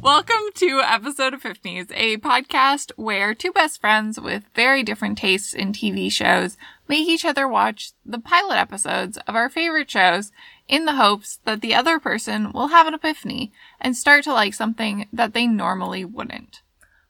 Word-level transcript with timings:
Welcome 0.00 0.48
to 0.54 0.80
episode 0.82 1.34
of 1.34 1.42
Epiphanies, 1.42 1.92
a 1.94 2.16
podcast 2.16 2.90
where 2.96 3.34
two 3.34 3.52
best 3.52 3.78
friends 3.78 4.18
with 4.18 4.44
very 4.54 4.82
different 4.82 5.18
tastes 5.18 5.52
in 5.52 5.74
TV 5.74 6.10
shows 6.10 6.56
make 6.88 7.06
each 7.06 7.26
other 7.26 7.46
watch 7.46 7.92
the 8.02 8.18
pilot 8.18 8.56
episodes 8.56 9.18
of 9.28 9.36
our 9.36 9.50
favorite 9.50 9.90
shows 9.90 10.32
in 10.68 10.86
the 10.86 10.94
hopes 10.94 11.38
that 11.44 11.60
the 11.60 11.74
other 11.74 11.98
person 11.98 12.50
will 12.52 12.68
have 12.68 12.86
an 12.86 12.94
epiphany 12.94 13.52
and 13.78 13.94
start 13.94 14.24
to 14.24 14.32
like 14.32 14.54
something 14.54 15.06
that 15.12 15.34
they 15.34 15.46
normally 15.46 16.02
wouldn't. 16.02 16.62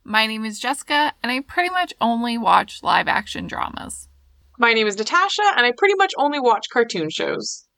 My 0.03 0.27
name 0.27 0.45
is 0.45 0.59
Jessica, 0.59 1.13
and 1.23 1.31
I 1.31 1.39
pretty 1.39 1.71
much 1.71 1.95
only 2.01 2.37
watch 2.37 2.83
live 2.83 3.07
action 3.07 3.47
dramas. 3.47 4.09
My 4.59 4.73
name 4.73 4.89
is 4.89 4.99
Natasha, 4.99 5.45
and 5.57 5.65
I 5.65 5.71
pretty 5.71 5.95
much 5.95 6.13
only 6.19 6.41
watch 6.41 6.67
cartoon 6.73 7.09
shows. 7.09 7.69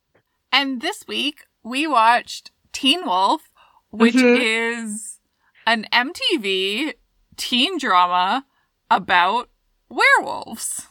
And 0.51 0.81
this 0.81 1.05
week, 1.07 1.45
we 1.63 1.87
watched 1.87 2.51
Teen 2.73 3.05
Wolf, 3.05 3.51
which 3.93 4.15
Mhm. 4.15 4.39
is 4.41 5.21
an 5.67 5.87
MTV 5.93 6.95
teen 7.37 7.79
drama 7.79 8.45
about 8.91 9.49
werewolves. 9.89 10.89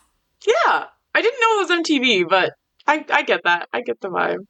Yeah, 0.48 0.86
I 1.14 1.22
didn't 1.22 1.40
know 1.42 1.56
it 1.56 1.70
was 1.70 1.72
MTV, 1.72 2.24
but 2.24 2.54
I 2.88 3.06
I 3.10 3.24
get 3.24 3.42
that. 3.44 3.68
I 3.74 3.82
get 3.82 4.00
the 4.02 4.10
vibe. 4.10 4.46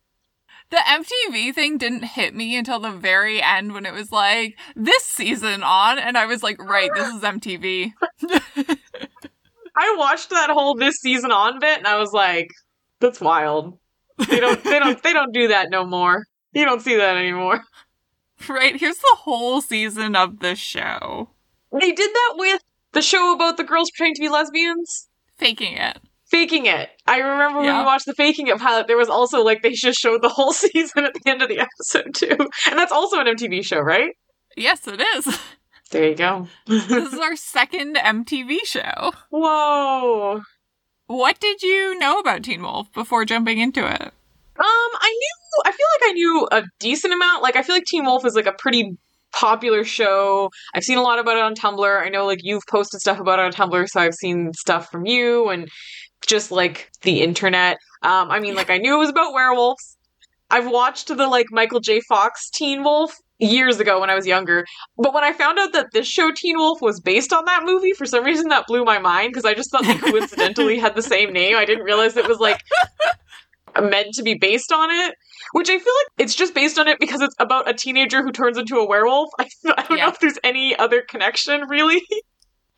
The 0.70 0.78
MTV 0.88 1.52
thing 1.53 1.78
didn't 1.78 2.03
hit 2.03 2.34
me 2.34 2.56
until 2.56 2.80
the 2.80 2.92
very 2.92 3.42
end 3.42 3.73
when 3.73 3.86
it 3.86 3.92
was 3.94 4.09
like, 4.14 4.58
this 4.73 5.03
season 5.03 5.64
on, 5.64 6.00
and 6.00 6.18
I 6.18 6.25
was 6.25 6.44
like, 6.44 6.62
right, 6.62 6.90
this 6.95 7.09
is 7.14 7.22
MTV. 7.23 7.92
I 9.75 9.95
watched 9.97 10.30
that 10.30 10.50
whole 10.50 10.75
this 10.75 10.95
season 10.97 11.31
on 11.31 11.59
bit, 11.59 11.78
and 11.78 11.88
I 11.88 11.97
was 11.97 12.12
like, 12.14 12.47
that's 13.00 13.20
wild. 13.20 13.80
They 14.30 14.40
don't 14.40 14.64
they 14.64 14.80
don't 14.80 15.02
they 15.03 15.14
don't 15.14 15.34
do 15.34 15.47
that 15.50 15.70
no 15.72 15.86
more. 15.86 16.25
You 16.53 16.66
don't 16.66 16.81
see 16.81 16.95
that 16.95 17.18
anymore. 17.18 17.62
right, 18.50 18.75
here's 18.80 18.97
the 18.97 19.16
whole 19.20 19.61
season 19.61 20.16
of 20.16 20.39
the 20.39 20.56
show. 20.56 21.30
They 21.72 21.92
did 21.92 22.11
that 22.11 22.34
with 22.38 22.61
the 22.94 23.02
show 23.02 23.34
about 23.34 23.58
the 23.58 23.64
girls 23.64 23.92
pretending 23.92 24.16
to 24.16 24.22
be 24.22 24.30
lesbians. 24.30 25.08
Faking 25.38 25.78
it. 25.78 25.97
Faking 26.25 26.66
it. 26.66 26.89
I 27.08 27.17
remember 27.19 27.58
when 27.59 27.66
Yeah. 27.67 27.80
we 27.80 27.86
watched 27.86 28.06
the 28.06 28.14
Faking 28.14 28.47
It 28.47 28.58
pilot, 28.58 28.88
there 28.88 28.97
was 28.97 29.09
also 29.09 29.44
like 29.44 29.62
they 29.64 29.72
just 29.72 30.00
showed 30.00 30.22
the 30.22 30.30
whole 30.30 30.53
season 30.53 31.03
at 31.06 31.14
the 31.14 31.30
end 31.30 31.42
of 31.42 31.50
the 31.50 31.59
episode 31.59 32.14
too. 32.16 32.36
And 32.69 32.80
that's 32.80 32.92
also 32.92 33.19
an 33.19 33.28
MTV 33.28 33.64
show, 33.66 33.80
right? 33.80 34.12
Yes, 34.56 34.88
it 34.88 35.02
is. 35.17 35.39
There 35.92 36.08
you 36.09 36.16
go. 36.16 36.47
this 36.67 36.89
is 36.89 37.19
our 37.19 37.36
second 37.36 37.95
MTV 37.97 38.59
show. 38.66 39.12
Whoa. 39.30 40.42
What 41.08 41.39
did 41.42 41.62
you 41.62 42.00
know 42.00 42.19
about 42.19 42.44
Teen 42.44 42.62
Wolf 42.62 42.92
before 42.94 43.25
jumping 43.25 43.58
into 43.59 43.86
it? 43.86 44.14
Um, 44.62 44.92
I 45.00 45.09
knew. 45.09 45.64
I 45.66 45.72
feel 45.72 45.88
like 46.00 46.09
I 46.09 46.14
knew 46.14 46.48
a 46.52 46.64
decent 46.80 47.14
amount. 47.14 47.42
Like, 47.42 47.56
I 47.56 47.64
feel 47.64 47.76
like 47.76 47.86
Teen 47.86 48.06
Wolf 48.06 48.26
is 48.26 48.36
like 48.36 48.45
a 48.45 48.54
pretty 48.54 48.95
popular 49.34 49.84
show. 49.84 50.50
I've 50.73 50.84
seen 50.84 50.98
a 50.98 51.02
lot 51.02 51.20
about 51.20 51.38
it 51.38 51.44
on 51.44 51.56
Tumblr. 51.56 52.02
I 52.02 52.09
know 52.09 52.26
like 52.26 52.40
you've 52.44 52.64
posted 52.70 53.00
stuff 53.00 53.20
about 53.20 53.40
it 53.40 53.45
on 53.45 53.52
Tumblr, 53.52 53.88
so 53.90 54.00
I've 54.00 54.14
seen 54.14 54.53
stuff 54.53 54.90
from 54.92 55.06
you 55.06 55.50
and 55.50 55.70
just 56.28 56.52
like 56.52 56.92
the 57.02 57.22
internet. 57.22 57.78
Um, 58.03 58.30
I 58.30 58.40
mean, 58.40 58.56
like 58.56 58.70
I 58.70 58.78
knew 58.78 58.95
it 58.95 59.00
was 59.00 59.09
about 59.09 59.34
werewolves. 59.34 59.98
I've 60.50 60.70
watched 60.70 61.08
the 61.08 61.28
like 61.28 61.48
Michael 61.52 61.80
J. 61.80 62.02
Fox 62.02 62.50
Teen 62.50 62.84
Wolf 62.84 63.16
years 63.40 63.80
ago 63.80 64.00
when 64.00 64.09
I 64.09 64.16
was 64.16 64.28
younger. 64.28 64.66
But 64.97 65.14
when 65.14 65.24
I 65.24 65.34
found 65.34 65.58
out 65.58 65.74
that 65.74 65.88
this 65.94 66.08
show 66.08 66.31
Teen 66.31 66.58
Wolf 66.58 66.81
was 66.81 67.00
based 67.00 67.34
on 67.34 67.46
that 67.46 67.64
movie, 67.64 67.94
for 67.94 68.06
some 68.06 68.24
reason 68.24 68.50
that 68.50 68.68
blew 68.68 68.84
my 68.84 69.00
mind 69.00 69.31
because 69.31 69.46
I 69.46 69.53
just 69.53 69.72
thought 69.72 69.85
they 69.85 69.96
coincidentally 69.97 70.78
had 70.78 70.96
the 70.96 71.02
same 71.02 71.31
name. 71.31 71.56
I 71.56 71.66
didn't 71.66 71.85
realize 71.85 72.18
it 72.18 72.28
was 72.28 72.40
like 72.40 72.62
meant 73.80 74.14
to 74.16 74.24
be 74.24 74.34
based 74.36 74.72
on 74.72 74.90
it. 74.90 75.16
Which 75.54 75.70
I 75.70 75.78
feel 75.78 75.94
like 76.04 76.08
it's 76.26 76.36
just 76.36 76.54
based 76.54 76.80
on 76.80 76.88
it 76.88 77.00
because 77.00 77.22
it's 77.22 77.36
about 77.40 77.70
a 77.70 77.74
teenager 77.74 78.24
who 78.24 78.32
turns 78.32 78.58
into 78.58 78.78
a 78.78 78.86
werewolf. 78.88 79.30
I, 79.40 79.48
I 79.78 79.84
don't 79.84 79.98
Yeah. 79.98 80.06
know 80.06 80.12
if 80.12 80.20
there's 80.20 80.38
any 80.44 80.78
other 80.78 81.02
connection, 81.02 81.68
really. 81.68 82.02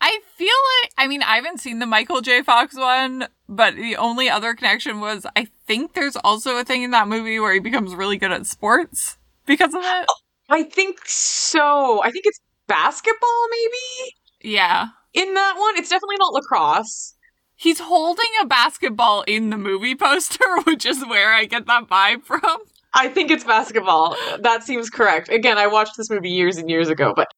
I 0.00 0.18
feel 0.36 0.48
like, 0.82 0.92
I 0.98 1.06
mean, 1.06 1.22
I 1.22 1.36
haven't 1.36 1.60
seen 1.60 1.78
the 1.78 1.86
Michael 1.86 2.20
J. 2.20 2.42
Fox 2.42 2.76
one, 2.76 3.28
but 3.48 3.76
the 3.76 3.96
only 3.96 4.28
other 4.28 4.52
connection 4.54 5.00
was 5.00 5.24
I 5.36 5.46
think 5.66 5.94
there's 5.94 6.16
also 6.16 6.56
a 6.58 6.64
thing 6.64 6.82
in 6.82 6.90
that 6.90 7.08
movie 7.08 7.38
where 7.38 7.54
he 7.54 7.60
becomes 7.60 7.94
really 7.94 8.18
good 8.18 8.32
at 8.32 8.46
sports 8.46 9.16
because 9.46 9.72
of 9.72 9.80
it. 9.82 10.06
Oh, 10.08 10.14
I 10.50 10.62
think 10.64 10.98
so. 11.06 12.02
I 12.02 12.10
think 12.10 12.24
it's 12.26 12.40
basketball, 12.66 13.48
maybe? 13.50 14.12
Yeah. 14.42 14.88
In 15.14 15.32
that 15.34 15.54
one. 15.58 15.76
It's 15.76 15.88
definitely 15.88 16.16
not 16.18 16.32
lacrosse. 16.34 17.14
He's 17.56 17.80
holding 17.80 18.30
a 18.42 18.46
basketball 18.46 19.22
in 19.22 19.50
the 19.50 19.56
movie 19.56 19.94
poster, 19.94 20.44
which 20.64 20.84
is 20.84 21.04
where 21.06 21.32
I 21.32 21.44
get 21.44 21.66
that 21.66 21.88
vibe 21.88 22.24
from. 22.24 22.58
I 22.94 23.08
think 23.08 23.30
it's 23.30 23.44
basketball. 23.44 24.16
That 24.40 24.62
seems 24.62 24.88
correct. 24.88 25.28
Again, 25.28 25.58
I 25.58 25.66
watched 25.66 25.96
this 25.96 26.10
movie 26.10 26.30
years 26.30 26.58
and 26.58 26.70
years 26.70 26.88
ago, 26.88 27.12
but 27.14 27.28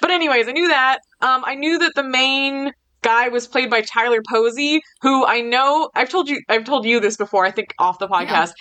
but 0.00 0.10
anyways, 0.10 0.48
I 0.48 0.52
knew 0.52 0.68
that. 0.68 0.98
Um, 1.20 1.44
I 1.46 1.54
knew 1.54 1.78
that 1.78 1.92
the 1.94 2.02
main 2.02 2.72
guy 3.02 3.28
was 3.28 3.46
played 3.46 3.70
by 3.70 3.82
Tyler 3.82 4.20
Posey, 4.28 4.80
who 5.02 5.24
I 5.24 5.40
know 5.40 5.90
I've 5.94 6.08
told 6.08 6.28
you 6.28 6.40
I've 6.48 6.64
told 6.64 6.86
you 6.86 7.00
this 7.00 7.16
before, 7.16 7.44
I 7.44 7.50
think 7.50 7.74
off 7.78 7.98
the 7.98 8.08
podcast. 8.08 8.52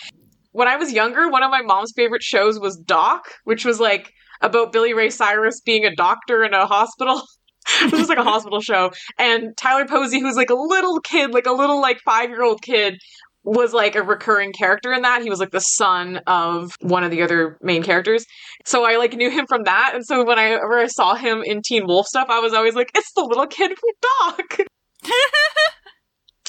When 0.51 0.67
I 0.67 0.75
was 0.75 0.93
younger, 0.93 1.29
one 1.29 1.41
of 1.41 1.49
my 1.49 1.61
mom's 1.61 1.93
favorite 1.95 2.21
shows 2.21 2.59
was 2.59 2.77
Doc, 2.77 3.25
which 3.45 3.65
was 3.65 3.79
like 3.79 4.11
about 4.41 4.71
Billy 4.71 4.93
Ray 4.93 5.09
Cyrus 5.09 5.61
being 5.61 5.85
a 5.85 5.95
doctor 5.95 6.43
in 6.43 6.53
a 6.53 6.67
hospital. 6.67 7.23
this 7.81 7.91
was 7.91 8.09
like 8.09 8.17
a 8.17 8.23
hospital 8.23 8.61
show. 8.61 8.91
And 9.17 9.55
Tyler 9.57 9.85
Posey, 9.85 10.19
who's 10.19 10.35
like 10.35 10.49
a 10.49 10.55
little 10.55 10.99
kid, 10.99 11.31
like 11.31 11.45
a 11.45 11.51
little 11.51 11.81
like 11.81 11.99
five 12.05 12.29
year 12.29 12.43
old 12.43 12.61
kid, 12.61 12.99
was 13.43 13.73
like 13.73 13.95
a 13.95 14.01
recurring 14.01 14.53
character 14.53 14.93
in 14.93 15.01
that. 15.01 15.21
He 15.21 15.29
was 15.29 15.39
like 15.39 15.51
the 15.51 15.59
son 15.59 16.21
of 16.27 16.75
one 16.81 17.03
of 17.03 17.11
the 17.11 17.21
other 17.21 17.57
main 17.61 17.83
characters. 17.83 18.25
So 18.65 18.85
I 18.85 18.97
like 18.97 19.13
knew 19.13 19.29
him 19.29 19.45
from 19.47 19.63
that. 19.63 19.91
And 19.93 20.05
so 20.05 20.25
whenever 20.25 20.79
I 20.79 20.87
saw 20.87 21.15
him 21.15 21.43
in 21.43 21.61
Teen 21.61 21.85
Wolf 21.85 22.07
stuff, 22.07 22.27
I 22.29 22.39
was 22.39 22.53
always 22.53 22.75
like, 22.75 22.91
it's 22.95 23.11
the 23.13 23.23
little 23.23 23.47
kid 23.47 23.71
from 23.77 24.35
Doc. 24.37 24.67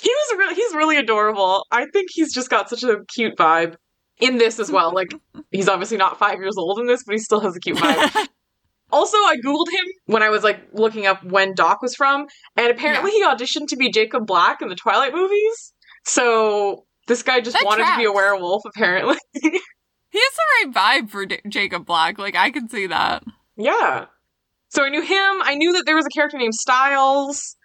He 0.04 0.10
was 0.10 0.38
really 0.38 0.54
he's 0.54 0.74
really 0.74 0.96
adorable. 0.98 1.66
I 1.70 1.86
think 1.86 2.10
he's 2.12 2.34
just 2.34 2.50
got 2.50 2.68
such 2.68 2.82
a 2.82 2.98
cute 3.14 3.36
vibe. 3.36 3.76
In 4.20 4.38
this 4.38 4.60
as 4.60 4.70
well. 4.70 4.92
Like 4.94 5.12
he's 5.50 5.68
obviously 5.68 5.96
not 5.96 6.18
five 6.18 6.38
years 6.38 6.56
old 6.56 6.78
in 6.78 6.86
this, 6.86 7.02
but 7.04 7.14
he 7.14 7.18
still 7.18 7.40
has 7.40 7.56
a 7.56 7.58
cute 7.58 7.78
vibe. 7.78 8.28
Also, 8.92 9.16
I 9.16 9.36
googled 9.44 9.70
him 9.72 9.84
when 10.06 10.22
I 10.22 10.28
was 10.30 10.44
like 10.44 10.60
looking 10.72 11.06
up 11.06 11.24
when 11.24 11.54
Doc 11.54 11.82
was 11.82 11.94
from, 11.94 12.26
and 12.56 12.70
apparently 12.70 13.10
he 13.10 13.24
auditioned 13.24 13.68
to 13.68 13.76
be 13.76 13.90
Jacob 13.90 14.26
Black 14.26 14.62
in 14.62 14.68
the 14.68 14.76
Twilight 14.76 15.12
movies. 15.14 15.72
So 16.04 16.84
this 17.08 17.22
guy 17.22 17.40
just 17.40 17.56
That 17.56 17.64
wanted 17.64 17.86
to 17.86 17.96
be 17.96 18.04
a 18.04 18.12
werewolf, 18.12 18.62
apparently. 18.66 19.16
he 19.32 19.50
has 19.50 19.62
the 20.12 20.68
right 20.68 21.00
vibe 21.02 21.10
for 21.10 21.26
D- 21.26 21.40
Jacob 21.48 21.86
Black. 21.86 22.18
Like, 22.18 22.36
I 22.36 22.50
can 22.50 22.68
see 22.68 22.86
that. 22.86 23.24
yeah. 23.56 24.06
So 24.68 24.82
I 24.84 24.88
knew 24.88 25.02
him. 25.02 25.42
I 25.42 25.54
knew 25.54 25.72
that 25.74 25.84
there 25.86 25.94
was 25.94 26.04
a 26.06 26.08
character 26.10 26.36
named 26.36 26.54
Stiles. 26.54 27.56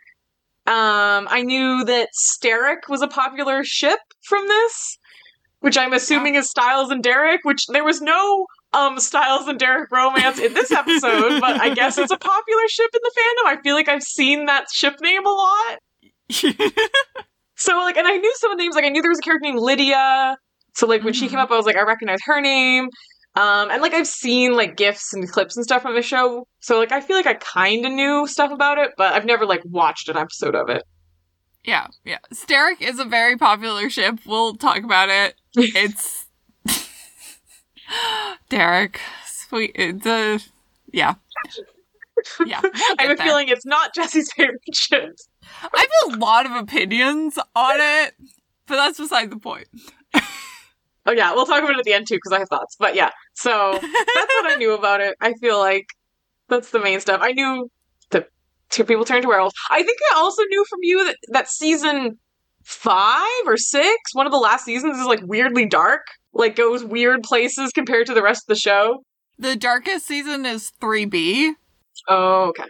Um, 0.68 1.28
I 1.28 1.42
knew 1.42 1.84
that 1.86 2.10
Sterek 2.14 2.88
was 2.88 3.02
a 3.02 3.08
popular 3.08 3.64
ship 3.64 3.98
from 4.22 4.48
this, 4.48 5.00
which 5.60 5.76
I'm 5.76 5.94
assuming 5.94 6.36
is 6.36 6.50
Stiles 6.52 6.92
and 6.92 7.02
Derek. 7.02 7.42
Which 7.44 7.66
there 7.68 7.84
was 7.84 8.00
no 8.00 8.46
um 8.74 9.00
Stiles 9.00 9.48
and 9.48 9.58
Derek 9.60 9.92
romance 9.92 10.40
in 10.40 10.54
this 10.54 10.72
episode, 10.72 11.40
but 11.42 11.60
I 11.60 11.74
guess 11.74 11.98
it's 11.98 12.12
a 12.12 12.18
popular 12.18 12.68
ship 12.70 12.90
in 12.94 13.00
the 13.04 13.12
fandom. 13.18 13.58
I 13.58 13.62
feel 13.62 13.76
like 13.76 13.90
I've 13.90 14.04
seen 14.04 14.46
that 14.46 14.66
ship 14.72 14.96
name 15.02 15.26
a 15.26 15.30
lot. 15.30 15.80
So 17.56 17.74
like, 17.80 17.98
and 17.98 18.08
I 18.08 18.16
knew 18.16 18.34
some 18.38 18.52
of 18.52 18.58
the 18.58 18.64
names. 18.64 18.76
Like, 18.76 18.86
I 18.86 18.90
knew 18.90 19.02
there 19.02 19.12
was 19.12 19.20
a 19.20 19.22
character 19.22 19.46
named 19.50 19.60
Lydia. 19.60 20.38
So 20.76 20.88
like, 20.88 21.04
when 21.04 21.14
she 21.14 21.26
Mhm. 21.28 21.32
came 21.32 21.40
up, 21.40 21.52
I 21.52 21.58
was 21.58 21.66
like, 21.66 21.76
I 21.76 21.82
recognize 21.82 22.20
her 22.24 22.40
name. 22.40 22.86
Um, 23.36 23.70
and 23.70 23.82
like, 23.82 23.94
I've 23.94 24.08
seen 24.08 24.54
like 24.56 24.78
gifs 24.78 25.12
and 25.14 25.30
clips 25.30 25.58
and 25.58 25.66
stuff 25.66 25.82
from 25.82 25.94
the 25.94 26.02
show. 26.02 26.48
So 26.62 26.80
like, 26.80 26.94
I 26.94 27.02
feel 27.02 27.18
like 27.18 27.28
I 27.28 27.34
kind 27.34 27.86
of 27.86 27.92
knew 27.92 28.28
stuff 28.28 28.52
about 28.52 28.78
it, 28.78 28.92
but 28.98 29.14
I've 29.14 29.26
never 29.26 29.46
like 29.46 29.60
watched 29.66 30.08
an 30.08 30.16
episode 30.16 30.56
of 30.56 30.70
it. 30.70 30.84
yeah, 31.66 31.88
yeah. 32.06 32.20
Sterek 32.34 32.80
is 32.80 32.98
a 32.98 33.04
very 33.06 33.36
popular 33.36 33.90
ship. 33.90 34.20
We'll 34.26 34.56
talk 34.56 34.82
about 34.84 35.10
it. 35.10 35.36
It's 35.58 36.28
Derek. 38.50 39.00
Sweet. 39.26 39.72
Uh, 39.72 39.84
it's 39.84 40.06
a 40.06 40.40
yeah. 40.92 41.16
Yeah. 42.46 42.60
we'll 42.62 42.72
I 43.00 43.04
have 43.04 43.12
a 43.12 43.16
there. 43.16 43.26
feeling 43.26 43.48
it's 43.50 43.66
not 43.66 43.94
Jesse's 43.94 44.32
favorite 44.34 44.62
ship. 44.74 45.16
I 45.62 45.88
have 46.04 46.14
a 46.14 46.18
lot 46.18 46.46
of 46.46 46.52
opinions 46.52 47.38
on 47.56 47.76
it, 47.80 48.14
but 48.68 48.76
that's 48.76 49.00
beside 49.00 49.32
the 49.32 49.38
point. 49.40 49.68
Oh 51.06 51.12
yeah, 51.12 51.34
we'll 51.34 51.46
talk 51.46 51.60
about 51.64 51.72
it 51.72 51.80
at 51.80 51.86
the 51.86 51.94
end 51.94 52.08
too 52.08 52.16
because 52.16 52.34
I 52.34 52.40
have 52.40 52.50
thoughts. 52.50 52.76
But 52.78 52.94
yeah, 52.94 53.10
so 53.34 53.72
that's 53.74 54.34
what 54.34 54.52
I 54.52 54.56
knew 54.58 54.74
about 54.74 55.02
it. 55.02 55.16
I 55.22 55.34
feel 55.34 55.58
like 55.58 55.88
that's 56.50 56.70
the 56.72 56.80
main 56.80 57.00
stuff. 57.00 57.22
I 57.24 57.32
knew 57.32 57.72
that 58.12 58.28
two 58.70 58.84
people 58.84 59.06
turned 59.06 59.24
to 59.24 59.28
werewolves. 59.30 59.56
I 59.72 59.82
think 59.82 59.98
I 60.12 60.18
also 60.18 60.44
knew 60.50 60.64
from 60.70 60.80
you 60.84 61.06
that 61.06 61.16
that 61.30 61.50
season 61.50 62.20
five 62.64 63.48
or 63.48 63.58
six, 63.58 63.96
one 64.14 64.28
of 64.28 64.32
the 64.32 64.38
last 64.38 64.66
seasons, 64.66 64.98
is 65.00 65.06
like 65.06 65.22
weirdly 65.24 65.66
dark. 65.66 66.06
Like 66.34 66.56
goes 66.56 66.84
weird 66.84 67.24
places 67.24 67.72
compared 67.72 68.08
to 68.08 68.14
the 68.14 68.22
rest 68.22 68.44
of 68.48 68.56
the 68.56 68.60
show. 68.60 69.04
The 69.38 69.56
darkest 69.56 70.06
season 70.08 70.46
is 70.46 70.72
3B. 70.82 71.54
Oh, 72.08 72.50
okay. 72.50 72.64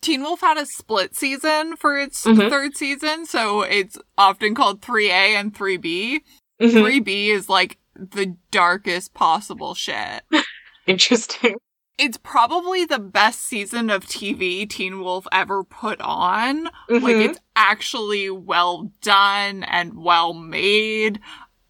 Teen 0.00 0.22
Wolf 0.22 0.40
had 0.40 0.58
a 0.58 0.66
split 0.66 1.14
season 1.16 1.76
for 1.76 1.98
its 1.98 2.24
Mhm. 2.24 2.50
third 2.50 2.76
season, 2.76 3.24
so 3.26 3.62
it's 3.62 3.96
often 4.18 4.54
called 4.54 4.82
3A 4.82 5.34
and 5.34 5.54
3B. 5.56 6.20
Mhm. 6.60 6.72
3B 6.82 7.28
is 7.30 7.48
like 7.48 7.78
the 7.94 8.36
darkest 8.50 9.14
possible 9.14 9.74
shit. 9.74 10.22
Interesting. 10.86 11.56
it's 11.96 12.16
probably 12.18 12.84
the 12.84 12.98
best 12.98 13.40
season 13.42 13.88
of 13.88 14.04
TV 14.04 14.66
Teen 14.68 14.98
Wolf 15.00 15.28
ever 15.30 15.62
put 15.62 16.00
on. 16.00 16.64
Like 16.88 17.02
Mhm. 17.14 17.28
it's 17.30 17.38
actually 17.54 18.28
well 18.30 18.90
done 19.00 19.62
and 19.62 19.94
well 19.96 20.34
made. 20.34 21.20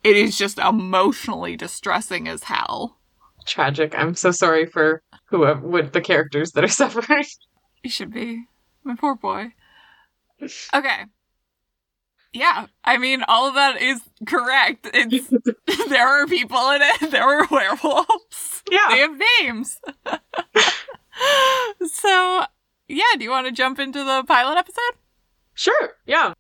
It 0.05 0.17
is 0.17 0.37
just 0.37 0.59
emotionally 0.59 1.57
distressing 1.57 2.29
as 2.29 2.45
hell. 2.45 2.99
Tragic. 3.47 3.95
I'm 3.97 4.15
so 4.15 4.31
sorry 4.31 4.67
for 4.67 5.03
whoever 5.27 5.67
uh, 5.67 5.69
with 5.69 5.93
the 5.93 6.01
characters 6.03 6.53
that 6.53 6.63
are 6.63 6.69
suffering. 6.83 7.25
You 7.83 7.91
should 7.91 8.13
be. 8.13 8.45
My 8.85 8.95
poor 8.95 9.15
boy. 9.15 9.55
Okay. 10.75 11.05
Yeah, 12.35 12.67
I 12.85 12.99
mean, 12.99 13.23
all 13.29 13.49
of 13.49 13.55
that 13.55 13.81
is 13.81 14.01
correct. 14.27 14.89
It's 14.93 15.29
there 15.89 16.07
are 16.07 16.27
people 16.27 16.71
in 16.71 16.83
it. 16.83 17.11
There 17.11 17.27
were 17.27 17.47
werewolves. 17.51 18.63
Yeah. 18.71 18.89
They 18.91 18.99
have 18.99 19.21
names. 19.41 19.79
so, 21.87 22.45
yeah. 22.89 23.05
Do 23.17 23.25
you 23.25 23.31
want 23.31 23.47
to 23.47 23.53
jump 23.53 23.79
into 23.79 24.03
the 24.03 24.25
pilot 24.27 24.59
episode? 24.59 24.99
Sure, 25.55 25.93
yeah. 26.07 26.35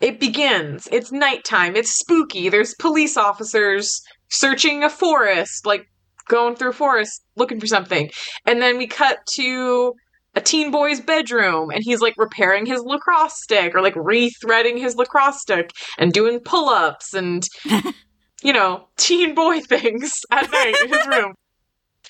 It 0.00 0.18
begins. 0.18 0.88
It's 0.90 1.12
nighttime. 1.12 1.76
It's 1.76 1.98
spooky. 1.98 2.48
There's 2.48 2.74
police 2.78 3.16
officers 3.16 4.00
searching 4.30 4.82
a 4.82 4.90
forest, 4.90 5.66
like 5.66 5.86
going 6.28 6.56
through 6.56 6.70
a 6.70 6.74
forest 6.74 7.22
looking 7.36 7.60
for 7.60 7.66
something. 7.66 8.10
And 8.46 8.62
then 8.62 8.78
we 8.78 8.86
cut 8.86 9.18
to 9.34 9.94
a 10.34 10.40
teen 10.40 10.70
boy's 10.70 11.00
bedroom 11.00 11.70
and 11.70 11.82
he's 11.82 12.00
like 12.00 12.14
repairing 12.16 12.64
his 12.64 12.80
lacrosse 12.82 13.42
stick 13.42 13.74
or 13.74 13.82
like 13.82 13.96
re-threading 13.96 14.78
his 14.78 14.94
lacrosse 14.94 15.40
stick 15.40 15.72
and 15.98 16.12
doing 16.12 16.38
pull-ups 16.40 17.14
and 17.14 17.44
you 18.42 18.52
know, 18.52 18.86
teen 18.96 19.34
boy 19.34 19.60
things 19.68 20.12
at 20.30 20.50
night 20.50 20.76
in 20.82 20.88
his 20.88 21.06
room. 21.06 21.34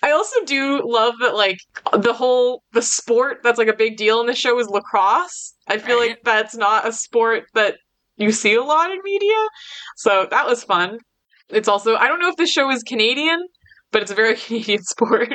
I 0.03 0.13
also 0.13 0.45
do 0.45 0.83
love 0.85 1.15
that 1.21 1.35
like 1.35 1.59
the 1.93 2.13
whole 2.13 2.63
the 2.73 2.83
sport 2.83 3.39
that's 3.43 3.59
like 3.59 3.69
a 3.69 3.77
big 3.77 3.97
deal 3.97 4.21
in 4.21 4.27
the 4.27 4.35
show 4.35 4.59
is 4.59 4.69
lacrosse. 4.69 5.55
I 5.69 5.79
feel 5.79 5.99
Right. 5.99 6.11
like 6.11 6.19
that's 6.25 6.57
not 6.57 6.87
a 6.89 6.93
sport 6.93 7.45
that 7.55 7.77
you 8.17 8.33
see 8.33 8.55
a 8.55 8.63
lot 8.63 8.91
in 8.91 8.99
media. 9.05 9.37
So 9.97 10.27
that 10.31 10.47
was 10.47 10.65
fun. 10.65 10.99
It's 11.49 11.69
also 11.69 11.97
I 11.97 12.09
don't 12.09 12.21
know 12.21 12.29
if 12.29 12.37
this 12.37 12.51
show 12.51 12.71
is 12.71 12.83
Canadian, 12.83 13.41
but 13.93 14.03
it's 14.03 14.11
a 14.11 14.15
very 14.15 14.37
Canadian 14.47 14.83
sport. 14.83 15.35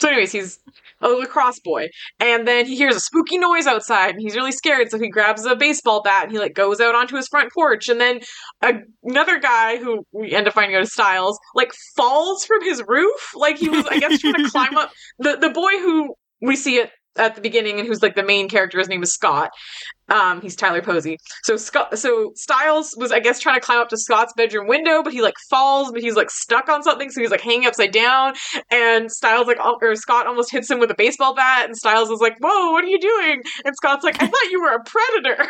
So 0.00 0.08
anyways, 0.08 0.32
he's 0.32 0.58
a 1.00 1.08
lacrosse 1.08 1.60
boy. 1.60 1.88
And 2.18 2.46
then 2.46 2.66
he 2.66 2.76
hears 2.76 2.96
a 2.96 3.00
spooky 3.00 3.38
noise 3.38 3.66
outside 3.66 4.10
and 4.10 4.20
he's 4.20 4.36
really 4.36 4.52
scared, 4.52 4.90
so 4.90 4.98
he 4.98 5.08
grabs 5.08 5.44
a 5.44 5.56
baseball 5.56 6.02
bat 6.02 6.24
and 6.24 6.32
he 6.32 6.38
like 6.38 6.54
goes 6.54 6.80
out 6.80 6.94
onto 6.94 7.16
his 7.16 7.28
front 7.28 7.52
porch 7.52 7.88
and 7.88 8.00
then 8.00 8.20
a, 8.62 8.74
another 9.04 9.38
guy 9.38 9.76
who 9.76 10.04
we 10.12 10.32
end 10.32 10.48
up 10.48 10.54
finding 10.54 10.76
out 10.76 10.82
is 10.82 10.92
Stiles, 10.92 11.38
like 11.54 11.72
falls 11.96 12.44
from 12.44 12.62
his 12.62 12.82
roof. 12.86 13.30
Like 13.34 13.58
he 13.58 13.68
was, 13.68 13.86
I 13.90 13.98
guess, 13.98 14.20
trying 14.20 14.34
to 14.34 14.50
climb 14.50 14.76
up 14.76 14.90
the 15.18 15.36
the 15.36 15.50
boy 15.50 15.78
who 15.78 16.14
we 16.42 16.56
see 16.56 16.76
it 16.76 16.90
at 17.16 17.34
the 17.34 17.40
beginning 17.40 17.78
and 17.78 17.86
who's 17.86 18.02
like 18.02 18.14
the 18.14 18.22
main 18.22 18.48
character, 18.48 18.78
his 18.78 18.88
name 18.88 19.02
is 19.02 19.12
Scott. 19.12 19.50
Um, 20.10 20.40
he's 20.40 20.56
Tyler 20.56 20.82
Posey. 20.82 21.18
So 21.44 21.56
Scott, 21.56 21.98
so 21.98 22.32
Stiles 22.34 22.94
was, 22.98 23.12
I 23.12 23.20
guess, 23.20 23.38
trying 23.38 23.58
to 23.58 23.64
climb 23.64 23.78
up 23.78 23.88
to 23.90 23.96
Scott's 23.96 24.32
bedroom 24.36 24.66
window, 24.66 25.02
but 25.02 25.12
he 25.12 25.22
like 25.22 25.34
falls, 25.48 25.92
but 25.92 26.02
he's 26.02 26.16
like 26.16 26.30
stuck 26.30 26.68
on 26.68 26.82
something, 26.82 27.10
so 27.10 27.20
he's 27.20 27.30
like 27.30 27.40
hanging 27.40 27.66
upside 27.66 27.92
down. 27.92 28.34
And 28.70 29.10
Stiles 29.10 29.46
like, 29.46 29.58
or 29.60 29.94
Scott 29.94 30.26
almost 30.26 30.50
hits 30.50 30.70
him 30.70 30.80
with 30.80 30.90
a 30.90 30.96
baseball 30.96 31.34
bat, 31.34 31.66
and 31.66 31.76
Stiles 31.76 32.10
is 32.10 32.20
like, 32.20 32.36
"Whoa, 32.40 32.72
what 32.72 32.84
are 32.84 32.88
you 32.88 32.98
doing?" 32.98 33.42
And 33.64 33.74
Scott's 33.76 34.04
like, 34.04 34.20
"I 34.20 34.26
thought 34.26 34.50
you 34.50 34.60
were 34.60 34.74
a 34.74 34.84
predator," 34.84 35.46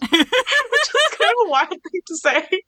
which 0.00 0.12
is 0.12 1.18
kind 1.18 1.30
of 1.30 1.46
a 1.46 1.50
wild 1.50 1.70
thing 1.70 2.00
to 2.06 2.16
say. 2.16 2.60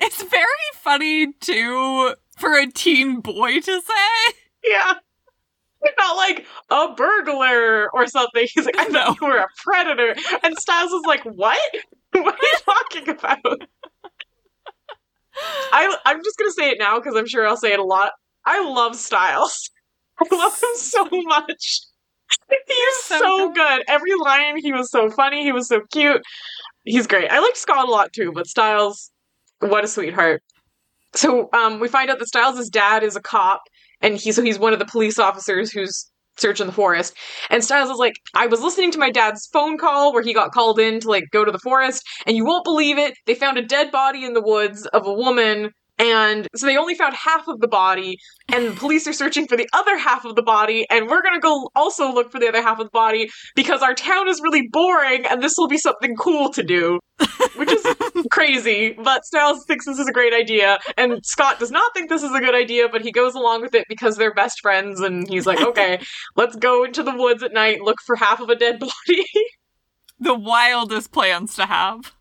It's 0.00 0.22
very 0.22 0.44
funny 0.74 1.32
too 1.40 2.14
for 2.36 2.54
a 2.54 2.70
teen 2.70 3.20
boy 3.20 3.60
to 3.60 3.80
say. 3.80 4.34
Yeah. 4.64 4.94
Not 5.98 6.16
like 6.16 6.46
a 6.70 6.94
burglar 6.94 7.90
or 7.92 8.06
something. 8.06 8.46
He's 8.52 8.66
like, 8.66 8.76
I 8.78 8.84
No. 8.88 9.06
thought 9.06 9.20
you 9.20 9.26
were 9.28 9.36
a 9.38 9.48
predator. 9.64 10.14
And 10.42 10.56
Stiles 10.58 10.92
is 10.92 11.02
like, 11.06 11.22
What? 11.24 11.58
What 12.14 12.34
are 12.34 12.38
you 12.42 12.58
talking 12.64 13.08
about? 13.08 13.62
I 15.72 15.96
I'm 16.04 16.22
just 16.22 16.36
gonna 16.38 16.50
say 16.52 16.70
it 16.70 16.78
now 16.78 16.98
because 16.98 17.16
I'm 17.16 17.26
sure 17.26 17.46
I'll 17.46 17.56
say 17.56 17.72
it 17.72 17.78
a 17.78 17.84
lot. 17.84 18.12
I 18.44 18.62
love 18.68 18.96
Stiles. 18.96 19.70
I 20.20 20.34
love 20.34 20.52
him 20.52 20.76
so 20.76 21.08
much. 21.10 21.80
He's 22.66 22.96
So 23.04 23.18
so, 23.18 23.48
good. 23.48 23.54
good. 23.54 23.84
Every 23.88 24.14
line 24.22 24.58
he 24.58 24.72
was 24.72 24.90
so 24.90 25.10
funny, 25.10 25.42
he 25.42 25.52
was 25.52 25.68
so 25.68 25.80
cute. 25.90 26.22
He's 26.84 27.06
great. 27.06 27.30
I 27.30 27.40
liked 27.40 27.56
Scott 27.56 27.88
a 27.88 27.90
lot 27.90 28.12
too, 28.12 28.32
but 28.34 28.46
Stiles, 28.46 29.10
what 29.60 29.84
a 29.84 29.88
sweetheart. 29.88 30.42
So 31.14 31.48
um, 31.52 31.80
we 31.80 31.88
find 31.88 32.10
out 32.10 32.18
that 32.18 32.26
Stiles' 32.28 32.68
dad 32.68 33.02
is 33.02 33.16
a 33.16 33.20
cop, 33.20 33.62
and 34.02 34.16
he 34.16 34.32
so 34.32 34.42
he's 34.42 34.58
one 34.58 34.72
of 34.72 34.78
the 34.78 34.84
police 34.84 35.18
officers 35.18 35.72
who's 35.72 36.10
searching 36.36 36.66
the 36.66 36.72
forest. 36.72 37.14
And 37.50 37.62
Stiles 37.62 37.90
is 37.90 37.98
like, 37.98 38.14
I 38.34 38.46
was 38.46 38.60
listening 38.62 38.90
to 38.92 38.98
my 38.98 39.10
dad's 39.10 39.48
phone 39.52 39.78
call 39.78 40.12
where 40.12 40.22
he 40.22 40.32
got 40.32 40.52
called 40.52 40.78
in 40.78 41.00
to 41.00 41.08
like 41.08 41.24
go 41.30 41.44
to 41.44 41.52
the 41.52 41.58
forest, 41.58 42.02
and 42.26 42.36
you 42.36 42.44
won't 42.44 42.64
believe 42.64 42.98
it. 42.98 43.14
They 43.26 43.34
found 43.34 43.58
a 43.58 43.62
dead 43.62 43.90
body 43.90 44.24
in 44.24 44.32
the 44.32 44.42
woods 44.42 44.86
of 44.86 45.06
a 45.06 45.12
woman. 45.12 45.70
And 45.98 46.48
so 46.56 46.66
they 46.66 46.76
only 46.76 46.94
found 46.94 47.14
half 47.14 47.46
of 47.48 47.60
the 47.60 47.68
body, 47.68 48.16
and 48.52 48.68
the 48.68 48.72
police 48.72 49.06
are 49.06 49.12
searching 49.12 49.46
for 49.46 49.56
the 49.56 49.68
other 49.72 49.96
half 49.98 50.24
of 50.24 50.34
the 50.34 50.42
body, 50.42 50.86
and 50.90 51.08
we're 51.08 51.22
gonna 51.22 51.38
go 51.38 51.68
also 51.74 52.12
look 52.12 52.32
for 52.32 52.40
the 52.40 52.48
other 52.48 52.62
half 52.62 52.78
of 52.80 52.86
the 52.86 52.90
body 52.92 53.30
because 53.54 53.82
our 53.82 53.94
town 53.94 54.26
is 54.28 54.40
really 54.42 54.68
boring, 54.70 55.24
and 55.26 55.42
this 55.42 55.54
will 55.56 55.68
be 55.68 55.78
something 55.78 56.16
cool 56.16 56.50
to 56.52 56.62
do. 56.62 56.98
Which 57.56 57.70
is 57.70 57.86
crazy, 58.32 58.94
but 58.94 59.24
Stiles 59.24 59.64
thinks 59.66 59.84
this 59.86 59.98
is 59.98 60.08
a 60.08 60.12
great 60.12 60.32
idea, 60.32 60.78
and 60.96 61.24
Scott 61.24 61.60
does 61.60 61.70
not 61.70 61.92
think 61.94 62.08
this 62.08 62.22
is 62.22 62.34
a 62.34 62.40
good 62.40 62.54
idea, 62.54 62.88
but 62.88 63.02
he 63.02 63.12
goes 63.12 63.34
along 63.34 63.60
with 63.60 63.74
it 63.74 63.84
because 63.88 64.16
they're 64.16 64.34
best 64.34 64.60
friends, 64.60 65.00
and 65.00 65.28
he's 65.28 65.46
like, 65.46 65.60
okay, 65.60 66.00
let's 66.36 66.56
go 66.56 66.82
into 66.84 67.02
the 67.02 67.14
woods 67.14 67.42
at 67.42 67.52
night, 67.52 67.80
look 67.82 67.98
for 68.04 68.16
half 68.16 68.40
of 68.40 68.48
a 68.48 68.56
dead 68.56 68.80
body. 68.80 69.24
The 70.20 70.34
wildest 70.38 71.10
plans 71.10 71.56
to 71.56 71.66
have. 71.66 72.12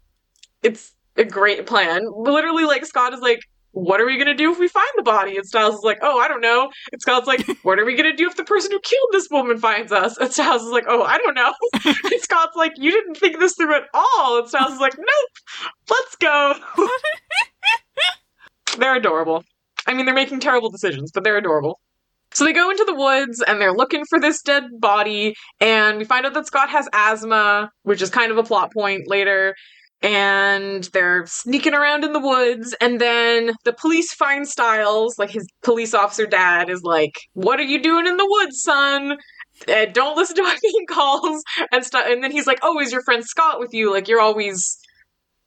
it's 0.64 0.94
a 1.16 1.24
great 1.24 1.68
plan. 1.68 2.02
Literally, 2.16 2.64
like, 2.64 2.84
Scott 2.84 3.14
is 3.14 3.20
like, 3.20 3.42
what 3.72 4.02
are 4.02 4.06
we 4.06 4.18
gonna 4.18 4.36
do 4.36 4.52
if 4.52 4.60
we 4.60 4.68
find 4.68 4.88
the 4.96 5.04
body? 5.04 5.38
And 5.38 5.46
Stiles 5.46 5.76
is 5.76 5.84
like, 5.84 6.00
oh, 6.02 6.20
I 6.20 6.28
don't 6.28 6.42
know. 6.42 6.70
And 6.92 7.02
Scott's 7.02 7.28
like, 7.28 7.46
what 7.64 7.80
are 7.80 7.86
we 7.86 7.96
gonna 7.96 8.16
do 8.16 8.28
if 8.28 8.36
the 8.36 8.44
person 8.44 8.72
who 8.72 8.80
killed 8.80 9.10
this 9.12 9.30
woman 9.30 9.58
finds 9.58 9.92
us? 9.92 10.18
And 10.18 10.32
Stiles 10.32 10.64
is 10.64 10.72
like, 10.72 10.86
oh, 10.88 11.04
I 11.04 11.18
don't 11.18 11.36
know. 11.36 11.54
and 11.86 12.22
Scott's 12.22 12.56
like, 12.56 12.74
you 12.78 12.92
didn't 12.92 13.16
think 13.16 13.40
this 13.40 13.56
through 13.56 13.76
at 13.76 13.84
all. 13.94 14.40
And 14.40 14.48
Stiles 14.48 14.74
is 14.74 14.80
like, 14.80 14.98
nope, 14.98 15.70
let's 15.90 16.16
go. 16.18 16.56
they're 18.78 18.96
adorable. 18.96 19.44
I 19.88 19.94
mean, 19.94 20.06
they're 20.06 20.16
making 20.16 20.42
terrible 20.42 20.70
decisions, 20.70 21.12
but 21.12 21.24
they're 21.24 21.38
adorable. 21.38 21.80
So 22.34 22.46
they 22.46 22.54
go 22.54 22.70
into 22.70 22.86
the 22.86 22.96
woods 22.96 23.44
and 23.46 23.60
they're 23.60 23.74
looking 23.74 24.06
for 24.06 24.20
this 24.20 24.42
dead 24.42 24.64
body, 24.80 25.36
and 25.60 25.98
we 25.98 26.06
find 26.06 26.26
out 26.26 26.34
that 26.34 26.48
Scott 26.48 26.70
has 26.70 26.88
asthma, 26.94 27.72
which 27.84 28.02
is 28.02 28.10
kind 28.10 28.32
of 28.32 28.38
a 28.38 28.44
plot 28.44 28.72
point 28.72 29.08
later. 29.08 29.56
And 30.04 30.84
they're 30.94 31.26
sneaking 31.28 31.76
around 31.76 32.04
in 32.04 32.12
the 32.12 32.20
woods, 32.20 32.76
and 32.82 33.00
then 33.00 33.52
the 33.66 33.74
police 33.74 34.14
find 34.14 34.48
Stiles, 34.48 35.20
like 35.20 35.30
his 35.30 35.48
police 35.62 35.94
officer 35.94 36.26
dad 36.26 36.70
is 36.72 36.82
like, 36.82 37.14
What 37.34 37.60
are 37.60 37.64
you 37.64 37.82
doing 37.82 38.08
in 38.08 38.18
the 38.18 38.28
woods, 38.28 38.64
son? 38.64 39.18
Uh, 39.68 39.86
don't 39.86 40.18
listen 40.18 40.36
to 40.38 40.44
my 40.44 40.56
phone 40.74 40.86
calls 40.90 41.44
and 41.72 41.86
stuff. 41.86 42.06
And 42.08 42.24
then 42.24 42.32
he's 42.32 42.48
like, 42.48 42.58
"Oh, 42.64 42.80
is 42.80 42.92
your 42.92 43.04
friend 43.04 43.24
Scott 43.24 43.60
with 43.60 43.74
you? 43.74 43.92
Like 43.94 44.08
you're 44.08 44.20
always." 44.22 44.78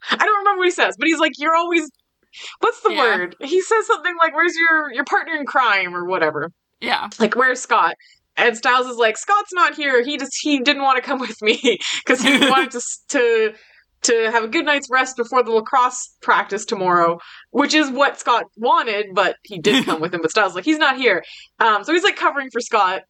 I 0.09 0.17
don't 0.17 0.39
remember 0.39 0.59
what 0.61 0.67
he 0.67 0.71
says, 0.71 0.95
but 0.99 1.09
he's 1.09 1.19
like, 1.19 1.33
"You're 1.39 1.57
always." 1.57 1.91
What's 2.61 2.81
the 2.83 2.93
Yeah. 2.93 2.99
word? 2.99 3.37
He 3.41 3.61
says 3.61 3.87
something 3.89 4.15
like, 4.23 4.37
"Where's 4.37 4.55
your 4.57 4.93
your 4.93 5.05
partner 5.05 5.35
in 5.35 5.47
crime?" 5.47 5.97
or 5.97 6.05
whatever. 6.05 6.51
Yeah. 6.81 7.09
Like, 7.19 7.35
"Where's 7.35 7.61
Scott?" 7.61 7.97
And 8.37 8.57
Stiles 8.57 8.87
is 8.87 8.99
like, 8.99 9.17
"Scott's 9.17 9.53
not 9.53 9.75
here. 9.75 10.05
He 10.05 10.17
just 10.17 10.33
he 10.41 10.61
didn't 10.61 10.83
want 10.83 10.97
to 10.97 11.03
come 11.03 11.19
with 11.19 11.41
me 11.43 11.59
because 12.07 12.21
he 12.23 12.39
wanted 12.49 12.71
to 12.73 12.83
to." 13.09 13.55
To 14.05 14.31
have 14.31 14.45
a 14.45 14.49
good 14.49 14.67
night's 14.67 14.89
rest 14.91 15.17
before 15.17 15.43
the 15.43 15.51
lacrosse 15.51 16.15
practice 16.21 16.65
tomorrow, 16.67 17.19
which 17.51 17.73
is 17.75 17.91
what 17.91 18.19
Scott 18.21 18.45
wanted, 18.57 19.07
but 19.15 19.37
he 19.45 19.59
did 19.59 19.85
come 19.87 20.01
with 20.01 20.13
him. 20.13 20.21
But 20.21 20.31
Stiles 20.31 20.55
like 20.55 20.65
he's 20.67 20.79
not 20.79 20.97
here, 20.99 21.25
um, 21.59 21.85
so 21.85 21.93
he's 21.95 22.05
like 22.05 22.17
covering 22.17 22.51
for 22.51 22.61
Scott, 22.61 23.03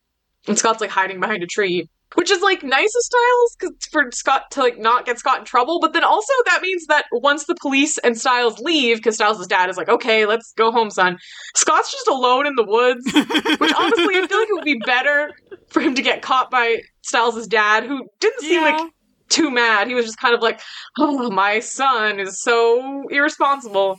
and 0.46 0.56
Scott's 0.58 0.80
like 0.80 0.90
hiding 0.90 1.18
behind 1.18 1.42
a 1.42 1.46
tree, 1.46 1.88
which 2.14 2.30
is 2.30 2.40
like 2.42 2.62
nice 2.62 2.94
of 2.94 3.02
Stiles 3.02 3.56
'cause- 3.60 3.88
for 3.90 4.04
Scott 4.12 4.50
to 4.52 4.60
like 4.60 4.78
not 4.78 5.04
get 5.04 5.18
Scott 5.18 5.40
in 5.40 5.44
trouble. 5.44 5.80
But 5.80 5.94
then 5.94 6.04
also 6.04 6.32
that 6.46 6.62
means 6.62 6.86
that 6.86 7.06
once 7.10 7.46
the 7.46 7.56
police 7.60 7.98
and 7.98 8.16
Stiles 8.16 8.60
leave, 8.60 8.98
because 8.98 9.16
Stiles' 9.16 9.44
dad 9.48 9.68
is 9.70 9.76
like, 9.76 9.88
okay, 9.88 10.26
let's 10.26 10.52
go 10.56 10.70
home, 10.70 10.90
son. 10.90 11.18
Scott's 11.56 11.90
just 11.90 12.06
alone 12.06 12.46
in 12.46 12.54
the 12.54 12.64
woods, 12.64 13.04
which 13.06 13.72
honestly 13.76 14.16
I 14.16 14.26
feel 14.28 14.38
like 14.38 14.48
it 14.48 14.52
would 14.54 14.64
be 14.64 14.78
better 14.86 15.32
for 15.70 15.80
him 15.80 15.96
to 15.96 16.02
get 16.02 16.22
caught 16.22 16.52
by 16.52 16.82
Stiles' 17.02 17.48
dad, 17.48 17.82
who 17.84 18.06
didn't 18.20 18.40
seem 18.42 18.62
Yeah. 18.62 18.70
like 18.76 18.90
too 19.34 19.50
mad. 19.50 19.88
He 19.88 19.94
was 19.94 20.06
just 20.06 20.18
kind 20.18 20.34
of 20.34 20.40
like, 20.40 20.60
oh, 20.98 21.30
my 21.30 21.60
son 21.60 22.20
is 22.20 22.40
so 22.40 23.08
irresponsible. 23.10 23.98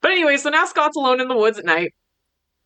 But 0.00 0.12
anyway, 0.12 0.36
so 0.36 0.50
now 0.50 0.64
Scott's 0.64 0.96
alone 0.96 1.20
in 1.20 1.28
the 1.28 1.36
woods 1.36 1.58
at 1.58 1.64
night, 1.64 1.92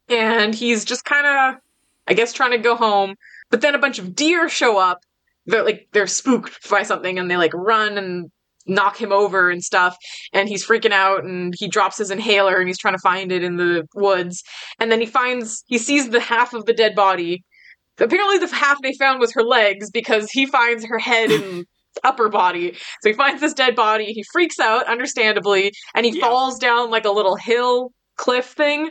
and 0.08 0.54
he's 0.54 0.84
just 0.84 1.04
kind 1.04 1.26
of, 1.26 1.60
I 2.06 2.14
guess, 2.14 2.32
trying 2.32 2.50
to 2.50 2.58
go 2.58 2.76
home. 2.76 3.14
But 3.50 3.60
then 3.60 3.74
a 3.74 3.78
bunch 3.78 3.98
of 3.98 4.14
deer 4.14 4.48
show 4.48 4.78
up. 4.78 5.00
They're 5.46 5.64
like 5.64 5.88
they're 5.92 6.06
spooked 6.06 6.68
by 6.68 6.82
something, 6.82 7.18
and 7.18 7.30
they 7.30 7.36
like 7.38 7.54
run 7.54 7.96
and 7.96 8.30
knock 8.66 9.00
him 9.00 9.12
over 9.12 9.50
and 9.50 9.64
stuff. 9.64 9.96
And 10.34 10.46
he's 10.46 10.66
freaking 10.66 10.92
out, 10.92 11.24
and 11.24 11.54
he 11.56 11.68
drops 11.68 11.96
his 11.96 12.10
inhaler, 12.10 12.56
and 12.56 12.68
he's 12.68 12.78
trying 12.78 12.94
to 12.94 13.00
find 13.00 13.32
it 13.32 13.42
in 13.42 13.56
the 13.56 13.86
woods. 13.94 14.42
And 14.78 14.92
then 14.92 15.00
he 15.00 15.06
finds 15.06 15.64
he 15.68 15.78
sees 15.78 16.10
the 16.10 16.20
half 16.20 16.52
of 16.52 16.66
the 16.66 16.74
dead 16.74 16.94
body, 16.94 17.44
apparently 18.00 18.38
the 18.38 18.54
half 18.54 18.80
they 18.82 18.92
found 18.94 19.20
was 19.20 19.32
her 19.32 19.42
legs 19.42 19.90
because 19.90 20.30
he 20.30 20.46
finds 20.46 20.84
her 20.84 20.98
head 20.98 21.30
and 21.30 21.66
upper 22.04 22.28
body. 22.28 22.74
So 23.02 23.08
he 23.10 23.12
finds 23.12 23.40
this 23.40 23.52
dead 23.54 23.74
body. 23.76 24.06
He 24.12 24.24
freaks 24.32 24.58
out, 24.60 24.86
understandably, 24.86 25.72
and 25.94 26.04
he 26.06 26.18
Yeah. 26.18 26.26
falls 26.26 26.58
down 26.58 26.90
like 26.90 27.04
a 27.04 27.10
little 27.10 27.36
hill 27.36 27.92
cliff 28.16 28.46
thing. 28.46 28.90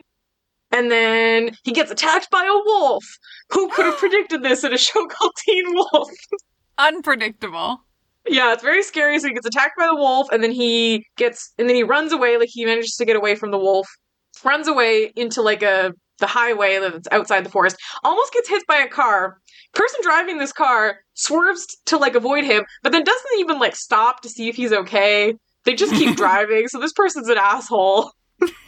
And 0.71 0.91
then 0.91 1.51
he 1.63 1.71
gets 1.71 1.91
attacked 1.91 2.29
by 2.29 2.43
a 2.43 2.53
wolf. 2.65 3.03
Who 3.51 3.69
could 3.69 3.85
have 3.85 3.97
predicted 3.99 4.43
this 4.43 4.63
in 4.63 4.73
a 4.73 4.77
show 4.77 5.05
called 5.07 5.31
Teen 5.45 5.63
Wolf? 5.73 6.09
Unpredictable. 6.77 7.81
Yeah, 8.27 8.53
it's 8.53 8.63
very 8.63 8.83
scary. 8.83 9.17
So 9.19 9.27
he 9.29 9.33
gets 9.33 9.45
attacked 9.45 9.77
by 9.77 9.87
the 9.87 9.95
wolf, 9.95 10.27
and 10.31 10.43
then 10.43 10.51
he 10.51 11.05
gets, 11.15 11.53
and 11.57 11.69
then 11.69 11.75
he 11.75 11.83
runs 11.83 12.11
away. 12.11 12.37
Like 12.37 12.49
he 12.51 12.65
manages 12.65 12.95
to 12.97 13.05
get 13.05 13.15
away 13.15 13.35
from 13.35 13.51
the 13.51 13.57
wolf, 13.57 13.87
runs 14.43 14.67
away 14.67 15.11
into 15.15 15.41
like 15.41 15.63
a 15.63 15.93
the 16.19 16.27
highway 16.27 16.79
that's 16.79 17.07
outside 17.11 17.45
the 17.45 17.49
forest. 17.49 17.77
Almost 18.03 18.33
gets 18.33 18.49
hit 18.49 18.63
by 18.67 18.77
a 18.77 18.87
car. 18.87 19.37
Person 19.73 19.99
driving 20.01 20.37
this 20.37 20.53
car 20.53 20.99
swerves 21.13 21.65
to 21.85 21.97
like 21.97 22.15
avoid 22.15 22.43
him, 22.43 22.65
but 22.83 22.91
then 22.91 23.03
doesn't 23.03 23.39
even 23.39 23.59
like 23.59 23.75
stop 23.75 24.21
to 24.21 24.29
see 24.29 24.49
if 24.49 24.55
he's 24.55 24.73
okay. 24.73 25.33
They 25.65 25.75
just 25.75 25.93
keep 25.93 26.15
driving. 26.17 26.67
So 26.67 26.79
this 26.79 26.93
person's 26.93 27.29
an 27.29 27.37
asshole. 27.37 28.11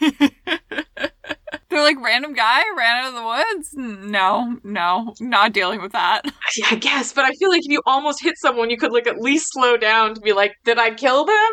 They're 1.70 1.82
like 1.82 2.02
random 2.04 2.34
guy 2.34 2.62
ran 2.76 3.04
out 3.04 3.08
of 3.08 3.14
the 3.14 3.24
woods. 3.24 3.70
No, 4.10 4.58
no, 4.64 5.14
not 5.20 5.52
dealing 5.52 5.80
with 5.80 5.92
that. 5.92 6.22
Yeah, 6.56 6.66
I 6.72 6.74
guess, 6.74 7.12
but 7.12 7.24
I 7.24 7.30
feel 7.32 7.48
like 7.48 7.60
if 7.64 7.70
you 7.70 7.80
almost 7.86 8.22
hit 8.22 8.34
someone, 8.38 8.70
you 8.70 8.76
could 8.76 8.92
like 8.92 9.06
at 9.06 9.18
least 9.18 9.46
slow 9.52 9.76
down 9.76 10.14
to 10.14 10.20
be 10.20 10.32
like, 10.32 10.52
"Did 10.64 10.78
I 10.78 10.90
kill 10.90 11.24
them?" 11.24 11.50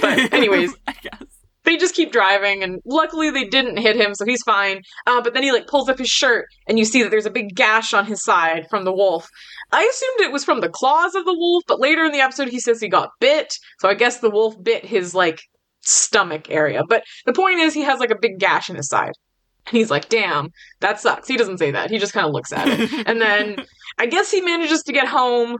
But 0.00 0.32
anyways, 0.32 0.74
I 0.88 0.92
guess. 0.92 1.33
They 1.64 1.76
just 1.76 1.94
keep 1.94 2.12
driving 2.12 2.62
and 2.62 2.80
luckily 2.84 3.30
they 3.30 3.44
didn't 3.44 3.78
hit 3.78 3.96
him 3.96 4.14
so 4.14 4.24
he's 4.24 4.42
fine. 4.42 4.82
Uh, 5.06 5.20
but 5.20 5.34
then 5.34 5.42
he 5.42 5.52
like 5.52 5.66
pulls 5.66 5.88
up 5.88 5.98
his 5.98 6.08
shirt 6.08 6.46
and 6.66 6.78
you 6.78 6.84
see 6.84 7.02
that 7.02 7.10
there's 7.10 7.26
a 7.26 7.30
big 7.30 7.54
gash 7.54 7.92
on 7.92 8.06
his 8.06 8.22
side 8.22 8.66
from 8.70 8.84
the 8.84 8.92
wolf. 8.92 9.28
I 9.72 9.82
assumed 9.82 10.20
it 10.20 10.32
was 10.32 10.44
from 10.44 10.60
the 10.60 10.68
claws 10.68 11.14
of 11.14 11.24
the 11.24 11.34
wolf 11.34 11.64
but 11.66 11.80
later 11.80 12.04
in 12.04 12.12
the 12.12 12.20
episode 12.20 12.48
he 12.48 12.60
says 12.60 12.80
he 12.80 12.88
got 12.88 13.10
bit 13.20 13.54
so 13.80 13.88
i 13.88 13.94
guess 13.94 14.18
the 14.18 14.30
wolf 14.30 14.54
bit 14.62 14.84
his 14.84 15.14
like 15.14 15.40
stomach 15.82 16.50
area. 16.50 16.82
But 16.88 17.04
the 17.26 17.32
point 17.32 17.60
is 17.60 17.74
he 17.74 17.82
has 17.82 18.00
like 18.00 18.10
a 18.10 18.18
big 18.18 18.38
gash 18.38 18.70
in 18.70 18.76
his 18.76 18.88
side. 18.88 19.12
And 19.66 19.78
he's 19.78 19.90
like 19.90 20.08
damn 20.08 20.50
that 20.80 21.00
sucks. 21.00 21.28
He 21.28 21.36
doesn't 21.36 21.58
say 21.58 21.70
that. 21.70 21.90
He 21.90 21.98
just 21.98 22.12
kind 22.12 22.26
of 22.26 22.32
looks 22.32 22.52
at 22.52 22.68
it. 22.68 23.06
And 23.06 23.20
then 23.20 23.56
i 23.98 24.06
guess 24.06 24.30
he 24.30 24.40
manages 24.40 24.82
to 24.82 24.92
get 24.92 25.06
home 25.06 25.56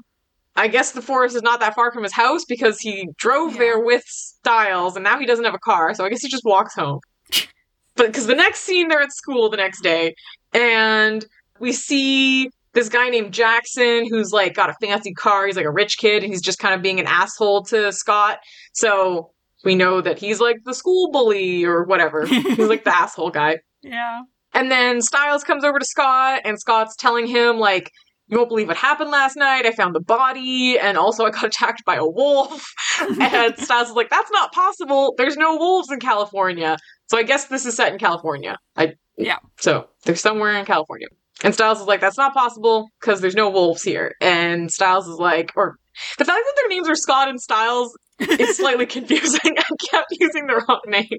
I 0.57 0.69
guess 0.69 0.93
the 0.93 1.03
forest 1.03 1.35
is 1.37 1.43
not 1.43 1.61
that 1.61 1.75
far 1.75 1.93
from 1.93 2.03
his 2.05 2.13
house 2.13 2.45
because 2.49 2.79
he 2.81 3.09
drove 3.17 3.53
Yeah. 3.55 3.59
there 3.59 3.81
with 3.81 4.05
Stiles 4.07 4.95
and 4.97 5.03
now 5.05 5.19
he 5.19 5.27
doesn't 5.27 5.45
have 5.45 5.55
a 5.55 5.59
car, 5.59 5.95
so 5.95 6.05
I 6.05 6.09
guess 6.09 6.23
he 6.23 6.29
just 6.29 6.45
walks 6.45 6.75
home. 6.75 7.01
but 7.97 8.07
because 8.07 8.27
the 8.27 8.35
next 8.35 8.61
scene 8.61 8.89
they're 8.89 9.01
at 9.03 9.13
school 9.13 9.51
the 9.51 9.57
next 9.57 9.83
day 9.83 10.15
and 10.53 11.25
we 11.61 11.73
see 11.73 12.51
this 12.73 12.89
guy 12.89 13.09
named 13.09 13.33
Jackson 13.33 14.07
who's 14.09 14.33
like 14.33 14.55
got 14.55 14.71
a 14.71 14.75
fancy 14.81 15.13
car, 15.13 15.47
he's 15.47 15.57
like 15.57 15.65
a 15.67 15.71
rich 15.73 15.99
kid 15.99 16.23
and 16.25 16.33
he's 16.33 16.43
just 16.43 16.59
kind 16.59 16.75
of 16.75 16.83
being 16.83 16.99
an 17.01 17.07
asshole 17.07 17.63
to 17.65 17.93
Scott. 17.93 18.39
So 18.75 19.31
we 19.65 19.75
know 19.75 20.01
that 20.01 20.19
he's 20.19 20.41
like 20.41 20.57
the 20.65 20.75
school 20.75 21.11
bully 21.11 21.65
or 21.65 21.85
whatever. 21.85 22.27
he's 22.27 22.59
like 22.59 22.85
the 22.85 22.95
asshole 22.95 23.31
guy. 23.31 23.59
yeah. 23.83 24.23
And 24.57 24.71
then 24.71 25.03
Stiles 25.03 25.43
comes 25.43 25.65
over 25.65 25.81
to 25.81 25.85
Scott, 25.85 26.43
and 26.45 26.61
Scott's 26.61 26.95
telling 26.95 27.27
him, 27.27 27.57
like, 27.59 27.91
you 28.29 28.39
won't 28.39 28.49
believe 28.49 28.69
what 28.69 28.77
happened 28.77 29.11
last 29.11 29.37
night. 29.37 29.67
I 29.67 29.73
found 29.73 29.95
the 29.95 30.01
body, 30.01 30.79
and 30.79 30.97
also 30.97 31.25
I 31.25 31.31
got 31.31 31.45
attacked 31.45 31.85
by 31.85 31.97
a 31.97 32.07
wolf. 32.07 32.73
and 33.21 33.59
Stiles 33.59 33.91
is 33.91 33.95
like, 33.95 34.11
that's 34.11 34.31
not 34.31 34.53
possible. 34.53 35.15
There's 35.19 35.37
no 35.37 35.57
wolves 35.57 35.91
in 35.91 36.01
California. 36.01 36.79
So 37.07 37.19
I 37.19 37.23
guess 37.23 37.47
this 37.47 37.67
is 37.67 37.77
set 37.77 37.93
in 37.93 37.99
California. 37.99 38.57
I 38.77 38.95
Yeah. 39.17 39.39
So 39.61 39.89
they're 40.05 40.17
somewhere 40.17 40.59
in 40.59 40.65
California. 40.65 41.09
And 41.43 41.53
Stiles 41.53 41.81
is 41.81 41.87
like, 41.87 42.01
that's 42.01 42.17
not 42.17 42.33
possible 42.33 42.89
because 43.01 43.21
there's 43.21 43.35
no 43.35 43.51
wolves 43.51 43.83
here. 43.83 44.15
And 44.21 44.71
Stiles 44.71 45.07
is 45.07 45.19
like, 45.19 45.53
or 45.57 45.77
the 46.19 46.25
fact 46.25 46.41
that 46.45 46.55
their 46.57 46.69
names 46.69 46.89
are 46.89 46.95
Scott 46.95 47.29
and 47.29 47.41
Stiles 47.41 47.97
is 48.21 48.57
slightly 48.57 48.87
confusing. 48.97 49.41
I 49.59 49.65
kept 49.91 50.09
using 50.13 50.47
the 50.47 50.65
wrong 50.67 50.81
name. 50.87 51.19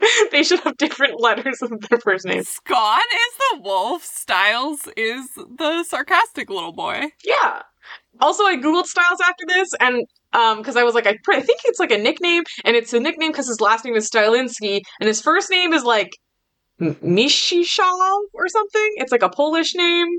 they 0.32 0.42
should 0.42 0.60
have 0.60 0.76
different 0.76 1.20
letters 1.20 1.62
of 1.62 1.70
their 1.88 1.98
first 1.98 2.24
names. 2.24 2.48
Scott 2.48 3.00
is 3.00 3.38
the 3.38 3.60
wolf. 3.62 4.04
Stiles 4.04 4.88
is 4.96 5.28
the 5.34 5.84
sarcastic 5.84 6.50
little 6.50 6.72
boy. 6.72 7.06
Yeah. 7.24 7.62
Also, 8.20 8.44
I 8.44 8.56
googled 8.56 8.86
Stiles 8.86 9.20
after 9.20 9.44
this, 9.46 9.70
and 9.80 10.06
um, 10.32 10.58
because 10.58 10.76
I 10.76 10.82
was 10.82 10.94
like, 10.94 11.06
I, 11.06 11.18
pr- 11.22 11.34
I 11.34 11.40
think 11.40 11.60
it's 11.64 11.78
like 11.78 11.90
a 11.90 11.98
nickname, 11.98 12.44
and 12.64 12.76
it's 12.76 12.92
a 12.92 13.00
nickname 13.00 13.30
because 13.30 13.48
his 13.48 13.60
last 13.60 13.84
name 13.84 13.94
is 13.94 14.10
Stilinski, 14.10 14.80
and 15.00 15.06
his 15.06 15.20
first 15.20 15.50
name 15.50 15.72
is 15.72 15.84
like 15.84 16.10
M- 16.80 16.96
or 17.02 18.48
something. 18.48 18.92
It's 18.96 19.12
like 19.12 19.22
a 19.22 19.28
Polish 19.28 19.74
name. 19.74 20.18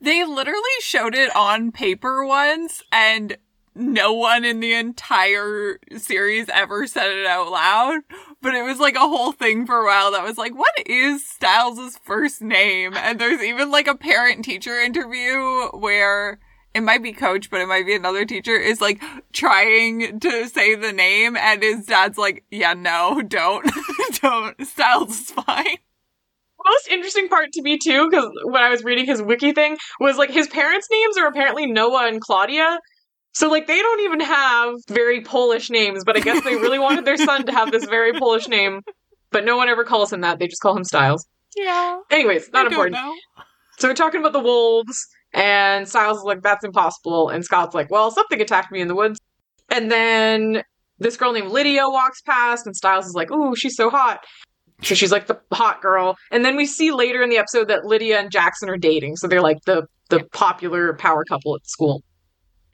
They 0.00 0.24
literally 0.24 0.62
showed 0.80 1.14
it 1.14 1.34
on 1.36 1.72
paper 1.72 2.24
once, 2.24 2.82
and 2.90 3.36
no 3.80 4.12
one 4.12 4.44
in 4.44 4.60
the 4.60 4.74
entire 4.74 5.78
series 5.96 6.48
ever 6.52 6.86
said 6.86 7.10
it 7.10 7.26
out 7.26 7.50
loud. 7.50 8.00
But 8.42 8.54
it 8.54 8.62
was 8.62 8.78
like 8.78 8.94
a 8.94 9.00
whole 9.00 9.32
thing 9.32 9.66
for 9.66 9.80
a 9.80 9.84
while 9.84 10.12
that 10.12 10.24
was 10.24 10.38
like, 10.38 10.54
what 10.54 10.72
is 10.86 11.26
Stiles' 11.26 11.98
first 12.02 12.42
name? 12.42 12.94
And 12.94 13.18
there's 13.18 13.42
even 13.42 13.70
like 13.70 13.86
a 13.86 13.94
parent 13.94 14.44
teacher 14.44 14.78
interview 14.78 15.68
where 15.72 16.38
it 16.74 16.82
might 16.82 17.02
be 17.02 17.12
coach, 17.12 17.50
but 17.50 17.60
it 17.60 17.66
might 17.66 17.86
be 17.86 17.94
another 17.94 18.24
teacher 18.24 18.54
is 18.54 18.80
like 18.80 19.02
trying 19.32 20.20
to 20.20 20.48
say 20.48 20.74
the 20.74 20.92
name 20.92 21.36
and 21.36 21.62
his 21.62 21.86
dad's 21.86 22.18
like, 22.18 22.44
yeah, 22.50 22.74
no, 22.74 23.22
don't, 23.22 23.68
don't. 24.22 24.66
Stiles 24.66 25.20
is 25.20 25.30
fine. 25.32 25.78
most 26.64 26.88
interesting 26.88 27.28
part 27.28 27.52
to 27.52 27.62
me 27.62 27.78
too, 27.78 28.08
because 28.08 28.30
when 28.44 28.62
I 28.62 28.70
was 28.70 28.84
reading 28.84 29.06
his 29.06 29.20
wiki 29.20 29.52
thing, 29.52 29.78
was 29.98 30.16
like 30.16 30.30
his 30.30 30.46
parents' 30.46 30.88
names 30.90 31.16
are 31.18 31.26
apparently 31.26 31.66
Noah 31.66 32.06
and 32.06 32.20
Claudia. 32.20 32.78
So 33.32 33.48
like 33.48 33.66
they 33.66 33.80
don't 33.80 34.00
even 34.00 34.20
have 34.20 34.74
very 34.88 35.22
Polish 35.22 35.70
names, 35.70 36.04
but 36.04 36.16
I 36.16 36.20
guess 36.20 36.42
they 36.44 36.56
really 36.56 36.78
wanted 36.78 37.04
their 37.04 37.16
son 37.16 37.46
to 37.46 37.52
have 37.52 37.70
this 37.70 37.84
very 37.84 38.12
Polish 38.18 38.48
name. 38.48 38.82
But 39.30 39.44
no 39.44 39.56
one 39.56 39.68
ever 39.68 39.84
calls 39.84 40.12
him 40.12 40.22
that. 40.22 40.38
They 40.38 40.48
just 40.48 40.60
call 40.60 40.76
him 40.76 40.84
Stiles. 40.84 41.26
Yeah. 41.56 42.00
Anyways, 42.10 42.50
not 42.52 42.66
important. 42.66 42.94
know. 42.94 43.14
So 43.78 43.88
we're 43.88 43.94
talking 43.94 44.20
about 44.20 44.32
the 44.32 44.40
wolves, 44.40 45.06
and 45.32 45.88
Stiles 45.88 46.18
is 46.18 46.24
like, 46.24 46.42
that's 46.42 46.64
impossible. 46.64 47.28
And 47.28 47.44
Scott's 47.44 47.74
like, 47.74 47.90
well, 47.90 48.10
something 48.10 48.40
attacked 48.40 48.72
me 48.72 48.80
in 48.80 48.88
the 48.88 48.94
woods. 48.94 49.18
And 49.70 49.90
then 49.90 50.64
this 50.98 51.16
girl 51.16 51.32
named 51.32 51.50
Lydia 51.50 51.88
walks 51.88 52.20
past, 52.22 52.66
and 52.66 52.76
Stiles 52.76 53.06
is 53.06 53.14
like, 53.14 53.30
ooh, 53.30 53.54
she's 53.56 53.76
so 53.76 53.88
hot. 53.88 54.24
So 54.82 54.94
she's 54.94 55.12
like 55.12 55.28
the 55.28 55.40
hot 55.52 55.80
girl. 55.80 56.16
And 56.30 56.44
then 56.44 56.56
we 56.56 56.66
see 56.66 56.90
later 56.90 57.22
in 57.22 57.30
the 57.30 57.38
episode 57.38 57.68
that 57.68 57.84
Lydia 57.84 58.18
and 58.18 58.30
Jackson 58.30 58.68
are 58.68 58.76
dating. 58.76 59.16
So 59.16 59.28
they're 59.28 59.42
like 59.42 59.58
the, 59.66 59.86
the 60.08 60.24
popular 60.32 60.94
power 60.94 61.24
couple 61.24 61.54
at 61.54 61.66
school. 61.66 62.02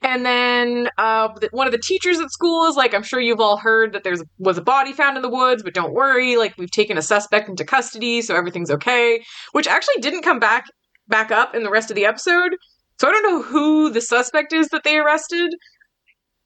And 0.07 0.25
then 0.25 0.89
uh, 0.99 1.31
one 1.51 1.67
of 1.67 1.73
the 1.73 1.81
teachers 1.81 2.21
at 2.21 2.31
school 2.31 2.69
is 2.69 2.77
like, 2.77 2.95
I'm 2.95 3.03
sure 3.03 3.21
you've 3.21 3.41
all 3.41 3.57
heard 3.57 3.93
that 3.93 4.05
there's 4.05 4.23
was 4.39 4.57
a 4.57 4.63
body 4.63 4.93
found 4.93 5.17
in 5.17 5.23
the 5.23 5.29
woods, 5.29 5.65
but 5.65 5.75
don't 5.75 5.93
worry, 5.93 6.37
like 6.37 6.57
we've 6.57 6.71
taken 6.71 6.97
a 6.97 7.03
suspect 7.03 7.49
into 7.49 7.65
custody, 7.65 8.23
so 8.23 8.37
everything's 8.37 8.71
okay. 8.71 9.21
Which 9.51 9.67
actually 9.67 10.01
didn't 10.01 10.23
come 10.23 10.39
back 10.39 10.67
back 11.09 11.33
up 11.33 11.57
in 11.57 11.65
the 11.65 11.71
rest 11.71 11.91
of 11.91 11.97
the 11.97 12.07
episode. 12.07 12.55
So 13.01 13.09
I 13.09 13.11
don't 13.11 13.25
know 13.25 13.43
who 13.43 13.91
the 13.91 14.01
suspect 14.01 14.53
is 14.53 14.69
that 14.69 14.85
they 14.85 14.97
arrested. 14.97 15.53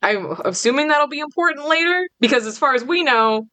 I'm 0.00 0.37
assuming 0.47 0.88
that'll 0.88 1.07
be 1.07 1.21
important 1.21 1.69
later 1.69 2.09
because 2.19 2.47
as 2.47 2.57
far 2.57 2.75
as 2.75 2.83
we 2.83 3.02
know, 3.02 3.45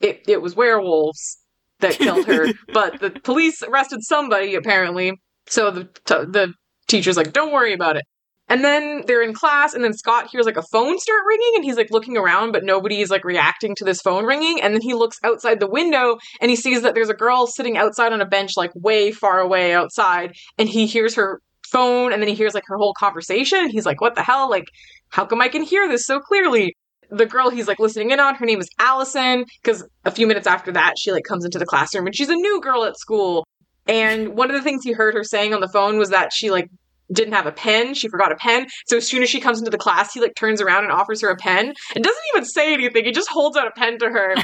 it 0.00 0.22
it 0.28 0.40
was 0.40 0.54
werewolves 0.54 1.36
that 1.80 1.94
killed 1.94 2.26
her, 2.26 2.46
but 2.72 3.00
the 3.00 3.10
police 3.10 3.60
arrested 3.64 4.04
somebody 4.04 4.54
apparently. 4.54 5.20
So 5.48 5.72
the 5.72 5.84
t- 5.84 6.30
the 6.30 6.54
teacher's 6.86 7.16
like, 7.16 7.32
"Don't 7.32 7.52
worry 7.52 7.72
about 7.72 7.96
it." 7.96 8.04
And 8.48 8.64
then 8.64 9.02
they're 9.06 9.22
in 9.22 9.34
class, 9.34 9.74
and 9.74 9.84
then 9.84 9.92
Scott 9.92 10.28
hears 10.30 10.46
like 10.46 10.56
a 10.56 10.62
phone 10.62 10.98
start 10.98 11.20
ringing, 11.26 11.52
and 11.56 11.64
he's 11.64 11.76
like 11.76 11.90
looking 11.90 12.16
around, 12.16 12.52
but 12.52 12.64
nobody's 12.64 13.10
like 13.10 13.24
reacting 13.24 13.74
to 13.76 13.84
this 13.84 14.00
phone 14.00 14.24
ringing. 14.24 14.60
And 14.60 14.74
then 14.74 14.80
he 14.80 14.94
looks 14.94 15.18
outside 15.22 15.60
the 15.60 15.68
window, 15.68 16.16
and 16.40 16.50
he 16.50 16.56
sees 16.56 16.82
that 16.82 16.94
there's 16.94 17.10
a 17.10 17.14
girl 17.14 17.46
sitting 17.46 17.76
outside 17.76 18.12
on 18.12 18.22
a 18.22 18.26
bench, 18.26 18.52
like 18.56 18.70
way 18.74 19.12
far 19.12 19.38
away 19.40 19.74
outside, 19.74 20.32
and 20.56 20.68
he 20.68 20.86
hears 20.86 21.14
her 21.16 21.40
phone, 21.70 22.12
and 22.12 22.22
then 22.22 22.28
he 22.28 22.34
hears 22.34 22.54
like 22.54 22.64
her 22.66 22.78
whole 22.78 22.94
conversation. 22.98 23.58
And 23.58 23.70
he's 23.70 23.84
like, 23.84 24.00
"What 24.00 24.14
the 24.14 24.22
hell? 24.22 24.48
Like, 24.48 24.68
how 25.10 25.26
come 25.26 25.42
I 25.42 25.48
can 25.48 25.62
hear 25.62 25.86
this 25.86 26.06
so 26.06 26.18
clearly?" 26.20 26.74
The 27.10 27.26
girl 27.26 27.50
he's 27.50 27.68
like 27.68 27.78
listening 27.78 28.10
in 28.10 28.20
on, 28.20 28.34
her 28.34 28.46
name 28.46 28.60
is 28.60 28.68
Allison, 28.78 29.44
because 29.62 29.86
a 30.04 30.10
few 30.10 30.26
minutes 30.26 30.46
after 30.46 30.72
that, 30.72 30.94
she 30.98 31.12
like 31.12 31.24
comes 31.24 31.44
into 31.44 31.58
the 31.58 31.66
classroom, 31.66 32.06
and 32.06 32.16
she's 32.16 32.28
a 32.28 32.34
new 32.34 32.60
girl 32.62 32.84
at 32.84 32.98
school. 32.98 33.46
And 33.86 34.36
one 34.36 34.50
of 34.50 34.56
the 34.56 34.62
things 34.62 34.84
he 34.84 34.92
heard 34.92 35.14
her 35.14 35.24
saying 35.24 35.54
on 35.54 35.60
the 35.60 35.68
phone 35.68 35.98
was 35.98 36.10
that 36.10 36.32
she 36.32 36.50
like 36.50 36.68
didn't 37.12 37.32
have 37.34 37.46
a 37.46 37.52
pen. 37.52 37.94
She 37.94 38.08
forgot 38.08 38.32
a 38.32 38.36
pen. 38.36 38.66
So 38.86 38.96
as 38.98 39.08
soon 39.08 39.22
as 39.22 39.30
she 39.30 39.40
comes 39.40 39.58
into 39.58 39.70
the 39.70 39.78
class, 39.78 40.12
he 40.12 40.20
like 40.20 40.34
turns 40.34 40.60
around 40.60 40.84
and 40.84 40.92
offers 40.92 41.20
her 41.22 41.28
a 41.30 41.36
pen 41.36 41.72
and 41.94 42.04
doesn't 42.04 42.22
even 42.34 42.44
say 42.44 42.72
anything. 42.74 43.04
He 43.04 43.12
just 43.12 43.28
holds 43.28 43.56
out 43.56 43.66
a 43.66 43.70
pen 43.70 43.98
to 43.98 44.06
her. 44.06 44.34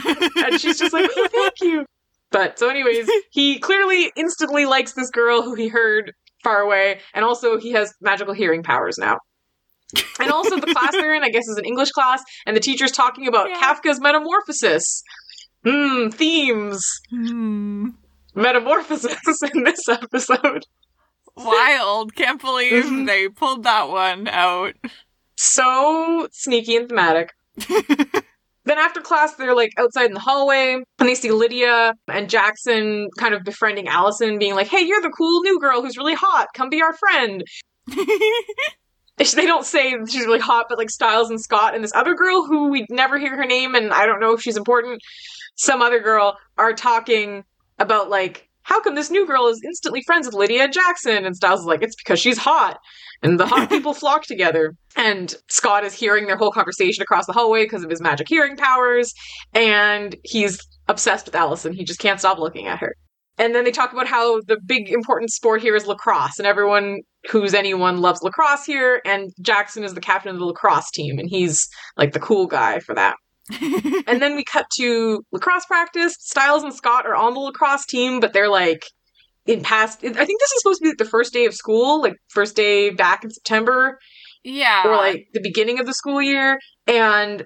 and 0.46 0.60
she's 0.60 0.78
just 0.78 0.92
like, 0.92 1.10
oh, 1.16 1.28
thank 1.30 1.52
you. 1.60 1.84
But 2.30 2.58
so, 2.58 2.68
anyways, 2.68 3.08
he 3.30 3.58
clearly 3.58 4.10
instantly 4.16 4.64
likes 4.66 4.92
this 4.94 5.10
girl 5.10 5.42
who 5.42 5.54
he 5.54 5.68
heard 5.68 6.12
far 6.42 6.60
away. 6.60 7.00
And 7.14 7.24
also, 7.24 7.58
he 7.58 7.72
has 7.72 7.94
magical 8.00 8.34
hearing 8.34 8.62
powers 8.62 8.96
now. 8.98 9.18
And 10.18 10.32
also, 10.32 10.58
the 10.58 10.66
class 10.72 10.90
they're 10.92 11.14
in, 11.14 11.22
I 11.22 11.28
guess, 11.28 11.46
is 11.46 11.56
an 11.58 11.64
English 11.64 11.90
class. 11.90 12.22
And 12.46 12.56
the 12.56 12.60
teacher's 12.60 12.90
talking 12.90 13.28
about 13.28 13.50
Yeah. 13.50 13.60
Kafka's 13.60 14.00
metamorphosis. 14.00 15.02
Hmm, 15.64 16.08
themes. 16.08 16.84
Hmm. 17.10 17.90
Metamorphosis 18.34 19.42
in 19.54 19.62
this 19.62 19.88
episode. 19.88 20.64
Wild. 21.36 22.14
Can't 22.14 22.40
believe 22.40 22.84
Mhm. 22.84 23.06
they 23.06 23.28
pulled 23.28 23.64
that 23.64 23.88
one 23.88 24.28
out. 24.28 24.74
So 25.36 26.28
sneaky 26.32 26.76
and 26.76 26.88
thematic. 26.88 27.32
Then 28.66 28.78
after 28.78 29.02
class, 29.02 29.34
they're 29.34 29.54
like 29.54 29.72
outside 29.76 30.06
in 30.06 30.14
the 30.14 30.20
hallway, 30.20 30.72
and 30.98 31.06
they 31.06 31.14
see 31.14 31.30
Lydia 31.30 31.92
and 32.08 32.30
Jackson 32.30 33.10
kind 33.18 33.34
of 33.34 33.44
befriending 33.44 33.88
Allison, 33.88 34.38
being 34.38 34.54
like, 34.54 34.68
"Hey, 34.68 34.80
you're 34.80 35.02
the 35.02 35.10
cool 35.10 35.42
new 35.42 35.60
girl 35.60 35.82
who's 35.82 35.98
really 35.98 36.14
hot. 36.14 36.46
Come 36.54 36.70
be 36.70 36.80
our 36.80 36.94
friend." 36.94 37.44
They 39.16 39.46
don't 39.46 39.64
say 39.66 39.94
she's 40.08 40.24
really 40.26 40.40
hot, 40.40 40.66
but 40.68 40.78
like 40.78 40.90
Stiles 40.90 41.30
and 41.30 41.40
Scott 41.40 41.74
and 41.74 41.84
this 41.84 41.94
other 41.94 42.14
girl 42.14 42.44
who 42.46 42.68
we 42.68 42.84
never 42.90 43.18
hear 43.18 43.36
her 43.36 43.44
name, 43.44 43.74
and 43.74 43.92
I 43.92 44.06
don't 44.06 44.18
know 44.18 44.32
if 44.32 44.40
she's 44.40 44.56
important. 44.56 45.02
Some 45.56 45.82
other 45.82 46.00
girl 46.00 46.36
are 46.58 46.72
talking 46.72 47.44
about 47.78 48.08
like, 48.10 48.48
how 48.64 48.80
come 48.80 48.94
this 48.94 49.10
new 49.10 49.26
girl 49.26 49.46
is 49.46 49.60
instantly 49.64 50.02
friends 50.02 50.26
with 50.26 50.34
Lydia 50.34 50.68
Jackson? 50.68 51.24
And 51.24 51.36
Stiles 51.36 51.60
is 51.60 51.66
like, 51.66 51.82
it's 51.82 51.94
because 51.94 52.18
she's 52.18 52.38
hot. 52.38 52.78
And 53.22 53.38
the 53.38 53.46
hot 53.46 53.68
people 53.70 53.94
flock 53.94 54.24
together. 54.24 54.74
And 54.96 55.34
Scott 55.48 55.84
is 55.84 55.94
hearing 55.94 56.26
their 56.26 56.36
whole 56.36 56.50
conversation 56.50 57.02
across 57.02 57.26
the 57.26 57.32
hallway 57.32 57.64
because 57.64 57.84
of 57.84 57.90
his 57.90 58.00
magic 58.00 58.28
hearing 58.28 58.56
powers. 58.56 59.12
And 59.52 60.16
he's 60.24 60.58
obsessed 60.88 61.26
with 61.26 61.34
Allison. 61.34 61.74
He 61.74 61.84
just 61.84 62.00
can't 62.00 62.18
stop 62.18 62.38
looking 62.38 62.66
at 62.66 62.80
her. 62.80 62.94
And 63.36 63.54
then 63.54 63.64
they 63.64 63.70
talk 63.70 63.92
about 63.92 64.06
how 64.06 64.40
the 64.42 64.58
big 64.64 64.88
important 64.88 65.30
sport 65.30 65.60
here 65.60 65.74
is 65.74 65.86
lacrosse, 65.86 66.38
and 66.38 66.46
everyone 66.46 67.00
who's 67.30 67.52
anyone 67.52 68.00
loves 68.00 68.22
lacrosse 68.22 68.64
here. 68.64 69.02
And 69.04 69.32
Jackson 69.42 69.82
is 69.82 69.94
the 69.94 70.00
captain 70.00 70.30
of 70.30 70.38
the 70.38 70.44
lacrosse 70.44 70.90
team, 70.92 71.18
and 71.18 71.28
he's 71.28 71.68
like 71.96 72.12
the 72.12 72.20
cool 72.20 72.46
guy 72.46 72.78
for 72.78 72.94
that. 72.94 73.16
And 74.06 74.22
then 74.22 74.36
we 74.36 74.44
cut 74.44 74.66
to 74.76 75.22
lacrosse 75.32 75.66
practice. 75.66 76.16
Stiles 76.18 76.62
and 76.62 76.74
Scott 76.74 77.06
are 77.06 77.14
on 77.14 77.34
the 77.34 77.40
lacrosse 77.40 77.86
team, 77.86 78.20
but 78.20 78.32
they're 78.32 78.48
like 78.48 78.84
in 79.46 79.62
past. 79.62 79.98
I 80.04 80.24
think 80.24 80.40
this 80.40 80.52
is 80.52 80.62
supposed 80.62 80.78
to 80.78 80.82
be 80.84 80.88
like, 80.90 80.98
the 80.98 81.04
first 81.04 81.32
day 81.32 81.46
of 81.46 81.54
school, 81.54 82.00
like 82.00 82.14
first 82.28 82.56
day 82.56 82.90
back 82.90 83.24
in 83.24 83.30
September, 83.30 83.98
yeah. 84.42 84.86
or 84.86 84.96
like 84.96 85.26
the 85.32 85.40
beginning 85.42 85.80
of 85.80 85.86
the 85.86 85.94
school 85.94 86.22
year. 86.22 86.58
And 86.86 87.44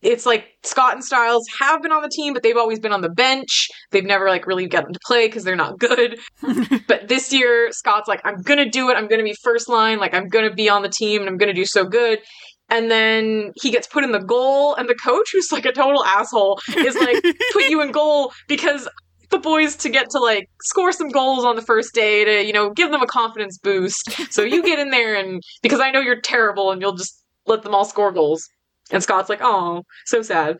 it's 0.00 0.24
like 0.24 0.46
Scott 0.62 0.94
and 0.94 1.04
Stiles 1.04 1.44
have 1.58 1.82
been 1.82 1.90
on 1.90 2.02
the 2.02 2.08
team, 2.08 2.32
but 2.32 2.42
they've 2.42 2.56
always 2.56 2.78
been 2.78 2.92
on 2.92 3.00
the 3.00 3.10
bench. 3.10 3.68
They've 3.90 4.04
never 4.04 4.28
like 4.28 4.46
really 4.46 4.68
gotten 4.68 4.92
to 4.92 5.00
play 5.04 5.26
because 5.26 5.44
they're 5.44 5.56
not 5.56 5.78
good. 5.78 6.18
but 6.86 7.08
this 7.08 7.32
year, 7.32 7.70
Scott's 7.72 8.08
like, 8.08 8.20
I'm 8.24 8.42
gonna 8.42 8.68
do 8.68 8.90
it. 8.90 8.94
I'm 8.94 9.08
gonna 9.08 9.24
be 9.24 9.34
first 9.42 9.68
line. 9.68 9.98
Like 9.98 10.14
I'm 10.14 10.28
gonna 10.28 10.54
be 10.54 10.68
on 10.68 10.82
the 10.82 10.88
team, 10.88 11.20
and 11.20 11.28
I'm 11.28 11.36
gonna 11.36 11.54
do 11.54 11.64
so 11.64 11.84
good. 11.84 12.20
And 12.70 12.90
then 12.90 13.52
he 13.62 13.70
gets 13.70 13.86
put 13.86 14.04
in 14.04 14.12
the 14.12 14.20
goal, 14.20 14.74
and 14.74 14.88
the 14.88 14.94
coach, 14.94 15.30
who's 15.32 15.50
like 15.50 15.64
a 15.64 15.72
total 15.72 16.04
asshole, 16.04 16.60
is 16.76 16.94
like, 16.96 17.22
put 17.52 17.68
you 17.68 17.80
in 17.80 17.92
goal 17.92 18.32
because 18.46 18.88
the 19.30 19.38
boys 19.38 19.76
to 19.76 19.88
get 19.88 20.10
to 20.10 20.18
like 20.18 20.48
score 20.62 20.92
some 20.92 21.08
goals 21.08 21.44
on 21.44 21.56
the 21.56 21.62
first 21.62 21.94
day 21.94 22.24
to 22.24 22.46
you 22.46 22.52
know 22.52 22.70
give 22.70 22.90
them 22.90 23.02
a 23.02 23.06
confidence 23.06 23.58
boost. 23.58 24.32
So 24.32 24.42
you 24.42 24.62
get 24.62 24.78
in 24.78 24.90
there 24.90 25.14
and 25.14 25.42
because 25.62 25.80
I 25.80 25.90
know 25.90 26.00
you're 26.00 26.20
terrible 26.20 26.70
and 26.70 26.80
you'll 26.80 26.96
just 26.96 27.22
let 27.46 27.62
them 27.62 27.74
all 27.74 27.84
score 27.84 28.12
goals. 28.12 28.48
And 28.90 29.02
Scott's 29.02 29.28
like, 29.28 29.40
oh, 29.42 29.82
so 30.06 30.22
sad. 30.22 30.58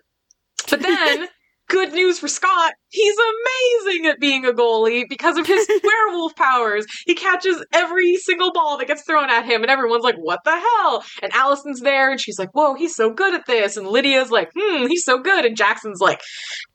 But 0.69 0.83
then. 0.83 1.29
Good 1.69 1.93
news 1.93 2.19
for 2.19 2.29
Scott. 2.29 2.73
He's 2.89 3.17
amazing 3.19 4.07
at 4.07 4.19
being 4.21 4.47
a 4.47 4.53
goalie 4.53 5.05
because 5.09 5.37
of 5.37 5.47
his 5.47 5.69
werewolf 5.85 6.35
powers. 6.35 6.87
He 7.07 7.15
catches 7.15 7.63
every 7.75 8.17
single 8.17 8.53
ball 8.53 8.79
that 8.79 8.89
gets 8.89 9.03
thrown 9.03 9.29
at 9.29 9.45
him, 9.45 9.61
and 9.63 9.71
everyone's 9.71 10.03
like, 10.05 10.17
What 10.17 10.41
the 10.45 10.59
hell? 10.59 11.05
And 11.23 11.31
Allison's 11.35 11.81
there, 11.81 12.11
and 12.11 12.19
she's 12.21 12.39
like, 12.39 12.51
Whoa, 12.53 12.75
he's 12.75 12.97
so 12.97 13.11
good 13.13 13.35
at 13.35 13.47
this. 13.47 13.77
And 13.77 13.87
Lydia's 13.87 14.31
like, 14.31 14.51
Hmm, 14.57 14.87
he's 14.87 15.05
so 15.05 15.19
good. 15.19 15.45
And 15.45 15.57
Jackson's 15.57 16.01
like, 16.01 16.23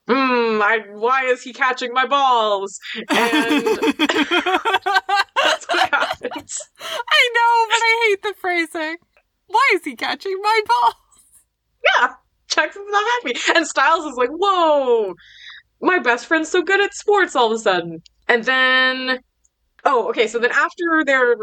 Hmm, 0.08 0.62
I, 0.62 0.82
why 0.91 1.23
is 1.25 1.41
he 1.41 1.53
catching 1.53 1.91
my 1.93 2.06
balls? 2.06 2.77
And 3.10 3.65
that's 3.97 5.67
what 5.67 5.89
happens. 5.93 6.60
I 6.79 7.29
know, 7.36 7.67
but 7.69 7.82
I 7.82 8.06
hate 8.10 8.21
the 8.21 8.34
phrasing. 8.39 8.97
Why 9.47 9.71
is 9.73 9.84
he 9.86 9.95
catching 9.95 10.38
my 10.41 10.62
balls? 10.67 10.95
Yeah, 11.99 12.13
Jackson's 12.53 12.87
not 12.89 13.05
happy. 13.23 13.39
And 13.55 13.67
Stiles 13.67 14.05
is 14.05 14.17
like, 14.17 14.29
whoa, 14.29 15.15
my 15.81 15.99
best 15.99 16.25
friend's 16.25 16.49
so 16.49 16.61
good 16.61 16.81
at 16.81 16.93
sports 16.93 17.35
all 17.35 17.47
of 17.47 17.53
a 17.53 17.59
sudden. 17.59 18.01
And 18.27 18.43
then, 18.43 19.19
oh, 19.85 20.09
okay, 20.09 20.27
so 20.27 20.39
then 20.39 20.51
after 20.51 21.03
their 21.05 21.35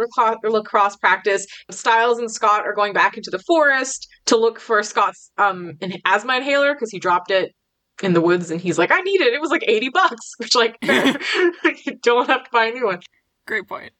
lacrosse, 0.44 0.96
practice, 0.96 1.46
Stiles 1.70 2.18
and 2.18 2.30
Scott 2.30 2.66
are 2.66 2.74
going 2.74 2.92
back 2.92 3.16
into 3.16 3.30
the 3.30 3.38
forest 3.40 4.08
to 4.26 4.36
look 4.36 4.58
for 4.58 4.82
Scott's 4.82 5.30
um 5.38 5.74
an 5.80 5.94
asthma 6.04 6.36
inhaler 6.36 6.74
because 6.74 6.90
he 6.90 6.98
dropped 6.98 7.30
it 7.30 7.52
in 8.02 8.14
the 8.14 8.20
woods 8.20 8.50
and 8.50 8.60
he's 8.60 8.78
like, 8.78 8.90
I 8.90 9.00
need 9.00 9.20
it. 9.20 9.34
It 9.34 9.40
was 9.40 9.50
like 9.50 9.64
80 9.66 9.90
bucks, 9.90 10.32
which 10.38 10.54
like, 10.54 10.76
you 10.82 11.96
don't 12.02 12.28
have 12.28 12.44
to 12.44 12.50
buy 12.50 12.66
a 12.66 12.72
new 12.72 12.86
one. 12.86 13.00
Great 13.46 13.68
point. 13.68 13.92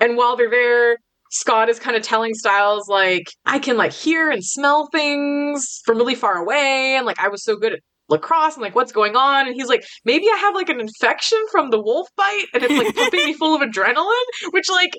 And 0.00 0.16
while 0.16 0.36
they're 0.36 0.50
there, 0.50 0.98
Scott 1.34 1.68
is 1.68 1.80
kind 1.80 1.96
of 1.96 2.02
telling 2.04 2.32
Stiles, 2.32 2.88
like, 2.88 3.28
I 3.44 3.58
can 3.58 3.76
like 3.76 3.92
hear 3.92 4.30
and 4.30 4.44
smell 4.44 4.88
things 4.92 5.80
from 5.84 5.98
really 5.98 6.14
far 6.14 6.36
away. 6.36 6.94
And 6.96 7.04
like, 7.04 7.18
I 7.18 7.26
was 7.26 7.42
so 7.42 7.56
good 7.56 7.72
at 7.72 7.80
lacrosse 8.08 8.54
and 8.54 8.62
like, 8.62 8.76
what's 8.76 8.92
going 8.92 9.16
on? 9.16 9.48
And 9.48 9.56
he's 9.56 9.66
like, 9.66 9.84
maybe 10.04 10.26
I 10.32 10.36
have 10.36 10.54
like 10.54 10.68
an 10.68 10.78
infection 10.78 11.38
from 11.50 11.70
the 11.70 11.82
wolf 11.82 12.06
bite 12.16 12.46
and 12.54 12.62
it's 12.62 12.72
like 12.72 12.94
pumping 12.94 13.26
me 13.26 13.32
full 13.32 13.52
of 13.52 13.68
adrenaline, 13.68 14.52
which 14.52 14.70
like, 14.70 14.96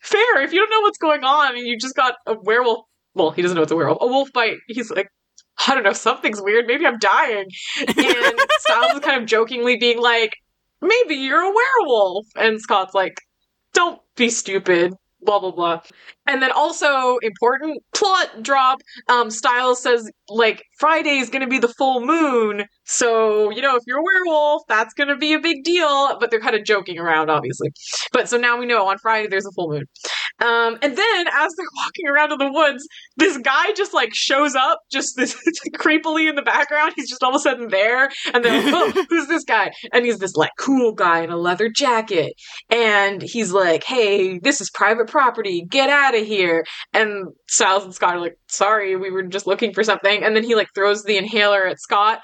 fair. 0.00 0.42
If 0.42 0.54
you 0.54 0.60
don't 0.60 0.70
know 0.70 0.80
what's 0.80 0.96
going 0.96 1.22
on 1.22 1.54
and 1.54 1.66
you 1.66 1.78
just 1.78 1.94
got 1.94 2.14
a 2.26 2.34
werewolf, 2.40 2.86
well, 3.12 3.30
he 3.30 3.42
doesn't 3.42 3.54
know 3.54 3.62
it's 3.62 3.72
a 3.72 3.76
werewolf, 3.76 3.98
a 4.00 4.06
wolf 4.06 4.32
bite, 4.32 4.56
he's 4.68 4.90
like, 4.90 5.08
I 5.66 5.74
don't 5.74 5.84
know, 5.84 5.92
something's 5.92 6.40
weird. 6.40 6.66
Maybe 6.66 6.86
I'm 6.86 6.98
dying. 6.98 7.44
And 7.86 8.40
Stiles 8.60 8.94
is 8.94 9.00
kind 9.00 9.20
of 9.20 9.28
jokingly 9.28 9.76
being 9.76 10.00
like, 10.00 10.32
maybe 10.80 11.16
you're 11.16 11.42
a 11.42 11.52
werewolf. 11.52 12.26
And 12.36 12.58
Scott's 12.58 12.94
like, 12.94 13.20
don't 13.74 14.00
be 14.16 14.30
stupid. 14.30 14.94
Blah 15.20 15.40
blah 15.40 15.50
blah. 15.50 15.80
And 16.26 16.42
then 16.42 16.52
also 16.52 17.18
important 17.22 17.82
plot 17.94 18.42
drop. 18.42 18.80
Um, 19.08 19.30
Stiles 19.30 19.82
says 19.82 20.08
like 20.28 20.62
Friday's 20.78 21.30
gonna 21.30 21.46
be 21.46 21.58
the 21.58 21.68
full 21.68 22.04
moon, 22.04 22.64
so 22.84 23.50
you 23.50 23.62
know 23.62 23.76
if 23.76 23.82
you're 23.86 23.98
a 23.98 24.02
werewolf, 24.02 24.62
that's 24.68 24.94
gonna 24.94 25.16
be 25.16 25.32
a 25.32 25.40
big 25.40 25.64
deal. 25.64 26.18
But 26.18 26.30
they're 26.30 26.40
kind 26.40 26.56
of 26.56 26.64
joking 26.64 26.98
around, 26.98 27.30
obviously. 27.30 27.70
But 28.12 28.28
so 28.28 28.36
now 28.36 28.58
we 28.58 28.66
know 28.66 28.86
on 28.88 28.98
Friday 28.98 29.28
there's 29.28 29.46
a 29.46 29.52
full 29.52 29.70
moon. 29.70 29.84
Um, 30.40 30.78
and 30.82 30.96
then 30.96 31.26
as 31.28 31.54
they're 31.56 31.66
walking 31.76 32.06
around 32.08 32.32
in 32.32 32.38
the 32.38 32.52
woods, 32.52 32.86
this 33.16 33.36
guy 33.38 33.72
just 33.72 33.92
like 33.92 34.14
shows 34.14 34.54
up, 34.54 34.80
just 34.90 35.16
this 35.16 35.36
creepily 35.76 36.28
in 36.28 36.36
the 36.36 36.42
background. 36.42 36.92
He's 36.96 37.08
just 37.08 37.22
all 37.22 37.30
of 37.30 37.36
a 37.36 37.40
sudden 37.40 37.68
there, 37.68 38.10
and 38.32 38.44
they're 38.44 38.62
like, 38.62 38.74
"Oh, 38.74 39.04
who's 39.10 39.26
this 39.28 39.44
guy?" 39.44 39.72
And 39.92 40.04
he's 40.04 40.18
this 40.18 40.36
like 40.36 40.52
cool 40.58 40.92
guy 40.92 41.22
in 41.22 41.30
a 41.30 41.36
leather 41.36 41.68
jacket, 41.68 42.34
and 42.70 43.22
he's 43.22 43.52
like, 43.52 43.84
"Hey, 43.84 44.38
this 44.38 44.60
is 44.60 44.70
private 44.70 45.08
property. 45.08 45.64
Get 45.68 45.90
out 45.90 46.16
of 46.16 46.24
here!" 46.24 46.64
And 46.92 47.28
Stiles 47.48 47.84
and 47.84 47.94
Scott 47.94 48.16
are 48.16 48.20
like, 48.20 48.38
"Sorry, 48.48 48.96
we 48.96 49.10
were 49.10 49.24
just 49.24 49.46
looking 49.46 49.72
for 49.72 49.82
something." 49.82 50.22
And 50.22 50.36
then 50.36 50.44
he 50.44 50.54
like 50.54 50.67
throws 50.74 51.04
the 51.04 51.16
inhaler 51.16 51.66
at 51.66 51.80
Scott. 51.80 52.20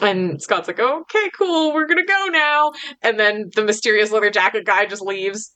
And 0.00 0.42
Scott's 0.42 0.66
like, 0.68 0.80
okay, 0.80 1.30
cool, 1.36 1.72
we're 1.72 1.86
gonna 1.86 2.04
go 2.04 2.26
now. 2.30 2.72
And 3.02 3.18
then 3.20 3.50
the 3.54 3.64
mysterious 3.64 4.10
leather 4.10 4.30
jacket 4.30 4.64
guy 4.66 4.86
just 4.86 5.02
leaves. 5.02 5.54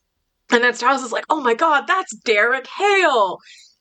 And 0.53 0.63
then 0.63 0.75
Stiles 0.75 1.03
is 1.03 1.11
like, 1.13 1.25
oh 1.31 1.41
my 1.41 1.55
god, 1.55 1.85
that's 1.89 2.15
Derek 2.25 2.67
Hale. 2.67 3.39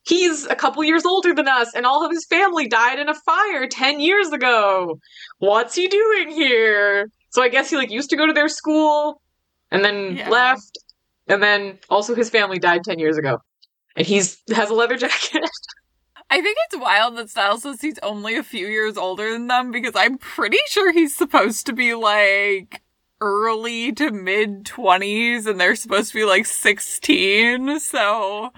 He's 0.07 0.45
a 0.45 0.55
couple 0.55 0.83
years 0.83 1.05
older 1.05 1.33
than 1.33 1.47
us, 1.47 1.73
and 1.75 1.85
all 1.85 2.05
of 2.05 2.11
his 2.11 2.25
family 2.27 2.67
died 2.67 2.99
in 2.99 3.09
a 3.09 3.13
fire 3.15 3.67
10 3.67 3.99
years 3.99 4.29
ago. 4.31 4.99
What's 5.39 5.75
he 5.75 5.87
doing 5.87 6.29
here? 6.29 7.09
So 7.31 7.41
I 7.41 7.49
guess 7.49 7.69
he 7.69 7.75
like 7.75 7.91
used 7.91 8.09
to 8.11 8.15
go 8.15 8.25
to 8.27 8.33
their 8.33 8.47
school 8.47 9.21
and 9.71 9.83
then 9.83 10.15
Yeah. 10.15 10.29
left. 10.29 10.77
And 11.27 11.41
then 11.41 11.79
also 11.89 12.13
his 12.15 12.29
family 12.29 12.59
died 12.59 12.83
10 12.83 12.99
years 12.99 13.17
ago. 13.17 13.37
And 13.95 14.05
he's 14.05 14.37
has 14.53 14.69
a 14.69 14.73
leather 14.73 14.95
jacket. 14.95 15.41
I 16.29 16.41
think 16.41 16.57
it's 16.65 16.77
wild 16.81 17.17
that 17.17 17.29
Stiles 17.29 17.63
says 17.63 17.81
he's 17.81 17.99
only 17.99 18.35
a 18.35 18.43
few 18.43 18.67
years 18.67 18.97
older 18.97 19.31
than 19.31 19.47
them 19.47 19.71
because 19.71 19.93
I'm 19.95 20.17
pretty 20.17 20.57
sure 20.67 20.91
he's 20.91 21.15
supposed 21.15 21.65
to 21.67 21.73
be 21.73 21.93
like 21.93 22.81
early 23.21 23.91
to 23.93 24.11
mid 24.11 24.65
20s 24.65 25.45
and 25.45 25.59
they're 25.59 25.75
supposed 25.75 26.11
to 26.11 26.17
be 26.17 26.25
like 26.25 26.45
16. 26.45 27.79
So 27.79 28.51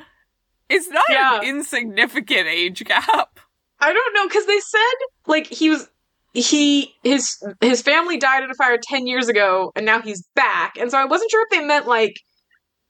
it's 0.70 0.90
not 0.90 1.04
Yeah. 1.10 1.40
an 1.40 1.44
insignificant 1.48 2.48
age 2.48 2.84
gap. 2.86 3.40
I 3.80 3.94
don't 3.94 4.14
know 4.14 4.28
because 4.28 4.46
they 4.48 4.60
said 4.60 4.96
like 5.28 5.48
he 5.48 5.70
was 5.70 5.88
he 6.34 6.94
his 7.04 7.38
his 7.62 7.82
family 7.82 8.18
died 8.18 8.44
in 8.44 8.50
a 8.50 8.56
fire 8.56 8.78
10 8.82 9.08
years 9.08 9.28
ago 9.28 9.72
and 9.76 9.86
now 9.86 10.02
he's 10.02 10.24
back. 10.36 10.78
And 10.78 10.90
so 10.90 10.98
I 10.98 11.06
wasn't 11.06 11.32
sure 11.32 11.44
if 11.44 11.50
they 11.50 11.66
meant 11.66 11.86
like 11.88 12.20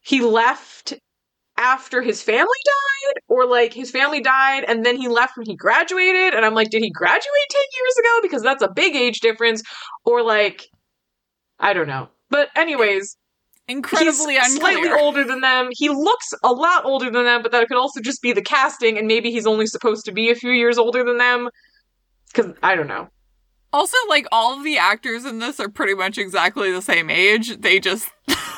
he 0.01 0.21
left 0.21 0.93
after 1.57 2.01
his 2.01 2.21
family 2.21 2.45
died 2.65 3.21
or 3.27 3.45
like 3.45 3.73
his 3.73 3.89
family 3.91 4.21
died 4.21 4.63
and 4.67 4.85
then 4.85 4.95
he 4.95 5.07
left 5.07 5.37
when 5.37 5.45
he 5.47 5.55
graduated 5.55 6.33
and 6.33 6.45
I'm 6.45 6.53
like 6.53 6.69
did 6.69 6.81
he 6.83 6.91
graduate 6.91 7.49
10 7.49 7.61
years 7.61 7.97
ago 7.97 8.19
because 8.21 8.41
that's 8.43 8.61
a 8.61 8.69
big 8.69 8.95
age 8.95 9.19
difference 9.19 9.63
or 10.05 10.21
like 10.21 10.67
I 11.59 11.73
don't 11.73 11.87
know. 11.87 12.09
But 12.29 12.49
anyways, 12.55 13.17
Incredibly 13.67 14.35
he's 14.35 14.53
unclear. 14.53 14.73
slightly 14.75 14.91
older 14.91 15.23
than 15.25 15.41
them. 15.41 15.69
He 15.71 15.89
looks 15.89 16.33
a 16.43 16.51
lot 16.51 16.85
older 16.85 17.09
than 17.11 17.25
them, 17.25 17.41
but 17.41 17.51
that 17.51 17.67
could 17.67 17.77
also 17.77 17.99
just 17.99 18.21
be 18.21 18.31
the 18.31 18.41
casting, 18.41 18.97
and 18.97 19.07
maybe 19.07 19.29
he's 19.29 19.45
only 19.45 19.65
supposed 19.65 20.05
to 20.05 20.13
be 20.13 20.29
a 20.29 20.35
few 20.35 20.51
years 20.51 20.77
older 20.77 21.03
than 21.03 21.17
them. 21.17 21.49
Because 22.27 22.53
I 22.63 22.75
don't 22.75 22.87
know. 22.87 23.09
Also, 23.73 23.97
like 24.07 24.25
all 24.31 24.57
of 24.57 24.63
the 24.63 24.77
actors 24.77 25.25
in 25.25 25.39
this 25.39 25.59
are 25.59 25.67
pretty 25.67 25.95
much 25.95 26.17
exactly 26.17 26.71
the 26.71 26.81
same 26.81 27.09
age. 27.09 27.59
They 27.59 27.79
just 27.79 28.09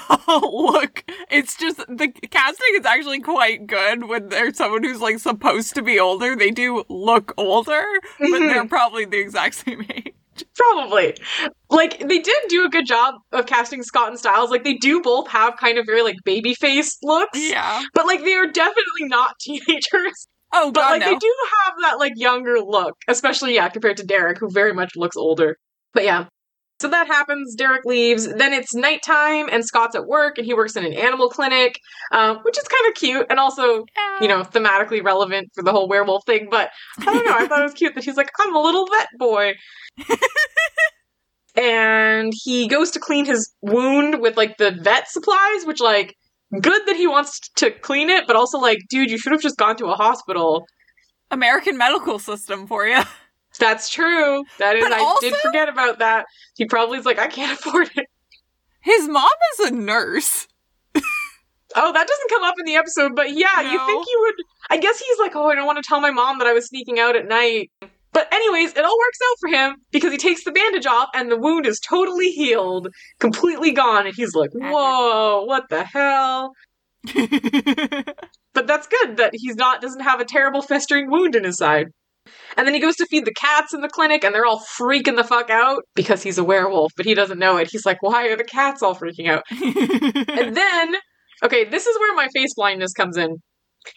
look, 0.28 1.04
it's 1.30 1.56
just 1.58 1.78
the 1.88 2.10
casting 2.32 2.67
is 2.76 2.86
actually 2.86 3.19
quite 3.22 3.67
good 3.67 4.06
when 4.08 4.30
there's 4.30 4.58
someone 4.58 4.84
who's 4.84 5.02
like 5.02 5.19
supposed 5.19 5.76
to 5.76 5.82
be 5.82 6.00
older. 6.00 6.36
They 6.36 6.52
do 6.52 6.84
look 6.89 7.34
older, 7.38 7.84
but 8.19 8.28
Mhm. 8.30 8.50
they're 8.54 8.67
probably 8.67 9.06
the 9.06 9.19
exact 9.19 9.56
same 9.65 9.86
age. 9.89 10.13
Probably. 10.56 11.15
Like 11.69 12.00
they 12.00 12.19
did 12.19 12.43
do 12.48 12.65
a 12.65 12.69
good 12.69 12.86
job 12.86 13.15
of 13.34 13.45
casting 13.45 13.84
Scott 13.84 14.08
and 14.10 14.17
Stiles. 14.17 14.50
Like 14.52 14.63
they 14.63 14.76
do 14.76 15.02
both 15.02 15.28
have 15.28 15.58
kind 15.58 15.78
of 15.78 15.86
very 15.86 16.02
like 16.02 16.15
baby 16.24 16.54
face 16.54 16.98
looks. 17.04 17.38
Yeah. 17.39 17.84
But 17.93 18.06
like 18.06 18.24
they 18.24 18.36
are 18.36 18.48
definitely 18.48 19.04
not 19.08 19.36
teenagers. 19.41 20.28
Oh 20.54 20.72
But 20.72 20.82
god, 20.82 20.91
like 20.91 21.00
no. 21.02 21.08
they 21.12 21.15
do 21.17 21.36
have 21.65 21.74
that 21.84 22.00
like 22.00 22.13
younger 22.15 22.60
look, 22.62 22.95
especially 23.08 23.56
yeah, 23.56 23.69
compared 23.69 23.98
to 23.98 24.06
Derek, 24.06 24.38
who 24.39 24.50
very 24.50 24.74
much 24.74 24.93
looks 24.95 25.17
older. 25.17 25.58
But 25.93 26.04
yeah. 26.06 26.26
So 26.81 26.87
that 26.87 27.07
happens. 27.07 27.55
Derek 27.55 27.83
leaves. 27.83 28.25
Then 28.27 28.53
it's 28.53 28.73
nighttime, 28.73 29.49
and 29.51 29.65
Scott's 29.65 29.95
at 29.95 30.05
work, 30.07 30.37
and 30.37 30.45
he 30.45 30.53
works 30.53 30.75
in 30.77 30.85
an 30.85 30.93
animal 30.93 31.29
clinic, 31.29 31.77
um, 32.13 32.37
which 32.43 32.57
is 32.57 32.63
kind 32.67 32.89
of 32.89 32.95
cute, 32.95 33.27
and 33.29 33.37
also 33.39 33.83
Yeah. 33.97 34.21
you 34.21 34.27
know 34.29 34.43
thematically 34.43 35.03
relevant 35.03 35.49
for 35.53 35.61
the 35.63 35.71
whole 35.71 35.89
werewolf 35.89 36.23
thing. 36.25 36.47
But 36.49 36.69
I 36.99 37.05
don't 37.05 37.25
know. 37.25 37.35
I 37.35 37.47
thought 37.47 37.59
it 37.59 37.63
was 37.63 37.73
cute 37.73 37.95
that 37.95 38.03
he's 38.05 38.15
like, 38.17 38.31
I'm 38.39 38.55
a 38.55 38.61
little 38.61 38.87
vet 38.87 39.07
boy. 39.17 39.53
and 41.55 42.31
he 42.43 42.67
goes 42.67 42.91
to 42.91 42.99
clean 42.99 43.25
his 43.25 43.53
wound 43.61 44.21
with 44.21 44.37
like 44.37 44.57
the 44.57 44.71
vet 44.71 45.09
supplies, 45.09 45.65
which 45.65 45.81
like 45.81 46.15
good 46.61 46.81
that 46.87 46.95
he 46.95 47.07
wants 47.07 47.39
to 47.57 47.71
clean 47.71 48.09
it, 48.09 48.25
but 48.27 48.35
also 48.35 48.57
like, 48.57 48.79
dude, 48.89 49.11
you 49.11 49.17
should 49.17 49.31
have 49.33 49.41
just 49.41 49.57
gone 49.57 49.75
to 49.77 49.87
a 49.87 49.95
hospital. 49.95 50.65
American 51.31 51.77
medical 51.77 52.17
system 52.19 52.65
for 52.67 52.87
you. 52.87 53.01
That's 53.60 53.89
true. 53.89 54.43
That 54.58 54.76
is, 54.76 54.84
But 54.84 54.93
I 54.93 55.17
did 55.22 55.36
forget 55.36 55.69
about 55.69 56.00
that. 56.00 56.26
He 56.56 56.65
probably 56.65 56.98
is 56.98 57.06
like, 57.06 57.19
I 57.19 57.28
can't 57.28 57.60
afford 57.60 57.89
it. 57.95 58.08
His 58.82 59.08
mom 59.08 59.28
is 59.54 59.72
a 59.72 59.76
nurse. 59.76 60.48
Oh, 61.76 61.93
that 61.93 62.08
doesn't 62.08 62.30
come 62.30 62.43
up 62.43 62.56
in 62.58 62.65
the 62.65 62.76
episode, 62.76 63.15
but 63.15 63.30
yeah, 63.32 63.62
you 63.62 63.86
think 63.86 64.08
you 64.08 64.17
would. 64.22 64.36
I 64.72 64.78
guess 64.78 64.98
he's 65.00 65.19
like, 65.19 65.36
oh, 65.36 65.50
I 65.50 65.56
don't 65.56 65.67
want 65.67 65.78
to 65.78 65.88
tell 65.88 66.02
my 66.02 66.10
mom 66.10 66.39
that 66.39 66.48
I 66.48 66.54
was 66.54 66.65
sneaking 66.67 67.00
out 67.00 67.15
at 67.15 67.28
night. 67.28 67.69
But, 68.12 68.28
anyways, 68.34 68.72
it 68.76 68.84
all 68.84 68.98
works 68.98 69.19
out 69.30 69.38
for 69.39 69.50
him 69.50 69.76
because 69.91 70.12
he 70.12 70.17
takes 70.17 70.43
the 70.43 70.52
bandage 70.52 70.88
off 70.88 71.10
and 71.13 71.30
the 71.32 71.38
wound 71.38 71.67
is 71.67 71.80
totally 71.80 72.32
healed, 72.32 72.88
completely 73.19 73.72
gone. 73.72 74.08
And 74.08 74.15
he's 74.15 74.34
like, 74.34 74.50
whoa, 74.54 75.43
what 75.43 75.69
the 75.69 75.84
hell? 75.84 76.54
But 78.54 78.65
that's 78.65 78.88
good 78.88 79.17
that 79.17 79.32
he's 79.34 79.56
not, 79.56 79.80
doesn't 79.80 80.02
have 80.02 80.19
a 80.19 80.26
terrible 80.26 80.62
festering 80.62 81.10
wound 81.10 81.36
in 81.36 81.43
his 81.43 81.58
side. 81.58 81.89
And 82.57 82.67
then 82.67 82.73
he 82.73 82.79
goes 82.79 82.95
to 82.97 83.05
feed 83.05 83.25
the 83.25 83.33
cats 83.33 83.73
in 83.73 83.81
the 83.81 83.89
clinic 83.89 84.23
and 84.23 84.33
they're 84.33 84.45
all 84.45 84.63
freaking 84.79 85.15
the 85.15 85.23
fuck 85.23 85.49
out 85.49 85.83
because 85.95 86.23
he's 86.23 86.37
a 86.37 86.43
werewolf, 86.43 86.91
but 86.97 87.05
he 87.05 87.13
doesn't 87.13 87.39
know 87.39 87.57
it. 87.57 87.69
He's 87.71 87.85
like, 87.85 88.01
why 88.01 88.27
are 88.27 88.37
the 88.37 88.43
cats 88.43 88.81
all 88.81 88.95
freaking 88.95 89.29
out? 89.29 89.43
And 89.51 90.55
then, 90.57 90.95
okay, 91.43 91.65
this 91.65 91.85
is 91.85 91.99
where 91.99 92.15
my 92.15 92.27
face 92.33 92.53
blindness 92.55 92.93
comes 92.93 93.17
in. 93.17 93.37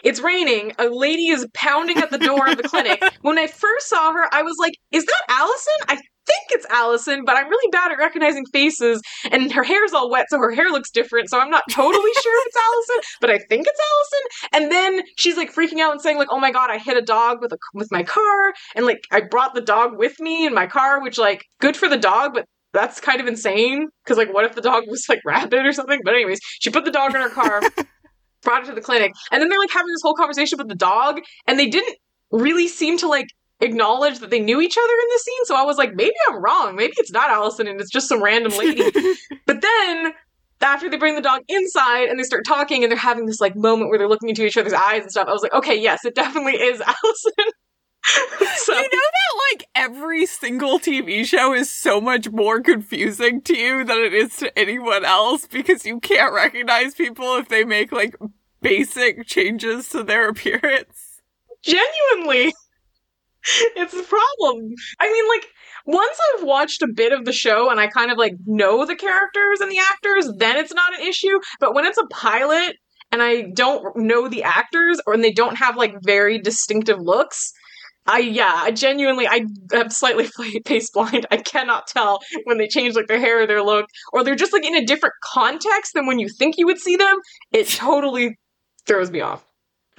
It's 0.05 0.21
raining. 0.21 0.73
A 0.79 0.89
lady 0.89 1.29
is 1.29 1.47
pounding 1.55 1.99
at 1.99 2.11
the 2.11 2.19
door 2.19 2.49
of 2.49 2.57
the 2.57 2.63
clinic. 2.63 3.03
When 3.23 3.39
I 3.39 3.47
first 3.47 3.89
saw 3.89 4.13
her, 4.13 4.27
I 4.33 4.43
was 4.43 4.57
like, 4.59 4.73
is 4.91 5.05
that 5.05 5.23
Allison? 5.29 5.75
I 5.89 5.99
think 6.27 6.47
it's 6.51 6.67
Allison, 6.71 7.25
but 7.25 7.37
I'm 7.37 7.49
really 7.49 7.71
bad 7.71 7.93
at 7.93 7.99
recognizing 7.99 8.45
faces, 8.47 9.03
and 9.31 9.53
her 9.53 9.63
hair's 9.63 9.93
all 9.93 10.11
wet, 10.11 10.27
so 10.29 10.39
her 10.39 10.53
hair 10.53 10.71
looks 10.71 10.91
different, 10.91 11.31
so 11.31 11.41
I'm 11.41 11.51
not 11.51 11.65
totally 11.71 12.11
sure 12.23 12.41
if 12.41 12.47
it's 12.47 12.57
Allison, 12.57 13.11
but 13.21 13.31
I 13.31 13.39
think 13.39 13.67
it's 13.67 13.81
Allison. 13.81 14.29
And 14.53 14.73
then 14.73 15.03
she's 15.17 15.37
like 15.37 15.53
freaking 15.53 15.81
out 15.81 15.93
and 15.93 16.01
saying, 16.01 16.19
like, 16.19 16.29
oh 16.31 16.41
my 16.41 16.53
god, 16.53 16.71
I 16.71 16.79
hit 16.79 16.97
a 16.97 17.03
dog 17.03 17.39
with 17.41 17.53
a 17.53 17.59
with 17.75 17.91
my 17.91 18.03
car, 18.03 18.53
and 18.75 18.87
like 18.87 19.05
I 19.11 19.21
brought 19.21 19.55
the 19.55 19.61
dog 19.61 19.99
with 19.99 20.19
me 20.21 20.47
in 20.47 20.55
my 20.55 20.67
car, 20.67 21.03
which 21.03 21.19
like 21.19 21.45
good 21.61 21.77
for 21.77 21.89
the 21.89 21.99
dog, 21.99 22.35
but 22.35 22.47
that's 22.73 23.01
kind 23.01 23.21
of 23.21 23.27
insane 23.27 23.89
because 24.05 24.17
like 24.17 24.33
what 24.33 24.45
if 24.45 24.55
the 24.55 24.63
dog 24.63 24.85
was 24.89 25.05
like 25.09 25.21
rabid 25.25 25.67
or 25.67 25.73
something 25.73 26.01
but 26.05 26.15
anyways 26.15 26.41
she 26.59 26.71
put 26.71 26.87
the 26.87 26.91
dog 26.91 27.15
in 27.15 27.21
her 27.21 27.29
car 27.29 27.61
brought 28.43 28.63
it 28.63 28.67
to 28.67 28.75
the 28.75 28.81
clinic 28.81 29.13
and 29.31 29.41
then 29.41 29.49
they're 29.49 29.59
like 29.59 29.71
having 29.71 29.93
this 29.93 30.01
whole 30.03 30.15
conversation 30.15 30.57
with 30.59 30.69
the 30.69 30.75
dog 30.75 31.21
and 31.47 31.59
they 31.59 31.69
didn't 31.69 31.97
really 32.31 32.67
seem 32.67 32.97
to 32.99 33.07
like 33.07 33.27
acknowledge 33.63 34.19
that 34.19 34.31
they 34.31 34.41
knew 34.41 34.61
each 34.61 34.77
other 34.77 34.93
in 34.93 35.09
this 35.11 35.25
scene. 35.25 35.45
So 35.45 35.57
i 35.57 35.63
was 35.63 35.77
like 35.77 35.95
maybe 35.95 36.15
i'm 36.29 36.43
wrong. 36.43 36.77
Maybe 36.77 36.95
it's 36.97 37.13
not 37.13 37.31
allison 37.31 37.67
and 37.67 37.81
it's 37.81 37.91
just 37.91 38.09
some 38.09 38.23
random 38.23 38.53
lady. 38.59 38.83
But 39.47 39.61
then 39.63 40.13
after 40.61 40.89
they 40.89 40.97
bring 40.97 41.17
the 41.17 41.21
dog 41.23 41.43
inside 41.49 42.09
and 42.09 42.19
they 42.19 42.23
start 42.23 42.45
talking 42.47 42.83
and 42.85 42.91
they're 42.91 42.99
having 42.99 43.27
this 43.27 43.41
like 43.41 43.57
moment 43.57 43.91
where 43.91 43.99
they're 43.99 44.09
looking 44.09 44.29
into 44.29 44.47
each 44.47 44.57
other's 44.57 44.73
eyes 44.73 45.03
and 45.03 45.11
stuff 45.11 45.27
i 45.29 45.33
was 45.33 45.43
like 45.43 45.53
okay 45.53 45.79
yes 45.79 46.05
it 46.05 46.15
definitely 46.15 46.55
is 46.55 46.81
allison. 46.87 47.53
So 48.57 48.73
You 48.73 48.83
know 48.83 48.89
that 48.89 49.53
like 49.53 49.69
every 49.75 50.27
single 50.27 50.79
TV 50.79 51.25
show 51.25 51.55
is 51.55 51.71
so 51.71 52.01
much 52.01 52.31
more 52.31 52.61
confusing 52.61 53.41
to 53.43 53.57
you 53.57 53.85
than 53.85 53.99
it 53.99 54.13
is 54.13 54.37
to 54.39 54.57
anyone 54.59 55.05
else 55.05 55.47
because 55.47 55.87
you 55.87 56.01
can't 56.01 56.33
recognize 56.33 56.95
people 56.95 57.37
if 57.37 57.49
they 57.49 57.65
make 57.65 57.93
like 57.93 58.17
basic 58.61 59.27
changes 59.27 59.89
to 59.91 60.03
their 60.03 60.29
appearance. 60.29 61.21
genuinely 61.63 62.53
it's 63.77 63.95
a 63.95 64.03
problem 64.03 64.71
i 65.01 65.11
mean 65.13 65.29
like 65.29 65.47
once 65.87 66.19
i've 66.35 66.45
watched 66.45 66.83
a 66.83 66.89
bit 66.89 67.13
of 67.13 67.25
the 67.25 67.33
show 67.33 67.71
and 67.71 67.81
i 67.81 67.87
kind 67.87 68.11
of 68.11 68.19
like 68.19 68.35
know 68.47 68.87
the 68.87 68.97
characters 68.97 69.61
and 69.61 69.71
the 69.71 69.79
actors 69.79 70.31
then 70.39 70.57
it's 70.57 70.75
not 70.75 70.95
an 70.95 71.07
issue 71.07 71.39
but 71.61 71.75
when 71.75 71.85
it's 71.85 71.99
a 71.99 72.07
pilot 72.07 72.77
and 73.11 73.23
i 73.23 73.43
don't 73.55 73.97
know 73.97 74.29
the 74.29 74.43
actors 74.43 75.01
or 75.07 75.15
and 75.15 75.25
they 75.25 75.33
don't 75.33 75.57
have 75.57 75.77
like 75.77 75.95
very 76.03 76.39
distinctive 76.39 76.99
looks 77.01 77.53
I 78.07 78.19
yeah, 78.19 78.53
I 78.53 78.73
genuinely 78.73 79.29
I 79.29 79.47
am 79.75 79.91
slightly 79.91 80.29
face 80.67 80.91
blind. 80.91 81.27
I 81.31 81.37
cannot 81.37 81.87
tell 81.87 82.21
when 82.45 82.59
they 82.59 82.67
change 82.67 82.97
like 82.97 83.07
their 83.07 83.21
hair 83.21 83.43
or 83.43 83.47
their 83.47 83.63
look, 83.63 83.87
or 84.13 84.25
they're 84.25 84.35
just 84.35 84.53
like 84.53 84.65
in 84.65 84.75
a 84.75 84.85
different 84.85 85.15
context 85.23 85.93
than 85.95 86.07
when 86.07 86.19
you 86.19 86.29
think 86.29 86.57
you 86.59 86.67
would 86.67 86.79
see 86.79 86.97
them. 86.97 87.19
It 87.53 87.69
totally 87.69 88.39
throws 88.87 89.11
me 89.11 89.21
off. 89.21 89.45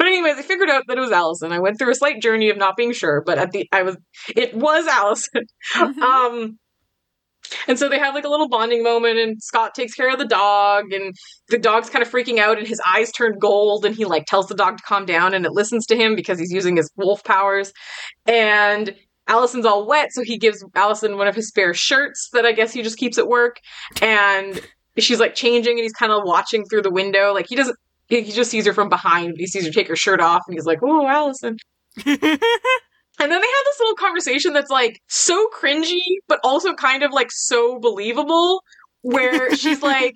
But 0.04 0.10
anyways, 0.10 0.36
I 0.36 0.42
figured 0.42 0.70
out 0.70 0.84
that 0.90 0.98
it 0.98 1.00
was 1.00 1.14
Allison. 1.14 1.54
I 1.54 1.60
went 1.60 1.80
through 1.80 1.90
a 1.90 1.96
slight 1.96 2.22
journey 2.22 2.50
of 2.50 2.58
not 2.58 2.76
being 2.76 2.92
sure, 2.92 3.24
but 3.26 3.38
at 3.38 3.52
the 3.52 3.70
I 3.72 3.84
was 3.84 3.96
it 4.36 4.54
was 4.54 4.86
Allison. 4.86 5.44
um 6.04 6.60
and 7.70 7.80
so 7.80 7.88
they 7.88 8.00
have 8.00 8.14
like 8.14 8.26
a 8.26 8.30
little 8.30 8.50
bonding 8.50 8.84
moment 8.84 9.18
and 9.18 9.42
Scott 9.42 9.74
takes 9.74 9.94
care 9.94 10.12
of 10.12 10.20
the 10.20 10.26
dog 10.26 10.92
and 10.92 11.16
the 11.48 11.58
dog's 11.58 11.90
kind 11.90 12.04
of 12.04 12.12
freaking 12.12 12.38
out 12.38 12.58
and 12.58 12.68
his 12.68 12.82
eyes 12.86 13.14
turn 13.14 13.40
gold 13.40 13.86
and 13.86 13.96
he 13.96 14.04
like 14.04 14.26
tells 14.26 14.48
the 14.48 14.56
dog 14.56 14.76
to 14.76 14.84
calm 14.84 15.06
down 15.06 15.34
and 15.34 15.46
it 15.46 15.54
listens 15.54 15.86
to 15.86 15.96
him 15.96 16.18
because 16.18 16.38
he's 16.38 16.52
using 16.52 16.76
his 16.76 16.92
wolf 16.98 17.24
powers. 17.24 17.72
And 18.26 18.94
Allison's 19.30 19.66
all 19.66 19.88
wet, 19.88 20.10
so 20.12 20.22
he 20.22 20.38
gives 20.38 20.66
Allison 20.76 21.18
one 21.18 21.30
of 21.30 21.36
his 21.36 21.48
spare 21.48 21.74
shirts 21.74 22.28
that 22.34 22.46
I 22.46 22.52
guess 22.52 22.74
he 22.74 22.82
just 22.82 22.98
keeps 22.98 23.18
at 23.18 23.30
work. 23.30 23.62
And 24.02 24.60
she's 24.98 25.22
like 25.22 25.34
changing 25.34 25.74
and 25.74 25.84
he's 25.84 25.94
kind 25.94 26.12
of 26.12 26.24
watching 26.26 26.66
through 26.66 26.82
the 26.82 26.92
window. 26.92 27.34
Like 27.34 27.48
he 27.48 27.56
doesn't 27.56 27.78
he 28.16 28.24
he 28.24 28.32
just 28.32 28.52
sees 28.52 28.66
her 28.66 28.74
from 28.74 28.90
behind. 28.90 29.36
He 29.38 29.48
sees 29.48 29.66
her 29.66 29.72
take 29.72 29.88
her 29.88 29.96
shirt 29.96 30.22
off 30.22 30.44
and 30.48 30.56
he's 30.56 30.66
like, 30.66 30.80
Oh, 30.82 31.08
Allison. 31.08 31.58
And 33.20 33.32
then 33.32 33.40
they 33.40 33.48
have 33.48 33.66
this 33.66 33.80
little 33.80 33.96
conversation 33.96 34.54
that's 34.54 34.72
like 34.72 35.00
so 35.08 35.48
cringy, 35.56 36.02
but 36.28 36.40
also 36.44 36.74
kind 36.74 37.04
of 37.04 37.12
like 37.12 37.30
so 37.32 37.80
believable, 37.80 38.64
where 39.02 39.56
she's 39.56 39.82
like, 39.84 40.16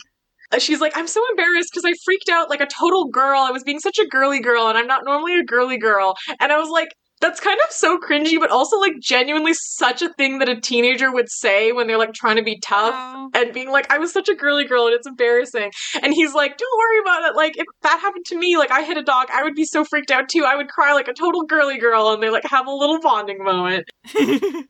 uh, 0.51 0.59
she's 0.59 0.81
like, 0.81 0.97
I'm 0.97 1.07
so 1.07 1.21
embarrassed 1.29 1.69
because 1.71 1.85
I 1.85 1.93
freaked 2.03 2.29
out 2.29 2.49
like 2.49 2.61
a 2.61 2.67
total 2.67 3.07
girl. 3.09 3.39
I 3.39 3.51
was 3.51 3.63
being 3.63 3.79
such 3.79 3.99
a 3.99 4.07
girly 4.07 4.39
girl, 4.39 4.67
and 4.67 4.77
I'm 4.77 4.87
not 4.87 5.05
normally 5.05 5.39
a 5.39 5.43
girly 5.43 5.77
girl. 5.77 6.15
And 6.39 6.51
I 6.51 6.57
was 6.57 6.69
like, 6.69 6.89
that's 7.19 7.39
kind 7.39 7.59
of 7.65 7.71
so 7.71 7.97
cringy, 7.99 8.39
but 8.39 8.51
also 8.51 8.77
like 8.79 8.93
genuinely 8.99 9.53
such 9.53 10.01
a 10.01 10.13
thing 10.13 10.39
that 10.39 10.49
a 10.49 10.59
teenager 10.61 11.11
would 11.11 11.29
say 11.29 11.71
when 11.71 11.87
they're 11.87 11.97
like 11.97 12.13
trying 12.13 12.35
to 12.37 12.43
be 12.43 12.59
tough 12.59 12.93
Wow. 12.93 13.29
and 13.33 13.53
being 13.53 13.71
like, 13.71 13.91
I 13.91 13.97
was 13.97 14.13
such 14.13 14.29
a 14.29 14.35
girly 14.35 14.65
girl 14.65 14.85
and 14.85 14.93
it's 14.95 15.07
embarrassing. 15.07 15.71
And 16.01 16.13
he's 16.13 16.33
like, 16.33 16.57
Don't 16.57 16.77
worry 16.77 16.99
about 17.01 17.29
it. 17.31 17.35
Like, 17.35 17.57
if 17.57 17.65
that 17.81 17.99
happened 17.99 18.25
to 18.27 18.37
me, 18.37 18.57
like 18.57 18.71
I 18.71 18.83
hit 18.83 18.97
a 18.97 19.03
dog, 19.03 19.27
I 19.33 19.43
would 19.43 19.55
be 19.55 19.65
so 19.65 19.83
freaked 19.83 20.11
out 20.11 20.29
too. 20.29 20.45
I 20.45 20.55
would 20.55 20.69
cry 20.69 20.93
like 20.93 21.07
a 21.07 21.13
total 21.13 21.43
girly 21.43 21.77
girl. 21.79 22.09
And 22.11 22.21
they 22.21 22.29
like 22.29 22.45
have 22.45 22.67
a 22.67 22.71
little 22.71 22.99
bonding 23.01 23.43
moment. 23.43 23.85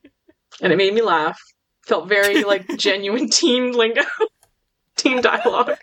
And 0.60 0.73
it 0.73 0.77
made 0.77 0.93
me 0.93 1.01
laugh. 1.03 1.38
Felt 1.86 2.10
very 2.10 2.43
like 2.43 2.65
genuine 2.77 3.29
teen 3.29 3.73
lingo, 3.73 4.01
teen 4.95 5.21
dialogue. 5.21 5.77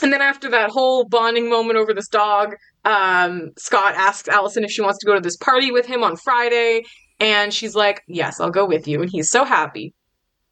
And 0.00 0.12
then 0.12 0.22
after 0.22 0.48
that 0.50 0.70
whole 0.70 1.04
bonding 1.04 1.50
moment 1.50 1.78
over 1.78 1.92
this 1.92 2.08
dog, 2.08 2.54
um, 2.84 3.50
Scott 3.58 3.94
asks 3.94 4.28
Allison 4.28 4.64
if 4.64 4.70
she 4.70 4.80
wants 4.82 4.98
to 5.00 5.06
go 5.06 5.14
to 5.14 5.20
this 5.20 5.36
party 5.36 5.70
with 5.70 5.86
him 5.86 6.02
on 6.02 6.16
Friday. 6.16 6.82
And 7.20 7.52
she's 7.52 7.74
like, 7.74 8.02
Yes, 8.08 8.40
I'll 8.40 8.50
go 8.50 8.66
with 8.66 8.88
you. 8.88 9.00
And 9.02 9.10
he's 9.10 9.30
so 9.30 9.44
happy 9.44 9.94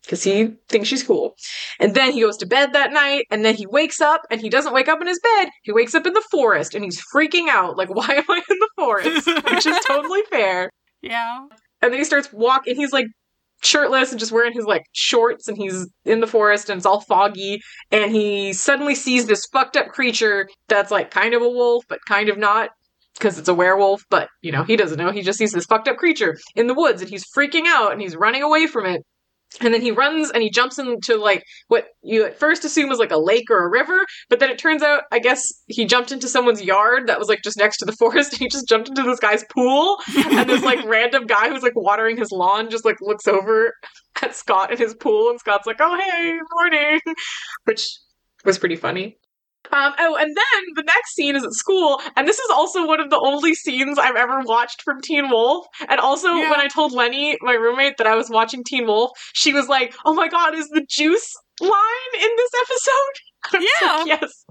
because 0.02 0.22
he 0.22 0.54
thinks 0.68 0.88
she's 0.88 1.02
cool. 1.02 1.34
And 1.78 1.94
then 1.94 2.12
he 2.12 2.20
goes 2.20 2.36
to 2.38 2.46
bed 2.46 2.72
that 2.72 2.92
night, 2.92 3.26
and 3.30 3.44
then 3.44 3.54
he 3.54 3.66
wakes 3.66 4.00
up, 4.00 4.22
and 4.30 4.40
he 4.40 4.48
doesn't 4.48 4.72
wake 4.72 4.88
up 4.88 5.00
in 5.00 5.06
his 5.06 5.20
bed. 5.20 5.48
He 5.62 5.72
wakes 5.72 5.94
up 5.94 6.06
in 6.06 6.12
the 6.12 6.24
forest, 6.30 6.74
and 6.74 6.84
he's 6.84 7.02
freaking 7.14 7.48
out. 7.48 7.76
Like, 7.76 7.88
why 7.94 8.08
am 8.08 8.24
I 8.28 8.42
in 8.48 8.58
the 8.58 8.68
forest? 8.76 9.26
Which 9.26 9.66
is 9.66 9.84
totally 9.86 10.22
fair. 10.30 10.70
yeah. 11.02 11.46
And 11.82 11.92
then 11.92 11.98
he 11.98 12.04
starts 12.04 12.30
walking. 12.30 12.76
He's 12.76 12.92
like 12.92 13.06
shirtless 13.62 14.10
and 14.10 14.18
just 14.18 14.32
wearing 14.32 14.52
his 14.52 14.64
like 14.64 14.84
shorts, 14.92 15.48
and 15.48 15.56
he's 15.56 15.86
in 16.04 16.20
the 16.20 16.26
forest, 16.26 16.70
and 16.70 16.78
it's 16.78 16.86
all 16.86 17.00
foggy. 17.00 17.60
And 17.90 18.14
he 18.14 18.52
suddenly 18.52 18.94
sees 18.94 19.26
this 19.26 19.46
fucked 19.52 19.76
up 19.76 19.88
creature 19.88 20.48
that's 20.68 20.90
like 20.90 21.10
kind 21.10 21.34
of 21.34 21.42
a 21.42 21.48
wolf, 21.48 21.84
but 21.88 22.00
kind 22.06 22.28
of 22.28 22.38
not. 22.38 22.70
Because 23.14 23.38
it's 23.38 23.48
a 23.48 23.54
werewolf, 23.54 24.04
but 24.08 24.28
you 24.40 24.50
know, 24.50 24.62
he 24.62 24.76
doesn't 24.76 24.96
know. 24.96 25.10
He 25.10 25.20
just 25.20 25.38
sees 25.38 25.52
this 25.52 25.66
fucked 25.66 25.88
up 25.88 25.98
creature 25.98 26.38
in 26.54 26.68
the 26.68 26.74
woods 26.74 27.02
and 27.02 27.10
he's 27.10 27.26
freaking 27.36 27.66
out 27.66 27.92
and 27.92 28.00
he's 28.00 28.16
running 28.16 28.42
away 28.42 28.66
from 28.66 28.86
it. 28.86 29.04
And 29.60 29.74
then 29.74 29.82
he 29.82 29.90
runs 29.90 30.30
and 30.30 30.42
he 30.42 30.50
jumps 30.50 30.78
into 30.78 31.16
like 31.16 31.42
what 31.68 31.88
you 32.02 32.24
at 32.24 32.38
first 32.38 32.64
assume 32.64 32.92
is 32.92 32.98
like 32.98 33.10
a 33.10 33.18
lake 33.18 33.50
or 33.50 33.64
a 33.64 33.70
river, 33.70 34.06
but 34.28 34.38
then 34.38 34.48
it 34.48 34.58
turns 34.58 34.82
out, 34.82 35.02
I 35.10 35.18
guess, 35.18 35.42
he 35.66 35.84
jumped 35.86 36.12
into 36.12 36.28
someone's 36.28 36.62
yard 36.62 37.08
that 37.08 37.18
was 37.18 37.28
like 37.28 37.40
just 37.42 37.58
next 37.58 37.78
to 37.78 37.84
the 37.84 37.92
forest. 37.98 38.32
And 38.32 38.40
he 38.40 38.48
just 38.48 38.68
jumped 38.68 38.88
into 38.88 39.02
this 39.02 39.18
guy's 39.18 39.44
pool, 39.50 39.98
and 40.16 40.48
this 40.48 40.62
like 40.62 40.84
random 40.86 41.26
guy 41.26 41.48
who's 41.48 41.62
like 41.62 41.74
watering 41.74 42.16
his 42.16 42.30
lawn 42.30 42.70
just 42.70 42.84
like 42.84 43.00
looks 43.00 43.26
over 43.26 43.72
at 44.22 44.34
Scott 44.34 44.70
in 44.70 44.78
his 44.78 44.94
pool, 44.94 45.30
and 45.30 45.40
Scott's 45.40 45.66
like, 45.66 45.78
"Oh 45.80 45.98
hey, 45.98 46.38
morning," 46.52 47.00
which 47.64 47.88
was 48.44 48.58
pretty 48.58 48.76
funny. 48.76 49.18
Um, 49.72 49.92
oh, 49.98 50.16
and 50.16 50.28
then 50.36 50.62
the 50.74 50.82
next 50.82 51.14
scene 51.14 51.36
is 51.36 51.44
at 51.44 51.52
school, 51.52 52.00
and 52.16 52.26
this 52.26 52.38
is 52.38 52.50
also 52.52 52.86
one 52.86 53.00
of 53.00 53.10
the 53.10 53.18
only 53.20 53.54
scenes 53.54 53.98
I've 53.98 54.16
ever 54.16 54.40
watched 54.40 54.82
from 54.82 55.00
Teen 55.00 55.30
Wolf. 55.30 55.66
And 55.88 56.00
also, 56.00 56.28
Yeah. 56.28 56.50
when 56.50 56.60
I 56.60 56.66
told 56.68 56.92
Lenny, 56.92 57.36
my 57.40 57.52
roommate, 57.54 57.96
that 57.98 58.06
I 58.06 58.16
was 58.16 58.28
watching 58.30 58.64
Teen 58.64 58.86
Wolf, 58.86 59.10
she 59.32 59.52
was 59.52 59.68
like, 59.68 59.94
"Oh 60.04 60.14
my 60.14 60.28
god, 60.28 60.54
is 60.54 60.68
the 60.68 60.84
juice 60.88 61.32
line 61.60 62.12
in 62.14 62.30
this 62.36 62.50
episode?" 62.62 63.60
Yeah. 63.82 63.96
like, 63.96 64.06
yes. 64.06 64.44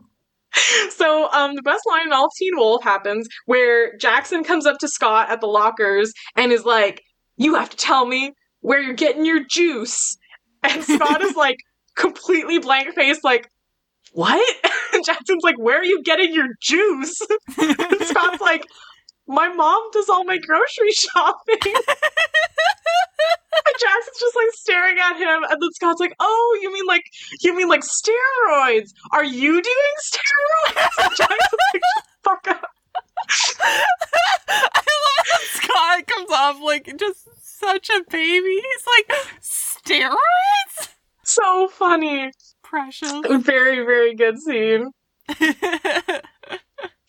So, 0.96 1.32
um, 1.32 1.56
the 1.56 1.62
best 1.62 1.84
line 1.88 2.08
in 2.08 2.14
all 2.14 2.26
of 2.26 2.32
Teen 2.38 2.56
Wolf 2.58 2.84
happens 2.84 3.28
where 3.46 3.96
Jackson 3.98 4.44
comes 4.44 4.66
up 4.66 4.80
to 4.80 4.88
Scott 4.88 5.30
at 5.30 5.42
the 5.42 5.48
lockers 5.48 6.12
and 6.36 6.52
is 6.52 6.66
like, 6.66 7.02
"You 7.38 7.56
have 7.56 7.70
to 7.70 7.78
tell 7.78 8.06
me 8.06 8.32
where 8.62 8.82
you're 8.82 8.94
getting 8.94 9.26
your 9.26 9.44
juice," 9.48 10.18
and 10.64 10.84
Scott 10.84 11.22
is 11.22 11.36
like 11.36 11.58
completely 11.96 12.58
blank 12.60 12.96
faced, 12.96 13.24
like, 13.24 13.48
"What?" 14.14 14.56
And 14.92 15.06
Jackson's 15.06 15.44
like, 15.44 15.58
"Where 15.60 15.80
are 15.80 15.84
you 15.84 16.02
getting 16.04 16.34
your 16.34 16.48
juice?" 16.60 17.22
And 17.58 18.02
Scott's 18.02 18.42
like, 18.50 18.66
"My 19.28 19.50
mom 19.50 19.92
does 19.92 20.10
all 20.10 20.24
my 20.24 20.38
grocery 20.38 20.92
shopping." 20.92 21.58
and 21.62 21.76
Jackson's 23.80 24.20
just 24.20 24.36
like 24.36 24.52
staring 24.54 24.98
at 25.00 25.18
him, 25.18 25.44
and 25.44 25.62
then 25.62 25.72
Scott's 25.74 26.00
like, 26.00 26.14
"Oh, 26.20 26.60
you 26.62 26.74
mean 26.74 26.86
like 26.88 27.04
you 27.42 27.56
mean 27.56 27.68
like 27.68 27.82
steroids? 27.82 28.92
Are 29.12 29.24
you 29.24 29.62
doing 29.62 29.96
steroids?" 30.04 31.06
And 31.06 31.16
Jackson's 31.16 31.62
like, 31.74 31.82
"Fuck 32.24 32.48
up." 32.48 32.72
I 33.60 33.84
love 34.76 35.26
that 35.28 35.42
Scott 35.52 36.08
comes 36.08 36.32
off 36.32 36.60
like 36.62 36.92
just 36.98 37.28
such 37.60 37.90
a 37.90 38.02
baby. 38.10 38.56
He's 38.56 38.86
like, 38.98 39.20
steroids? 39.42 40.90
So 41.24 41.68
funny. 41.68 42.32
Precious. 42.70 43.12
Very 43.30 43.84
very 43.86 44.16
good 44.16 44.38
scene. 44.40 44.92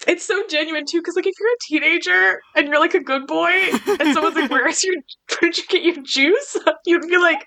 It's 0.06 0.24
so 0.24 0.42
genuine 0.48 0.86
too, 0.86 0.98
because 1.00 1.14
like 1.14 1.26
if 1.26 1.34
you're 1.38 1.50
a 1.50 1.56
teenager 1.68 2.40
and 2.56 2.66
you're 2.66 2.80
like 2.80 2.94
a 2.94 3.00
good 3.02 3.26
boy, 3.26 3.50
and 3.50 4.14
someone's 4.14 4.34
like, 4.34 4.50
"Where's 4.50 4.82
your? 4.82 4.94
Where'd 5.40 5.56
you 5.58 5.64
get 5.68 5.82
your 5.82 6.02
juice?" 6.02 6.56
You'd 6.86 7.02
be 7.06 7.18
like, 7.18 7.46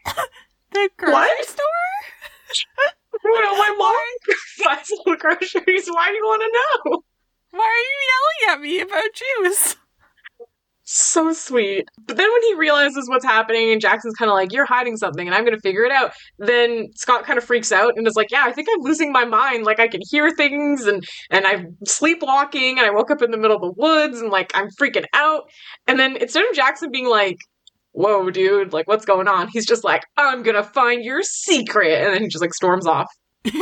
the 0.71 0.88
grocery 0.97 1.13
What? 1.13 1.45
store? 1.45 1.65
"Well, 3.23 3.58
my 3.58 3.76
mom 3.76 4.36
buys 4.65 4.91
all 4.91 5.04
the 5.13 5.17
groceries. 5.17 5.88
Why 5.88 6.10
do 6.10 6.13
you 6.13 6.23
want 6.23 6.43
to 6.43 6.91
know?" 6.91 7.04
Why 7.52 7.65
are 7.65 7.86
you 7.89 7.99
yelling 8.12 8.56
at 8.56 8.62
me 8.62 8.80
about 8.82 9.13
juice? 9.13 9.76
So 10.86 11.32
sweet. 11.32 11.88
But 12.06 12.17
then 12.17 12.32
when 12.32 12.41
he 12.43 12.56
realizes 12.56 13.08
what's 13.08 13.24
happening 13.24 13.72
and 13.72 13.80
Jackson's 13.80 14.15
kind 14.15 14.30
of 14.30 14.36
like, 14.36 14.52
you're 14.52 14.65
hiding 14.65 14.98
something 14.98 15.26
and 15.26 15.34
I'm 15.34 15.43
going 15.43 15.56
to 15.56 15.62
figure 15.62 15.84
it 15.84 15.91
out, 15.91 16.12
then 16.39 16.89
Scott 16.96 17.26
kind 17.26 17.38
of 17.38 17.43
freaks 17.43 17.72
out 17.72 17.93
and 17.96 18.06
is 18.06 18.15
like, 18.15 18.32
yeah, 18.32 18.43
I 18.46 18.52
think 18.52 18.67
I'm 18.74 18.82
losing 18.82 19.12
my 19.12 19.24
mind. 19.26 19.63
Like 19.63 19.80
I 19.80 19.88
can 19.88 20.02
hear 20.10 20.30
things 20.32 20.86
and, 20.86 21.04
and 21.30 21.48
I'm 21.48 21.78
sleepwalking 21.86 22.78
and 22.78 22.86
I 22.86 22.91
woke 22.91 23.12
up 23.12 23.22
in 23.22 23.32
the 23.32 23.38
middle 23.38 23.56
of 23.56 23.62
the 23.62 23.82
woods 23.82 24.19
and 24.19 24.30
like 24.30 24.52
I'm 24.56 24.67
freaking 24.80 25.06
out. 25.13 25.50
And 25.88 26.00
then 26.00 26.17
instead 26.17 26.46
of 26.46 26.56
Jackson 26.56 26.91
being 26.91 27.08
like, 27.08 27.38
whoa, 27.93 28.30
dude, 28.30 28.74
like 28.74 28.88
what's 28.88 29.06
going 29.06 29.28
on? 29.28 29.48
He's 29.48 29.65
just 29.65 29.84
like, 29.84 30.04
I'm 30.17 30.43
going 30.43 30.56
to 30.58 30.63
find 30.63 31.04
your 31.04 31.22
secret. 31.24 32.04
And 32.04 32.13
then 32.13 32.22
he 32.24 32.28
just 32.28 32.41
like 32.41 32.54
storms 32.54 32.88
off. 32.88 33.08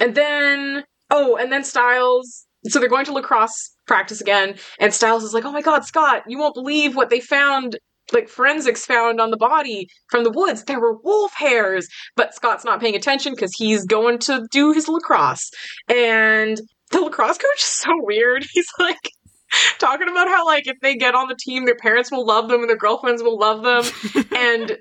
And 0.00 0.14
then, 0.14 0.84
oh, 1.10 1.36
and 1.36 1.50
then 1.50 1.64
Stiles. 1.64 2.46
So 2.68 2.80
they're 2.80 2.88
going 2.88 3.04
to 3.06 3.12
lacrosse 3.12 3.75
practice 3.86 4.20
again, 4.20 4.56
and 4.78 4.92
Stiles 4.92 5.24
is 5.24 5.34
like, 5.34 5.44
"Oh 5.44 5.52
my 5.52 5.62
God, 5.62 5.84
Scott, 5.84 6.22
you 6.26 6.38
won't 6.38 6.54
believe 6.54 6.96
what 6.96 7.10
they 7.10 7.20
found." 7.20 7.78
Like 8.12 8.28
forensics 8.28 8.86
found 8.86 9.20
on 9.20 9.32
the 9.32 9.36
body 9.36 9.88
from 10.10 10.22
the 10.22 10.30
woods, 10.30 10.62
there 10.62 10.78
were 10.78 10.96
wolf 11.02 11.32
hairs. 11.34 11.88
But 12.14 12.36
Scott's 12.36 12.64
not 12.64 12.80
paying 12.80 12.94
attention 12.94 13.32
because 13.32 13.52
he's 13.56 13.84
going 13.84 14.20
to 14.20 14.46
do 14.52 14.70
his 14.70 14.86
lacrosse. 14.86 15.50
And 15.88 16.60
the 16.90 17.00
lacrosse 17.00 17.38
coach 17.38 17.58
is 17.58 17.64
so 17.64 17.90
weird. 18.00 18.46
He's 18.52 18.68
like 18.78 19.10
talking 19.78 20.08
about 20.08 20.28
how 20.28 20.44
like 20.46 20.66
if 20.66 20.76
they 20.80 20.96
get 20.96 21.14
on 21.14 21.28
the 21.28 21.36
team, 21.38 21.64
their 21.66 21.76
parents 21.76 22.10
will 22.10 22.26
love 22.26 22.48
them 22.48 22.60
and 22.60 22.68
their 22.68 22.76
girlfriends 22.76 23.22
will 23.22 23.38
love 23.38 23.62
them, 23.62 24.24
and 24.36 24.78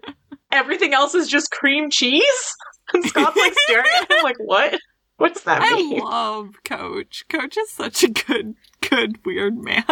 everything 0.52 0.94
else 0.94 1.16
is 1.16 1.28
just 1.28 1.52
cream 1.52 1.90
cheese. 1.90 2.54
And 2.94 3.04
Scott's 3.04 3.38
like 3.38 3.54
staring 3.60 3.90
at 4.02 4.12
him 4.12 4.24
like, 4.24 4.38
"What? 4.38 4.80
What's 5.18 5.42
that 5.44 5.62
I 5.62 5.76
mean?" 5.76 6.00
love 6.00 6.64
Coach. 6.64 7.26
Coach 7.30 7.58
is 7.58 7.72
such 7.72 8.04
a 8.04 8.10
good, 8.10 8.56
good, 8.90 9.24
weird 9.26 9.58
man. 9.58 9.84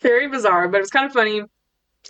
very 0.00 0.28
bizarre, 0.28 0.68
but 0.68 0.78
it 0.78 0.80
was 0.80 0.90
kind 0.90 1.06
of 1.06 1.12
funny. 1.12 1.42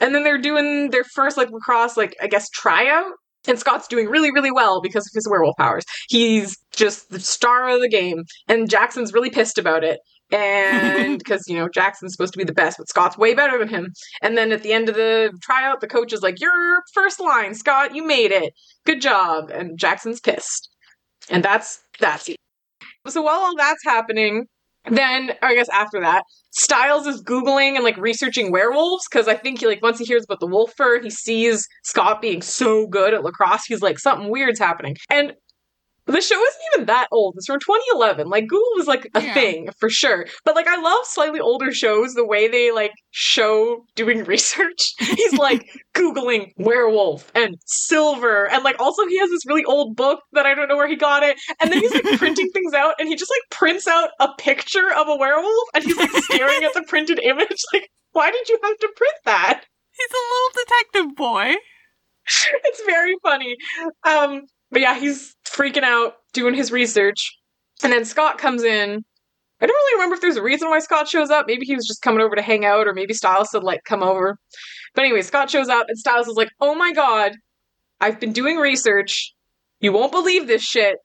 And 0.00 0.14
then 0.14 0.22
they're 0.24 0.38
doing 0.38 0.90
their 0.90 1.04
first 1.04 1.36
like 1.36 1.50
lacrosse, 1.50 1.96
like 1.96 2.16
I 2.20 2.26
guess 2.26 2.48
tryout. 2.50 3.12
And 3.48 3.58
Scott's 3.58 3.88
doing 3.88 4.08
really, 4.08 4.30
really 4.30 4.50
well 4.50 4.82
because 4.82 5.06
of 5.06 5.12
his 5.14 5.26
werewolf 5.28 5.56
powers. 5.56 5.84
He's 6.08 6.58
just 6.72 7.10
the 7.10 7.18
star 7.18 7.70
of 7.70 7.80
the 7.80 7.88
game. 7.88 8.24
And 8.48 8.68
Jackson's 8.68 9.14
really 9.14 9.30
pissed 9.30 9.56
about 9.56 9.82
it. 9.82 9.98
And 10.30 11.18
because, 11.24 11.48
you 11.48 11.56
know, 11.56 11.68
Jackson's 11.68 12.12
supposed 12.12 12.34
to 12.34 12.38
be 12.38 12.44
the 12.44 12.52
best, 12.52 12.76
but 12.76 12.88
Scott's 12.88 13.16
way 13.16 13.34
better 13.34 13.58
than 13.58 13.68
him. 13.68 13.92
And 14.20 14.36
then 14.36 14.52
at 14.52 14.62
the 14.62 14.74
end 14.74 14.90
of 14.90 14.94
the 14.94 15.32
tryout, 15.42 15.80
the 15.80 15.88
coach 15.88 16.12
is 16.12 16.20
like, 16.20 16.38
Your 16.38 16.82
first 16.92 17.18
line, 17.18 17.54
Scott, 17.54 17.94
you 17.94 18.06
made 18.06 18.30
it. 18.30 18.52
Good 18.84 19.00
job. 19.00 19.50
And 19.50 19.78
Jackson's 19.78 20.20
pissed. 20.20 20.68
And 21.30 21.42
that's 21.42 21.80
that's 21.98 22.28
it. 22.28 22.36
So 23.08 23.22
while 23.22 23.38
all 23.38 23.56
that's 23.56 23.84
happening, 23.84 24.46
then 24.88 25.32
I 25.42 25.54
guess 25.54 25.68
after 25.68 26.00
that, 26.00 26.22
Stiles 26.50 27.06
is 27.06 27.22
googling 27.22 27.74
and 27.74 27.84
like 27.84 27.96
researching 27.96 28.50
werewolves 28.50 29.04
because 29.10 29.28
I 29.28 29.34
think 29.34 29.60
he 29.60 29.66
like 29.66 29.82
once 29.82 29.98
he 29.98 30.04
hears 30.04 30.24
about 30.24 30.40
the 30.40 30.46
wolf 30.46 30.72
fur, 30.76 31.00
he 31.00 31.10
sees 31.10 31.66
Scott 31.84 32.20
being 32.20 32.42
so 32.42 32.86
good 32.86 33.14
at 33.14 33.22
lacrosse. 33.22 33.64
He's 33.66 33.82
like 33.82 33.98
something 33.98 34.30
weird's 34.30 34.58
happening, 34.58 34.96
and 35.10 35.34
the 36.14 36.20
show 36.20 36.40
isn't 36.40 36.62
even 36.74 36.86
that 36.86 37.08
old. 37.12 37.34
It's 37.36 37.46
from 37.46 37.58
2011. 37.60 38.28
Like 38.28 38.46
Google 38.46 38.70
was 38.76 38.86
like 38.86 39.08
a 39.14 39.22
Yeah. 39.22 39.34
thing 39.34 39.68
for 39.78 39.88
sure. 39.90 40.26
But 40.44 40.54
like 40.54 40.66
I 40.66 40.80
love 40.80 41.04
slightly 41.04 41.40
older 41.40 41.72
shows 41.72 42.14
the 42.14 42.24
way 42.26 42.48
they 42.48 42.72
like 42.72 42.92
show 43.10 43.84
doing 43.94 44.24
research. 44.34 44.94
He's 44.98 45.34
like 45.34 45.66
googling 45.94 46.52
werewolf 46.56 47.30
and 47.34 47.56
silver 47.66 48.48
and 48.50 48.62
like 48.64 48.76
also 48.80 49.06
he 49.06 49.18
has 49.18 49.30
this 49.30 49.46
really 49.46 49.64
old 49.64 49.96
book 49.96 50.20
that 50.32 50.46
I 50.46 50.54
don't 50.54 50.68
know 50.68 50.76
where 50.76 50.88
he 50.88 50.96
got 50.96 51.22
it. 51.22 51.38
And 51.60 51.70
then 51.72 51.80
he's 51.80 51.92
like 51.94 52.04
printing 52.18 52.48
things 52.50 52.74
out 52.74 52.94
and 52.98 53.08
he 53.08 53.16
just 53.16 53.30
like 53.30 53.58
prints 53.58 53.86
out 53.86 54.10
a 54.20 54.28
picture 54.38 54.92
of 54.96 55.08
a 55.08 55.16
werewolf 55.16 55.68
and 55.74 55.84
he's 55.84 55.96
like 55.96 56.10
staring 56.24 56.64
at 56.64 56.74
the 56.74 56.84
printed 56.88 57.18
image 57.20 57.62
like 57.72 57.88
why 58.12 58.30
did 58.30 58.48
you 58.48 58.58
have 58.62 58.76
to 58.78 58.88
print 58.96 59.14
that? 59.24 59.64
He's 59.92 60.10
a 60.10 60.24
little 60.32 60.64
detective 60.64 61.16
boy. 61.16 61.54
it's 62.64 62.82
very 62.84 63.14
funny. 63.22 63.56
Um, 64.04 64.42
but 64.70 64.80
yeah, 64.80 64.98
he's 64.98 65.34
freaking 65.44 65.82
out 65.82 66.14
doing 66.32 66.54
his 66.54 66.72
research, 66.72 67.36
and 67.82 67.92
then 67.92 68.04
Scott 68.04 68.38
comes 68.38 68.62
in. 68.62 69.04
I 69.62 69.66
don't 69.66 69.74
really 69.76 69.98
remember 69.98 70.14
if 70.14 70.22
there's 70.22 70.36
a 70.36 70.42
reason 70.42 70.70
why 70.70 70.78
Scott 70.78 71.06
shows 71.08 71.28
up. 71.30 71.46
Maybe 71.46 71.66
he 71.66 71.74
was 71.74 71.86
just 71.86 72.00
coming 72.00 72.22
over 72.22 72.34
to 72.34 72.42
hang 72.42 72.64
out, 72.64 72.86
or 72.86 72.94
maybe 72.94 73.12
Stiles 73.12 73.50
said 73.50 73.62
like 73.62 73.84
come 73.84 74.02
over. 74.02 74.38
But 74.94 75.04
anyway, 75.04 75.22
Scott 75.22 75.50
shows 75.50 75.68
up, 75.68 75.86
and 75.88 75.98
Stiles 75.98 76.28
is 76.28 76.36
like, 76.36 76.50
"Oh 76.60 76.74
my 76.74 76.92
god, 76.92 77.32
I've 78.00 78.20
been 78.20 78.32
doing 78.32 78.56
research. 78.56 79.34
You 79.80 79.92
won't 79.92 80.12
believe 80.12 80.46
this 80.46 80.62
shit. 80.62 80.96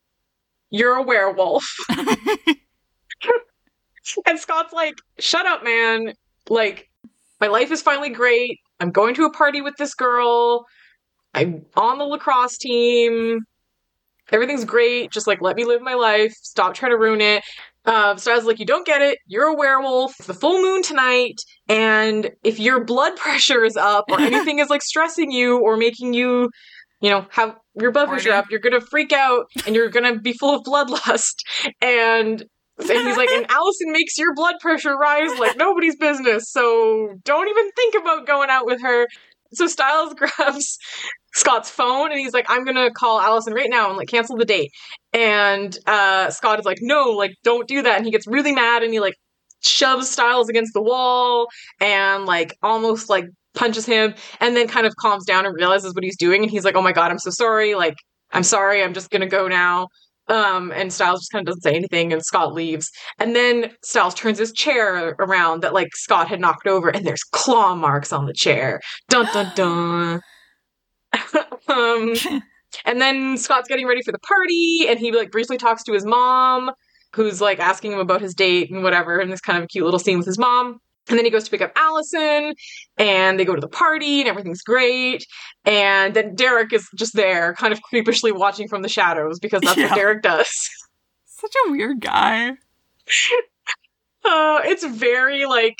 You're 0.69 0.95
a 0.95 1.03
werewolf." 1.03 1.65
and 4.27 4.39
Scott's 4.39 4.73
like, 4.73 4.95
"Shut 5.19 5.45
up, 5.45 5.63
man. 5.63 6.13
Like, 6.49 6.89
my 7.41 7.47
life 7.47 7.71
is 7.71 7.81
finally 7.81 8.09
great. 8.09 8.59
I'm 8.79 8.91
going 8.91 9.15
to 9.15 9.25
a 9.25 9.31
party 9.31 9.61
with 9.61 9.75
this 9.77 9.93
girl." 9.95 10.65
I'm 11.35 11.65
on 11.75 11.97
the 11.97 12.05
lacrosse 12.05 12.57
team. 12.57 13.41
Everything's 14.31 14.65
great. 14.65 15.11
Just 15.11 15.27
like 15.27 15.41
let 15.41 15.55
me 15.55 15.65
live 15.65 15.81
my 15.81 15.93
life. 15.93 16.33
Stop 16.33 16.73
trying 16.73 16.91
to 16.91 16.97
ruin 16.97 17.21
it. 17.21 17.43
Uh, 17.85 18.15
so 18.15 18.31
I 18.31 18.35
was 18.35 18.45
like, 18.45 18.59
you 18.59 18.65
don't 18.65 18.85
get 18.85 19.01
it. 19.01 19.19
You're 19.27 19.45
a 19.47 19.55
werewolf. 19.55 20.15
It's 20.17 20.27
the 20.27 20.33
full 20.33 20.61
moon 20.61 20.81
tonight, 20.81 21.35
and 21.69 22.31
if 22.43 22.59
your 22.59 22.83
blood 22.83 23.15
pressure 23.17 23.63
is 23.63 23.77
up 23.77 24.05
or 24.09 24.19
anything 24.19 24.59
is 24.59 24.69
like 24.69 24.81
stressing 24.81 25.31
you 25.31 25.59
or 25.59 25.77
making 25.77 26.13
you, 26.13 26.49
you 27.01 27.09
know, 27.09 27.27
have 27.29 27.55
your 27.79 27.91
blood 27.91 28.07
pressure 28.07 28.31
up, 28.31 28.45
you're 28.49 28.59
gonna 28.59 28.81
freak 28.81 29.13
out 29.13 29.45
and 29.65 29.75
you're 29.75 29.89
gonna 29.89 30.19
be 30.19 30.33
full 30.33 30.55
of 30.55 30.63
bloodlust. 30.63 31.35
And 31.81 32.43
and 32.77 33.07
he's 33.07 33.17
like, 33.17 33.29
and 33.29 33.49
Allison 33.49 33.91
makes 33.91 34.17
your 34.17 34.33
blood 34.33 34.55
pressure 34.59 34.97
rise 34.97 35.37
like 35.39 35.55
nobody's 35.55 35.95
business. 35.95 36.51
So 36.51 37.15
don't 37.23 37.47
even 37.47 37.71
think 37.71 37.95
about 37.95 38.27
going 38.27 38.49
out 38.49 38.65
with 38.65 38.81
her. 38.81 39.07
So 39.53 39.67
Stiles 39.67 40.13
grabs 40.17 40.77
Scott's 41.35 41.69
phone 41.69 42.11
and 42.11 42.19
he's 42.19 42.33
like, 42.33 42.45
I'm 42.49 42.65
gonna 42.65 42.91
call 42.91 43.21
Allison 43.21 43.53
right 43.53 43.69
now 43.69 43.89
and 43.89 43.97
like 43.97 44.07
cancel 44.07 44.35
the 44.37 44.45
date. 44.45 44.71
And 45.13 45.77
uh 45.85 46.29
Scott 46.31 46.59
is 46.59 46.65
like, 46.65 46.79
no, 46.81 47.11
like 47.11 47.33
don't 47.43 47.67
do 47.67 47.81
that. 47.83 47.97
And 47.97 48.05
he 48.05 48.11
gets 48.11 48.25
really 48.27 48.53
mad 48.53 48.81
and 48.81 48.91
he 48.91 48.99
like 48.99 49.15
shoves 49.61 50.09
Stiles 50.09 50.49
against 50.49 50.73
the 50.73 50.81
wall 50.81 51.47
and 51.79 52.25
like 52.25 52.55
almost 52.63 53.09
like 53.09 53.25
punches 53.55 53.85
him, 53.85 54.13
and 54.39 54.55
then 54.55 54.67
kind 54.67 54.85
of 54.85 54.95
calms 54.97 55.25
down 55.25 55.45
and 55.45 55.55
realizes 55.55 55.95
what 55.95 56.03
he's 56.03 56.17
doing. 56.17 56.43
And 56.43 56.51
he's 56.51 56.65
like, 56.65 56.75
oh 56.75 56.81
my 56.81 56.91
God, 56.91 57.09
I'm 57.09 57.19
so 57.19 57.31
sorry. 57.31 57.73
Like, 57.73 57.95
I'm 58.31 58.43
sorry. 58.43 58.83
I'm 58.83 58.93
just 58.93 59.09
to 59.09 59.25
go 59.25 59.47
now. 59.47 59.87
Um, 60.27 60.71
and 60.71 60.91
Stiles 60.91 61.21
just 61.21 61.31
kind 61.31 61.47
of 61.47 61.53
doesn't 61.53 61.61
say 61.61 61.75
anything, 61.75 62.11
and 62.11 62.23
Scott 62.23 62.53
leaves. 62.53 62.89
And 63.19 63.35
then 63.35 63.71
Stiles 63.83 64.15
turns 64.15 64.39
his 64.39 64.51
chair 64.51 65.15
around 65.19 65.61
that 65.61 65.73
like 65.73 65.89
Scott 65.93 66.27
had 66.27 66.39
knocked 66.39 66.67
over, 66.67 66.89
and 66.89 67.05
there's 67.05 67.23
claw 67.23 67.75
marks 67.75 68.11
on 68.11 68.25
the 68.25 68.33
chair. 68.33 68.81
Dun 69.09 69.27
dun 69.33 69.51
dun. 69.55 70.21
um, 71.67 72.13
and 72.85 73.01
then 73.01 73.37
Scott's 73.37 73.67
getting 73.67 73.87
ready 73.87 74.01
for 74.03 74.11
the 74.11 74.19
party, 74.19 74.85
and 74.87 74.99
he 74.99 75.11
like 75.11 75.31
briefly 75.31 75.57
talks 75.57 75.83
to 75.83 75.93
his 75.93 76.05
mom, 76.05 76.71
who's 77.13 77.41
like 77.41 77.59
asking 77.59 77.91
him 77.93 77.99
about 77.99 78.21
his 78.21 78.33
date 78.33 78.69
and 78.71 78.83
whatever, 78.83 79.19
and 79.19 79.31
this 79.31 79.41
kind 79.41 79.61
of 79.61 79.69
cute 79.69 79.85
little 79.85 79.99
scene 79.99 80.17
with 80.17 80.27
his 80.27 80.37
mom. 80.37 80.79
And 81.07 81.19
then 81.19 81.25
he 81.25 81.29
goes 81.29 81.43
to 81.43 81.51
pick 81.51 81.61
up 81.61 81.71
Allison, 81.75 82.55
and 82.97 83.39
they 83.39 83.45
go 83.45 83.53
to 83.53 83.61
the 83.61 83.67
party, 83.67 84.21
and 84.21 84.27
everything's 84.29 84.63
great. 84.63 85.23
And 85.63 86.15
then 86.15 86.33
Derek 86.33 86.73
is 86.73 86.87
just 86.97 87.13
there, 87.15 87.53
kind 87.53 87.71
of 87.71 87.79
creepishly 87.91 88.31
watching 88.31 88.67
from 88.67 88.81
the 88.81 88.89
shadows 88.89 89.39
because 89.39 89.61
that's 89.61 89.77
Yeah. 89.77 89.89
what 89.89 89.95
Derek 89.95 90.23
does. 90.23 90.49
Such 91.25 91.53
a 91.67 91.71
weird 91.71 92.01
guy. 92.01 92.51
Uh, 94.23 94.61
it's 94.63 94.83
very 94.83 95.45
like 95.45 95.75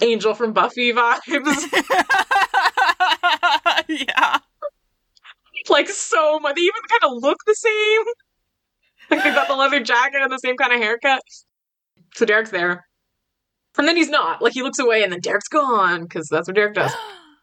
Angel 0.00 0.32
from 0.34 0.52
Buffy 0.52 0.92
vibes. 0.92 1.20
yeah. 3.88 4.38
like 5.70 5.88
so 5.88 6.38
much. 6.40 6.54
They 6.54 6.62
even 6.62 6.82
kind 6.88 7.12
of 7.12 7.22
look 7.22 7.38
the 7.46 7.54
same. 7.54 8.02
Like 9.10 9.24
they 9.24 9.30
got 9.30 9.48
the 9.48 9.54
leather 9.54 9.80
jacket 9.80 10.20
and 10.22 10.32
the 10.32 10.38
same 10.38 10.56
kind 10.56 10.72
of 10.72 10.80
haircut. 10.80 11.22
So 12.14 12.24
Derek's 12.26 12.50
there. 12.50 12.86
And 13.78 13.86
then 13.86 13.96
he's 13.96 14.08
not. 14.08 14.42
Like 14.42 14.52
he 14.52 14.62
looks 14.62 14.78
away 14.78 15.02
and 15.02 15.12
then 15.12 15.20
Derek's 15.20 15.48
gone 15.48 16.04
because 16.04 16.28
that's 16.30 16.48
what 16.48 16.56
Derek 16.56 16.74
does. 16.74 16.92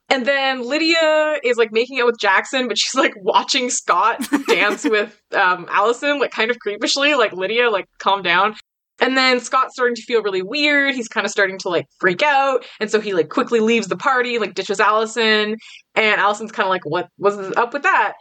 And 0.10 0.26
then 0.26 0.68
Lydia 0.68 1.40
is 1.44 1.58
like 1.58 1.72
making 1.72 2.00
out 2.00 2.06
with 2.06 2.20
Jackson, 2.20 2.68
but 2.68 2.78
she's 2.78 2.94
like 2.94 3.14
watching 3.16 3.70
Scott 3.70 4.24
dance 4.48 4.84
with 4.84 5.20
um, 5.32 5.66
Allison, 5.70 6.20
like 6.20 6.30
kind 6.30 6.52
of 6.52 6.60
creepishly. 6.60 7.16
Like 7.16 7.32
Lydia, 7.32 7.72
like 7.72 7.88
calm 8.00 8.22
down. 8.22 8.54
And 8.99 9.17
then 9.17 9.39
Scott's 9.39 9.73
starting 9.73 9.95
to 9.95 10.01
feel 10.03 10.21
really 10.21 10.43
weird. 10.43 10.93
He's 10.93 11.08
kind 11.08 11.25
of 11.25 11.32
starting 11.32 11.58
to 11.60 11.69
like 11.69 11.88
freak 11.99 12.21
out, 12.21 12.65
and 12.79 12.91
so 12.91 12.99
he 13.01 13.13
like 13.13 13.29
quickly 13.29 13.60
leaves 13.60 13.88
the 13.88 13.97
party, 13.97 14.38
like 14.38 14.53
ditches 14.53 14.79
Allison. 14.79 15.58
And 15.95 16.21
Allison's 16.21 16.51
kind 16.51 16.65
of 16.65 16.69
like, 16.69 16.86
"What 16.86 17.10
was 17.17 17.38
up 17.58 17.73
with 17.73 17.84
that?" 17.84 18.13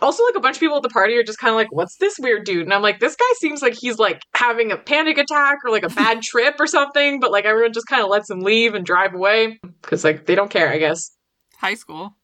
Also, 0.00 0.24
like 0.24 0.34
a 0.34 0.40
bunch 0.40 0.56
of 0.56 0.60
people 0.60 0.76
at 0.76 0.82
the 0.82 0.88
party 0.88 1.14
are 1.16 1.22
just 1.22 1.38
kind 1.38 1.50
of 1.50 1.56
like, 1.56 1.70
"What's 1.72 1.96
this 1.98 2.18
weird 2.18 2.44
dude?" 2.44 2.62
And 2.64 2.72
I'm 2.72 2.82
like, 2.82 3.00
"This 3.00 3.16
guy 3.16 3.34
seems 3.38 3.60
like 3.60 3.74
he's 3.74 3.98
like 3.98 4.22
having 4.34 4.72
a 4.72 4.76
panic 4.78 5.18
attack 5.18 5.58
or 5.64 5.70
like 5.70 5.84
a 5.84 5.90
bad 5.90 6.22
trip 6.30 6.56
or 6.58 6.66
something." 6.66 7.20
But 7.20 7.30
like 7.30 7.44
everyone 7.44 7.72
just 7.72 7.86
kind 7.86 8.02
of 8.02 8.08
lets 8.08 8.30
him 8.30 8.40
leave 8.40 8.74
and 8.74 8.84
drive 8.84 9.14
away 9.14 9.58
because 9.82 10.04
like 10.04 10.26
they 10.26 10.34
don't 10.34 10.50
care, 10.50 10.70
I 10.70 10.78
guess. 10.78 11.10
High 11.58 11.74
school. 11.74 12.16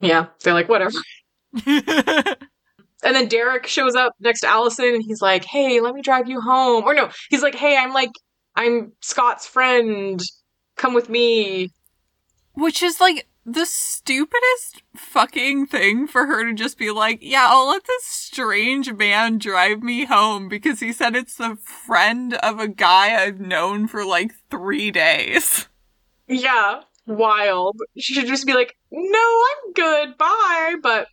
Yeah, 0.00 0.26
they're 0.42 0.54
like, 0.54 0.68
whatever. 0.68 0.98
And 3.04 3.14
then 3.14 3.28
Derek 3.28 3.66
shows 3.66 3.94
up 3.94 4.14
next 4.18 4.40
to 4.40 4.48
Allison 4.48 4.94
and 4.94 5.02
he's 5.02 5.20
like, 5.20 5.44
hey, 5.44 5.80
let 5.80 5.94
me 5.94 6.02
drive 6.02 6.28
you 6.28 6.40
home. 6.40 6.84
Or 6.84 6.94
no, 6.94 7.10
he's 7.28 7.42
like, 7.42 7.54
hey, 7.54 7.76
I'm 7.76 7.92
like, 7.92 8.12
I'm 8.56 8.92
Scott's 9.00 9.46
friend. 9.46 10.20
Come 10.76 10.94
with 10.94 11.08
me. 11.08 11.70
Which 12.54 12.82
is 12.82 13.00
like 13.00 13.28
the 13.46 13.66
stupidest 13.66 14.82
fucking 14.96 15.66
thing 15.66 16.06
for 16.06 16.26
her 16.26 16.44
to 16.44 16.54
just 16.54 16.78
be 16.78 16.90
like, 16.90 17.18
yeah, 17.20 17.48
I'll 17.50 17.68
let 17.68 17.84
this 17.84 18.04
strange 18.04 18.90
man 18.92 19.38
drive 19.38 19.82
me 19.82 20.06
home 20.06 20.48
because 20.48 20.80
he 20.80 20.92
said 20.92 21.14
it's 21.14 21.36
the 21.36 21.56
friend 21.56 22.34
of 22.34 22.58
a 22.58 22.68
guy 22.68 23.22
I've 23.22 23.40
known 23.40 23.86
for 23.86 24.04
like 24.04 24.32
three 24.50 24.90
days. 24.90 25.68
Yeah, 26.26 26.80
wild. 27.06 27.76
She 27.98 28.14
should 28.14 28.26
just 28.26 28.46
be 28.46 28.54
like, 28.54 28.74
no, 28.90 29.18
I'm 29.18 29.72
good. 29.74 30.16
Bye. 30.16 30.76
But, 30.82 31.08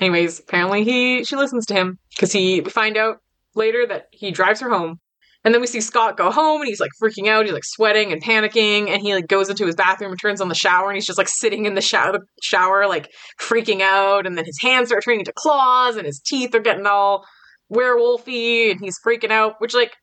anyways, 0.00 0.40
apparently 0.40 0.84
he 0.84 1.24
she 1.24 1.36
listens 1.36 1.66
to 1.66 1.74
him 1.74 1.98
because 2.10 2.32
he 2.32 2.60
we 2.60 2.70
find 2.70 2.96
out 2.96 3.18
later 3.54 3.86
that 3.86 4.06
he 4.12 4.30
drives 4.30 4.60
her 4.60 4.70
home. 4.70 4.98
And 5.42 5.54
then 5.54 5.62
we 5.62 5.66
see 5.66 5.80
Scott 5.80 6.18
go 6.18 6.30
home 6.30 6.60
and 6.60 6.68
he's 6.68 6.80
like 6.80 6.90
freaking 7.02 7.28
out. 7.28 7.46
He's 7.46 7.54
like 7.54 7.64
sweating 7.64 8.12
and 8.12 8.22
panicking. 8.22 8.90
And 8.90 9.00
he 9.00 9.14
like 9.14 9.26
goes 9.26 9.48
into 9.48 9.64
his 9.64 9.74
bathroom 9.74 10.10
and 10.10 10.20
turns 10.20 10.40
on 10.42 10.48
the 10.48 10.54
shower 10.54 10.88
and 10.90 10.96
he's 10.96 11.06
just 11.06 11.16
like 11.16 11.30
sitting 11.30 11.64
in 11.64 11.74
the 11.74 11.80
shower, 11.80 12.18
shower 12.42 12.86
like 12.86 13.10
freaking 13.40 13.80
out. 13.80 14.26
And 14.26 14.36
then 14.36 14.44
his 14.44 14.58
hands 14.60 14.88
start 14.88 15.02
turning 15.02 15.20
into 15.20 15.32
claws 15.34 15.96
and 15.96 16.04
his 16.04 16.20
teeth 16.20 16.54
are 16.54 16.60
getting 16.60 16.86
all 16.86 17.24
werewolfy 17.72 18.70
and 18.70 18.80
he's 18.80 18.98
freaking 19.06 19.30
out, 19.30 19.54
which 19.60 19.74
like 19.74 19.94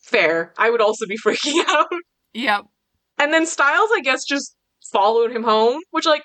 fair. 0.00 0.52
I 0.58 0.70
would 0.70 0.80
also 0.80 1.06
be 1.06 1.16
freaking 1.24 1.64
out. 1.68 1.86
Yep. 2.34 2.62
And 3.18 3.32
then 3.32 3.46
Stiles, 3.46 3.90
I 3.94 4.00
guess, 4.00 4.24
just 4.24 4.56
followed 4.90 5.30
him 5.30 5.44
home, 5.44 5.80
which 5.92 6.06
like 6.06 6.24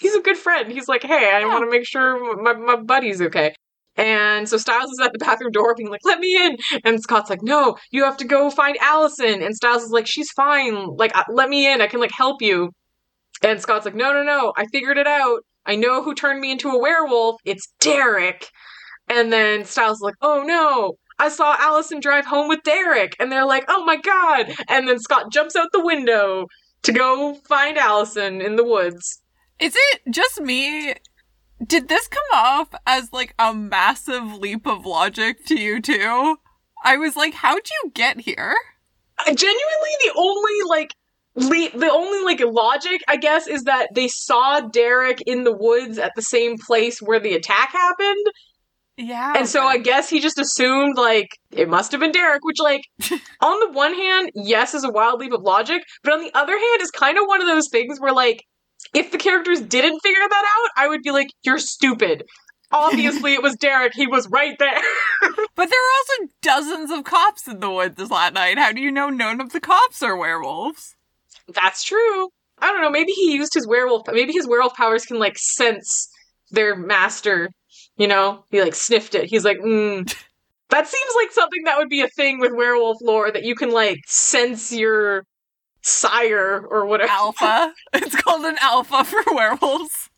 he's 0.00 0.14
a 0.14 0.20
good 0.20 0.36
friend. 0.36 0.70
He's 0.70 0.88
like, 0.88 1.02
hey, 1.02 1.30
I 1.32 1.40
Yeah. 1.40 1.46
want 1.46 1.64
to 1.64 1.70
make 1.70 1.86
sure 1.86 2.36
my 2.42 2.54
my 2.54 2.76
buddy's 2.76 3.20
okay. 3.22 3.54
And 3.96 4.46
so 4.48 4.58
Stiles 4.58 4.90
is 4.92 5.00
at 5.00 5.12
the 5.12 5.18
bathroom 5.18 5.52
door 5.52 5.74
being 5.74 5.88
like, 5.88 6.02
let 6.04 6.20
me 6.20 6.36
in. 6.36 6.56
And 6.84 7.02
Scott's 7.02 7.30
like, 7.30 7.42
no, 7.42 7.76
you 7.90 8.04
have 8.04 8.18
to 8.18 8.26
go 8.26 8.50
find 8.50 8.76
Allison. 8.80 9.42
And 9.42 9.56
Stiles 9.56 9.82
is 9.82 9.90
like, 9.90 10.06
she's 10.06 10.30
fine. 10.32 10.86
Like, 10.96 11.16
uh, 11.16 11.24
let 11.30 11.48
me 11.48 11.70
in. 11.72 11.80
I 11.80 11.86
can 11.86 12.00
like 12.00 12.12
help 12.12 12.42
you. 12.42 12.70
And 13.42 13.60
Scott's 13.60 13.86
like, 13.86 13.94
no, 13.94 14.12
no, 14.12 14.22
no. 14.22 14.52
I 14.56 14.66
figured 14.66 14.98
it 14.98 15.06
out. 15.06 15.40
I 15.64 15.76
know 15.76 16.02
who 16.02 16.14
turned 16.14 16.40
me 16.40 16.52
into 16.52 16.68
a 16.68 16.78
werewolf. 16.78 17.36
It's 17.46 17.72
Derek. 17.80 18.50
And 19.08 19.32
then 19.32 19.64
Stiles 19.64 19.98
is 19.98 20.02
like, 20.02 20.16
oh 20.20 20.42
no. 20.46 20.94
I 21.18 21.30
saw 21.30 21.56
Allison 21.58 22.00
drive 22.00 22.26
home 22.26 22.48
with 22.48 22.62
Derek. 22.64 23.16
And 23.18 23.32
they're 23.32 23.46
like, 23.46 23.64
oh 23.68 23.82
my 23.86 23.96
God. 23.96 24.52
And 24.68 24.86
then 24.86 24.98
Scott 24.98 25.32
jumps 25.32 25.56
out 25.56 25.68
the 25.72 25.84
window 25.84 26.46
to 26.82 26.92
go 26.92 27.34
find 27.48 27.78
Allison 27.78 28.42
in 28.42 28.56
the 28.56 28.64
woods. 28.64 29.22
Is 29.60 29.74
it 29.76 30.02
just 30.10 30.40
me? 30.40 30.94
Did 31.64 31.88
this 31.88 32.06
come 32.08 32.22
off 32.34 32.68
as 32.86 33.12
like 33.12 33.34
a 33.38 33.54
massive 33.54 34.34
leap 34.34 34.66
of 34.66 34.84
logic 34.84 35.44
to 35.46 35.58
you 35.58 35.80
too? 35.80 36.36
I 36.84 36.96
was 36.98 37.16
like, 37.16 37.34
how'd 37.34 37.68
you 37.70 37.90
get 37.94 38.20
here? 38.20 38.54
Genuinely 39.24 39.94
the 40.04 40.12
only 40.16 40.52
like 40.68 40.90
le- 41.36 41.78
the 41.78 41.90
only 41.90 42.22
like 42.24 42.40
logic 42.44 43.00
i 43.08 43.16
guess 43.16 43.46
is 43.46 43.62
that 43.64 43.88
they 43.94 44.08
saw 44.08 44.60
derek 44.60 45.20
in 45.26 45.44
the 45.44 45.54
woods 45.56 45.98
at 45.98 46.12
the 46.16 46.22
same 46.22 46.56
place 46.66 47.00
where 47.00 47.20
the 47.20 47.34
attack 47.34 47.72
happened 47.72 48.26
Yeah. 48.96 49.34
and 49.36 49.46
so 49.48 49.62
i 49.64 49.76
guess 49.78 50.08
he 50.08 50.18
just 50.20 50.38
assumed 50.38 50.96
like 50.96 51.28
it 51.50 51.68
must 51.68 51.92
have 51.92 52.00
been 52.00 52.12
derek 52.12 52.42
which 52.44 52.56
like 52.58 52.80
on 53.42 53.60
the 53.60 53.70
one 53.72 53.94
hand 53.94 54.30
yes 54.34 54.72
is 54.74 54.84
a 54.84 54.90
wild 54.90 55.20
leap 55.20 55.32
of 55.32 55.42
logic 55.42 55.82
but 56.02 56.14
on 56.14 56.20
the 56.22 56.30
other 56.34 56.58
hand 56.58 56.80
is 56.82 56.90
kind 56.90 57.18
of 57.18 57.24
one 57.26 57.40
of 57.42 57.46
those 57.46 57.68
things 57.70 57.98
where 58.00 58.12
like 58.14 58.42
if 58.94 59.10
the 59.10 59.18
characters 59.18 59.60
didn't 59.60 60.00
figure 60.00 60.28
that 60.28 60.44
out 60.44 60.70
i 60.84 60.88
would 60.88 61.02
be 61.02 61.10
like 61.10 61.28
you're 61.42 61.58
stupid 61.58 62.24
obviously 62.72 63.34
it 63.34 63.42
was 63.42 63.56
derek 63.56 63.92
he 63.94 64.06
was 64.06 64.28
right 64.28 64.58
there 64.58 64.80
But 65.56 65.70
there 65.70 65.80
are 65.80 65.96
also 65.98 66.32
dozens 66.42 66.90
of 66.90 67.04
cops 67.04 67.48
in 67.48 67.60
the 67.60 67.70
woods 67.70 68.08
that 68.10 68.34
night. 68.34 68.58
How 68.58 68.72
do 68.72 68.80
you 68.80 68.92
know 68.92 69.08
none 69.08 69.40
of 69.40 69.52
the 69.52 69.60
cops 69.60 70.02
are 70.02 70.16
werewolves? 70.16 70.94
That's 71.48 71.82
true. 71.82 72.28
I 72.58 72.70
don't 72.70 72.82
know. 72.82 72.90
Maybe 72.90 73.12
he 73.12 73.34
used 73.34 73.54
his 73.54 73.66
werewolf. 73.66 74.02
Maybe 74.12 74.34
his 74.34 74.46
werewolf 74.46 74.76
powers 74.76 75.06
can 75.06 75.18
like 75.18 75.38
sense 75.38 76.08
their 76.50 76.76
master. 76.76 77.50
You 77.96 78.06
know, 78.06 78.44
he 78.50 78.60
like 78.60 78.74
sniffed 78.74 79.14
it. 79.14 79.24
He's 79.24 79.46
like, 79.46 79.58
mm. 79.58 80.04
that 80.70 80.86
seems 80.86 81.12
like 81.16 81.32
something 81.32 81.64
that 81.64 81.78
would 81.78 81.88
be 81.88 82.02
a 82.02 82.08
thing 82.08 82.38
with 82.38 82.52
werewolf 82.54 82.98
lore 83.00 83.32
that 83.32 83.44
you 83.44 83.54
can 83.54 83.70
like 83.70 84.00
sense 84.06 84.72
your 84.72 85.24
sire 85.86 86.66
or 86.68 86.84
whatever. 86.86 87.10
Alpha. 87.10 87.72
it's 87.94 88.14
called 88.16 88.44
an 88.44 88.56
alpha 88.60 89.04
for 89.04 89.22
werewolves. 89.32 90.10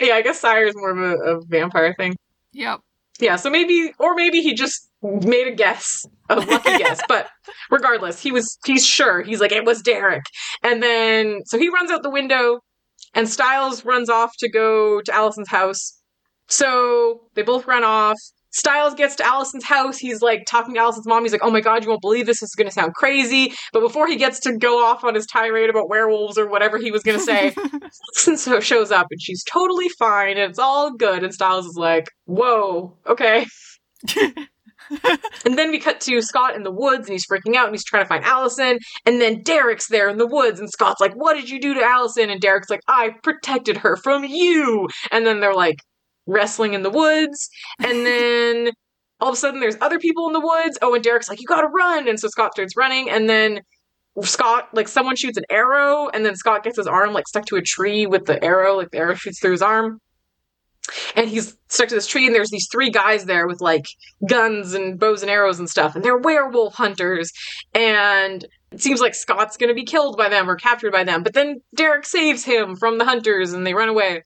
yeah, 0.00 0.14
I 0.14 0.22
guess 0.22 0.40
sire 0.40 0.64
is 0.64 0.74
more 0.74 0.90
of 0.90 0.98
a, 0.98 1.36
a 1.36 1.40
vampire 1.44 1.94
thing. 1.96 2.16
Yep. 2.52 2.80
Yeah, 3.20 3.36
so 3.36 3.50
maybe, 3.50 3.92
or 3.98 4.14
maybe 4.14 4.40
he 4.40 4.54
just 4.54 4.88
made 5.02 5.46
a 5.46 5.54
guess, 5.54 6.06
a 6.30 6.36
lucky 6.36 6.78
guess. 6.78 7.02
But 7.06 7.28
regardless, 7.70 8.20
he 8.20 8.32
was, 8.32 8.58
he's 8.64 8.84
sure. 8.84 9.22
He's 9.22 9.40
like, 9.40 9.52
it 9.52 9.66
was 9.66 9.82
Derek. 9.82 10.24
And 10.62 10.82
then, 10.82 11.40
so 11.44 11.58
he 11.58 11.68
runs 11.68 11.90
out 11.90 12.02
the 12.02 12.10
window, 12.10 12.60
and 13.14 13.28
Stiles 13.28 13.84
runs 13.84 14.08
off 14.08 14.32
to 14.38 14.48
go 14.48 15.02
to 15.02 15.14
Allison's 15.14 15.50
house. 15.50 16.00
So 16.48 17.28
they 17.34 17.42
both 17.42 17.66
run 17.66 17.84
off. 17.84 18.18
Stiles 18.52 18.94
gets 18.94 19.16
to 19.16 19.24
Allison's 19.24 19.64
house. 19.64 19.98
He's 19.98 20.22
like 20.22 20.44
talking 20.46 20.74
to 20.74 20.80
Allison's 20.80 21.06
mom. 21.06 21.22
He's 21.22 21.32
like, 21.32 21.44
oh 21.44 21.50
my 21.50 21.60
god, 21.60 21.82
you 21.82 21.88
won't 21.88 22.02
believe 22.02 22.26
this. 22.26 22.40
This 22.40 22.50
is 22.50 22.54
going 22.54 22.68
to 22.68 22.72
sound 22.72 22.94
crazy. 22.94 23.52
But 23.72 23.80
before 23.80 24.06
he 24.06 24.16
gets 24.16 24.40
to 24.40 24.56
go 24.56 24.84
off 24.84 25.04
on 25.04 25.14
his 25.14 25.26
tirade 25.26 25.70
about 25.70 25.88
werewolves 25.88 26.38
or 26.38 26.48
whatever 26.48 26.78
he 26.78 26.90
was 26.90 27.02
going 27.02 27.18
to 27.18 27.24
say, 27.24 27.54
Allison 28.16 28.36
so 28.36 28.60
shows 28.60 28.90
up 28.90 29.06
and 29.10 29.20
she's 29.20 29.44
totally 29.44 29.88
fine 29.98 30.36
and 30.36 30.50
it's 30.50 30.58
all 30.58 30.92
good. 30.92 31.22
And 31.22 31.32
Stiles 31.32 31.66
is 31.66 31.76
like, 31.76 32.08
whoa, 32.24 32.96
okay. 33.06 33.46
and 35.44 35.58
then 35.58 35.70
we 35.70 35.78
cut 35.78 36.00
to 36.00 36.22
Scott 36.22 36.56
in 36.56 36.62
the 36.62 36.72
woods 36.72 37.06
and 37.06 37.12
he's 37.12 37.26
freaking 37.26 37.54
out 37.54 37.66
and 37.66 37.74
he's 37.74 37.84
trying 37.84 38.04
to 38.04 38.08
find 38.08 38.24
Allison. 38.24 38.78
And 39.06 39.20
then 39.20 39.42
Derek's 39.42 39.88
there 39.88 40.08
in 40.08 40.18
the 40.18 40.26
woods 40.26 40.58
and 40.58 40.70
Scott's 40.70 41.00
like, 41.00 41.14
what 41.14 41.34
did 41.34 41.48
you 41.48 41.60
do 41.60 41.74
to 41.74 41.82
Allison? 41.82 42.30
And 42.30 42.40
Derek's 42.40 42.70
like, 42.70 42.80
I 42.88 43.14
protected 43.22 43.78
her 43.78 43.96
from 43.96 44.24
you. 44.24 44.88
And 45.10 45.26
then 45.26 45.40
they're 45.40 45.54
like 45.54 45.76
wrestling 46.26 46.74
in 46.74 46.82
the 46.82 46.90
woods. 46.90 47.48
And 47.78 48.06
then 48.06 48.70
all 49.20 49.28
of 49.28 49.34
a 49.34 49.36
sudden 49.36 49.60
there's 49.60 49.76
other 49.80 49.98
people 49.98 50.26
in 50.26 50.32
the 50.32 50.40
woods. 50.40 50.78
Oh, 50.82 50.94
and 50.94 51.04
Derek's 51.04 51.28
like, 51.28 51.40
you 51.40 51.46
gotta 51.46 51.68
run. 51.68 52.08
And 52.08 52.18
so 52.18 52.28
Scott 52.28 52.52
starts 52.52 52.76
running. 52.76 53.10
And 53.10 53.28
then 53.28 53.60
Scott, 54.22 54.68
like 54.72 54.88
someone 54.88 55.16
shoots 55.16 55.38
an 55.38 55.44
arrow, 55.50 56.08
and 56.08 56.24
then 56.24 56.36
Scott 56.36 56.64
gets 56.64 56.76
his 56.76 56.86
arm 56.86 57.12
like 57.12 57.28
stuck 57.28 57.46
to 57.46 57.56
a 57.56 57.62
tree 57.62 58.06
with 58.06 58.26
the 58.26 58.42
arrow, 58.42 58.76
like 58.76 58.90
the 58.90 58.98
arrow 58.98 59.14
shoots 59.14 59.40
through 59.40 59.52
his 59.52 59.62
arm. 59.62 60.00
And 61.14 61.28
he's 61.28 61.56
stuck 61.68 61.88
to 61.88 61.94
this 61.94 62.06
tree, 62.06 62.26
and 62.26 62.34
there's 62.34 62.50
these 62.50 62.66
three 62.70 62.90
guys 62.90 63.26
there 63.26 63.46
with 63.46 63.60
like 63.60 63.86
guns 64.28 64.74
and 64.74 64.98
bows 64.98 65.22
and 65.22 65.30
arrows 65.30 65.58
and 65.58 65.70
stuff, 65.70 65.94
and 65.94 66.04
they're 66.04 66.18
werewolf 66.18 66.74
hunters. 66.74 67.30
And 67.74 68.44
it 68.72 68.80
seems 68.80 69.00
like 69.00 69.14
Scott's 69.14 69.56
gonna 69.56 69.74
be 69.74 69.84
killed 69.84 70.16
by 70.16 70.28
them 70.28 70.50
or 70.50 70.56
captured 70.56 70.92
by 70.92 71.04
them, 71.04 71.22
but 71.22 71.34
then 71.34 71.60
Derek 71.76 72.04
saves 72.04 72.44
him 72.44 72.76
from 72.76 72.98
the 72.98 73.04
hunters 73.04 73.52
and 73.52 73.66
they 73.66 73.74
run 73.74 73.88
away. 73.88 74.24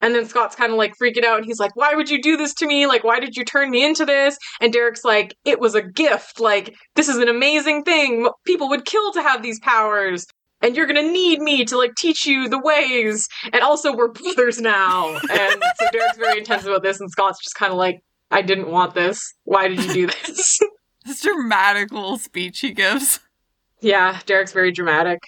And 0.00 0.14
then 0.14 0.26
Scott's 0.26 0.56
kind 0.56 0.72
of 0.72 0.78
like 0.78 0.94
freaking 1.00 1.24
out 1.24 1.38
and 1.38 1.46
he's 1.46 1.58
like, 1.58 1.74
Why 1.74 1.94
would 1.94 2.10
you 2.10 2.20
do 2.20 2.36
this 2.36 2.54
to 2.54 2.66
me? 2.66 2.86
Like, 2.86 3.04
why 3.04 3.20
did 3.20 3.36
you 3.36 3.44
turn 3.44 3.70
me 3.70 3.84
into 3.84 4.04
this? 4.04 4.36
And 4.60 4.72
Derek's 4.72 5.04
like, 5.04 5.34
It 5.44 5.60
was 5.60 5.74
a 5.74 5.82
gift. 5.82 6.40
Like, 6.40 6.74
this 6.94 7.08
is 7.08 7.16
an 7.18 7.28
amazing 7.28 7.84
thing. 7.84 8.28
People 8.44 8.68
would 8.68 8.84
kill 8.84 9.12
to 9.12 9.22
have 9.22 9.42
these 9.42 9.60
powers. 9.60 10.26
And 10.62 10.74
you're 10.74 10.86
gonna 10.86 11.02
need 11.02 11.40
me 11.40 11.64
to 11.66 11.76
like 11.76 11.94
teach 11.96 12.26
you 12.26 12.48
the 12.48 12.58
ways. 12.58 13.26
And 13.52 13.62
also, 13.62 13.94
we're 13.94 14.08
brothers 14.08 14.60
now. 14.60 15.14
And 15.14 15.62
so 15.78 15.86
Derek's 15.92 16.18
very 16.18 16.38
intense 16.38 16.64
about 16.64 16.82
this, 16.82 16.98
and 16.98 17.10
Scott's 17.10 17.42
just 17.42 17.56
kind 17.56 17.72
of 17.72 17.78
like, 17.78 18.00
I 18.30 18.42
didn't 18.42 18.70
want 18.70 18.94
this. 18.94 19.20
Why 19.44 19.68
did 19.68 19.84
you 19.84 19.92
do 19.92 20.06
this? 20.06 20.58
This 21.06 21.22
dramatic 21.22 21.92
little 21.92 22.18
speech 22.18 22.58
he 22.58 22.72
gives. 22.72 23.20
Yeah, 23.80 24.18
Derek's 24.26 24.52
very 24.52 24.72
dramatic. 24.72 25.20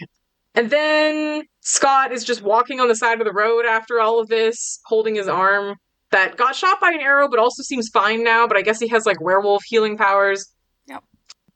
And 0.52 0.70
then 0.70 1.44
Scott 1.68 2.12
is 2.12 2.24
just 2.24 2.40
walking 2.40 2.80
on 2.80 2.88
the 2.88 2.96
side 2.96 3.20
of 3.20 3.26
the 3.26 3.32
road 3.32 3.66
after 3.66 4.00
all 4.00 4.18
of 4.18 4.28
this, 4.28 4.80
holding 4.86 5.14
his 5.16 5.28
arm 5.28 5.76
that 6.12 6.38
got 6.38 6.54
shot 6.54 6.80
by 6.80 6.88
an 6.90 7.00
arrow, 7.00 7.28
but 7.28 7.38
also 7.38 7.62
seems 7.62 7.90
fine 7.90 8.24
now. 8.24 8.46
But 8.48 8.56
I 8.56 8.62
guess 8.62 8.80
he 8.80 8.88
has 8.88 9.04
like 9.04 9.20
werewolf 9.20 9.62
healing 9.66 9.98
powers. 9.98 10.50
Yep. 10.86 11.04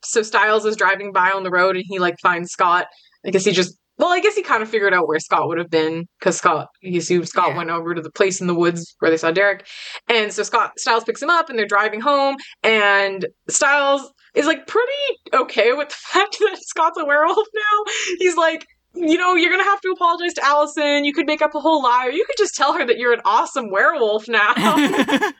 So 0.03 0.21
Stiles 0.21 0.65
is 0.65 0.75
driving 0.75 1.11
by 1.13 1.31
on 1.31 1.41
the 1.41 1.49
road 1.49 1.75
and 1.75 1.83
he 1.87 1.97
like 1.97 2.13
finds 2.21 2.51
Scott. 2.51 2.85
I 3.25 3.31
guess 3.31 3.43
he 3.43 3.51
just 3.53 3.75
well, 3.97 4.09
I 4.09 4.19
guess 4.19 4.35
he 4.35 4.43
kind 4.43 4.61
of 4.61 4.69
figured 4.69 4.93
out 4.93 5.07
where 5.07 5.19
Scott 5.19 5.47
would 5.47 5.57
have 5.57 5.69
been 5.71 6.05
because 6.19 6.37
Scott 6.37 6.67
he 6.81 6.97
assumed 6.99 7.27
Scott 7.27 7.49
Yeah. 7.49 7.57
went 7.57 7.69
over 7.71 7.95
to 7.95 8.01
the 8.01 8.11
place 8.11 8.39
in 8.39 8.45
the 8.45 8.53
woods 8.55 8.95
where 8.99 9.09
they 9.09 9.17
saw 9.17 9.31
Derek. 9.31 9.65
And 10.09 10.31
so 10.31 10.43
Scott 10.43 10.73
Stiles 10.77 11.05
picks 11.05 11.23
him 11.23 11.31
up 11.31 11.49
and 11.49 11.57
they're 11.57 11.65
driving 11.65 12.01
home 12.01 12.35
and 12.61 13.25
Stiles 13.49 14.11
is 14.35 14.45
like 14.45 14.67
pretty 14.67 14.91
okay 15.33 15.73
with 15.73 15.89
the 15.89 15.95
fact 16.13 16.37
that 16.39 16.57
Scott's 16.61 16.99
a 16.99 17.05
werewolf 17.05 17.47
now. 17.55 17.91
He's 18.19 18.35
like, 18.37 18.67
you 18.95 19.17
know, 19.17 19.35
you're 19.35 19.51
gonna 19.51 19.63
have 19.63 19.81
to 19.81 19.89
apologize 19.89 20.33
to 20.35 20.45
Allison. 20.45 21.05
You 21.05 21.13
could 21.13 21.25
make 21.25 21.41
up 21.41 21.55
a 21.55 21.59
whole 21.59 21.81
lie, 21.83 22.07
or 22.07 22.11
you 22.11 22.25
could 22.25 22.37
just 22.37 22.55
tell 22.55 22.73
her 22.73 22.85
that 22.85 22.97
you're 22.97 23.13
an 23.13 23.21
awesome 23.25 23.71
werewolf 23.71 24.27
now. 24.27 24.53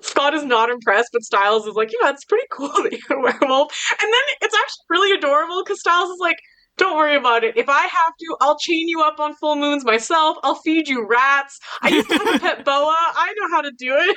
Scott 0.00 0.34
is 0.34 0.44
not 0.44 0.70
impressed, 0.70 1.10
but 1.12 1.22
Stiles 1.22 1.66
is 1.66 1.74
like, 1.74 1.90
yeah, 2.00 2.10
it's 2.10 2.24
pretty 2.24 2.46
cool 2.52 2.68
that 2.68 2.92
you're 2.92 3.18
a 3.18 3.22
werewolf. 3.22 3.72
And 3.90 4.12
then 4.12 4.22
it's 4.42 4.54
actually 4.54 4.84
really 4.90 5.12
adorable 5.12 5.62
because 5.64 5.80
Stiles 5.80 6.10
is 6.10 6.18
like, 6.20 6.36
don't 6.76 6.96
worry 6.96 7.16
about 7.16 7.44
it. 7.44 7.56
If 7.56 7.68
I 7.68 7.82
have 7.82 8.12
to, 8.20 8.36
I'll 8.40 8.58
chain 8.58 8.88
you 8.88 9.02
up 9.02 9.18
on 9.18 9.34
full 9.34 9.56
moons 9.56 9.84
myself. 9.84 10.36
I'll 10.42 10.56
feed 10.56 10.88
you 10.88 11.06
rats. 11.08 11.58
I 11.82 11.88
used 11.88 12.08
to 12.10 12.18
have 12.18 12.34
a 12.34 12.38
pet 12.40 12.64
boa. 12.64 12.94
I 12.94 13.34
know 13.38 13.56
how 13.56 13.62
to 13.62 13.72
do 13.78 13.94
it. 13.96 14.16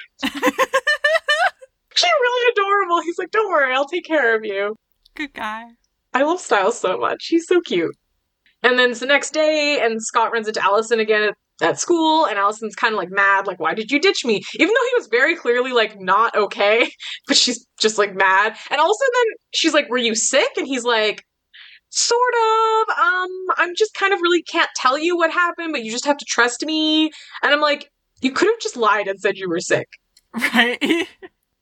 She's 1.95 2.11
really 2.21 2.51
adorable. 2.53 3.01
He's 3.01 3.17
like, 3.17 3.31
don't 3.31 3.49
worry, 3.49 3.73
I'll 3.73 3.87
take 3.87 4.05
care 4.05 4.35
of 4.35 4.43
you. 4.43 4.75
Good 5.15 5.33
guy. 5.33 5.65
I 6.13 6.23
love 6.23 6.39
Stiles 6.39 6.79
so 6.79 6.97
much. 6.97 7.27
He's 7.27 7.47
so 7.47 7.61
cute. 7.61 7.95
And 8.69 8.77
then 8.77 8.91
it's 8.91 8.99
the 8.99 9.07
next 9.07 9.33
day, 9.33 9.79
and 9.81 9.99
Scott 9.99 10.31
runs 10.31 10.47
into 10.47 10.63
Allison 10.63 10.99
again 10.99 11.31
at, 11.61 11.79
school, 11.79 12.25
and 12.25 12.37
Allison's 12.37 12.75
kind 12.75 12.93
of 12.93 12.99
like 12.99 13.09
mad, 13.09 13.47
like, 13.47 13.59
why 13.59 13.73
did 13.73 13.89
you 13.89 13.99
ditch 13.99 14.23
me? 14.23 14.43
Even 14.59 14.67
though 14.67 14.87
he 14.89 14.95
was 14.95 15.07
very 15.09 15.35
clearly 15.35 15.73
like 15.73 15.99
not 15.99 16.35
okay, 16.35 16.89
but 17.27 17.35
she's 17.35 17.65
just 17.79 17.97
like 17.97 18.15
mad. 18.15 18.55
And 18.69 18.79
also 18.79 19.05
then 19.13 19.25
she's 19.55 19.73
like, 19.73 19.89
were 19.89 19.97
you 19.97 20.13
sick? 20.13 20.49
And 20.55 20.67
he's 20.67 20.83
like, 20.83 21.23
sort 21.89 22.33
of. 22.33 22.97
Um, 22.97 23.29
I'm 23.57 23.73
just 23.75 23.95
kind 23.95 24.13
of 24.13 24.21
really 24.21 24.43
can't 24.43 24.69
tell 24.75 24.99
you 24.99 25.17
what 25.17 25.31
happened, 25.31 25.71
but 25.71 25.83
you 25.83 25.91
just 25.91 26.05
have 26.05 26.17
to 26.17 26.25
trust 26.25 26.63
me. 26.63 27.05
And 27.41 27.51
I'm 27.51 27.61
like, 27.61 27.89
you 28.21 28.31
could 28.31 28.47
have 28.47 28.59
just 28.59 28.77
lied 28.77 29.07
and 29.07 29.19
said 29.19 29.35
you 29.37 29.49
were 29.49 29.59
sick. 29.59 29.87
Right? 30.53 31.07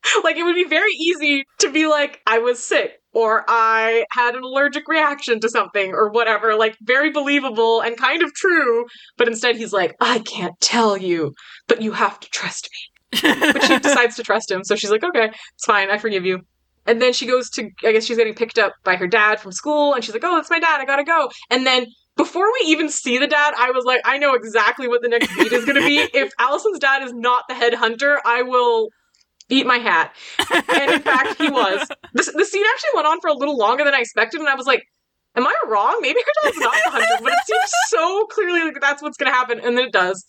like 0.24 0.36
it 0.36 0.44
would 0.44 0.54
be 0.54 0.64
very 0.64 0.92
easy 0.92 1.44
to 1.58 1.70
be 1.70 1.86
like 1.86 2.20
i 2.26 2.38
was 2.38 2.62
sick 2.62 3.00
or 3.12 3.44
i 3.48 4.04
had 4.10 4.34
an 4.34 4.42
allergic 4.42 4.86
reaction 4.88 5.40
to 5.40 5.48
something 5.48 5.92
or 5.92 6.10
whatever 6.10 6.54
like 6.54 6.76
very 6.82 7.10
believable 7.10 7.80
and 7.80 7.96
kind 7.96 8.22
of 8.22 8.32
true 8.34 8.84
but 9.16 9.28
instead 9.28 9.56
he's 9.56 9.72
like 9.72 9.94
i 10.00 10.18
can't 10.20 10.58
tell 10.60 10.96
you 10.96 11.34
but 11.66 11.82
you 11.82 11.92
have 11.92 12.18
to 12.20 12.28
trust 12.30 12.68
me. 12.70 13.20
But 13.22 13.64
she 13.64 13.78
decides 13.78 14.16
to 14.16 14.22
trust 14.22 14.50
him 14.50 14.64
so 14.64 14.76
she's 14.76 14.90
like 14.90 15.04
okay 15.04 15.30
it's 15.54 15.64
fine 15.64 15.90
i 15.90 15.98
forgive 15.98 16.26
you. 16.26 16.40
And 16.86 17.02
then 17.02 17.12
she 17.12 17.26
goes 17.26 17.50
to 17.50 17.70
i 17.84 17.92
guess 17.92 18.04
she's 18.04 18.18
getting 18.18 18.34
picked 18.34 18.58
up 18.58 18.74
by 18.84 18.96
her 18.96 19.06
dad 19.06 19.40
from 19.40 19.52
school 19.52 19.94
and 19.94 20.04
she's 20.04 20.14
like 20.14 20.24
oh 20.24 20.36
that's 20.36 20.50
my 20.50 20.58
dad 20.58 20.80
i 20.80 20.84
gotta 20.84 21.04
go. 21.04 21.30
And 21.50 21.66
then 21.66 21.86
before 22.18 22.52
we 22.52 22.68
even 22.70 22.90
see 22.90 23.16
the 23.16 23.28
dad, 23.28 23.54
I 23.56 23.70
was 23.70 23.84
like, 23.84 24.00
I 24.04 24.18
know 24.18 24.34
exactly 24.34 24.88
what 24.88 25.02
the 25.02 25.08
next 25.08 25.28
beat 25.36 25.52
is 25.52 25.64
going 25.64 25.80
to 25.80 25.86
be. 25.86 26.00
If 26.18 26.32
Allison's 26.38 26.80
dad 26.80 27.02
is 27.04 27.14
not 27.14 27.44
the 27.48 27.54
head 27.54 27.72
hunter, 27.74 28.20
I 28.26 28.42
will 28.42 28.88
eat 29.48 29.66
my 29.66 29.78
hat. 29.78 30.14
And 30.68 30.92
in 30.92 31.00
fact, 31.00 31.40
he 31.40 31.48
was. 31.48 31.88
This, 32.14 32.32
the 32.32 32.44
scene 32.44 32.64
actually 32.74 32.90
went 32.94 33.06
on 33.06 33.20
for 33.20 33.28
a 33.28 33.34
little 33.34 33.56
longer 33.56 33.84
than 33.84 33.94
I 33.94 34.00
expected, 34.00 34.40
and 34.40 34.48
I 34.48 34.54
was 34.54 34.66
like, 34.66 34.82
Am 35.36 35.46
I 35.46 35.54
wrong? 35.68 35.98
Maybe 36.00 36.18
her 36.18 36.50
dad's 36.50 36.58
not 36.58 36.72
the 36.72 36.90
hunter, 36.90 37.22
but 37.22 37.32
it 37.32 37.38
seems 37.46 37.70
so 37.88 38.26
clearly 38.26 38.62
like 38.64 38.80
that's 38.80 39.02
what's 39.02 39.16
going 39.16 39.30
to 39.30 39.36
happen, 39.36 39.60
and 39.60 39.76
then 39.76 39.86
it 39.86 39.92
does. 39.92 40.24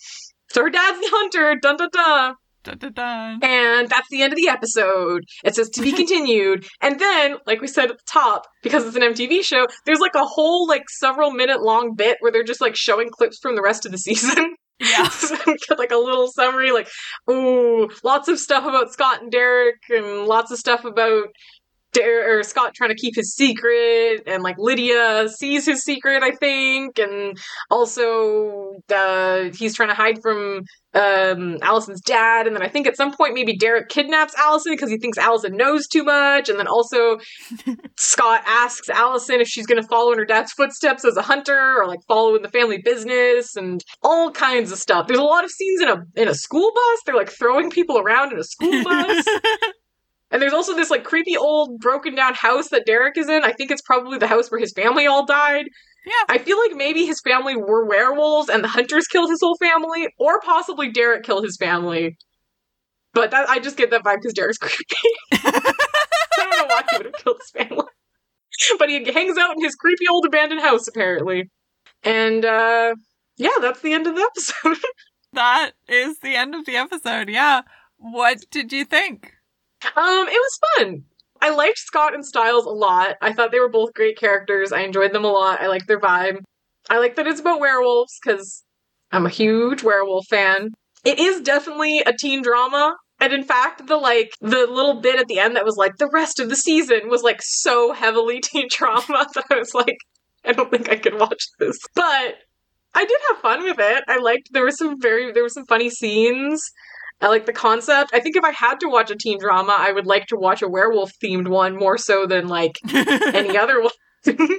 So 0.51 0.61
her 0.63 0.69
dad's 0.69 0.99
the 0.99 1.09
hunter, 1.11 1.55
dun 1.59 1.77
dun 1.77 1.89
dun. 1.91 2.35
dun, 2.63 2.77
dun, 2.77 2.93
dun. 2.93 3.39
And 3.41 3.89
that's 3.89 4.07
the 4.09 4.21
end 4.21 4.33
of 4.33 4.37
the 4.37 4.49
episode. 4.49 5.23
It 5.43 5.55
says 5.55 5.69
to 5.71 5.81
be 5.81 5.91
continued. 6.01 6.67
And 6.81 6.99
then, 6.99 7.37
like 7.47 7.61
we 7.61 7.67
said 7.67 7.89
at 7.89 7.97
the 7.97 8.03
top, 8.11 8.45
because 8.61 8.85
it's 8.85 8.95
an 8.95 9.01
MTV 9.01 9.43
show, 9.43 9.67
there's 9.85 9.99
like 9.99 10.15
a 10.15 10.25
whole 10.25 10.67
like 10.67 10.89
several 10.89 11.31
minute 11.31 11.61
long 11.61 11.95
bit 11.95 12.17
where 12.19 12.31
they're 12.31 12.43
just 12.43 12.61
like 12.61 12.75
showing 12.75 13.09
clips 13.09 13.39
from 13.41 13.55
the 13.55 13.63
rest 13.63 13.85
of 13.85 13.91
the 13.91 13.97
season. 13.97 14.55
Yeah. 14.79 15.09
like 15.77 15.91
a 15.91 15.97
little 15.97 16.27
summary, 16.31 16.71
like, 16.71 16.89
ooh, 17.29 17.89
lots 18.03 18.27
of 18.29 18.39
stuff 18.39 18.63
about 18.65 18.91
Scott 18.93 19.21
and 19.21 19.31
Derek, 19.31 19.81
and 19.89 20.25
lots 20.25 20.51
of 20.51 20.57
stuff 20.57 20.85
about 20.85 21.27
Der- 21.93 22.39
or 22.39 22.43
Scott 22.43 22.73
trying 22.75 22.91
to 22.91 22.95
keep 22.95 23.15
his 23.15 23.33
secret, 23.33 24.21
and 24.27 24.43
like 24.43 24.57
Lydia 24.59 25.27
sees 25.29 25.65
his 25.65 25.83
secret, 25.83 26.21
I 26.21 26.31
think, 26.31 26.99
and 26.99 27.37
also 27.71 28.75
uh, 28.93 29.49
he's 29.55 29.75
trying 29.75 29.89
to 29.89 29.95
hide 29.95 30.21
from 30.21 30.61
um, 30.93 31.57
Allison's 31.61 32.01
dad, 32.01 32.47
and 32.47 32.55
then 32.55 32.63
I 32.63 32.67
think 32.67 32.87
at 32.87 32.95
some 32.95 33.13
point 33.13 33.33
maybe 33.33 33.55
Derek 33.55 33.89
kidnaps 33.89 34.35
Allison 34.37 34.73
because 34.73 34.89
he 34.89 34.97
thinks 34.97 35.17
Allison 35.17 35.55
knows 35.55 35.87
too 35.87 36.03
much, 36.03 36.49
and 36.49 36.59
then 36.59 36.67
also 36.67 37.19
Scott 37.97 38.43
asks 38.45 38.89
Allison 38.89 39.41
if 39.41 39.47
she's 39.47 39.65
going 39.65 39.81
to 39.81 39.87
follow 39.87 40.11
in 40.11 40.19
her 40.19 40.25
dad's 40.25 40.51
footsteps 40.51 41.05
as 41.05 41.17
a 41.17 41.21
hunter 41.21 41.75
or 41.79 41.87
like 41.87 41.99
follow 42.07 42.35
in 42.35 42.41
the 42.41 42.49
family 42.49 42.79
business 42.83 43.55
and 43.55 43.83
all 44.03 44.31
kinds 44.31 44.71
of 44.71 44.77
stuff. 44.77 45.07
There's 45.07 45.19
a 45.19 45.23
lot 45.23 45.43
of 45.43 45.51
scenes 45.51 45.81
in 45.81 45.89
a 45.89 46.03
in 46.15 46.27
a 46.27 46.35
school 46.35 46.71
bus. 46.73 46.99
They're 47.05 47.15
like 47.15 47.29
throwing 47.29 47.69
people 47.69 47.99
around 47.99 48.31
in 48.33 48.39
a 48.39 48.43
school 48.43 48.83
bus. 48.83 49.25
And 50.31 50.41
there's 50.41 50.53
also 50.53 50.75
this 50.75 50.91
like 50.91 51.03
creepy 51.03 51.35
old 51.35 51.79
broken 51.79 52.15
down 52.15 52.33
house 52.33 52.69
that 52.69 52.85
Derek 52.85 53.17
is 53.17 53.29
in. 53.29 53.43
I 53.43 53.51
think 53.51 53.71
it's 53.71 53.81
probably 53.81 54.17
the 54.17 54.27
house 54.27 54.51
where 54.51 54.59
his 54.59 54.73
family 54.73 55.07
all 55.07 55.25
died. 55.25 55.65
Yeah. 56.05 56.35
I 56.35 56.37
feel 56.37 56.57
like 56.57 56.75
maybe 56.75 57.05
his 57.05 57.21
family 57.21 57.55
were 57.55 57.85
werewolves 57.85 58.49
and 58.49 58.63
the 58.63 58.67
hunters 58.67 59.07
killed 59.07 59.29
his 59.29 59.39
whole 59.41 59.57
family, 59.57 60.07
or 60.17 60.39
possibly 60.39 60.91
Derek 60.91 61.23
killed 61.23 61.43
his 61.43 61.57
family. 61.57 62.17
But 63.13 63.31
that 63.31 63.49
I 63.49 63.59
just 63.59 63.77
get 63.77 63.91
that 63.91 64.03
vibe 64.03 64.17
because 64.17 64.33
Derek's 64.33 64.57
creepy. 64.59 64.95
I 65.33 65.73
don't 66.37 66.49
know 66.57 66.65
why 66.65 66.83
he 66.91 66.97
would 66.97 67.05
have 67.07 67.15
killed 67.15 67.37
his 67.39 67.51
family. 67.51 67.85
But 68.77 68.89
he 68.89 69.09
hangs 69.09 69.37
out 69.37 69.55
in 69.55 69.63
his 69.63 69.75
creepy 69.75 70.05
old 70.11 70.25
abandoned 70.25 70.59
house, 70.61 70.85
apparently. 70.87 71.49
And 72.03 72.43
uh 72.43 72.95
yeah, 73.37 73.57
that's 73.61 73.79
the 73.81 73.93
end 73.93 74.05
of 74.05 74.15
the 74.15 74.21
episode. 74.21 74.77
that 75.33 75.71
is 75.87 76.19
the 76.19 76.35
end 76.35 76.55
of 76.55 76.65
the 76.65 76.75
episode. 76.75 77.29
Yeah. 77.29 77.61
What 77.97 78.45
did 78.51 78.73
you 78.73 78.83
think? 78.83 79.33
Um, 79.83 80.27
it 80.27 80.31
was 80.31 80.59
fun. 80.77 81.03
I 81.41 81.51
liked 81.51 81.77
Scott 81.77 82.13
and 82.13 82.25
Stiles 82.25 82.65
a 82.65 82.69
lot. 82.69 83.15
I 83.21 83.31
thought 83.33 83.51
they 83.51 83.59
were 83.59 83.69
both 83.69 83.93
great 83.93 84.17
characters. 84.17 84.71
I 84.71 84.81
enjoyed 84.81 85.13
them 85.13 85.23
a 85.23 85.31
lot. 85.31 85.61
I 85.61 85.67
liked 85.67 85.87
their 85.87 85.99
vibe. 85.99 86.39
I 86.89 86.97
like 86.97 87.15
that 87.15 87.27
it's 87.27 87.39
about 87.39 87.59
werewolves 87.59 88.19
because 88.21 88.63
I'm 89.11 89.25
a 89.25 89.29
huge 89.29 89.83
werewolf 89.83 90.25
fan. 90.29 90.71
It 91.05 91.19
is 91.19 91.41
definitely 91.41 91.99
a 92.05 92.13
teen 92.13 92.41
drama. 92.41 92.95
And 93.21 93.33
in 93.33 93.43
fact, 93.43 93.87
the 93.87 93.97
like 93.97 94.31
the 94.41 94.65
little 94.65 95.01
bit 95.01 95.19
at 95.19 95.27
the 95.27 95.39
end 95.39 95.55
that 95.55 95.65
was 95.65 95.75
like 95.77 95.97
the 95.97 96.09
rest 96.11 96.39
of 96.39 96.49
the 96.49 96.55
season 96.55 97.09
was 97.09 97.21
like 97.21 97.41
so 97.41 97.93
heavily 97.93 98.39
teen 98.43 98.67
drama 98.69 99.27
that 99.33 99.45
I 99.49 99.55
was 99.55 99.73
like, 99.73 99.97
I 100.45 100.53
don't 100.53 100.71
think 100.71 100.89
I 100.89 100.95
could 100.95 101.19
watch 101.19 101.43
this. 101.59 101.77
But 101.95 102.35
I 102.95 103.05
did 103.05 103.19
have 103.29 103.39
fun 103.39 103.63
with 103.63 103.77
it. 103.79 104.03
I 104.07 104.17
liked 104.17 104.49
there 104.51 104.63
were 104.63 104.71
some 104.71 104.99
very 104.99 105.31
there 105.31 105.43
were 105.43 105.49
some 105.49 105.65
funny 105.65 105.89
scenes. 105.89 106.61
I 107.21 107.27
like 107.27 107.45
the 107.45 107.53
concept. 107.53 108.11
I 108.13 108.19
think 108.19 108.35
if 108.35 108.43
I 108.43 108.51
had 108.51 108.79
to 108.79 108.87
watch 108.87 109.11
a 109.11 109.15
teen 109.15 109.39
drama, 109.39 109.75
I 109.77 109.91
would 109.91 110.05
like 110.05 110.27
to 110.27 110.37
watch 110.37 110.61
a 110.61 110.69
werewolf 110.69 111.11
themed 111.21 111.49
one 111.49 111.75
more 111.75 111.97
so 111.97 112.25
than 112.25 112.47
like 112.47 112.77
any 112.93 113.57
other 113.57 113.81
one. 113.81 113.91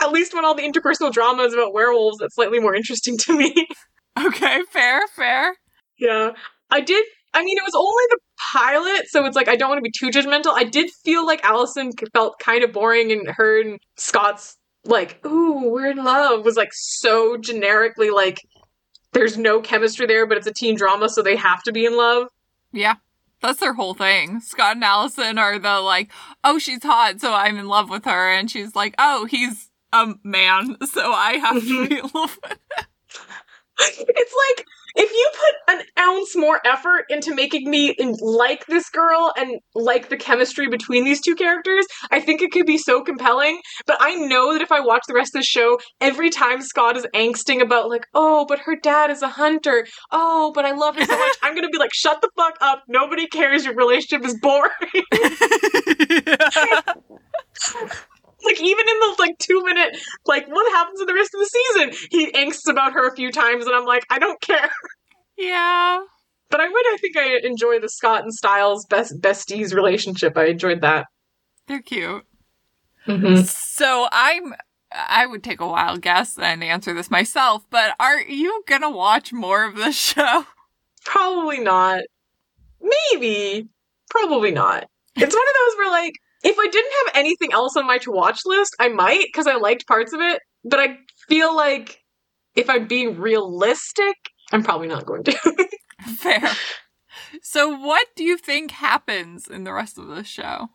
At 0.00 0.12
least 0.12 0.34
when 0.34 0.44
all 0.44 0.54
the 0.54 0.62
interpersonal 0.62 1.12
drama 1.12 1.44
is 1.44 1.54
about 1.54 1.72
werewolves, 1.72 2.18
that's 2.18 2.34
slightly 2.34 2.60
more 2.60 2.74
interesting 2.74 3.16
to 3.18 3.36
me. 3.36 3.54
okay, 4.18 4.60
fair, 4.70 5.00
fair. 5.14 5.54
yeah. 5.98 6.32
I 6.70 6.80
did 6.80 7.04
I 7.34 7.42
mean, 7.42 7.58
it 7.58 7.64
was 7.64 7.74
only 7.74 8.04
the 8.10 8.18
pilot, 8.52 9.08
so 9.08 9.24
it's 9.26 9.34
like 9.34 9.48
I 9.48 9.56
don't 9.56 9.68
want 9.68 9.78
to 9.78 9.82
be 9.82 9.90
too 9.90 10.10
judgmental. 10.10 10.52
I 10.54 10.64
did 10.64 10.88
feel 11.04 11.26
like 11.26 11.44
Allison 11.44 11.90
felt 12.12 12.38
kind 12.38 12.62
of 12.62 12.72
boring, 12.72 13.10
and 13.10 13.28
her 13.28 13.60
and 13.60 13.80
Scott's 13.96 14.56
like, 14.84 15.24
ooh, 15.26 15.70
we're 15.70 15.90
in 15.90 16.04
love 16.04 16.44
was 16.44 16.56
like 16.56 16.70
so 16.72 17.36
generically 17.36 18.10
like 18.10 18.38
there's 19.14 19.38
no 19.38 19.60
chemistry 19.60 20.06
there, 20.06 20.26
but 20.26 20.36
it's 20.36 20.46
a 20.46 20.52
teen 20.52 20.74
drama, 20.74 21.08
so 21.08 21.22
they 21.22 21.36
have 21.36 21.62
to 21.62 21.72
be 21.72 21.86
in 21.86 21.96
love. 21.96 22.28
Yeah. 22.72 22.96
That's 23.40 23.60
their 23.60 23.74
whole 23.74 23.94
thing. 23.94 24.40
Scott 24.40 24.76
and 24.76 24.84
Allison 24.84 25.38
are 25.38 25.58
the 25.58 25.80
like, 25.80 26.10
oh, 26.42 26.58
she's 26.58 26.82
hot, 26.82 27.20
so 27.20 27.32
I'm 27.32 27.58
in 27.58 27.68
love 27.68 27.90
with 27.90 28.04
her. 28.04 28.30
And 28.30 28.50
she's 28.50 28.74
like, 28.74 28.94
oh, 28.98 29.26
he's 29.26 29.70
a 29.92 30.14
man, 30.22 30.76
so 30.86 31.12
I 31.12 31.34
have 31.34 31.62
to 31.62 31.88
be 31.88 31.94
mm-hmm. 31.94 32.06
in 32.06 32.10
love 32.14 32.38
with 32.42 32.52
him. 32.52 32.86
It's 33.76 34.34
like 34.56 34.66
if 34.94 35.10
you 35.10 35.30
put 35.32 35.76
an 35.76 35.84
ounce 35.98 36.36
more 36.36 36.60
effort 36.64 37.04
into 37.08 37.34
making 37.34 37.68
me 37.68 37.94
like 38.20 38.66
this 38.66 38.88
girl 38.90 39.32
and 39.36 39.60
like 39.74 40.08
the 40.08 40.16
chemistry 40.16 40.68
between 40.68 41.04
these 41.04 41.20
two 41.20 41.34
characters, 41.34 41.86
I 42.10 42.20
think 42.20 42.42
it 42.42 42.52
could 42.52 42.66
be 42.66 42.78
so 42.78 43.02
compelling. 43.02 43.60
But 43.86 43.96
I 44.00 44.14
know 44.14 44.52
that 44.52 44.62
if 44.62 44.70
I 44.70 44.80
watch 44.80 45.02
the 45.08 45.14
rest 45.14 45.34
of 45.34 45.40
the 45.40 45.46
show, 45.46 45.78
every 46.00 46.30
time 46.30 46.62
Scott 46.62 46.96
is 46.96 47.06
angsting 47.14 47.60
about, 47.60 47.88
like, 47.88 48.06
oh, 48.14 48.46
but 48.46 48.60
her 48.60 48.76
dad 48.76 49.10
is 49.10 49.22
a 49.22 49.28
hunter. 49.28 49.86
Oh, 50.10 50.52
but 50.54 50.64
I 50.64 50.72
love 50.72 50.96
her 50.96 51.04
so 51.04 51.18
much, 51.18 51.36
I'm 51.42 51.54
gonna 51.54 51.68
be 51.68 51.78
like, 51.78 51.94
shut 51.94 52.20
the 52.22 52.30
fuck 52.36 52.56
up. 52.60 52.84
Nobody 52.88 53.26
cares. 53.26 53.64
Your 53.64 53.74
relationship 53.74 54.24
is 54.24 54.38
boring. 54.40 54.70
like 58.44 58.60
even 58.60 58.88
in 58.88 58.98
the 59.00 59.16
like 59.18 59.38
two 59.38 59.62
minute 59.64 59.96
like 60.26 60.46
what 60.48 60.70
happens 60.72 61.00
in 61.00 61.06
the 61.06 61.14
rest 61.14 61.32
of 61.34 61.40
the 61.40 61.46
season 61.46 62.08
he 62.10 62.30
angsts 62.32 62.70
about 62.70 62.92
her 62.92 63.08
a 63.08 63.14
few 63.16 63.30
times 63.32 63.66
and 63.66 63.74
i'm 63.74 63.84
like 63.84 64.04
i 64.10 64.18
don't 64.18 64.40
care 64.40 64.70
yeah. 65.38 66.00
but 66.50 66.60
i 66.60 66.68
would 66.68 66.86
i 66.94 66.96
think 67.00 67.16
i 67.16 67.38
enjoy 67.44 67.78
the 67.80 67.88
scott 67.88 68.22
and 68.22 68.32
stiles 68.34 68.84
best 68.86 69.20
besties 69.20 69.74
relationship 69.74 70.36
i 70.36 70.46
enjoyed 70.46 70.80
that 70.80 71.06
They're 71.66 71.82
cute. 71.82 72.24
mm-hmm. 73.06 73.42
So 73.42 74.08
I'm 74.12 74.54
I 74.92 75.26
would 75.26 75.42
take 75.42 75.60
a 75.60 75.66
wild 75.66 76.02
guess 76.02 76.38
and 76.38 76.62
answer 76.62 76.94
this 76.94 77.10
myself, 77.10 77.66
but 77.68 77.96
are 77.98 78.20
you 78.20 78.62
gonna 78.68 78.90
watch 78.90 79.32
more 79.32 79.64
of 79.64 79.74
this 79.74 79.96
show? 79.96 80.46
probably 81.04 81.58
not 81.58 82.00
maybe 82.80 83.68
probably 84.08 84.50
not 84.50 84.88
it's 85.16 85.34
one 85.34 85.44
of 85.48 85.54
those 85.58 85.76
where 85.78 85.90
like 85.90 86.14
if 86.44 86.56
i 86.58 86.66
didn't 86.68 86.92
have 87.06 87.16
anything 87.16 87.52
else 87.52 87.76
on 87.76 87.86
my 87.86 87.98
to 87.98 88.10
watch 88.12 88.40
list 88.44 88.74
i 88.78 88.88
might 88.88 89.24
because 89.26 89.46
i 89.46 89.54
liked 89.56 89.86
parts 89.86 90.12
of 90.12 90.20
it 90.20 90.40
but 90.64 90.78
i 90.78 90.96
feel 91.28 91.54
like 91.56 91.98
if 92.54 92.68
i'm 92.70 92.86
being 92.86 93.18
realistic 93.18 94.14
i'm 94.52 94.62
probably 94.62 94.86
not 94.88 95.04
going 95.06 95.24
to 95.24 95.32
Fair. 96.16 96.50
So 97.42 97.68
what 97.78 98.08
do 98.14 98.24
you 98.24 98.36
think 98.36 98.72
happens 98.72 99.46
in 99.48 99.64
the 99.64 99.72
rest 99.72 99.96
of 99.96 100.08
the 100.08 100.22
show? 100.22 100.68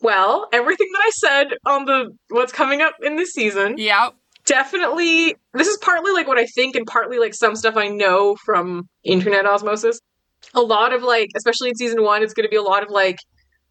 Well, 0.00 0.48
everything 0.52 0.86
that 0.92 1.02
I 1.04 1.10
said 1.10 1.46
on 1.66 1.86
the 1.86 2.16
what's 2.28 2.52
coming 2.52 2.82
up 2.82 2.94
in 3.02 3.16
this 3.16 3.30
season, 3.32 3.76
Yep. 3.78 4.14
definitely 4.44 5.34
this 5.54 5.66
is 5.66 5.78
partly 5.78 6.12
like 6.12 6.28
what 6.28 6.38
I 6.38 6.46
think 6.46 6.76
and 6.76 6.86
partly 6.86 7.18
like 7.18 7.34
some 7.34 7.56
stuff 7.56 7.76
I 7.76 7.88
know 7.88 8.36
from 8.44 8.88
internet 9.02 9.46
osmosis. 9.46 9.98
A 10.54 10.60
lot 10.60 10.92
of 10.92 11.02
like, 11.02 11.30
especially 11.36 11.70
in 11.70 11.74
season 11.76 12.02
1, 12.02 12.22
it's 12.22 12.34
going 12.34 12.46
to 12.46 12.50
be 12.50 12.56
a 12.56 12.62
lot 12.62 12.82
of 12.84 12.90
like 12.90 13.16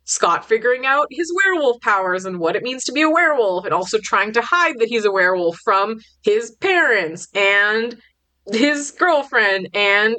Scott 0.06 0.47
figuring 0.47 0.86
out 0.86 1.08
his 1.10 1.34
werewolf 1.36 1.82
powers 1.82 2.26
and 2.26 2.39
what 2.39 2.56
it 2.56 2.64
means 2.64 2.84
to 2.86 2.91
be 2.91 3.01
a 3.01 3.10
werewolf 3.10 3.66
and 3.66 3.74
also 3.74 3.97
trying 4.03 4.32
to 4.34 4.41
hide 4.41 4.80
that 4.80 4.88
he's 4.88 5.06
a 5.06 5.12
werewolf 5.12 5.58
from 5.64 5.99
his 6.24 6.51
parents 6.62 7.28
and 7.34 7.97
his 8.51 8.91
girlfriend 8.91 9.68
and 9.74 10.16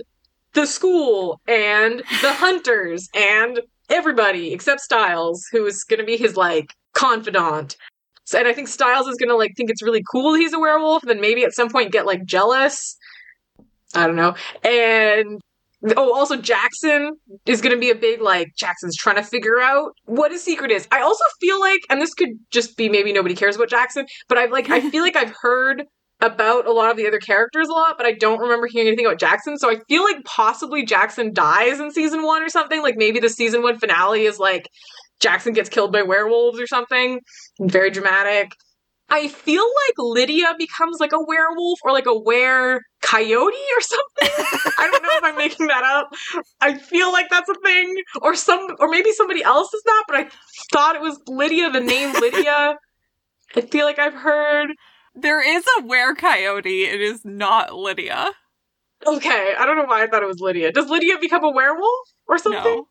the 0.53 0.67
school 0.67 1.41
and 1.47 2.01
the 2.21 2.33
hunters 2.33 3.09
and 3.15 3.61
everybody 3.89 4.53
except 4.53 4.81
Stiles, 4.81 5.45
who 5.53 5.65
is 5.67 5.85
going 5.85 6.01
to 6.01 6.07
be 6.07 6.17
his 6.17 6.37
like 6.37 6.73
confidant. 6.95 7.77
So, 8.25 8.39
and 8.39 8.49
I 8.49 8.53
think 8.53 8.67
Stiles 8.67 9.07
is 9.07 9.17
going 9.17 9.29
to 9.29 9.37
like 9.37 9.53
think 9.57 9.71
it's 9.71 9.83
really 9.83 10.03
cool 10.11 10.35
he's 10.35 10.53
a 10.53 10.59
werewolf, 10.59 11.05
and 11.05 11.11
then 11.11 11.21
maybe 11.21 11.45
at 11.45 11.55
some 11.55 11.71
point 11.71 11.93
get 11.93 12.07
like 12.07 12.25
jealous. 12.25 12.97
I 13.95 14.07
don't 14.07 14.17
know. 14.17 14.35
And 14.65 15.41
oh, 15.97 16.15
also 16.15 16.37
Jackson 16.37 17.13
is 17.47 17.61
going 17.61 17.75
to 17.75 17.81
be 17.81 17.91
a 17.91 17.95
big 17.95 18.21
like 18.21 18.49
Jackson's 18.57 18.97
trying 18.97 19.17
to 19.17 19.23
figure 19.23 19.61
out 19.61 19.93
what 20.05 20.33
his 20.33 20.43
secret 20.43 20.71
is. 20.71 20.89
I 20.91 21.01
also 21.01 21.25
feel 21.41 21.61
like, 21.61 21.81
and 21.91 22.01
this 22.01 22.15
could 22.15 22.31
just 22.51 22.77
be 22.77 22.89
maybe 22.89 23.13
nobody 23.13 23.35
cares 23.35 23.57
about 23.57 23.71
Jackson, 23.71 24.07
but 24.29 24.39
I've 24.39 24.51
like 24.51 24.71
I 24.71 24.89
feel 24.91 25.03
like 25.03 25.17
I've 25.17 25.35
heard 25.41 25.85
about 26.21 26.67
a 26.67 26.73
lot 26.73 26.91
of 26.91 26.97
the 26.97 27.07
other 27.07 27.19
characters 27.19 27.69
a 27.69 27.73
lot, 27.73 27.97
but 27.99 28.07
I 28.07 28.13
don't 28.13 28.41
remember 28.41 28.67
hearing 28.67 28.89
anything 28.89 29.07
about 29.07 29.21
Jackson. 29.21 29.59
So 29.59 29.71
I 29.71 29.77
feel 29.89 30.03
like 30.03 30.25
possibly 30.25 30.85
Jackson 30.85 31.33
dies 31.33 31.79
in 31.79 31.91
season 31.91 32.23
one 32.23 32.43
or 32.43 32.49
something. 32.49 32.83
Like 32.83 32.97
maybe 32.97 33.21
the 33.21 33.29
season 33.29 33.63
one 33.63 33.79
finale 33.79 34.25
is 34.25 34.39
like 34.39 34.69
Jackson 35.21 35.53
gets 35.53 35.69
killed 35.69 35.93
by 35.93 36.03
werewolves 36.03 36.59
or 36.59 36.67
something. 36.67 37.21
Very 37.61 37.91
dramatic. 37.91 38.51
I 39.09 39.29
feel 39.29 39.63
like 39.63 39.95
Lydia 39.99 40.55
becomes 40.59 40.99
like 40.99 41.13
a 41.13 41.23
werewolf 41.23 41.79
or 41.85 41.93
like 41.93 42.07
a 42.07 42.19
were 42.19 42.81
coyote 43.03 43.55
or 43.77 43.81
something. 43.81 44.45
I 44.79 44.89
don't 44.91 45.03
know 45.03 45.09
if 45.13 45.25
I'm 45.25 45.37
making 45.37 45.69
that 45.69 45.85
up. 45.85 46.11
I 46.61 46.75
feel 46.75 47.13
like 47.13 47.29
that's 47.31 47.49
a 47.49 47.55
thing. 47.55 48.03
Or 48.21 48.35
some 48.35 48.67
or 48.81 48.89
maybe 48.89 49.13
somebody 49.13 49.45
else 49.45 49.73
is 49.73 49.83
that, 49.85 50.05
but 50.09 50.17
I 50.17 50.29
thought 50.73 50.97
it 50.97 51.03
was 51.03 51.21
Lydia, 51.29 51.71
the 51.71 51.81
name 51.81 52.15
Lydia. 52.15 52.77
I 53.55 53.61
feel 53.61 53.87
like 53.87 53.99
I've 53.99 54.15
heard 54.15 54.71
There 55.15 55.41
is 55.41 55.65
a 55.79 55.87
were 55.87 56.15
coyote. 56.15 56.83
It 56.83 57.01
is 57.01 57.25
not 57.25 57.75
Lydia. 57.75 58.33
Okay, 59.07 59.55
I 59.59 59.67
don't 59.67 59.77
know 59.77 59.85
why 59.85 60.03
I 60.03 60.07
thought 60.09 60.23
it 60.23 60.27
was 60.27 60.41
Lydia. 60.41 60.73
Does 60.73 60.91
Lydia 60.91 61.19
become 61.21 61.45
a 61.45 61.51
werewolf 61.51 62.09
or 62.27 62.39
something? 62.39 62.85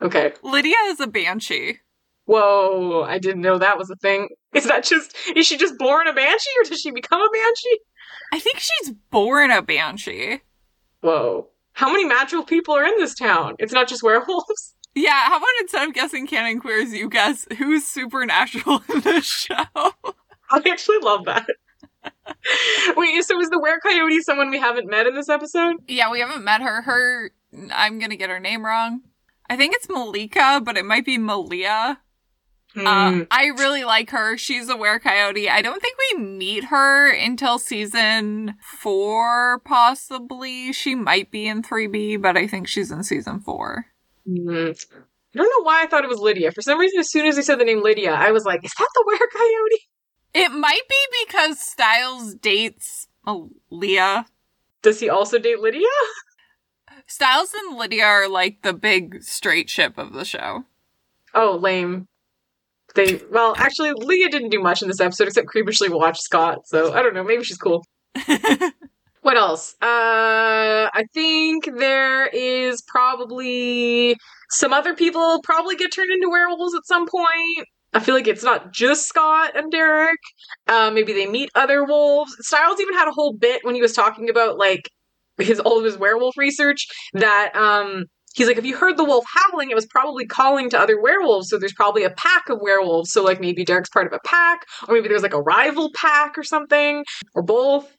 No. 0.00 0.06
Okay. 0.06 0.32
Lydia 0.42 0.76
is 0.86 1.00
a 1.00 1.06
banshee. 1.06 1.80
Whoa, 2.26 3.04
I 3.04 3.18
didn't 3.18 3.42
know 3.42 3.58
that 3.58 3.78
was 3.78 3.90
a 3.90 3.96
thing. 3.96 4.28
Is 4.54 4.64
that 4.64 4.84
just 4.84 5.14
is 5.34 5.46
she 5.46 5.58
just 5.58 5.76
born 5.78 6.08
a 6.08 6.14
banshee 6.14 6.50
or 6.58 6.64
does 6.64 6.80
she 6.80 6.90
become 6.90 7.20
a 7.20 7.28
banshee? 7.30 7.78
I 8.32 8.38
think 8.38 8.58
she's 8.58 8.90
born 9.10 9.50
a 9.50 9.60
banshee. 9.60 10.40
Whoa. 11.02 11.48
How 11.74 11.92
many 11.92 12.06
magical 12.06 12.42
people 12.42 12.74
are 12.74 12.84
in 12.84 12.96
this 12.96 13.14
town? 13.14 13.56
It's 13.58 13.72
not 13.72 13.88
just 13.88 14.02
werewolves. 14.02 14.74
Yeah, 14.98 15.24
how 15.24 15.36
about 15.36 15.48
instead 15.60 15.86
of 15.86 15.92
guessing 15.92 16.26
canon 16.26 16.58
queers, 16.58 16.94
you 16.94 17.10
guess 17.10 17.46
who's 17.58 17.86
supernatural 17.86 18.82
in 18.94 19.00
this 19.00 19.26
show? 19.26 19.66
I 19.74 20.62
actually 20.70 21.00
love 21.02 21.26
that. 21.26 21.46
Wait, 22.96 23.22
so 23.22 23.38
is 23.38 23.50
the 23.50 23.60
were 23.60 23.78
coyote 23.80 24.22
someone 24.22 24.48
we 24.48 24.58
haven't 24.58 24.88
met 24.88 25.06
in 25.06 25.14
this 25.14 25.28
episode? 25.28 25.76
Yeah, 25.86 26.10
we 26.10 26.20
haven't 26.20 26.44
met 26.44 26.62
her. 26.62 26.80
Her, 26.80 27.30
I'm 27.74 27.98
gonna 27.98 28.16
get 28.16 28.30
her 28.30 28.40
name 28.40 28.64
wrong. 28.64 29.02
I 29.50 29.56
think 29.58 29.74
it's 29.74 29.86
Malika, 29.90 30.62
but 30.64 30.78
it 30.78 30.86
might 30.86 31.04
be 31.04 31.18
Malia. 31.18 31.98
Uh, 32.76 33.24
I 33.30 33.46
really 33.56 33.84
like 33.84 34.10
her. 34.10 34.36
She's 34.36 34.68
a 34.68 34.76
were 34.76 34.98
coyote. 34.98 35.48
I 35.48 35.62
don't 35.62 35.80
think 35.80 35.96
we 36.12 36.22
meet 36.22 36.64
her 36.64 37.10
until 37.10 37.58
season 37.58 38.56
four, 38.60 39.60
possibly. 39.64 40.72
She 40.72 40.94
might 40.94 41.30
be 41.30 41.46
in 41.46 41.62
3B, 41.62 42.20
but 42.20 42.36
I 42.36 42.46
think 42.46 42.68
she's 42.68 42.90
in 42.90 43.02
season 43.02 43.40
four. 43.40 43.86
Hmm. 44.26 44.72
I 45.36 45.38
don't 45.38 45.50
know 45.58 45.64
why 45.64 45.82
I 45.82 45.86
thought 45.86 46.04
it 46.04 46.10
was 46.10 46.18
Lydia. 46.18 46.50
For 46.52 46.62
some 46.62 46.78
reason, 46.78 46.98
as 46.98 47.10
soon 47.10 47.26
as 47.26 47.36
he 47.36 47.42
said 47.42 47.58
the 47.58 47.64
name 47.64 47.82
Lydia, 47.82 48.12
I 48.12 48.30
was 48.30 48.44
like, 48.44 48.64
is 48.64 48.72
that 48.78 48.88
the 48.94 49.04
were 49.06 49.18
coyote? 49.18 49.88
It 50.34 50.50
might 50.50 50.82
be 50.88 51.26
because 51.26 51.60
Stiles 51.60 52.34
dates 52.34 53.08
Leah. 53.70 54.26
Does 54.82 55.00
he 55.00 55.08
also 55.08 55.38
date 55.38 55.60
Lydia? 55.60 55.88
Stiles 57.06 57.54
and 57.54 57.76
Lydia 57.76 58.04
are 58.04 58.28
like 58.28 58.62
the 58.62 58.72
big 58.72 59.22
straight 59.22 59.70
ship 59.70 59.98
of 59.98 60.12
the 60.12 60.24
show. 60.24 60.64
Oh, 61.34 61.58
lame. 61.60 62.08
They 62.96 63.20
well, 63.30 63.54
actually, 63.56 63.92
Lydia 63.92 64.28
didn't 64.28 64.48
do 64.48 64.60
much 64.60 64.82
in 64.82 64.88
this 64.88 65.00
episode 65.00 65.28
except 65.28 65.46
creepishly 65.46 65.88
watch 65.88 66.18
Scott. 66.20 66.66
So 66.66 66.92
I 66.92 67.02
don't 67.02 67.14
know. 67.14 67.22
Maybe 67.22 67.44
she's 67.44 67.58
cool. 67.58 67.84
What 69.26 69.36
else? 69.36 69.74
Uh, 69.82 70.86
I 70.94 71.04
think 71.12 71.68
there 71.78 72.28
is 72.28 72.80
probably 72.82 74.14
some 74.50 74.72
other 74.72 74.94
people 74.94 75.40
probably 75.42 75.74
get 75.74 75.92
turned 75.92 76.12
into 76.12 76.30
werewolves 76.30 76.76
at 76.76 76.86
some 76.86 77.08
point. 77.08 77.66
I 77.92 77.98
feel 77.98 78.14
like 78.14 78.28
it's 78.28 78.44
not 78.44 78.72
just 78.72 79.08
Scott 79.08 79.56
and 79.56 79.72
Derek. 79.72 80.20
Uh, 80.68 80.92
maybe 80.94 81.12
they 81.12 81.26
meet 81.26 81.50
other 81.56 81.82
wolves. 81.82 82.36
Stiles 82.38 82.80
even 82.80 82.94
had 82.94 83.08
a 83.08 83.12
whole 83.12 83.32
bit 83.32 83.64
when 83.64 83.74
he 83.74 83.82
was 83.82 83.94
talking 83.94 84.30
about 84.30 84.58
like 84.58 84.88
his 85.38 85.58
all 85.58 85.80
of 85.80 85.84
his 85.84 85.98
werewolf 85.98 86.36
research 86.38 86.86
that 87.14 87.50
um 87.56 88.04
he's 88.36 88.46
like 88.46 88.58
if 88.58 88.64
you 88.64 88.76
heard 88.76 88.96
the 88.96 89.04
wolf 89.04 89.24
howling? 89.26 89.70
It 89.70 89.74
was 89.74 89.86
probably 89.86 90.26
calling 90.26 90.70
to 90.70 90.78
other 90.78 91.00
werewolves 91.00 91.48
so 91.48 91.58
there's 91.58 91.72
probably 91.72 92.04
a 92.04 92.10
pack 92.10 92.48
of 92.48 92.60
werewolves 92.60 93.10
so 93.12 93.24
like 93.24 93.40
maybe 93.40 93.64
Derek's 93.64 93.88
part 93.88 94.06
of 94.06 94.12
a 94.12 94.20
pack 94.24 94.66
or 94.88 94.94
maybe 94.94 95.08
there's 95.08 95.22
like 95.22 95.34
a 95.34 95.42
rival 95.42 95.90
pack 95.94 96.38
or 96.38 96.44
something 96.44 97.04
or 97.34 97.42
both 97.42 97.96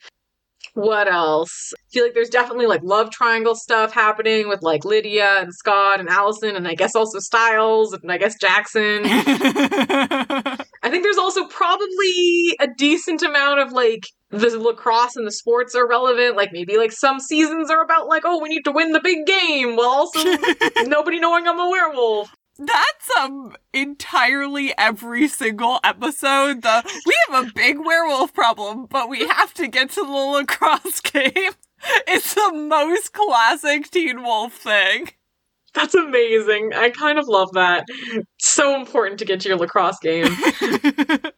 what 0.73 1.11
else? 1.11 1.73
I 1.75 1.81
feel 1.91 2.03
like 2.03 2.13
there's 2.13 2.29
definitely 2.29 2.67
like 2.67 2.81
love 2.83 3.11
triangle 3.11 3.55
stuff 3.55 3.93
happening 3.93 4.47
with 4.47 4.61
like 4.61 4.85
Lydia 4.85 5.39
and 5.39 5.53
Scott 5.53 5.99
and 5.99 6.09
Allison 6.09 6.55
and 6.55 6.67
I 6.67 6.75
guess 6.75 6.95
also 6.95 7.19
Stiles 7.19 7.93
and 7.93 8.11
I 8.11 8.17
guess 8.17 8.35
Jackson. 8.39 9.01
I 9.05 10.89
think 10.89 11.03
there's 11.03 11.17
also 11.17 11.45
probably 11.47 12.55
a 12.59 12.67
decent 12.77 13.21
amount 13.23 13.59
of 13.59 13.71
like 13.71 14.05
the 14.29 14.57
lacrosse 14.59 15.15
and 15.15 15.25
the 15.25 15.31
sports 15.31 15.75
are 15.75 15.87
relevant. 15.87 16.35
Like 16.35 16.51
maybe 16.51 16.77
like 16.77 16.91
some 16.91 17.19
seasons 17.19 17.69
are 17.71 17.81
about 17.81 18.07
like, 18.07 18.23
oh, 18.25 18.41
we 18.41 18.49
need 18.49 18.63
to 18.65 18.71
win 18.71 18.91
the 18.91 19.01
big 19.01 19.25
game 19.25 19.75
while 19.75 19.89
also 19.89 20.19
nobody 20.85 21.19
knowing 21.19 21.47
I'm 21.47 21.59
a 21.59 21.69
werewolf. 21.69 22.29
That's 22.59 23.17
um 23.19 23.55
entirely 23.73 24.73
every 24.77 25.27
single 25.27 25.79
episode. 25.83 26.61
The 26.63 27.01
we 27.05 27.15
have 27.29 27.47
a 27.47 27.51
big 27.53 27.77
werewolf 27.79 28.33
problem, 28.33 28.87
but 28.89 29.09
we 29.09 29.27
have 29.27 29.53
to 29.55 29.67
get 29.67 29.91
to 29.91 30.01
the 30.03 30.11
lacrosse 30.11 30.99
game. 31.01 31.51
It's 32.07 32.33
the 32.33 32.51
most 32.53 33.13
classic 33.13 33.89
Teen 33.91 34.23
Wolf 34.23 34.53
thing. 34.53 35.09
That's 35.73 35.93
amazing. 35.93 36.71
I 36.73 36.89
kind 36.89 37.19
of 37.19 37.27
love 37.27 37.51
that. 37.53 37.85
so 38.39 38.75
important 38.75 39.19
to 39.19 39.25
get 39.25 39.41
to 39.41 39.49
your 39.49 39.57
lacrosse 39.59 39.99
game. 39.99 40.25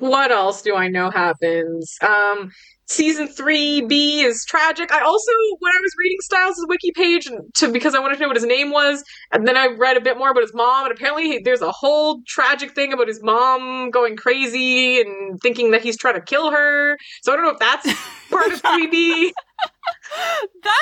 what 0.00 0.32
else 0.32 0.62
do 0.62 0.74
I 0.74 0.88
know 0.88 1.10
happens? 1.10 1.94
Um, 2.02 2.50
season 2.86 3.28
3B 3.28 4.24
is 4.24 4.44
tragic. 4.46 4.90
I 4.92 5.00
also, 5.00 5.30
when 5.58 5.72
I 5.72 5.80
was 5.80 5.92
reading 5.98 6.18
Stiles' 6.20 6.66
wiki 6.68 6.92
page 6.92 7.30
to 7.56 7.72
because 7.72 7.94
I 7.94 8.00
wanted 8.00 8.16
to 8.16 8.22
know 8.22 8.28
what 8.28 8.36
his 8.36 8.46
name 8.46 8.70
was, 8.70 9.04
and 9.32 9.46
then 9.46 9.56
I 9.56 9.68
read 9.68 9.96
a 9.96 10.00
bit 10.00 10.18
more 10.18 10.30
about 10.30 10.42
his 10.42 10.54
mom, 10.54 10.86
and 10.86 10.92
apparently 10.92 11.40
there's 11.44 11.62
a 11.62 11.70
whole 11.70 12.22
tragic 12.26 12.74
thing 12.74 12.92
about 12.92 13.08
his 13.08 13.22
mom 13.22 13.90
going 13.90 14.16
crazy 14.16 15.00
and 15.00 15.40
thinking 15.40 15.70
that 15.70 15.82
he's 15.82 15.96
trying 15.96 16.14
to 16.14 16.20
kill 16.22 16.50
her. 16.50 16.96
So 17.22 17.32
I 17.32 17.36
don't 17.36 17.44
know 17.44 17.52
if 17.52 17.58
that's 17.58 17.86
part 18.30 18.52
of 18.52 18.62
3B. 18.62 19.30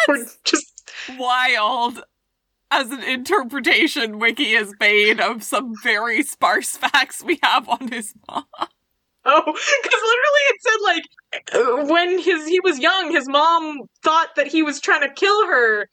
That's 0.06 0.38
just 0.44 0.92
wild 1.18 2.02
as 2.70 2.90
an 2.90 3.02
interpretation 3.02 4.18
Wiki 4.18 4.52
has 4.54 4.72
made 4.78 5.20
of 5.20 5.42
some 5.42 5.72
very 5.82 6.22
sparse 6.22 6.76
facts 6.76 7.22
we 7.22 7.38
have 7.42 7.68
on 7.68 7.88
his 7.88 8.14
mom. 8.28 8.44
Oh, 9.30 9.42
because 9.44 10.00
literally 10.02 10.44
it 10.48 10.62
said 10.62 10.80
like 10.82 11.04
uh, 11.54 11.86
when 11.92 12.18
his 12.18 12.48
he 12.48 12.60
was 12.60 12.78
young, 12.78 13.10
his 13.12 13.28
mom 13.28 13.80
thought 14.02 14.34
that 14.36 14.46
he 14.46 14.62
was 14.62 14.80
trying 14.80 15.02
to 15.02 15.12
kill 15.12 15.46
her, 15.46 15.88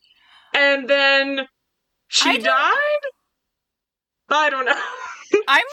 and 0.53 0.89
then 0.89 1.47
she 2.07 2.29
I 2.29 2.37
died. 2.37 3.09
I 4.29 4.49
don't 4.49 4.65
know. 4.65 4.71
I'm 5.47 5.65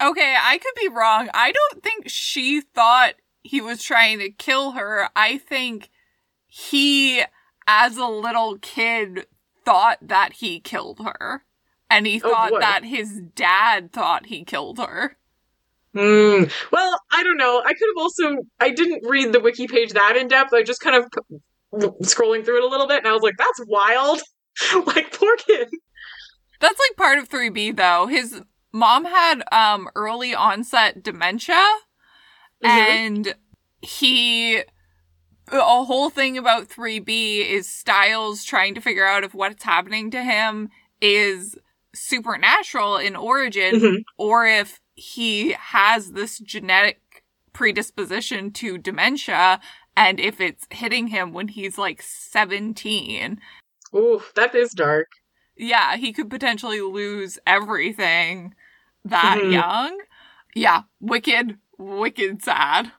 not 0.00 0.10
okay. 0.10 0.36
I 0.38 0.58
could 0.58 0.74
be 0.80 0.88
wrong. 0.88 1.28
I 1.34 1.52
don't 1.52 1.82
think 1.82 2.08
she 2.08 2.60
thought 2.60 3.14
he 3.42 3.60
was 3.60 3.82
trying 3.82 4.18
to 4.20 4.30
kill 4.30 4.72
her. 4.72 5.08
I 5.16 5.38
think 5.38 5.90
he, 6.46 7.22
as 7.66 7.96
a 7.96 8.06
little 8.06 8.58
kid, 8.58 9.26
thought 9.64 9.98
that 10.02 10.34
he 10.34 10.60
killed 10.60 11.00
her. 11.00 11.44
And 11.90 12.06
he 12.06 12.20
Oh, 12.24 12.30
thought 12.30 12.50
boy. 12.50 12.60
that 12.60 12.84
his 12.84 13.20
dad 13.34 13.92
thought 13.92 14.26
he 14.26 14.44
killed 14.44 14.78
her. 14.78 15.16
Hmm. 15.94 16.44
Well, 16.72 17.00
I 17.12 17.22
don't 17.22 17.36
know. 17.36 17.60
I 17.64 17.72
could 17.74 17.88
have 17.96 17.98
also. 18.02 18.36
I 18.60 18.70
didn't 18.70 19.06
read 19.06 19.32
the 19.32 19.40
wiki 19.40 19.66
page 19.66 19.90
that 19.92 20.16
in 20.16 20.28
depth. 20.28 20.52
I 20.54 20.62
just 20.62 20.80
kind 20.80 20.96
of 20.96 21.10
p- 21.10 21.86
scrolling 22.04 22.44
through 22.44 22.58
it 22.58 22.64
a 22.64 22.68
little 22.68 22.86
bit, 22.88 22.98
and 22.98 23.08
I 23.08 23.12
was 23.12 23.22
like, 23.22 23.34
"That's 23.38 23.60
wild." 23.66 24.20
like 24.86 25.12
poor 25.18 25.36
kid. 25.36 25.68
That's 26.60 26.78
like 26.78 26.96
part 26.96 27.18
of 27.18 27.28
3B 27.28 27.76
though. 27.76 28.06
His 28.06 28.40
mom 28.72 29.04
had 29.04 29.42
um 29.52 29.88
early 29.94 30.34
onset 30.34 31.02
dementia 31.02 31.62
Mhm. 32.64 32.68
and 32.68 33.34
he 33.82 34.62
a 35.50 35.84
whole 35.84 36.08
thing 36.10 36.38
about 36.38 36.68
3B 36.68 37.40
is 37.50 37.68
Stiles 37.68 38.44
trying 38.44 38.74
to 38.74 38.80
figure 38.80 39.06
out 39.06 39.24
if 39.24 39.34
what's 39.34 39.64
happening 39.64 40.10
to 40.12 40.22
him 40.22 40.68
is 41.00 41.56
supernatural 41.94 42.96
in 42.98 43.16
origin 43.16 43.74
Mhm. 43.80 44.02
or 44.16 44.46
if 44.46 44.80
he 44.94 45.52
has 45.52 46.12
this 46.12 46.38
genetic 46.38 47.24
predisposition 47.52 48.50
to 48.52 48.78
dementia 48.78 49.60
and 49.96 50.18
if 50.18 50.40
it's 50.40 50.66
hitting 50.70 51.08
him 51.08 51.32
when 51.32 51.48
he's 51.48 51.76
like 51.78 52.00
17 52.02 53.38
Ooh, 53.94 54.22
that 54.36 54.54
is 54.54 54.72
dark. 54.72 55.08
yeah, 55.56 55.96
he 55.96 56.12
could 56.12 56.30
potentially 56.30 56.80
lose 56.80 57.38
everything 57.46 58.54
that 59.04 59.38
Mhm. 59.38 59.52
young. 59.52 59.98
Yeah, 60.54 60.82
wicked, 61.00 61.58
wicked 61.78 62.42
sad. 62.42 62.90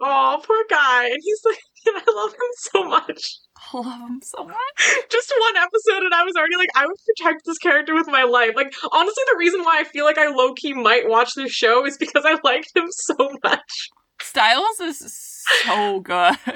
Oh, 0.00 0.40
poor 0.44 0.64
guy. 0.68 1.04
And 1.06 1.20
he's 1.22 1.42
like, 1.44 1.60
I 1.86 2.12
love 2.12 2.32
him 2.32 2.52
so 2.56 2.84
much. 2.84 3.38
I 3.72 3.76
love 3.76 4.00
him 4.00 4.20
so 4.22 4.44
much. 4.44 5.06
just 5.10 5.32
one 5.38 5.56
episode 5.56 6.04
and 6.04 6.14
I 6.14 6.24
was 6.24 6.34
already 6.36 6.56
like, 6.56 6.70
I 6.74 6.86
would 6.86 6.96
protect 7.06 7.42
this 7.44 7.58
character 7.58 7.94
with 7.94 8.06
my 8.08 8.24
life. 8.24 8.52
Like, 8.56 8.72
honestly, 8.92 9.22
the 9.30 9.38
reason 9.38 9.62
why 9.62 9.80
I 9.80 9.84
feel 9.84 10.04
like 10.04 10.18
I 10.18 10.28
low 10.28 10.54
key 10.54 10.72
might 10.72 11.08
watch 11.08 11.30
this 11.36 11.52
show 11.52 11.86
is 11.86 11.96
because 11.98 12.24
I 12.26 12.38
liked 12.44 12.70
him 12.74 12.86
so 12.90 13.30
much. 13.44 13.88
Stiles 14.20 14.80
is 14.80 15.42
so 15.64 16.00
good. 16.00 16.36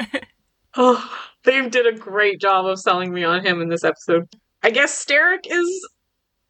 Oh, 0.77 1.09
they 1.45 1.69
did 1.69 1.87
a 1.87 1.97
great 1.97 2.41
job 2.41 2.67
of 2.67 2.81
selling 2.81 3.15
me 3.15 3.23
on 3.23 3.47
him 3.47 3.63
in 3.63 3.69
this 3.69 3.85
episode. 3.85 4.25
I 4.61 4.71
guess 4.71 5.05
Derek 5.05 5.47
is 5.49 5.89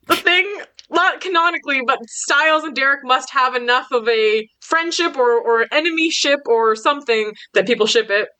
the 0.07 0.17
thing. 0.17 0.63
Not 0.89 1.21
canonically, 1.21 1.83
but 1.87 1.99
Stiles 2.07 2.65
and 2.65 2.75
Derek 2.75 3.01
must 3.05 3.31
have 3.35 3.55
enough 3.55 3.89
of 3.93 4.09
a 4.09 4.49
friendship 4.61 5.19
or, 5.19 5.39
or 5.39 5.67
enemy 5.71 6.09
ship 6.09 6.41
or 6.47 6.75
something 6.75 7.35
that 7.53 7.67
people 7.67 7.87
ship 7.87 8.09
it. 8.09 8.31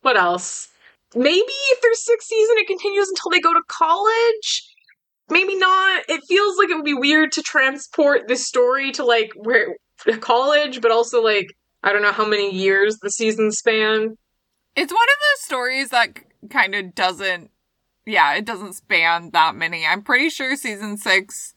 What 0.00 0.16
else? 0.16 0.71
Maybe 1.14 1.52
if 1.72 1.80
there's 1.82 2.04
sixth 2.04 2.28
season, 2.28 2.56
it 2.58 2.66
continues 2.66 3.08
until 3.08 3.30
they 3.30 3.40
go 3.40 3.52
to 3.52 3.62
college. 3.68 4.68
Maybe 5.30 5.56
not. 5.56 6.04
It 6.08 6.22
feels 6.28 6.58
like 6.58 6.70
it 6.70 6.74
would 6.74 6.84
be 6.84 6.94
weird 6.94 7.32
to 7.32 7.42
transport 7.42 8.28
this 8.28 8.46
story 8.46 8.92
to 8.92 9.04
like 9.04 9.30
where 9.36 9.76
college, 10.20 10.80
but 10.80 10.90
also 10.90 11.22
like 11.22 11.46
I 11.82 11.92
don't 11.92 12.02
know 12.02 12.12
how 12.12 12.26
many 12.26 12.54
years 12.54 12.98
the 12.98 13.10
season 13.10 13.50
span. 13.50 14.16
It's 14.74 14.92
one 14.92 15.02
of 15.02 15.20
those 15.20 15.44
stories 15.44 15.90
that 15.90 16.18
kind 16.48 16.74
of 16.74 16.94
doesn't, 16.94 17.50
yeah, 18.06 18.34
it 18.34 18.44
doesn't 18.44 18.74
span 18.74 19.30
that 19.32 19.54
many. 19.54 19.84
I'm 19.86 20.02
pretty 20.02 20.30
sure 20.30 20.56
season 20.56 20.96
six 20.96 21.54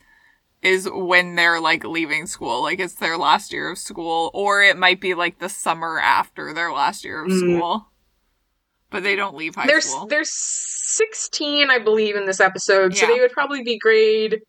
is 0.62 0.90
when 0.92 1.36
they're 1.36 1.62
like 1.62 1.84
leaving 1.84 2.26
school, 2.26 2.62
like 2.64 2.80
it's 2.80 2.96
their 2.96 3.18
last 3.18 3.54
year 3.54 3.72
of 3.72 3.78
school, 3.78 4.32
or 4.34 4.64
it 4.64 4.78
might 4.78 5.00
be 5.00 5.14
like 5.14 5.40
the 5.40 5.50
summer 5.50 6.00
after 6.00 6.54
their 6.54 6.72
last 6.72 7.06
year 7.06 7.24
of 7.24 7.32
Mm. 7.32 7.40
school. 7.40 7.88
But 8.96 9.04
they 9.04 9.18
don't 9.18 9.36
leave 9.36 9.56
high 9.56 9.68
There's 9.68 9.84
school. 9.90 10.08
there's 10.08 10.32
16, 10.32 11.70
I 11.70 11.80
believe, 11.80 12.16
in 12.16 12.26
this 12.26 12.40
episode, 12.40 12.96
so 12.96 13.06
they 13.08 13.20
would 13.20 13.34
probably 13.34 13.62
be 13.62 13.78
grade. 13.78 14.40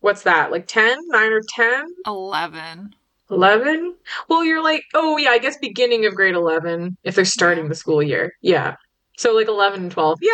What's 0.00 0.22
that? 0.22 0.50
Like 0.50 0.66
10, 0.66 0.98
9 1.06 1.32
or 1.32 1.40
10, 1.48 1.84
11. 2.04 2.94
11? 3.30 3.94
Well, 4.28 4.44
you're 4.44 4.62
like, 4.62 4.82
oh 4.94 5.16
yeah, 5.18 5.30
I 5.30 5.38
guess 5.38 5.56
beginning 5.58 6.04
of 6.04 6.14
grade 6.16 6.34
11 6.34 6.96
if 7.04 7.14
they're 7.14 7.24
starting 7.24 7.64
Yeah. 7.64 7.68
the 7.68 7.74
school 7.76 8.02
year. 8.02 8.32
Yeah. 8.42 8.74
So 9.18 9.32
like 9.34 9.46
11 9.46 9.82
and 9.82 9.90
12. 9.92 10.18
Yeah. 10.20 10.32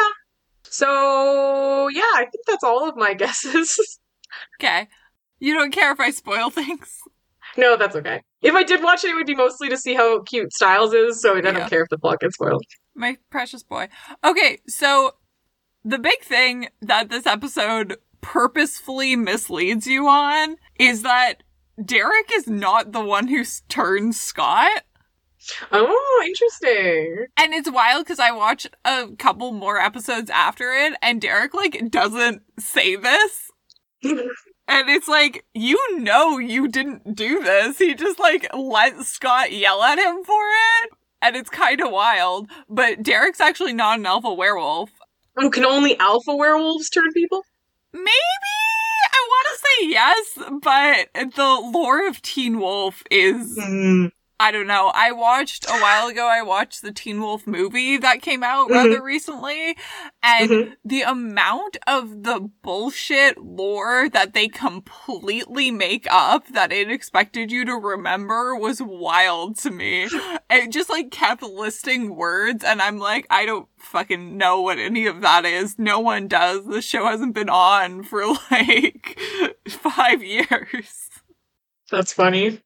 So 0.64 1.88
yeah, 1.88 2.00
I 2.14 2.26
think 2.32 2.46
that's 2.46 2.64
all 2.64 2.88
of 2.88 2.96
my 2.96 3.12
guesses. 3.22 3.98
Okay. 4.58 4.88
You 5.40 5.54
don't 5.54 5.72
care 5.72 5.92
if 5.92 6.00
I 6.00 6.10
spoil 6.10 6.48
things? 6.50 7.00
no, 7.58 7.76
that's 7.76 7.96
okay. 7.96 8.22
If 8.40 8.54
I 8.54 8.62
did 8.62 8.82
watch 8.82 9.04
it, 9.04 9.10
it 9.10 9.14
would 9.14 9.26
be 9.26 9.34
mostly 9.34 9.68
to 9.68 9.76
see 9.76 9.94
how 9.94 10.22
cute 10.22 10.52
Stiles 10.54 10.94
is, 10.94 11.20
so 11.20 11.36
I 11.36 11.40
don't 11.42 11.54
Yeah. 11.56 11.68
care 11.68 11.82
if 11.82 11.88
the 11.90 11.98
plot 11.98 12.20
gets 12.20 12.34
spoiled. 12.34 12.64
My 12.94 13.16
precious 13.30 13.62
boy. 13.62 13.88
Okay, 14.24 14.60
so 14.66 15.12
the 15.84 15.98
big 15.98 16.20
thing 16.22 16.68
that 16.80 17.08
this 17.08 17.26
episode 17.26 17.96
purposefully 18.20 19.16
misleads 19.16 19.86
you 19.86 20.06
on 20.08 20.56
is 20.78 21.02
that 21.02 21.42
Derek 21.82 22.30
is 22.32 22.46
not 22.46 22.92
the 22.92 23.00
one 23.00 23.28
who 23.28 23.44
turns 23.68 24.20
Scott. 24.20 24.84
Oh, 25.72 26.24
interesting. 26.24 27.26
And 27.36 27.52
it's 27.52 27.70
wild 27.70 28.04
because 28.04 28.20
I 28.20 28.30
watched 28.30 28.68
a 28.84 29.08
couple 29.18 29.52
more 29.52 29.78
episodes 29.78 30.30
after 30.30 30.72
it 30.72 30.94
and 31.02 31.20
Derek 31.20 31.54
like 31.54 31.90
doesn't 31.90 32.42
say 32.58 32.96
this. 32.96 33.50
And 34.68 34.88
it's 34.88 35.08
like, 35.08 35.44
you 35.54 36.00
know 36.00 36.38
you 36.38 36.68
didn't 36.68 37.16
do 37.16 37.42
this. 37.42 37.78
He 37.78 37.94
just 37.94 38.18
like 38.18 38.48
let 38.54 39.00
Scott 39.02 39.52
yell 39.52 39.82
at 39.82 39.98
him 39.98 40.24
for 40.24 40.40
it. 40.84 40.90
And 41.22 41.36
it's 41.36 41.48
kind 41.48 41.80
of 41.80 41.90
wild. 41.90 42.48
But 42.68 43.02
Derek's 43.02 43.40
actually 43.40 43.72
not 43.72 43.98
an 43.98 44.06
alpha 44.06 44.32
werewolf. 44.34 44.90
oh, 45.38 45.48
can 45.48 45.64
only 45.64 45.98
alpha 45.98 46.34
werewolves 46.36 46.90
turn 46.90 47.12
people? 47.14 47.44
Maybe 47.92 48.06
I 48.06 49.28
want 49.28 49.48
to 49.52 49.58
say 49.66 49.88
yes, 49.88 50.38
but 51.14 51.32
the 51.36 51.70
lore 51.72 52.06
of 52.06 52.20
Teen 52.22 52.58
Wolf 52.58 53.02
is 53.10 53.56
Hmm. 53.58 54.06
I 54.42 54.50
don't 54.50 54.66
know. 54.66 54.90
I 54.94 55.12
watched 55.12 55.64
a 55.68 55.72
while 55.80 56.08
ago. 56.08 56.26
I 56.26 56.42
watched 56.42 56.82
the 56.82 56.90
Teen 56.92 57.20
Wolf 57.20 57.46
movie 57.46 57.96
that 57.98 58.22
came 58.22 58.42
out 58.42 58.68
Mhm. 58.68 58.72
rather 58.72 59.02
recently, 59.02 59.76
and 60.22 60.50
Mhm. 60.50 60.76
the 60.84 61.02
amount 61.02 61.76
of 61.86 62.24
the 62.24 62.40
bullshit 62.62 63.38
lore 63.38 64.08
that 64.08 64.32
they 64.34 64.48
completely 64.48 65.70
make 65.70 66.06
up 66.10 66.48
that 66.48 66.72
it 66.72 66.90
expected 66.90 67.52
you 67.52 67.64
to 67.66 67.74
remember 67.76 68.56
was 68.56 68.82
wild 68.82 69.58
to 69.58 69.70
me. 69.70 70.08
It 70.50 70.70
just 70.70 70.90
like 70.90 71.10
kept 71.12 71.42
listing 71.42 72.16
words, 72.16 72.64
and 72.64 72.82
I'm 72.82 72.98
like, 72.98 73.26
I 73.30 73.46
don't 73.46 73.68
fucking 73.78 74.36
know 74.36 74.60
what 74.60 74.78
any 74.78 75.06
of 75.06 75.20
that 75.20 75.44
is. 75.44 75.78
No 75.78 76.00
one 76.00 76.26
does. 76.28 76.64
The 76.66 76.82
show 76.82 77.06
hasn't 77.06 77.34
been 77.34 77.48
on 77.48 78.02
for 78.02 78.26
like 78.50 79.18
five 79.68 80.22
years. 80.22 81.08
That's 81.90 82.12
funny. 82.12 82.60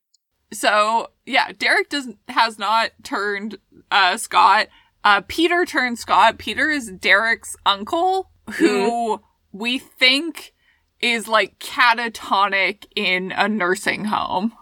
So 0.52 1.10
yeah, 1.24 1.52
Derek 1.58 1.88
does 1.88 2.08
has 2.28 2.58
not 2.58 2.90
turned 3.02 3.58
uh 3.90 4.16
Scott. 4.16 4.68
Uh 5.04 5.22
Peter 5.26 5.64
turned 5.64 5.98
Scott. 5.98 6.38
Peter 6.38 6.70
is 6.70 6.90
Derek's 6.90 7.56
uncle, 7.66 8.30
who 8.54 9.20
we 9.52 9.78
think 9.78 10.52
is 11.00 11.28
like 11.28 11.58
catatonic 11.58 12.86
in 12.94 13.32
a 13.36 13.48
nursing 13.48 14.06
home. 14.06 14.52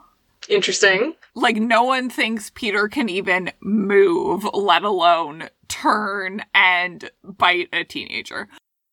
Interesting. 0.49 1.15
Like 1.35 1.57
no 1.57 1.83
one 1.85 2.11
thinks 2.11 2.51
Peter 2.51 2.89
can 2.89 3.09
even 3.09 3.51
move, 3.61 4.45
let 4.53 4.83
alone 4.85 5.49
turn 5.69 6.45
and 6.55 7.11
bite 7.23 7.69
a 7.73 7.85
teenager. 7.85 8.49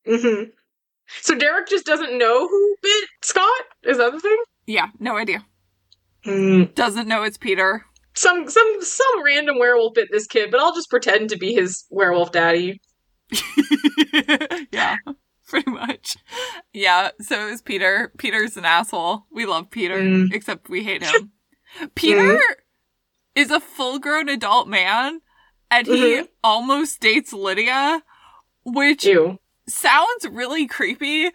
hmm 0.08 0.44
So 1.22 1.36
Derek 1.36 1.68
just 1.68 1.86
doesn't 1.86 2.18
know 2.18 2.48
who 2.48 2.76
bit 2.82 3.10
Scott? 3.22 3.62
Is 3.84 3.98
that 3.98 4.12
the 4.14 4.20
thing? 4.20 4.38
Yeah, 4.66 4.88
no 5.00 5.18
idea. 5.18 5.46
Mm. 6.26 6.74
Doesn't 6.76 7.08
know 7.08 7.24
it's 7.24 7.38
Peter. 7.38 7.86
Some 8.14 8.50
some 8.50 8.78
some 8.82 9.24
random 9.24 9.58
werewolf 9.58 9.94
bit 9.96 10.10
this 10.12 10.28
kid, 10.28 10.52
but 10.52 10.60
I'll 10.60 10.76
just 10.76 10.90
pretend 10.90 11.30
to 11.30 11.38
be 11.38 11.54
his 11.54 11.86
werewolf 11.90 12.32
daddy. 12.32 12.82
yeah, 14.72 14.98
pretty 15.48 15.72
much. 15.72 16.18
Yeah, 16.74 17.10
so 17.20 17.48
it 17.48 17.52
was 17.52 17.62
Peter. 17.62 18.12
Peter's 18.18 18.58
an 18.58 18.66
asshole. 18.66 19.26
We 19.32 19.46
love 19.46 19.70
Peter, 19.72 19.98
Mm. 20.00 20.34
except 20.34 20.70
we 20.70 20.84
hate 20.84 21.04
him. 21.04 21.32
Peter 21.96 22.40
is 23.36 23.50
a 23.50 23.60
full 23.62 23.98
grown 24.00 24.28
adult 24.30 24.68
man, 24.68 25.22
and 25.70 25.88
he 25.88 26.18
Mhm. 26.18 26.28
almost 26.44 27.00
dates 27.00 27.32
Lydia, 27.32 28.04
which 28.66 29.06
Ew. 29.06 29.40
sounds 29.68 30.28
really 30.30 30.68
creepy, 30.68 31.32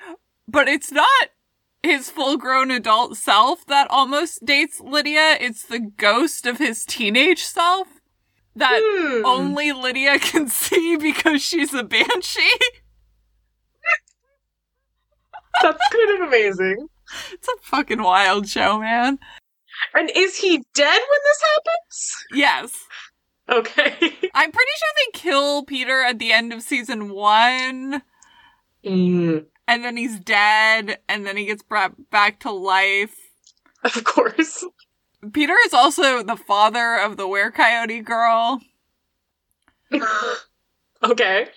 but 0.47 0.69
it's 0.69 0.93
not 0.93 1.31
his 1.87 2.11
full 2.11 2.37
grown 2.37 2.71
adult 2.71 3.17
self 3.17 3.65
that 3.67 3.87
almost 3.91 4.45
dates 4.45 4.81
Lydia. 4.81 5.37
It's 5.41 5.65
the 5.65 5.81
ghost 5.81 6.45
of 6.47 6.59
his 6.59 6.85
teenage 6.85 7.43
self 7.45 7.89
that 8.55 8.81
Hmm. 8.83 9.25
only 9.25 9.73
Lydia 9.73 10.19
can 10.21 10.49
see 10.49 10.97
because 10.97 11.43
she's 11.43 11.73
a 11.75 11.83
banshee. 11.85 12.43
That's 15.63 15.89
kind 15.89 16.21
of 16.23 16.29
amazing. 16.29 16.89
It's 17.33 17.49
a 17.49 17.63
fucking 17.63 18.03
wild 18.03 18.49
show, 18.49 18.79
man. 18.79 19.19
And 19.95 20.11
is 20.15 20.37
he 20.37 20.59
dead 20.75 21.01
when 21.01 21.21
this 21.25 21.43
happens? 21.55 22.15
Yes. 22.33 22.85
Okay. 23.49 24.29
I'm 24.35 24.53
pretty 24.53 24.71
sure 24.79 24.93
they 24.97 25.19
kill 25.19 25.65
Peter 25.65 26.03
at 26.03 26.19
the 26.19 26.33
end 26.33 26.53
of 26.53 26.63
season 26.63 27.11
one, 27.11 28.03
Mm, 28.85 29.47
and 29.69 29.85
then 29.85 29.97
he's 29.97 30.21
dead, 30.21 30.99
and 31.09 31.27
then 31.27 31.37
he 31.37 31.47
gets 31.47 31.63
brought 31.63 32.11
back 32.11 32.41
to 32.41 32.51
life. 32.51 33.17
of 33.85 34.05
course. 34.05 34.65
Peter 35.33 35.55
is 35.67 35.75
also 35.75 36.23
the 36.23 36.37
father 36.37 36.97
of 36.97 37.17
the 37.17 37.27
were 37.27 37.51
coyote 37.51 38.01
girl. 38.01 38.61
okay. 41.03 41.49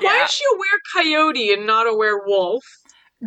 Why 0.00 0.24
is 0.24 0.30
she 0.30 0.44
a 0.44 0.58
were-coyote 0.58 1.52
and 1.52 1.66
not 1.66 1.86
a 1.86 1.94
werewolf? 1.94 2.64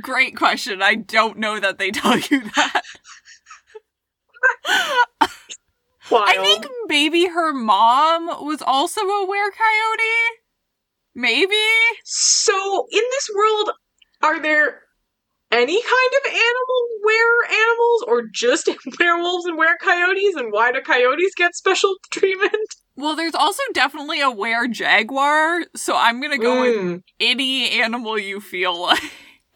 Great 0.01 0.35
question. 0.35 0.81
I 0.81 0.95
don't 0.95 1.37
know 1.37 1.59
that 1.59 1.77
they 1.77 1.91
tell 1.91 2.17
you 2.17 2.41
that. 2.55 2.81
Wild. 6.09 6.25
I 6.27 6.37
think 6.43 6.67
maybe 6.87 7.27
her 7.27 7.53
mom 7.53 8.27
was 8.45 8.61
also 8.61 9.01
a 9.01 9.25
were 9.25 9.51
coyote. 9.51 10.40
Maybe. 11.15 11.55
So, 12.05 12.85
in 12.91 13.01
this 13.11 13.29
world, 13.35 13.71
are 14.21 14.41
there 14.41 14.81
any 15.51 15.81
kind 15.81 16.11
of 16.25 16.31
animal 16.31 16.87
were 17.03 17.45
animals, 17.53 18.03
or 18.07 18.23
just 18.33 18.69
werewolves 18.99 19.45
and 19.45 19.57
were 19.57 19.77
coyotes? 19.81 20.35
And 20.35 20.51
why 20.51 20.71
do 20.71 20.81
coyotes 20.81 21.33
get 21.35 21.55
special 21.55 21.95
treatment? 22.11 22.55
Well, 22.95 23.15
there's 23.15 23.35
also 23.35 23.61
definitely 23.73 24.21
a 24.21 24.29
were 24.31 24.67
jaguar, 24.67 25.63
so 25.75 25.95
I'm 25.97 26.21
gonna 26.21 26.37
go 26.37 26.61
with 26.61 26.75
Mm. 26.75 27.01
any 27.19 27.69
animal 27.81 28.17
you 28.19 28.39
feel 28.39 28.79
like. 28.79 29.01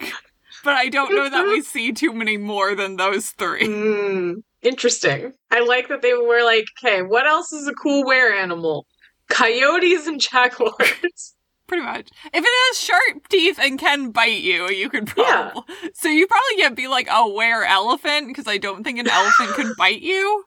but 0.64 0.74
I 0.74 0.88
don't 0.88 1.14
know 1.14 1.28
that 1.30 1.46
we 1.46 1.60
see 1.62 1.92
too 1.92 2.12
many 2.12 2.36
more 2.38 2.74
than 2.74 2.96
those 2.96 3.30
three. 3.30 3.66
Mm. 3.66 4.34
Interesting. 4.62 5.32
I 5.50 5.60
like 5.60 5.88
that 5.88 6.02
they 6.02 6.14
were 6.14 6.42
like, 6.44 6.64
okay, 6.82 7.02
what 7.02 7.26
else 7.26 7.52
is 7.52 7.68
a 7.68 7.72
cool 7.74 8.04
were 8.04 8.32
animal? 8.32 8.86
Coyotes 9.28 10.06
and 10.06 10.20
jaguars. 10.20 11.34
Pretty 11.68 11.82
much. 11.82 12.08
If 12.32 12.44
it 12.44 12.68
has 12.68 12.78
sharp 12.80 13.28
teeth 13.28 13.58
and 13.60 13.78
can 13.78 14.10
bite 14.10 14.40
you, 14.42 14.68
you 14.70 14.88
could 14.88 15.12
Yeah. 15.16 15.50
probably. 15.52 15.74
So 15.94 16.08
you 16.08 16.26
probably 16.26 16.56
can't 16.62 16.76
be 16.76 16.86
like 16.88 17.08
a 17.10 17.28
were 17.28 17.64
elephant, 17.64 18.28
because 18.28 18.46
I 18.46 18.56
don't 18.58 18.84
think 18.84 18.98
an 19.00 19.08
elephant 19.08 19.50
could 19.50 19.76
bite 19.78 20.00
you. 20.02 20.44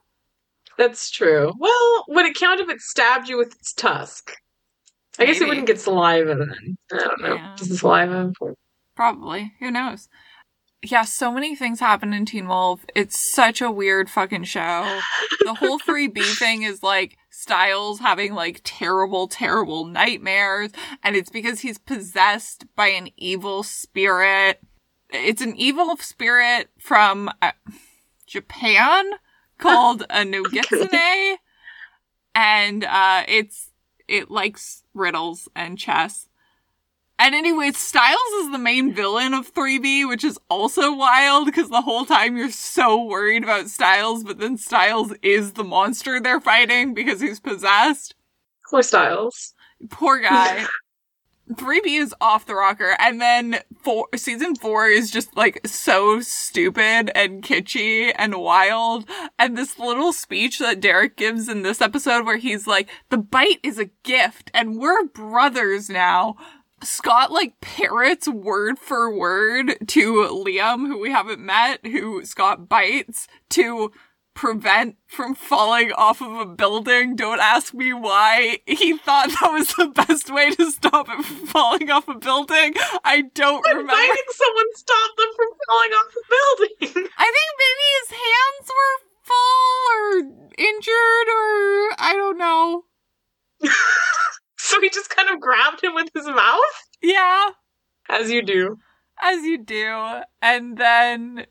That's 0.78 1.10
true. 1.10 1.52
Well, 1.58 2.04
would 2.08 2.24
it 2.24 2.36
count 2.36 2.60
if 2.60 2.70
it 2.70 2.80
stabbed 2.80 3.28
you 3.28 3.36
with 3.36 3.52
its 3.54 3.74
tusk? 3.74 4.32
I 5.18 5.26
guess 5.26 5.40
it 5.40 5.48
wouldn't 5.48 5.66
get 5.66 5.78
saliva 5.78 6.34
then. 6.34 6.78
I 6.92 6.96
don't 6.96 7.20
know. 7.20 7.34
Yeah. 7.34 7.54
Does 7.58 7.68
the 7.68 7.76
saliva? 7.76 8.32
Probably. 8.96 9.52
Who 9.60 9.70
knows? 9.70 10.08
Yeah, 10.82 11.02
so 11.02 11.30
many 11.30 11.54
things 11.54 11.80
happen 11.80 12.14
in 12.14 12.24
Teen 12.24 12.48
Wolf. 12.48 12.86
It's 12.94 13.18
such 13.18 13.60
a 13.60 13.70
weird 13.70 14.08
fucking 14.08 14.44
show. 14.44 14.98
The 15.44 15.52
whole 15.52 15.78
3B 15.86 16.38
thing 16.38 16.62
is 16.62 16.82
like 16.82 17.18
Stiles 17.40 18.00
having 18.00 18.34
like 18.34 18.60
terrible, 18.64 19.26
terrible 19.26 19.86
nightmares, 19.86 20.72
and 21.02 21.16
it's 21.16 21.30
because 21.30 21.60
he's 21.60 21.78
possessed 21.78 22.66
by 22.76 22.88
an 22.88 23.08
evil 23.16 23.62
spirit. 23.62 24.60
It's 25.08 25.40
an 25.40 25.56
evil 25.56 25.96
spirit 25.96 26.68
from 26.78 27.30
uh, 27.40 27.52
Japan 28.26 29.12
called 29.56 30.02
a 30.10 30.22
Nogitsune, 30.22 31.36
and 32.34 32.84
uh, 32.84 33.24
it's 33.26 33.70
it 34.06 34.30
likes 34.30 34.84
riddles 34.92 35.48
and 35.56 35.78
chess. 35.78 36.28
And 37.20 37.34
anyway, 37.34 37.72
Stiles 37.72 38.32
is 38.40 38.50
the 38.50 38.56
main 38.56 38.94
villain 38.94 39.34
of 39.34 39.52
3B, 39.52 40.08
which 40.08 40.24
is 40.24 40.38
also 40.48 40.94
wild 40.94 41.44
because 41.44 41.68
the 41.68 41.82
whole 41.82 42.06
time 42.06 42.38
you're 42.38 42.50
so 42.50 43.04
worried 43.04 43.44
about 43.44 43.68
Stiles, 43.68 44.24
but 44.24 44.38
then 44.38 44.56
Stiles 44.56 45.12
is 45.20 45.52
the 45.52 45.62
monster 45.62 46.18
they're 46.18 46.40
fighting 46.40 46.94
because 46.94 47.20
he's 47.20 47.38
possessed. 47.38 48.14
Poor 48.70 48.82
Stiles. 48.82 49.52
Poor 49.90 50.18
guy. 50.20 50.64
3B 51.52 52.00
is 52.00 52.14
off 52.20 52.46
the 52.46 52.54
rocker, 52.54 52.96
and 52.98 53.20
then 53.20 53.58
four, 53.82 54.06
season 54.14 54.54
four 54.54 54.86
is 54.86 55.10
just 55.10 55.36
like 55.36 55.60
so 55.66 56.20
stupid 56.20 57.10
and 57.14 57.42
kitschy 57.42 58.12
and 58.16 58.36
wild. 58.36 59.08
And 59.38 59.58
this 59.58 59.78
little 59.78 60.12
speech 60.12 60.58
that 60.60 60.80
Derek 60.80 61.16
gives 61.16 61.48
in 61.48 61.62
this 61.62 61.80
episode 61.80 62.24
where 62.24 62.36
he's 62.36 62.66
like, 62.66 62.88
the 63.08 63.18
bite 63.18 63.58
is 63.62 63.78
a 63.78 63.90
gift 64.04 64.50
and 64.54 64.78
we're 64.78 65.04
brothers 65.06 65.90
now. 65.90 66.36
Scott 66.82 67.30
like 67.30 67.60
parrots 67.60 68.28
word 68.28 68.78
for 68.78 69.14
word 69.14 69.76
to 69.88 70.44
Liam, 70.44 70.86
who 70.86 70.98
we 70.98 71.10
haven't 71.10 71.40
met, 71.40 71.84
who 71.84 72.24
Scott 72.24 72.68
bites 72.68 73.26
to 73.50 73.92
prevent 74.34 74.96
from 75.06 75.34
falling 75.34 75.92
off 75.92 76.22
of 76.22 76.32
a 76.32 76.46
building. 76.46 77.16
Don't 77.16 77.40
ask 77.40 77.74
me 77.74 77.92
why 77.92 78.58
he 78.66 78.96
thought 78.96 79.28
that 79.28 79.52
was 79.52 79.74
the 79.74 79.88
best 79.88 80.32
way 80.32 80.50
to 80.52 80.70
stop 80.70 81.08
it 81.10 81.24
from 81.24 81.46
falling 81.46 81.90
off 81.90 82.08
a 82.08 82.14
building. 82.14 82.74
I 83.04 83.22
don't 83.34 83.62
remember. 83.66 83.92
did 83.92 84.30
someone 84.30 84.74
stop 84.74 85.16
them 85.16 85.28
from 85.36 85.48
falling 85.68 85.90
off 85.90 86.14
the 86.14 86.22
building? 86.30 87.08
I 87.18 87.32
think 87.34 87.50
maybe 87.60 87.86
his 88.00 88.10
hands 88.12 88.70
were 88.70 88.96
full 89.24 89.76
or 89.92 90.08
injured 90.56 91.28
or 91.28 91.94
I 91.98 92.14
don't 92.16 92.38
know. 92.38 92.84
so 94.62 94.80
he 94.80 94.90
just 94.90 95.10
kind 95.10 95.30
of 95.30 95.40
grabbed 95.40 95.82
him 95.82 95.94
with 95.94 96.10
his 96.14 96.26
mouth? 96.26 96.60
Yeah. 97.02 97.50
As 98.08 98.30
you 98.30 98.42
do. 98.42 98.78
as 99.20 99.42
you 99.44 99.58
do. 99.58 100.20
And 100.42 100.76
then, 100.76 101.46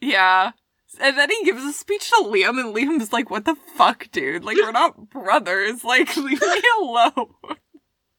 yeah. 0.00 0.52
And 1.00 1.16
then 1.16 1.30
he 1.30 1.44
gives 1.44 1.62
a 1.62 1.72
speech 1.72 2.10
to 2.10 2.24
Liam, 2.24 2.58
and 2.58 2.74
Liam's 2.74 3.12
like, 3.12 3.30
What 3.30 3.44
the 3.44 3.54
fuck, 3.76 4.10
dude? 4.10 4.44
Like, 4.44 4.56
we're 4.56 4.72
not 4.72 5.10
brothers. 5.10 5.84
Like, 5.84 6.16
leave 6.16 6.40
me 6.40 6.62
alone. 6.80 7.12
to 7.44 7.54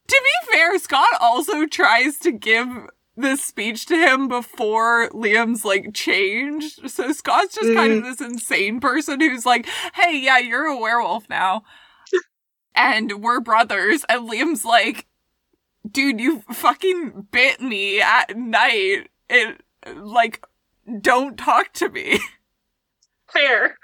be 0.08 0.52
fair, 0.52 0.78
Scott 0.78 1.12
also 1.20 1.66
tries 1.66 2.18
to 2.20 2.32
give 2.32 2.68
this 3.14 3.44
speech 3.44 3.84
to 3.86 3.96
him 3.96 4.26
before 4.26 5.10
Liam's 5.10 5.64
like 5.64 5.92
changed. 5.92 6.90
So 6.90 7.12
Scott's 7.12 7.54
just 7.54 7.74
kind 7.74 7.92
of 7.92 7.98
mm. 7.98 8.04
this 8.04 8.20
insane 8.20 8.80
person 8.80 9.20
who's 9.20 9.44
like, 9.44 9.66
Hey, 9.94 10.18
yeah, 10.18 10.38
you're 10.38 10.64
a 10.64 10.78
werewolf 10.78 11.28
now. 11.28 11.62
And 12.74 13.22
we're 13.22 13.40
brothers. 13.40 14.04
And 14.08 14.28
Liam's 14.28 14.64
like, 14.64 15.06
dude, 15.90 16.20
you 16.20 16.42
fucking 16.52 17.28
bit 17.30 17.60
me 17.60 18.00
at 18.00 18.36
night. 18.36 19.08
It, 19.28 19.60
like, 19.96 20.44
don't 21.00 21.38
talk 21.38 21.72
to 21.74 21.88
me. 21.88 22.20
Fair. 23.32 23.78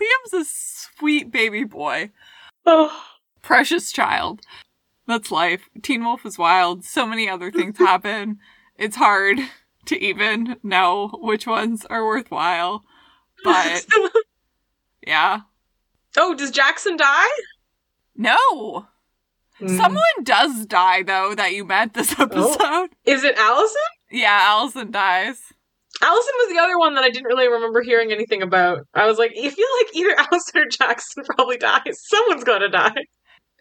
Liam's 0.00 0.32
a 0.32 0.44
sweet 0.44 1.30
baby 1.30 1.64
boy. 1.64 2.10
Oh. 2.64 3.04
Precious 3.42 3.92
child. 3.92 4.40
That's 5.06 5.30
life. 5.30 5.68
Teen 5.82 6.04
Wolf 6.04 6.26
is 6.26 6.36
wild. 6.36 6.84
So 6.84 7.06
many 7.06 7.28
other 7.28 7.52
things 7.52 7.78
happen. 7.78 8.38
It's 8.76 8.96
hard 8.96 9.38
to 9.86 9.96
even 10.02 10.56
know 10.62 11.16
which 11.20 11.46
ones 11.46 11.86
are 11.86 12.04
worthwhile. 12.04 12.82
But, 13.44 13.86
yeah. 15.06 15.42
Oh, 16.16 16.34
does 16.34 16.50
Jackson 16.50 16.96
die? 16.96 17.28
No! 18.16 18.86
Hmm. 19.58 19.68
Someone 19.76 20.02
does 20.22 20.66
die, 20.66 21.02
though, 21.02 21.34
that 21.34 21.54
you 21.54 21.64
met 21.64 21.94
this 21.94 22.18
episode. 22.18 22.90
Is 23.04 23.24
it 23.24 23.36
Allison? 23.38 23.76
Yeah, 24.10 24.38
Allison 24.42 24.90
dies. 24.90 25.40
Allison 26.02 26.32
was 26.38 26.52
the 26.52 26.60
other 26.60 26.78
one 26.78 26.94
that 26.94 27.04
I 27.04 27.08
didn't 27.10 27.24
really 27.26 27.48
remember 27.48 27.82
hearing 27.82 28.12
anything 28.12 28.42
about. 28.42 28.80
I 28.92 29.06
was 29.06 29.16
like, 29.18 29.30
I 29.32 29.48
feel 29.48 29.66
like 29.80 29.96
either 29.96 30.14
Allison 30.18 30.60
or 30.62 30.66
Jackson 30.66 31.24
probably 31.24 31.56
dies. 31.56 32.02
Someone's 32.06 32.44
gotta 32.44 32.68
die. 32.68 32.94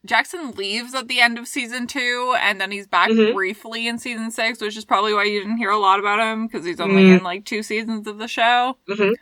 Jackson 0.05 0.51
leaves 0.51 0.93
at 0.93 1.07
the 1.07 1.19
end 1.21 1.39
of 1.39 1.47
season 1.47 1.87
two, 1.87 2.35
and 2.39 2.59
then 2.61 2.71
he's 2.71 2.85
back 2.87 3.09
Mhm. 3.09 3.33
briefly 3.33 3.87
in 3.87 3.97
season 3.97 4.29
six, 4.31 4.61
which 4.61 4.77
is 4.77 4.85
probably 4.85 5.13
why 5.13 5.23
you 5.23 5.39
didn't 5.39 5.57
hear 5.57 5.71
a 5.71 5.79
lot 5.79 5.99
about 5.99 6.19
him 6.19 6.45
because 6.45 6.65
he's 6.65 6.79
only 6.81 7.05
Mm. 7.05 7.17
in 7.19 7.23
like 7.23 7.45
two 7.45 7.63
seasons 7.63 8.05
of 8.05 8.17
the 8.19 8.27
show. 8.27 8.77
Mhm. 8.87 9.13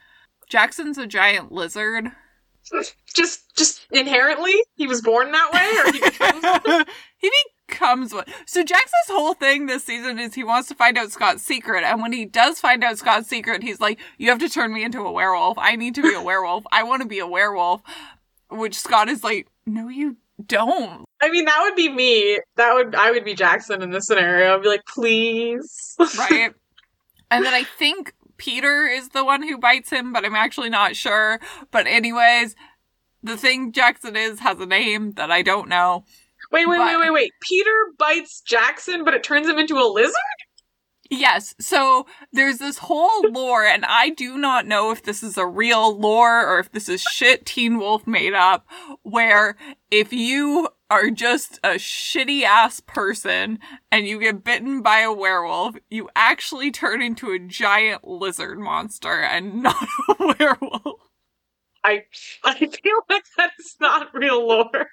Jackson's 0.50 0.98
a 0.98 1.08
giant 1.08 1.52
lizard. 1.52 2.12
Just, 3.14 3.56
just 3.56 3.86
inherently, 3.92 4.54
he 4.76 4.88
was 4.88 5.02
born 5.02 5.32
that 5.32 5.52
way, 5.54 5.78
or 5.80 5.92
he 5.92 6.00
becomes. 6.00 6.86
he 7.18 7.32
becomes 7.68 8.14
one. 8.14 8.26
So 8.46 8.64
Jackson's 8.64 9.10
whole 9.10 9.34
thing 9.34 9.66
this 9.66 9.84
season 9.84 10.18
is 10.18 10.34
he 10.34 10.44
wants 10.44 10.70
to 10.70 10.76
find 10.76 10.98
out 10.98 11.12
Scott's 11.12 11.44
secret, 11.44 11.84
and 11.84 12.02
when 12.02 12.14
he 12.14 12.26
does 12.26 12.60
find 12.60 12.84
out 12.84 12.98
Scott's 12.98 13.28
secret, 13.28 13.64
he's 13.64 13.80
like, 13.80 14.00
"You 14.18 14.30
have 14.30 14.40
to 14.40 14.50
turn 14.50 14.74
me 14.74 14.84
into 14.84 15.02
a 15.02 15.12
werewolf. 15.12 15.58
I 15.58 15.76
need 15.76 15.96
to 15.96 16.02
be 16.02 16.14
a 16.14 16.22
werewolf. 16.22 16.64
I 16.72 16.84
want 16.84 17.02
to 17.02 17.08
be 17.08 17.20
a 17.20 17.28
werewolf." 17.28 17.82
Which 18.50 18.78
Scott 18.80 19.10
is 19.10 19.24
like, 19.24 19.48
"No, 19.66 19.90
you 19.90 20.18
don't." 20.46 21.06
I 21.22 21.30
mean, 21.30 21.46
that 21.46 21.60
would 21.64 21.76
be 21.76 21.90
me. 21.90 22.40
That 22.58 22.74
would 22.74 22.96
I 22.96 23.12
would 23.12 23.24
be 23.24 23.34
Jackson 23.34 23.82
in 23.82 23.92
this 23.92 24.08
scenario. 24.08 24.56
I'd 24.56 24.62
be 24.62 24.68
like, 24.68 24.86
please. 24.86 25.96
right? 26.18 26.54
and 27.32 27.46
then 27.46 27.54
I 27.54 27.64
think 27.64 28.14
Peter 28.44 28.86
is 28.86 29.10
the 29.10 29.24
one 29.24 29.42
who 29.42 29.58
bites 29.58 29.90
him, 29.90 30.12
but 30.12 30.26
I'm 30.26 30.36
actually 30.36 30.70
not 30.70 30.98
sure. 30.98 31.40
But 31.72 31.88
anyways, 31.88 32.56
the 33.22 33.38
thing 33.38 33.72
Jackson 33.72 34.18
is 34.18 34.40
has 34.42 34.60
a 34.60 34.66
name 34.66 35.14
that 35.14 35.32
I 35.32 35.44
don't 35.44 35.70
know. 35.70 36.04
Wait, 36.52 36.68
wait, 36.68 36.78
But- 36.78 36.88
wait, 36.88 37.00
wait, 37.00 37.14
wait. 37.14 37.32
Peter 37.42 37.72
bites 37.98 38.42
Jackson, 38.42 39.06
but 39.06 39.14
it 39.14 39.24
turns 39.24 39.48
him 39.48 39.58
into 39.60 39.76
a 39.76 39.88
lizard? 39.90 40.14
Yes, 41.10 41.56
so 41.60 42.06
there's 42.34 42.58
this 42.58 42.80
whole 42.80 43.22
lore, 43.30 43.64
and 43.66 43.86
I 43.86 44.10
do 44.10 44.38
not 44.38 44.66
know 44.66 44.92
if 44.92 45.04
this 45.04 45.24
is 45.24 45.38
a 45.38 45.46
real 45.46 45.98
lore 45.98 46.46
or 46.46 46.60
if 46.60 46.72
this 46.72 46.90
is 46.90 47.02
shit 47.02 47.46
Teen 47.46 47.78
Wolf 47.78 48.06
made 48.06 48.34
up, 48.34 48.66
where 49.04 49.56
if 49.90 50.12
you 50.12 50.68
are 50.94 51.10
just 51.10 51.60
a 51.64 51.76
shitty 51.80 52.44
ass 52.44 52.80
person 52.80 53.58
and 53.92 54.08
you 54.08 54.20
get 54.20 54.44
bitten 54.44 54.84
by 54.84 55.00
a 55.00 55.12
werewolf, 55.12 55.76
you 55.90 56.08
actually 56.16 56.70
turn 56.70 57.02
into 57.02 57.32
a 57.32 57.40
giant 57.40 58.08
lizard 58.08 58.60
monster 58.60 59.22
and 59.22 59.64
not 59.64 59.88
a 60.08 60.36
werewolf. 60.40 61.00
I 61.84 62.04
I 62.44 62.54
feel 62.54 63.00
like 63.10 63.24
that 63.38 63.52
is 63.60 63.76
not 63.82 64.14
real 64.14 64.48
lore. 64.48 64.88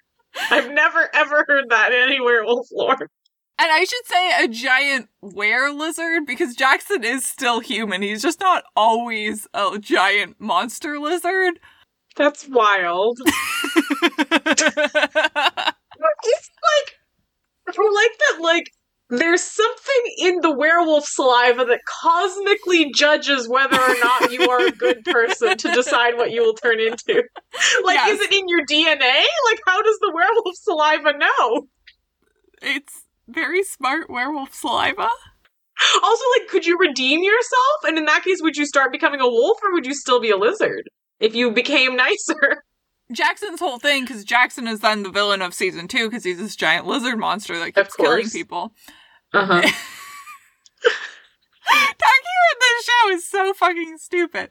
I've 0.51 0.73
never 0.73 1.11
ever 1.15 1.45
heard 1.47 1.67
that 1.69 1.93
in 1.93 1.99
any 1.99 2.19
werewolf 2.19 2.69
lore. 2.73 2.97
And 2.97 3.71
I 3.71 3.85
should 3.85 4.07
say 4.07 4.43
a 4.43 4.49
giant 4.49 5.11
were 5.21 5.71
lizard 5.71 6.25
because 6.25 6.57
Jackson 6.57 7.05
is 7.05 7.27
still 7.27 7.61
human. 7.61 8.01
He's 8.01 8.23
just 8.23 8.41
not 8.41 8.65
always 8.75 9.47
a 9.53 9.79
giant 9.79 10.41
monster 10.41 10.99
lizard. 10.99 11.61
That's 12.17 12.49
wild. 12.49 13.19
It's 17.71 17.79
like 17.79 17.87
I 17.87 17.93
like 17.93 18.19
that 18.19 18.43
like 18.43 18.65
there's 19.11 19.43
something 19.43 20.03
in 20.19 20.41
the 20.41 20.55
werewolf 20.57 21.05
saliva 21.05 21.65
that 21.65 21.81
cosmically 21.85 22.93
judges 22.95 23.49
whether 23.49 23.77
or 23.81 23.97
not 23.99 24.31
you 24.31 24.49
are 24.49 24.67
a 24.67 24.73
good 24.77 25.03
person 25.05 25.57
to 25.57 25.69
decide 25.73 26.17
what 26.17 26.31
you 26.31 26.43
will 26.43 26.55
turn 26.55 26.79
into. 26.79 27.23
Like, 27.85 27.97
Yes. 27.97 28.21
is 28.21 28.27
it 28.29 28.33
in 28.33 28.45
your 28.47 28.65
DNA? 28.65 29.25
Like, 29.51 29.61
how 29.67 29.83
does 29.83 29.99
the 30.01 30.13
werewolf 30.15 30.55
saliva 30.55 31.13
know? 31.19 31.67
it's 32.63 33.03
very 33.27 33.63
smart 33.65 34.09
werewolf 34.11 34.55
saliva. 34.55 35.09
Also, 36.05 36.25
like, 36.39 36.49
could 36.49 36.67
you 36.67 36.77
redeem 36.79 37.23
yourself? 37.23 37.85
And 37.85 37.97
in 37.99 38.05
that 38.05 38.23
case, 38.23 38.41
would 38.43 38.57
you 38.57 38.67
start 38.67 38.93
becoming 38.93 39.21
a 39.21 39.27
wolf 39.29 39.59
or 39.63 39.73
would 39.73 39.87
you 39.87 39.95
still 39.95 40.21
be 40.21 40.31
a 40.31 40.37
lizard 40.37 40.85
if 41.19 41.35
you 41.35 41.51
became 41.51 41.97
nicer? 41.97 42.63
Jackson's 43.13 43.61
whole 43.61 43.79
thing, 43.79 44.05
because 44.05 44.25
Jackson 44.25 44.67
is 44.69 44.81
then 44.81 45.03
the 45.03 45.11
villain 45.11 45.43
of 45.43 45.55
season 45.55 45.89
two, 45.89 46.09
because 46.09 46.25
he's 46.25 46.39
this 46.39 46.57
giant 46.57 46.87
lizard 46.87 47.19
monster 47.19 47.59
that 47.59 47.75
keeps 47.75 47.97
killing 47.97 48.29
people. 48.29 48.73
Uh 49.33 49.47
huh. 49.47 49.61
Talking 49.63 49.73
about 52.03 52.61
this 52.61 52.85
show 52.85 53.09
is 53.11 53.29
so 53.29 53.55
fucking 53.55 53.97
stupid. 53.99 54.51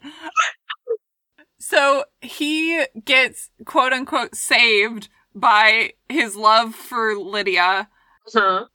So 1.58 2.06
he 2.22 2.86
gets 3.04 3.50
quote 3.66 3.92
unquote 3.92 4.36
saved 4.36 5.10
by 5.36 5.94
his 6.08 6.38
love 6.38 6.76
for 6.76 7.18
Lydia, 7.18 7.90
Huh. 8.34 8.40
Of 8.62 8.68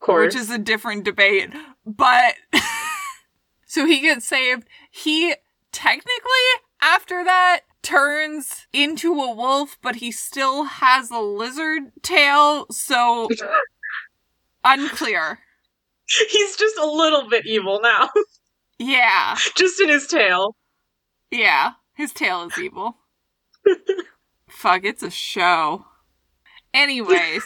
course. 0.00 0.34
which 0.34 0.40
is 0.40 0.48
a 0.50 0.56
different 0.58 1.04
debate. 1.04 1.50
But 1.84 2.36
so 3.66 3.84
he 3.84 4.00
gets 4.00 4.26
saved. 4.26 4.66
He 4.90 5.34
technically, 5.72 6.48
after 6.80 7.22
that, 7.24 7.60
turns 7.84 8.66
into 8.72 9.12
a 9.20 9.32
wolf, 9.34 9.78
but 9.82 9.96
he 9.96 10.10
still 10.10 10.64
has 10.64 11.10
a 11.10 11.18
lizard 11.20 11.92
tail. 12.02 12.66
So 12.70 13.28
unclear. 14.64 15.38
He's 16.06 16.56
just 16.56 16.76
a 16.78 16.86
little 16.86 17.28
bit 17.28 17.46
evil 17.46 17.80
now, 17.82 18.10
Yeah. 18.78 19.36
just 19.56 19.80
in 19.80 19.88
his 19.88 20.06
tail. 20.06 20.54
Yeah. 21.30 21.72
His 21.94 22.12
tail 22.12 22.42
is 22.42 22.58
evil. 22.58 22.96
Fuck, 24.48 24.84
it's 24.84 25.02
a 25.02 25.10
show. 25.10 25.86
Anyways, 26.74 27.44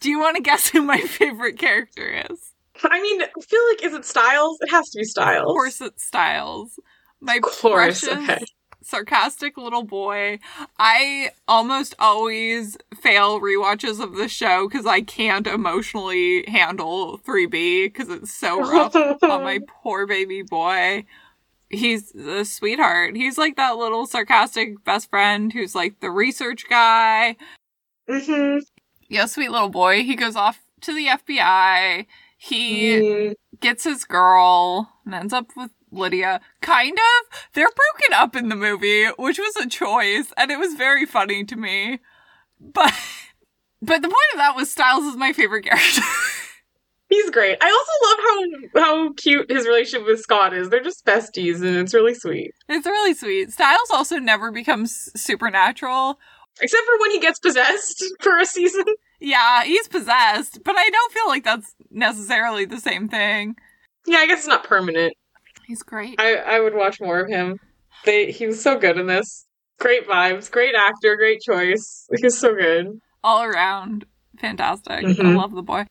do 0.00 0.10
you 0.10 0.20
want 0.20 0.36
to 0.36 0.42
guess 0.42 0.68
who 0.68 0.82
my 0.82 0.98
favorite 1.00 1.58
character 1.58 2.24
is? 2.30 2.52
I 2.84 3.00
mean, 3.00 3.22
I 3.22 3.28
feel 3.40 3.60
like 3.70 3.82
is 3.84 3.94
it 3.94 4.04
Stiles? 4.04 4.58
It 4.60 4.70
has 4.70 4.88
to 4.90 4.98
be 4.98 5.04
Stiles. 5.04 5.42
Of 5.42 5.46
course, 5.54 5.80
it's 5.80 6.04
Stiles. 6.04 6.78
My 7.20 7.36
Of 7.36 7.42
course, 7.42 8.00
precious, 8.04 8.08
okay. 8.30 8.44
Sarcastic 8.88 9.56
little 9.58 9.82
boy. 9.82 10.38
I 10.78 11.30
almost 11.46 11.94
always 11.98 12.76
fail 13.00 13.40
rewatches 13.40 14.02
of 14.02 14.14
the 14.14 14.28
show 14.28 14.66
because 14.68 14.86
I 14.86 15.02
can't 15.02 15.46
emotionally 15.46 16.44
handle 16.48 17.18
3B 17.18 17.84
because 17.92 18.08
it's 18.08 18.32
so 18.32 18.58
rough 18.60 18.94
on 18.96 19.44
my 19.44 19.60
poor 19.82 20.06
baby 20.06 20.42
boy. 20.42 21.04
He's 21.68 22.14
a 22.14 22.46
sweetheart. 22.46 23.14
He's 23.14 23.36
like 23.36 23.56
that 23.56 23.76
little 23.76 24.06
sarcastic 24.06 24.82
best 24.84 25.10
friend 25.10 25.52
who's 25.52 25.74
like 25.74 26.00
the 26.00 26.10
research 26.10 26.64
guy. 26.68 27.36
hmm 28.08 28.58
Yeah, 29.08 29.26
sweet 29.26 29.50
little 29.50 29.68
boy. 29.68 30.02
He 30.02 30.16
goes 30.16 30.34
off 30.34 30.60
to 30.82 30.94
the 30.94 31.08
FBI. 31.08 32.06
He 32.38 32.92
Mm. 32.92 33.34
gets 33.60 33.84
his 33.84 34.04
girl 34.04 34.88
and 35.04 35.14
ends 35.14 35.32
up 35.34 35.48
with 35.56 35.72
Lydia. 35.90 36.40
Kind 36.60 36.98
of. 36.98 37.38
They're 37.54 37.66
broken 37.66 38.14
up 38.14 38.36
in 38.36 38.48
the 38.48 38.56
movie, 38.56 39.06
which 39.18 39.38
was 39.38 39.56
a 39.56 39.68
choice, 39.68 40.32
and 40.36 40.50
it 40.50 40.58
was 40.58 40.74
very 40.74 41.06
funny 41.06 41.44
to 41.44 41.56
me. 41.56 42.00
But 42.60 42.92
but 43.82 44.02
the 44.02 44.08
point 44.08 44.32
of 44.34 44.38
that 44.38 44.56
was 44.56 44.70
Stiles 44.70 45.04
is 45.04 45.16
my 45.16 45.32
favorite 45.32 45.62
character. 45.64 46.02
He's 47.10 47.30
great. 47.30 47.56
I 47.62 47.70
also 47.70 48.82
love 48.82 48.82
how 48.84 49.06
how 49.06 49.12
cute 49.14 49.50
his 49.50 49.66
relationship 49.66 50.06
with 50.06 50.20
Scott 50.20 50.52
is. 50.52 50.68
They're 50.68 50.82
just 50.82 51.06
besties, 51.06 51.62
and 51.62 51.76
it's 51.76 51.94
really 51.94 52.14
sweet. 52.14 52.52
it's 52.68 52.86
really 52.86 53.14
sweet. 53.14 53.50
Stiles 53.50 53.90
also 53.92 54.18
never 54.18 54.50
becomes 54.52 55.10
supernatural. 55.16 56.18
Except 56.60 56.84
for 56.84 56.98
when 57.00 57.12
he 57.12 57.20
gets 57.20 57.38
possessed 57.38 58.04
for 58.20 58.38
a 58.38 58.44
season. 58.44 58.84
Yeah, 59.20 59.64
he's 59.64 59.88
possessed, 59.88 60.62
but 60.64 60.76
I 60.76 60.88
don't 60.90 61.12
feel 61.12 61.28
like 61.28 61.44
that's 61.44 61.74
necessarily 61.90 62.64
the 62.66 62.78
same 62.80 63.08
thing. 63.08 63.56
Yeah, 64.06 64.18
I 64.18 64.26
guess 64.26 64.40
it's 64.40 64.48
not 64.48 64.64
permanent. 64.64 65.14
He's 65.68 65.82
great. 65.82 66.18
I 66.18 66.36
I 66.36 66.60
would 66.60 66.74
watch 66.74 66.98
more 67.00 67.20
of 67.20 67.28
him. 67.28 67.60
They 68.06 68.32
he 68.32 68.46
was 68.46 68.60
so 68.60 68.78
good 68.78 68.96
in 68.98 69.06
this. 69.06 69.46
Great 69.78 70.08
vibes, 70.08 70.50
great 70.50 70.74
actor, 70.74 71.14
great 71.14 71.40
choice. 71.42 72.08
He's 72.20 72.38
so 72.38 72.54
good. 72.54 73.00
All 73.22 73.42
around 73.44 74.06
fantastic. 74.40 74.92
I 74.92 75.02
Mhm. 75.02 75.36
love 75.36 75.54
the 75.54 75.62
boy. 75.62 75.84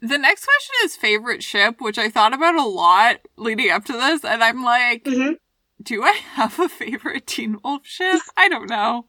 The 0.00 0.16
next 0.16 0.46
question 0.46 0.74
is 0.84 0.96
favorite 0.96 1.42
ship, 1.42 1.80
which 1.82 1.98
I 1.98 2.08
thought 2.08 2.32
about 2.32 2.54
a 2.54 2.64
lot 2.64 3.18
leading 3.36 3.70
up 3.70 3.84
to 3.86 3.92
this, 3.92 4.24
and 4.24 4.42
I'm 4.42 4.64
like, 4.64 5.04
Mhm. 5.04 5.36
do 5.82 6.02
I 6.02 6.12
have 6.12 6.58
a 6.58 6.68
favorite 6.70 7.26
Teen 7.26 7.58
Wolf 7.62 7.84
ship? 7.86 8.22
I 8.38 8.48
don't 8.48 8.70
know. 8.70 9.04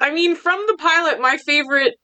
I 0.00 0.10
mean, 0.10 0.36
from 0.36 0.64
the 0.68 0.76
pilot, 0.78 1.20
my 1.20 1.36
favorite. 1.36 1.96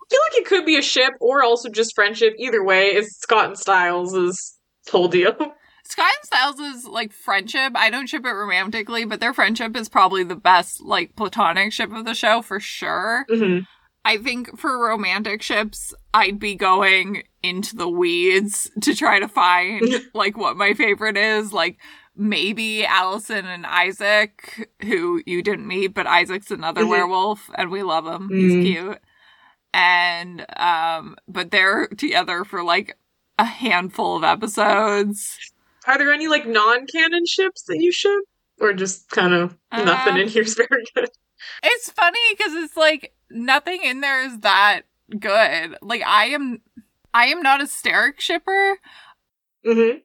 I 0.00 0.04
feel 0.08 0.20
like 0.30 0.40
it 0.40 0.46
could 0.46 0.64
be 0.64 0.78
a 0.78 0.82
ship 0.82 1.12
or 1.20 1.42
also 1.42 1.68
just 1.68 1.94
friendship. 1.94 2.34
Either 2.38 2.64
way, 2.64 2.94
is 2.94 3.18
Scott 3.18 3.46
and 3.46 3.58
Stiles' 3.58 4.56
whole 4.90 5.08
deal. 5.08 5.36
Sky 5.86 6.02
and 6.08 6.24
Stiles 6.26 6.60
is 6.60 6.84
like 6.86 7.12
friendship. 7.12 7.72
I 7.74 7.90
don't 7.90 8.08
ship 8.08 8.24
it 8.26 8.30
romantically, 8.30 9.04
but 9.04 9.20
their 9.20 9.32
friendship 9.34 9.76
is 9.76 9.88
probably 9.88 10.24
the 10.24 10.36
best 10.36 10.80
like 10.80 11.16
platonic 11.16 11.72
ship 11.72 11.92
of 11.92 12.04
the 12.04 12.14
show 12.14 12.42
for 12.42 12.60
sure. 12.60 13.24
hmm 13.28 13.58
I 14.04 14.18
think 14.18 14.56
for 14.56 14.78
romantic 14.78 15.42
ships, 15.42 15.92
I'd 16.14 16.38
be 16.38 16.54
going 16.54 17.24
into 17.42 17.74
the 17.74 17.88
weeds 17.88 18.70
to 18.82 18.94
try 18.94 19.18
to 19.18 19.26
find 19.26 19.82
like 20.14 20.36
what 20.36 20.56
my 20.56 20.74
favorite 20.74 21.16
is. 21.16 21.52
Like 21.52 21.78
maybe 22.14 22.84
Allison 22.86 23.46
and 23.46 23.66
Isaac, 23.66 24.70
who 24.82 25.20
you 25.26 25.42
didn't 25.42 25.66
meet, 25.66 25.88
but 25.88 26.06
Isaac's 26.06 26.52
another 26.52 26.84
Mhm. 26.84 26.90
werewolf 26.90 27.50
and 27.56 27.68
we 27.70 27.82
love 27.82 28.06
him. 28.06 28.28
He's 28.30 28.52
Mhm. 28.54 28.62
cute. 28.62 28.98
And 29.74 30.46
um 30.56 31.16
but 31.28 31.50
they're 31.50 31.88
together 31.88 32.44
for 32.44 32.62
like 32.62 32.96
a 33.38 33.44
handful 33.44 34.16
of 34.16 34.22
episodes. 34.24 35.36
Are 35.86 35.98
there 35.98 36.12
any 36.12 36.28
like 36.28 36.46
non-canon 36.46 37.26
ships 37.26 37.62
that 37.64 37.78
you 37.78 37.92
ship, 37.92 38.22
or 38.60 38.72
just 38.72 39.08
kind 39.10 39.34
of 39.34 39.56
nothing 39.72 40.14
Uh, 40.14 40.20
in 40.22 40.28
here 40.28 40.42
is 40.42 40.54
very 40.54 40.84
good? 40.94 41.08
It's 41.62 41.90
funny 41.90 42.18
because 42.36 42.54
it's 42.54 42.76
like 42.76 43.14
nothing 43.30 43.82
in 43.82 44.00
there 44.00 44.22
is 44.22 44.38
that 44.40 44.82
good. 45.10 45.76
Like 45.82 46.02
I 46.04 46.26
am, 46.26 46.60
I 47.14 47.26
am 47.26 47.42
not 47.42 47.60
a 47.60 47.64
Sterek 47.64 48.18
shipper. 48.20 48.78
Mm-hmm. 49.64 49.98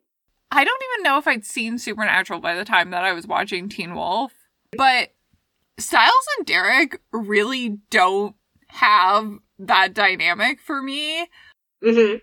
I 0.51 0.63
don't 0.63 0.84
even 0.93 1.03
know 1.03 1.17
if 1.17 1.27
I'd 1.27 1.45
seen 1.45 1.77
Supernatural 1.77 2.41
by 2.41 2.55
the 2.55 2.65
time 2.65 2.91
that 2.91 3.05
I 3.05 3.13
was 3.13 3.25
watching 3.25 3.69
Teen 3.69 3.95
Wolf, 3.95 4.34
but 4.77 5.13
Stiles 5.79 6.27
and 6.38 6.45
Derek 6.45 6.99
really 7.13 7.79
don't 7.89 8.36
have 8.67 9.39
that 9.59 9.93
dynamic 9.93 10.59
for 10.59 10.82
me. 10.82 11.27
Mm-hmm. 11.84 12.17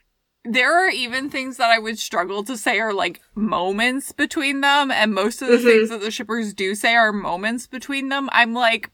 There 0.51 0.73
are 0.87 0.89
even 0.91 1.29
things 1.31 1.57
that 1.59 1.71
I 1.71 1.79
would 1.79 1.99
struggle 1.99 2.43
to 2.45 2.57
say 2.57 2.79
are 2.81 2.93
like 2.95 3.21
moments 3.35 4.13
between 4.13 4.61
them, 4.61 4.91
and 4.91 5.13
most 5.13 5.43
of 5.43 5.49
the 5.49 5.59
Mhm. 5.59 5.63
things 5.65 5.89
that 5.91 6.01
the 6.01 6.11
shippers 6.11 6.55
do 6.55 6.75
say 6.75 6.95
are 6.95 7.13
moments 7.13 7.67
between 7.67 8.09
them. 8.09 8.29
I'm 8.33 8.55
like, 8.55 8.91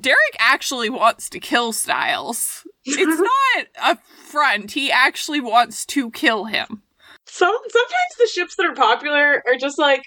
Derek 0.00 0.36
actually 0.40 0.90
wants 0.90 1.28
to 1.30 1.38
kill 1.38 1.72
Stiles. 1.72 2.66
It's 2.84 3.20
not 3.56 3.66
a 3.80 3.98
front. 4.26 4.72
He 4.72 4.90
actually 4.90 5.40
wants 5.40 5.86
to 5.86 6.10
kill 6.10 6.46
him. 6.46 6.82
Some 7.26 7.56
sometimes 7.68 8.14
the 8.18 8.28
ships 8.32 8.56
that 8.56 8.66
are 8.66 8.74
popular 8.74 9.42
are 9.46 9.56
just 9.56 9.78
like 9.78 10.02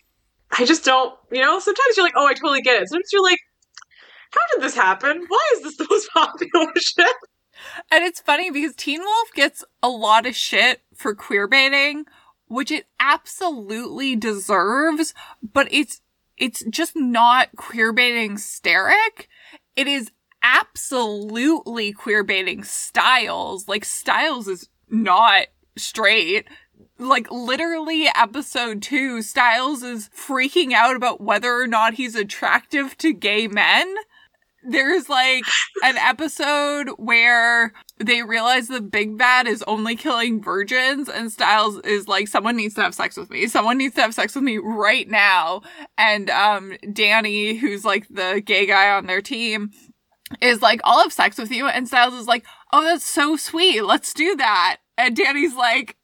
I 0.52 0.66
just 0.66 0.84
don't, 0.86 1.14
you 1.32 1.42
know. 1.42 1.60
Sometimes 1.60 1.98
you're 1.98 2.06
like, 2.06 2.14
oh, 2.16 2.26
I 2.28 2.34
totally 2.34 2.62
get 2.62 2.82
it. 2.82 2.88
Sometimes 2.90 3.10
you're 3.12 3.24
like, 3.24 3.40
how 4.32 4.42
did 4.54 4.64
this 4.64 4.76
happen? 4.76 5.26
Why 5.28 5.52
is 5.56 5.64
this 5.64 5.78
the 5.78 5.88
most 5.90 6.10
popular 6.14 6.72
ship? 6.78 7.16
And 7.92 8.04
it's 8.04 8.22
funny 8.22 8.52
because 8.52 8.76
Teen 8.76 9.02
Wolf 9.02 9.34
gets 9.34 9.64
a 9.82 9.90
lot 9.90 10.26
of 10.26 10.36
shit 10.36 10.82
for 10.94 11.16
queer 11.16 11.48
baiting, 11.48 12.06
which 12.48 12.72
it 12.72 12.86
absolutely 13.00 14.16
deserves, 14.16 15.14
but 15.42 15.68
it's 15.72 16.02
it's 16.38 16.64
just 16.70 16.96
not 16.96 17.50
queer 17.56 17.92
baiting 17.92 18.36
Sterek. 18.36 19.26
It 19.76 19.88
is 19.88 20.12
absolutely 20.44 21.92
queer 21.92 22.24
baiting 22.24 22.64
Stiles. 22.64 23.68
Like 23.68 23.84
Stiles 23.84 24.48
is 24.48 24.70
not 24.90 25.48
straight. 25.76 26.48
Like 27.00 27.32
literally 27.32 28.08
episode 28.16 28.82
2 28.82 29.22
Stiles 29.22 29.84
is 29.84 30.10
freaking 30.10 30.74
out 30.74 30.96
about 30.96 31.22
whether 31.22 31.60
or 31.60 31.68
not 31.68 31.96
he's 31.96 32.16
attractive 32.16 32.98
to 33.00 33.14
gay 33.14 33.48
men. 33.48 33.96
There's 34.70 35.10
like 35.10 35.44
an 35.84 35.98
episode 35.98 36.90
where 36.98 37.74
they 38.00 38.22
realize 38.24 38.68
the 38.68 38.82
big 38.82 39.18
bad 39.18 39.48
is 39.48 39.64
only 39.64 39.96
killing 39.96 40.42
virgins 40.42 41.10
and 41.10 41.32
Stiles 41.32 41.80
is 41.80 42.08
like 42.08 42.28
someone 42.28 42.58
needs 42.58 42.76
to 42.76 42.82
have 42.82 42.94
sex 42.94 43.18
with 43.18 43.30
me. 43.30 43.48
Someone 43.48 43.78
needs 43.78 43.96
to 43.96 44.02
have 44.02 44.14
sex 44.14 44.36
with 44.36 44.44
me 44.44 44.58
right 44.58 45.08
now. 45.10 45.62
And 45.98 46.30
um 46.30 46.74
Danny 46.94 47.56
who's 47.56 47.86
like 47.86 48.08
the 48.10 48.42
gay 48.46 48.66
guy 48.66 48.92
on 48.92 49.08
their 49.08 49.22
team 49.22 49.72
is 50.42 50.62
like 50.62 50.82
I'll 50.84 51.02
have 51.02 51.14
sex 51.14 51.38
with 51.38 51.52
you 51.52 51.68
and 51.68 51.88
Stiles 51.88 52.14
is 52.14 52.28
like, 52.28 52.46
"Oh, 52.72 52.84
that's 52.84 53.06
so 53.06 53.36
sweet. 53.38 53.82
Let's 53.84 54.14
do 54.14 54.36
that." 54.36 54.78
And 54.98 55.16
Danny's 55.16 55.56
like, 55.56 55.96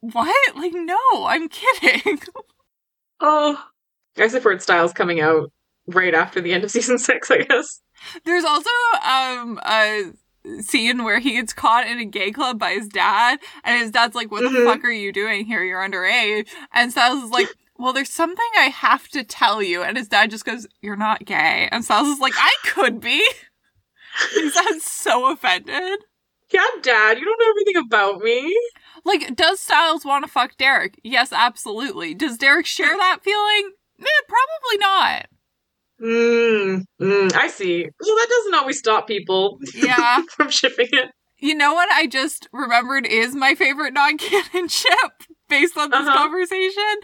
"What? 0.00 0.56
Like 0.56 0.72
no, 0.74 0.98
I'm 1.26 1.48
kidding." 1.48 2.20
Oh, 3.20 3.58
I 4.18 4.28
support 4.28 4.60
Stiles 4.60 4.92
coming 4.92 5.20
out 5.20 5.50
right 5.86 6.14
after 6.14 6.40
the 6.40 6.52
end 6.52 6.64
of 6.64 6.70
season 6.70 6.98
six. 6.98 7.30
I 7.30 7.38
guess. 7.38 7.80
There's 8.24 8.44
also 8.44 8.70
um 9.04 9.58
a 9.64 10.12
scene 10.60 11.04
where 11.04 11.18
he 11.20 11.32
gets 11.32 11.52
caught 11.52 11.86
in 11.86 11.98
a 11.98 12.04
gay 12.04 12.30
club 12.30 12.58
by 12.58 12.72
his 12.72 12.88
dad, 12.88 13.38
and 13.64 13.80
his 13.80 13.90
dad's 13.90 14.14
like, 14.14 14.30
"What 14.30 14.42
the 14.42 14.50
Mhm. 14.50 14.64
fuck 14.64 14.84
are 14.84 14.90
you 14.90 15.12
doing 15.12 15.46
here? 15.46 15.62
You're 15.64 15.80
underage." 15.86 16.48
And 16.72 16.90
Stiles 16.92 17.24
is 17.24 17.30
like, 17.30 17.48
"Well, 17.78 17.92
there's 17.94 18.10
something 18.12 18.44
I 18.58 18.64
have 18.68 19.08
to 19.08 19.24
tell 19.24 19.62
you." 19.62 19.82
And 19.82 19.96
his 19.96 20.08
dad 20.08 20.30
just 20.30 20.44
goes, 20.44 20.66
"You're 20.82 20.96
not 20.96 21.24
gay." 21.24 21.68
And 21.72 21.82
Stiles 21.84 22.08
is 22.08 22.20
like, 22.20 22.34
"I 22.36 22.52
could 22.64 23.00
be." 23.00 23.22
His 24.34 24.52
dad's 24.54 24.84
so 24.84 25.30
offended. 25.32 25.98
Yeah, 26.50 26.64
Dad, 26.82 27.18
you 27.18 27.24
don't 27.24 27.40
know 27.40 27.50
everything 27.50 27.76
about 27.78 28.20
me. 28.22 28.56
Like, 29.04 29.34
does 29.34 29.58
Stiles 29.58 30.04
want 30.04 30.24
to 30.24 30.30
fuck 30.30 30.56
Derek? 30.56 31.00
Yes, 31.02 31.32
absolutely. 31.32 32.14
Does 32.14 32.38
Derek 32.38 32.64
share 32.66 32.96
that 32.96 33.18
feeling? 33.24 33.72
Eh, 34.00 34.04
probably 34.28 34.78
not. 34.78 35.26
Mm, 36.02 36.82
mm, 37.00 37.34
I 37.34 37.48
see. 37.48 37.82
Well, 38.00 38.16
that 38.16 38.26
doesn't 38.28 38.54
always 38.54 38.78
stop 38.78 39.06
people 39.06 39.58
Yeah. 39.74 40.22
from 40.30 40.50
shipping 40.50 40.88
it. 40.92 41.10
You 41.38 41.54
know 41.54 41.74
what 41.74 41.90
I 41.92 42.06
just 42.06 42.48
remembered 42.52 43.06
is 43.06 43.34
my 43.34 43.54
favorite 43.54 43.92
non-canon 43.94 44.68
ship 44.68 45.12
based 45.48 45.76
on 45.76 45.90
this 45.90 46.00
Uh-huh. 46.00 46.16
conversation? 46.18 46.94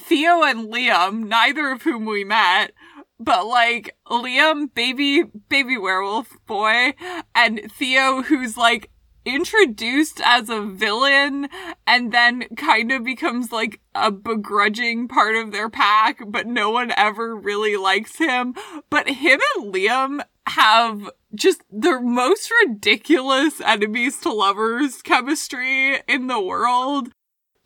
Theo 0.00 0.42
and 0.42 0.72
Liam, 0.72 1.26
neither 1.28 1.70
of 1.70 1.82
whom 1.82 2.06
we 2.06 2.24
met, 2.24 2.72
but 3.20 3.46
like 3.46 3.94
Liam, 4.08 4.72
baby, 4.74 5.24
baby 5.48 5.76
werewolf 5.76 6.30
boy, 6.46 6.94
and 7.34 7.60
Theo, 7.72 8.22
who's 8.22 8.56
like 8.56 8.90
introduced 9.24 10.20
as 10.24 10.48
a 10.48 10.60
villain 10.60 11.48
and 11.86 12.12
then 12.12 12.44
kind 12.56 12.92
of 12.92 13.04
becomes 13.04 13.52
like 13.52 13.80
a 13.94 14.10
begrudging 14.10 15.08
part 15.08 15.36
of 15.36 15.52
their 15.52 15.68
pack, 15.68 16.20
but 16.26 16.46
no 16.46 16.70
one 16.70 16.92
ever 16.96 17.36
really 17.36 17.76
likes 17.76 18.18
him. 18.18 18.54
But 18.90 19.08
him 19.08 19.40
and 19.56 19.72
Liam 19.72 20.24
have 20.46 21.10
just 21.34 21.62
the 21.70 22.00
most 22.00 22.50
ridiculous 22.62 23.60
enemies 23.60 24.18
to 24.20 24.32
lovers 24.32 25.02
chemistry 25.02 25.98
in 26.08 26.26
the 26.26 26.40
world 26.40 27.10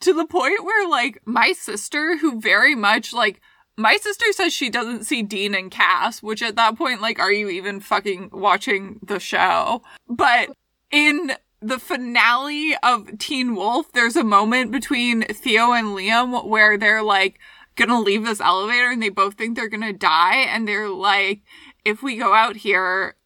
to 0.01 0.13
the 0.13 0.27
point 0.27 0.65
where 0.65 0.89
like 0.89 1.21
my 1.25 1.53
sister 1.53 2.19
who 2.19 2.41
very 2.41 2.75
much 2.75 3.15
like 3.15 3.41
my 3.77 3.97
sister 3.97 4.27
says 4.33 4.53
she 4.53 4.71
doesn't 4.71 5.05
see 5.05 5.23
Dean 5.23 5.55
and 5.55 5.71
Cass, 5.71 6.23
which 6.23 6.43
at 6.43 6.57
that 6.57 6.77
point, 6.77 7.03
like, 7.03 7.19
are 7.19 7.33
you 7.33 7.49
even 7.49 7.81
fucking 7.81 8.31
watching 8.33 8.99
the 9.03 9.21
show? 9.21 9.83
But 10.09 10.51
in 10.91 11.33
the 11.61 11.79
finale 11.79 12.77
of 12.83 13.19
Teen 13.19 13.55
Wolf, 13.55 13.93
there's 13.93 14.17
a 14.17 14.25
moment 14.25 14.71
between 14.73 15.23
Theo 15.23 15.73
and 15.73 15.89
Liam 15.89 16.47
where 16.47 16.77
they're 16.79 17.03
like 17.03 17.39
gonna 17.77 18.01
leave 18.01 18.25
this 18.25 18.41
elevator 18.41 18.91
and 18.91 19.03
they 19.03 19.09
both 19.11 19.35
think 19.35 19.57
they're 19.57 19.69
gonna 19.69 19.93
die. 19.93 20.37
And 20.37 20.67
they're 20.69 20.89
like, 20.89 21.43
if 21.85 22.03
we 22.03 22.17
go 22.17 22.33
out 22.35 22.57
here, 22.57 23.17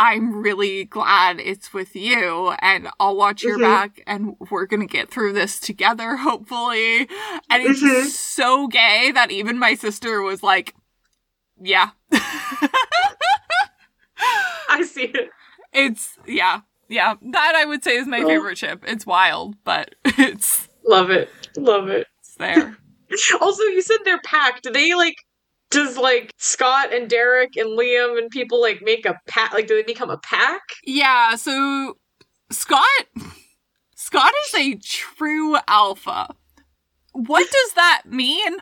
I'm 0.00 0.42
really 0.42 0.84
glad 0.84 1.40
it's 1.40 1.72
with 1.74 1.96
you 1.96 2.50
and 2.60 2.88
I'll 3.00 3.16
watch 3.16 3.42
your 3.42 3.58
Mhm. 3.58 3.62
back 3.62 4.02
and 4.06 4.36
we're 4.50 4.66
gonna 4.66 4.86
get 4.86 5.10
through 5.10 5.32
this 5.32 5.58
together, 5.58 6.16
hopefully. 6.18 7.00
And 7.50 7.62
it's 7.64 7.82
Mhm. 7.82 8.06
so 8.06 8.66
gay 8.68 9.10
that 9.12 9.30
even 9.30 9.58
my 9.58 9.74
sister 9.74 10.22
was 10.22 10.42
like, 10.42 10.74
yeah. 11.60 11.90
I 14.68 14.82
see 14.82 15.04
it. 15.04 15.30
it's, 15.72 16.16
yeah. 16.26 16.60
Yeah. 16.88 17.14
That 17.20 17.54
I 17.56 17.64
would 17.64 17.84
say 17.84 17.96
is 17.96 18.06
my 18.06 18.20
Oh. 18.20 18.26
favorite 18.26 18.58
ship. 18.58 18.84
It's 18.86 19.04
wild, 19.06 19.54
but 19.64 19.94
it's, 20.04 20.68
Love 20.86 21.10
it. 21.10 21.30
Love 21.56 21.88
it. 21.88 22.06
it's 22.20 22.34
there. 22.36 22.76
Also, 23.40 23.62
you 23.62 23.80
said 23.80 23.96
they're 24.04 24.20
packed. 24.20 24.64
Do 24.64 24.70
they 24.70 24.94
like? 24.94 25.16
Does 25.70 25.96
like 25.96 26.30
Scott 26.36 26.92
and 26.94 27.08
Derek 27.08 27.56
and 27.56 27.78
Liam 27.78 28.18
and 28.18 28.30
people 28.30 28.60
like 28.60 28.80
make 28.82 29.06
a 29.06 29.18
pack? 29.26 29.52
Like, 29.54 29.66
do 29.66 29.74
they 29.76 29.82
become 29.82 30.10
a 30.10 30.18
pack? 30.18 30.60
Yeah, 30.84 31.34
so 31.36 31.96
Scott 32.50 32.84
Scott 33.96 34.32
is 34.48 34.54
a 34.60 34.74
true 34.76 35.56
alpha. 35.66 36.34
What 37.12 37.50
does 37.50 37.72
that 37.74 38.02
mean? 38.06 38.58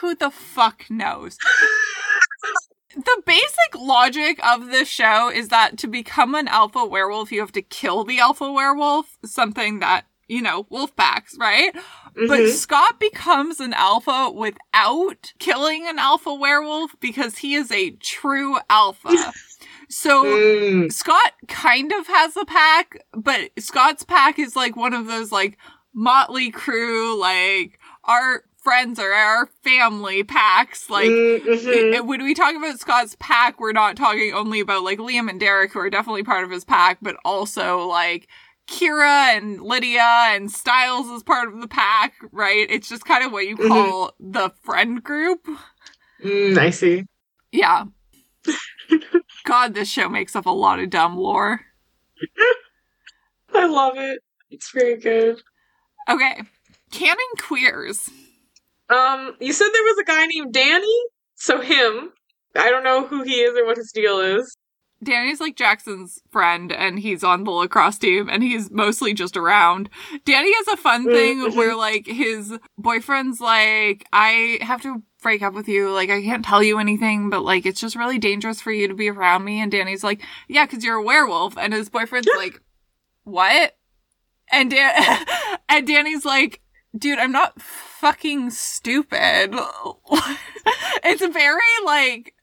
Who 0.00 0.14
the 0.14 0.30
fuck 0.30 0.84
knows? 0.90 1.36
The 2.96 3.22
basic 3.26 3.74
logic 3.76 4.38
of 4.46 4.66
this 4.66 4.88
show 4.88 5.30
is 5.30 5.48
that 5.48 5.78
to 5.78 5.88
become 5.88 6.34
an 6.34 6.48
alpha 6.48 6.84
werewolf, 6.84 7.32
you 7.32 7.40
have 7.40 7.52
to 7.52 7.62
kill 7.62 8.04
the 8.04 8.20
alpha 8.20 8.50
werewolf, 8.50 9.18
something 9.24 9.80
that, 9.80 10.04
you 10.28 10.40
know, 10.42 10.66
wolf 10.70 10.94
packs, 10.96 11.36
right? 11.38 11.74
But 12.14 12.40
Mhm. 12.40 12.48
Scott 12.48 13.00
becomes 13.00 13.58
an 13.60 13.72
alpha 13.74 14.30
without 14.30 15.32
killing 15.38 15.86
an 15.88 15.98
alpha 15.98 16.32
werewolf 16.32 16.94
because 17.00 17.38
he 17.38 17.54
is 17.54 17.70
a 17.72 17.90
true 17.92 18.58
alpha. 18.70 19.32
So 19.88 20.24
Mm. 20.24 20.92
Scott 20.92 21.32
kind 21.46 21.92
of 21.92 22.06
has 22.06 22.36
a 22.36 22.44
pack, 22.44 22.98
but 23.12 23.50
Scott's 23.58 24.02
pack 24.02 24.38
is 24.38 24.56
like 24.56 24.76
one 24.76 24.94
of 24.94 25.06
those 25.06 25.30
like 25.30 25.58
motley 25.94 26.50
crew, 26.50 27.18
like 27.20 27.78
our 28.04 28.44
friends 28.64 28.98
or 28.98 29.12
our 29.12 29.46
family 29.62 30.24
packs. 30.24 30.90
Like 30.90 31.10
Mm, 31.10 31.40
mhm. 31.42 31.94
i- 31.96 32.00
when 32.00 32.22
we 32.24 32.34
talk 32.34 32.56
about 32.56 32.80
Scott's 32.80 33.16
pack, 33.20 33.60
we're 33.60 33.72
not 33.72 33.96
talking 33.96 34.32
only 34.34 34.58
about 34.60 34.82
like 34.82 34.98
Liam 34.98 35.28
and 35.30 35.38
Derek, 35.38 35.72
who 35.72 35.78
are 35.80 35.90
definitely 35.90 36.24
part 36.24 36.42
of 36.44 36.50
his 36.50 36.64
pack, 36.64 36.98
but 37.02 37.16
also 37.24 37.86
like 37.86 38.26
Kira 38.66 39.36
and 39.36 39.60
Lydia 39.60 40.00
and 40.02 40.50
Stiles 40.50 41.06
is 41.08 41.22
part 41.22 41.52
of 41.52 41.60
the 41.60 41.68
pack, 41.68 42.14
right? 42.32 42.66
It's 42.70 42.88
just 42.88 43.04
kind 43.04 43.22
of 43.22 43.30
what 43.30 43.46
you 43.46 43.56
Mhm. 43.56 43.68
call 43.68 44.12
the 44.18 44.50
friend 44.62 45.04
group. 45.04 45.46
Mm, 46.24 46.56
I 46.58 46.70
see. 46.70 47.04
Yeah. 47.52 47.84
God, 49.44 49.74
this 49.74 49.90
show 49.90 50.08
makes 50.08 50.34
up 50.34 50.46
a 50.46 50.50
lot 50.50 50.80
of 50.80 50.88
dumb 50.90 51.16
lore. 51.18 51.60
I 53.54 53.66
love 53.66 53.98
it. 53.98 54.20
It's 54.50 54.70
very 54.72 54.96
good. 54.96 55.42
Okay. 56.08 56.42
Canon 56.90 57.16
queers. 57.38 58.08
Um, 58.90 59.34
you 59.40 59.52
said 59.52 59.68
there 59.72 59.82
was 59.82 59.98
a 59.98 60.04
guy 60.04 60.26
named 60.26 60.52
Danny, 60.52 60.98
so 61.34 61.60
him. 61.60 62.12
I 62.56 62.70
don't 62.70 62.84
know 62.84 63.06
who 63.06 63.22
he 63.22 63.40
is 63.40 63.56
or 63.58 63.64
what 63.66 63.76
his 63.76 63.90
deal 63.92 64.20
is. 64.20 64.56
Danny's 65.02 65.40
like 65.40 65.56
Jackson's 65.56 66.20
friend 66.30 66.72
and 66.72 66.98
he's 66.98 67.22
on 67.24 67.44
the 67.44 67.50
lacrosse 67.50 67.98
team 67.98 68.28
and 68.30 68.42
he's 68.42 68.70
mostly 68.70 69.12
just 69.12 69.36
around. 69.36 69.90
Danny 70.24 70.54
has 70.54 70.68
a 70.68 70.76
fun 70.78 71.04
thing 71.04 71.40
Mhm. 71.40 71.56
where 71.56 71.74
like 71.76 72.06
his 72.06 72.56
boyfriend's 72.78 73.38
like, 73.40 74.06
I 74.14 74.58
have 74.62 74.80
to 74.82 75.02
break 75.20 75.42
up 75.42 75.52
with 75.52 75.68
you. 75.68 75.90
Like 75.92 76.08
I 76.08 76.22
can't 76.22 76.44
tell 76.44 76.62
you 76.62 76.78
anything, 76.78 77.28
but 77.28 77.42
like 77.42 77.66
it's 77.66 77.80
just 77.80 77.96
really 77.96 78.18
dangerous 78.18 78.62
for 78.62 78.72
you 78.72 78.88
to 78.88 78.94
be 78.94 79.10
around 79.10 79.44
me. 79.44 79.60
And 79.60 79.70
Danny's 79.70 80.04
like, 80.04 80.22
yeah, 80.48 80.64
cause 80.66 80.82
you're 80.84 80.96
a 80.96 81.02
werewolf. 81.02 81.58
And 81.58 81.74
his 81.74 81.90
boyfriend's 81.90 82.28
like, 82.36 82.62
what? 83.24 83.76
And 84.52 84.70
Dan- 84.70 85.26
and 85.68 85.86
Danny's 85.86 86.24
like, 86.24 86.62
dude, 86.96 87.18
I'm 87.18 87.32
not 87.32 87.60
fucking 88.04 88.50
stupid. 88.50 89.54
it's 91.02 91.26
very 91.26 91.60
like 91.86 92.34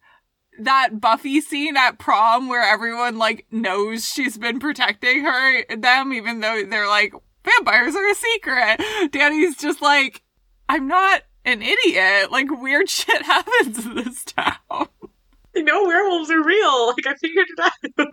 that 0.57 0.99
Buffy 0.99 1.39
scene 1.39 1.78
at 1.78 1.99
prom 1.99 2.49
where 2.49 2.64
everyone 2.64 3.20
like 3.20 3.45
knows 3.51 4.09
she's 4.09 4.39
been 4.39 4.59
protecting 4.59 5.24
her 5.24 5.64
them 5.76 6.14
even 6.14 6.39
though 6.39 6.64
they're 6.68 6.88
like 6.88 7.14
vampires 7.45 7.95
are 7.95 8.09
a 8.09 8.16
secret. 8.16 9.12
Danny's 9.12 9.55
just 9.55 9.84
like 9.84 10.24
I'm 10.68 10.88
not 10.88 11.22
an 11.45 11.62
idiot. 11.62 12.32
Like 12.32 12.47
weird 12.49 12.89
shit 12.97 13.22
happens 13.22 13.86
in 13.86 13.93
this 13.97 14.26
town. 14.26 14.88
You 15.53 15.64
know, 15.64 15.84
werewolves 15.84 16.32
are 16.32 16.43
real. 16.43 16.88
Like 16.88 17.05
I 17.05 17.14
figured 17.18 17.47
it 17.55 17.59
out. 17.59 18.07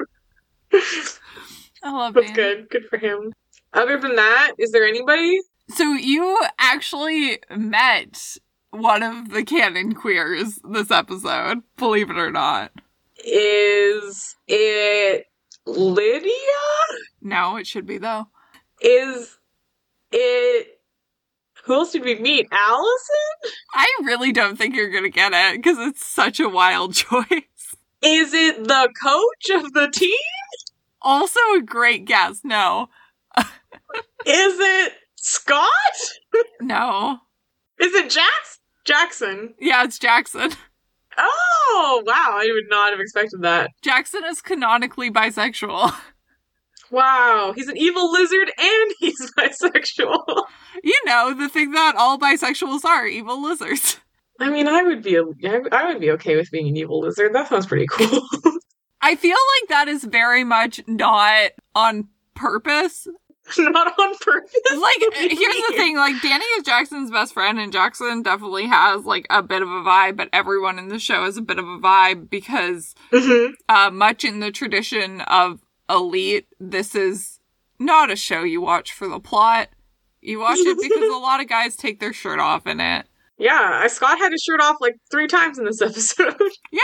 I 1.82 1.92
love 1.92 2.12
That's 2.12 2.26
Danny. 2.26 2.34
good. 2.34 2.68
Good 2.68 2.84
for 2.90 2.99
him. 2.99 3.32
Other 3.72 3.99
than 3.99 4.16
that, 4.16 4.53
is 4.59 4.70
there 4.70 4.84
anybody? 4.84 5.40
So 5.70 5.92
you 5.92 6.38
actually 6.58 7.38
met 7.50 8.36
one 8.70 9.02
of 9.02 9.30
the 9.30 9.44
canon 9.44 9.94
queers 9.94 10.58
this 10.70 10.90
episode, 10.90 11.58
believe 11.76 12.10
it 12.10 12.18
or 12.18 12.30
not. 12.30 12.72
Is 13.24 14.36
it 14.46 15.26
Lydia? 15.66 16.32
No, 17.20 17.56
it 17.56 17.66
should 17.66 17.86
be 17.86 17.98
though. 17.98 18.26
Is 18.80 19.38
it 20.12 20.78
who 21.64 21.74
else 21.74 21.92
did 21.92 22.04
we 22.04 22.18
meet? 22.18 22.48
Allison? 22.50 23.52
I 23.74 23.86
really 24.04 24.32
don't 24.32 24.56
think 24.56 24.74
you're 24.74 24.90
gonna 24.90 25.10
get 25.10 25.32
it 25.34 25.56
because 25.56 25.78
it's 25.78 26.06
such 26.06 26.40
a 26.40 26.48
wild 26.48 26.94
choice. 26.94 27.76
Is 28.00 28.32
it 28.32 28.64
the 28.64 28.88
coach 29.02 29.62
of 29.62 29.72
the 29.72 29.90
team? 29.92 30.16
Also 31.02 31.40
a 31.56 31.62
great 31.62 32.04
guess. 32.06 32.40
No. 32.44 32.88
Is 33.36 33.44
it 34.24 34.92
Scott? 35.20 35.66
No. 36.60 37.18
Is 37.80 37.92
it 37.94 38.10
Jax? 38.10 38.60
Jackson? 38.84 39.54
Yeah, 39.60 39.84
it's 39.84 39.98
Jackson. 39.98 40.52
Oh, 41.16 42.02
wow. 42.06 42.30
I 42.34 42.48
would 42.52 42.68
not 42.70 42.92
have 42.92 43.00
expected 43.00 43.42
that. 43.42 43.70
Jackson 43.82 44.22
is 44.24 44.40
canonically 44.40 45.10
bisexual. 45.10 45.92
Wow. 46.90 47.52
He's 47.54 47.68
an 47.68 47.76
evil 47.76 48.10
lizard 48.10 48.50
and 48.56 48.92
he's 48.98 49.30
bisexual. 49.36 50.44
you 50.82 50.98
know, 51.04 51.34
the 51.34 51.48
thing 51.48 51.72
that 51.72 51.96
all 51.96 52.18
bisexuals 52.18 52.84
are 52.84 53.06
evil 53.06 53.42
lizards. 53.42 53.98
I 54.40 54.48
mean, 54.50 54.68
I 54.68 54.82
would 54.84 55.02
be 55.02 55.16
a, 55.16 55.24
I 55.44 55.60
I 55.72 55.88
would 55.88 56.00
be 56.00 56.12
okay 56.12 56.36
with 56.36 56.50
being 56.52 56.68
an 56.68 56.76
evil 56.76 57.00
lizard. 57.00 57.34
That 57.34 57.48
sounds 57.48 57.66
pretty 57.66 57.86
cool. 57.90 58.22
I 59.02 59.16
feel 59.16 59.36
like 59.60 59.68
that 59.68 59.88
is 59.88 60.04
very 60.04 60.44
much 60.44 60.80
not 60.86 61.50
on 61.74 62.08
purpose. 62.34 63.08
not 63.59 63.99
on 63.99 64.14
purpose. 64.18 64.55
Like, 64.76 64.96
here's 65.14 65.38
the 65.68 65.72
thing 65.76 65.96
like, 65.96 66.20
Danny 66.22 66.44
is 66.44 66.64
Jackson's 66.64 67.11
best 67.11 67.32
friend, 67.34 67.59
and 67.59 67.72
Jackson 67.72 68.22
definitely 68.22 68.66
has, 68.66 69.05
like, 69.05 69.26
a 69.30 69.42
bit 69.42 69.62
of 69.62 69.68
a 69.68 69.82
vibe, 69.82 70.16
but 70.16 70.28
everyone 70.32 70.78
in 70.78 70.88
the 70.88 70.99
show 70.99 71.24
has 71.24 71.36
a 71.36 71.42
bit 71.42 71.59
of 71.59 71.66
a 71.66 71.78
vibe 71.78 72.28
because 72.30 72.94
hmm 73.12 73.46
uh, 73.68 73.90
much 73.90 74.24
in 74.24 74.40
the 74.40 74.51
tradition 74.51 75.20
of 75.22 75.61
Elite, 75.88 76.46
this 76.61 76.94
is 76.94 77.40
not 77.78 78.11
a 78.11 78.16
show 78.16 78.42
you 78.42 78.61
watch 78.61 78.92
for 78.92 79.09
the 79.09 79.20
plot. 79.20 79.68
You 80.20 80.40
watch 80.40 80.59
it 80.59 80.76
because 80.80 81.09
a 81.14 81.18
lot 81.18 81.40
of 81.40 81.49
guys 81.49 81.76
take 81.76 82.01
their 82.01 82.12
shirt 82.12 82.40
off 82.40 82.66
in 82.66 82.80
it. 82.80 83.07
Yeah, 83.38 83.80
I- 83.84 83.86
Scott 83.86 84.18
had 84.18 84.32
his 84.32 84.42
shirt 84.42 84.61
off 84.61 84.76
like 84.80 84.96
three 85.11 85.28
times 85.28 85.59
in 85.59 85.64
this 85.64 85.80
episode. 85.80 86.34
Yeah, 86.72 86.80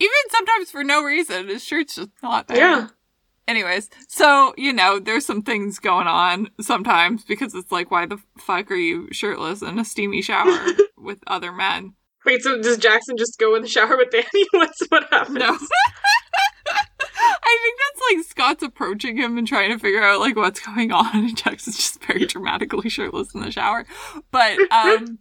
even 0.00 0.10
sometimes 0.30 0.70
for 0.70 0.82
no 0.82 1.02
reason. 1.04 1.46
His 1.48 1.62
shirt's 1.64 1.94
just 1.94 2.10
not 2.22 2.48
there. 2.48 2.56
yeah. 2.58 2.88
Anyways, 3.48 3.90
so, 4.08 4.54
you 4.56 4.72
know, 4.72 4.98
there's 4.98 5.26
some 5.26 5.42
things 5.42 5.78
going 5.78 6.06
on 6.06 6.48
sometimes 6.60 7.24
because 7.24 7.54
it's 7.54 7.72
like, 7.72 7.90
why 7.90 8.06
the 8.06 8.18
fuck 8.38 8.70
are 8.70 8.76
you 8.76 9.08
shirtless 9.12 9.62
in 9.62 9.78
a 9.78 9.84
steamy 9.84 10.22
shower 10.22 10.66
with 10.96 11.18
other 11.26 11.52
men? 11.52 11.94
Wait, 12.24 12.40
so 12.42 12.60
does 12.62 12.78
Jackson 12.78 13.16
just 13.16 13.38
go 13.38 13.54
in 13.56 13.62
the 13.62 13.68
shower 13.68 13.96
with 13.96 14.10
Danny? 14.10 14.46
What's 14.52 14.80
what 14.88 15.08
happens? 15.10 15.38
No. 15.38 15.58
I 17.44 17.58
think 17.62 17.78
that's 17.78 18.00
like 18.10 18.24
Scott's 18.24 18.62
approaching 18.62 19.16
him 19.16 19.36
and 19.36 19.46
trying 19.46 19.70
to 19.70 19.78
figure 19.78 20.02
out 20.02 20.20
like 20.20 20.36
what's 20.36 20.58
going 20.60 20.90
on, 20.90 21.10
and 21.14 21.36
Jackson's 21.36 21.76
just 21.76 22.04
very 22.04 22.24
dramatically 22.26 22.88
shirtless 22.88 23.34
in 23.34 23.40
the 23.40 23.50
shower. 23.50 23.84
But 24.30 24.58
um 24.72 25.18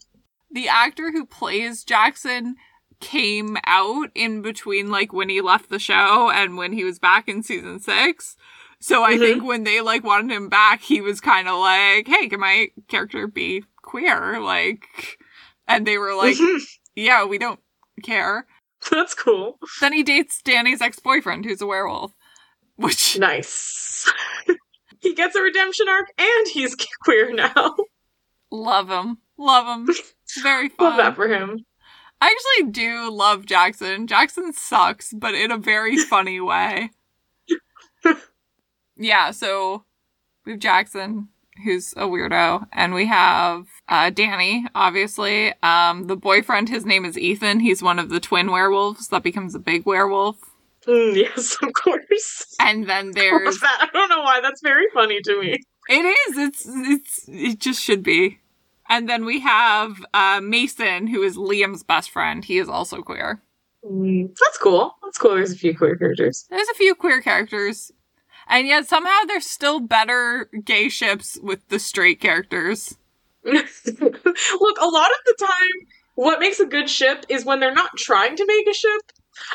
the 0.52 0.68
actor 0.68 1.12
who 1.12 1.26
plays 1.26 1.84
Jackson 1.84 2.56
came 3.02 3.58
out 3.66 4.10
in 4.16 4.42
between 4.42 4.90
like 4.90 5.12
when 5.12 5.28
he 5.30 5.42
left 5.42 5.70
the 5.70 5.80
show 5.80 6.30
and 6.30 6.56
when 6.58 6.72
he 6.74 6.84
was 6.84 7.00
back 7.00 7.28
in 7.28 7.44
season 7.44 7.80
six. 7.80 8.38
So 8.80 9.04
I 9.04 9.16
Mhm. 9.16 9.20
think 9.20 9.44
when 9.44 9.64
they 9.64 9.82
like 9.82 10.04
wanted 10.04 10.34
him 10.36 10.48
back, 10.50 10.82
he 10.82 11.02
was 11.02 11.20
kind 11.20 11.48
of 11.48 11.60
like, 11.60 12.08
"Hey, 12.08 12.30
can 12.30 12.40
my 12.40 12.70
character 12.88 13.28
be 13.28 13.64
queer?" 13.82 14.40
Like, 14.40 15.20
and 15.68 15.86
they 15.86 15.98
were 15.98 16.16
like, 16.16 16.38
"Yeah, 16.96 17.26
we 17.26 17.38
don't 17.38 17.60
care." 18.04 18.48
That's 18.90 19.14
cool. 19.14 19.60
Then 19.82 19.94
he 19.94 20.02
dates 20.02 20.42
Danny's 20.42 20.82
ex-boyfriend, 20.82 21.46
who's 21.46 21.62
a 21.62 21.68
werewolf. 21.68 22.14
Which 22.78 23.20
Nice. 23.20 24.12
he 25.02 25.14
gets 25.14 25.36
a 25.36 25.42
redemption 25.42 25.88
arc 25.88 26.08
and 26.18 26.48
he's 26.48 26.76
queer 27.04 27.32
now. 27.34 27.76
love 28.50 28.90
him, 28.90 29.20
love 29.38 29.68
him. 29.68 29.86
It's 29.90 30.42
very 30.42 30.70
fun. 30.70 30.90
Love 30.90 30.98
that 30.98 31.16
for 31.16 31.28
him. 31.28 31.64
I 32.22 32.28
actually 32.28 32.72
do 32.72 33.12
love 33.12 33.46
Jackson. 33.48 34.06
Jackson 34.06 34.54
sucks, 34.54 35.12
but 35.12 35.34
in 35.34 35.52
a 35.52 35.58
very 35.58 35.98
funny 36.06 36.40
way. 36.40 36.92
yeah, 38.96 39.32
so 39.32 39.86
we 40.46 40.54
have 40.54 40.62
Jackson, 40.62 41.30
who's 41.66 41.94
a 41.94 42.04
weirdo, 42.04 42.68
and 42.72 42.94
we 42.94 43.08
have 43.08 43.66
uh, 43.90 44.12
Danny, 44.12 44.66
obviously. 44.76 45.54
Um, 45.64 46.06
the 46.06 46.16
boyfriend, 46.16 46.70
his 46.70 46.86
name 46.86 47.06
is 47.06 47.18
Ethan. 47.18 47.60
He's 47.60 47.82
one 47.82 47.98
of 48.00 48.10
the 48.10 48.20
twin 48.20 48.52
werewolves 48.52 49.08
that 49.08 49.24
becomes 49.24 49.56
a 49.56 49.60
big 49.60 49.86
werewolf. 49.86 50.38
Mm, 50.88 51.16
yes, 51.16 51.58
of 51.62 51.74
course. 51.74 52.56
And 52.60 52.88
then 52.88 53.12
there's 53.12 53.60
that. 53.60 53.90
I 53.94 53.98
don't 53.98 54.10
know 54.10 54.22
why. 54.22 54.42
That's 54.42 54.62
very 54.62 54.86
funny 54.94 55.22
to 55.22 55.40
me. 55.40 55.60
It 55.90 55.94
is. 55.94 56.38
It's 56.38 56.66
it's 56.68 57.26
it 57.28 57.60
just 57.60 57.82
should 57.82 58.04
be. 58.04 58.40
And 58.92 59.08
then 59.08 59.24
we 59.24 59.40
have 59.40 60.06
uh, 60.14 60.42
Mason, 60.44 61.08
who 61.08 61.24
is 61.24 61.38
Liam's 61.38 61.82
best 61.82 62.12
friend. 62.12 62.44
He 62.44 62.58
is 62.58 62.68
also 62.68 63.02
queer. 63.02 63.42
Mm, 63.86 64.28
that's 64.28 64.58
cool. 64.58 64.98
That's 65.02 65.18
cool. 65.18 65.36
There's 65.36 65.54
a 65.54 65.56
few 65.56 65.76
queer 65.78 65.96
characters. 65.96 66.46
There's 66.50 66.68
a 66.68 66.74
few 66.74 66.94
queer 66.94 67.22
characters, 67.22 67.94
and 68.50 68.68
yet 68.68 68.90
somehow 68.90 69.20
there's 69.28 69.46
still 69.46 69.80
better 69.80 70.50
gay 70.66 70.90
ships 70.90 71.40
with 71.42 71.66
the 71.70 71.80
straight 71.80 72.20
characters. 72.20 72.98
Look, 73.46 73.66
a 73.66 74.88
lot 74.88 75.10
of 75.10 75.18
the 75.26 75.36
time, 75.40 75.88
what 76.16 76.42
makes 76.42 76.60
a 76.60 76.66
good 76.66 76.90
ship 76.90 77.26
is 77.30 77.46
when 77.46 77.62
they're 77.62 77.74
not 77.74 77.96
trying 77.98 78.36
to 78.36 78.46
make 78.46 78.68
a 78.68 78.74
ship. 78.74 79.02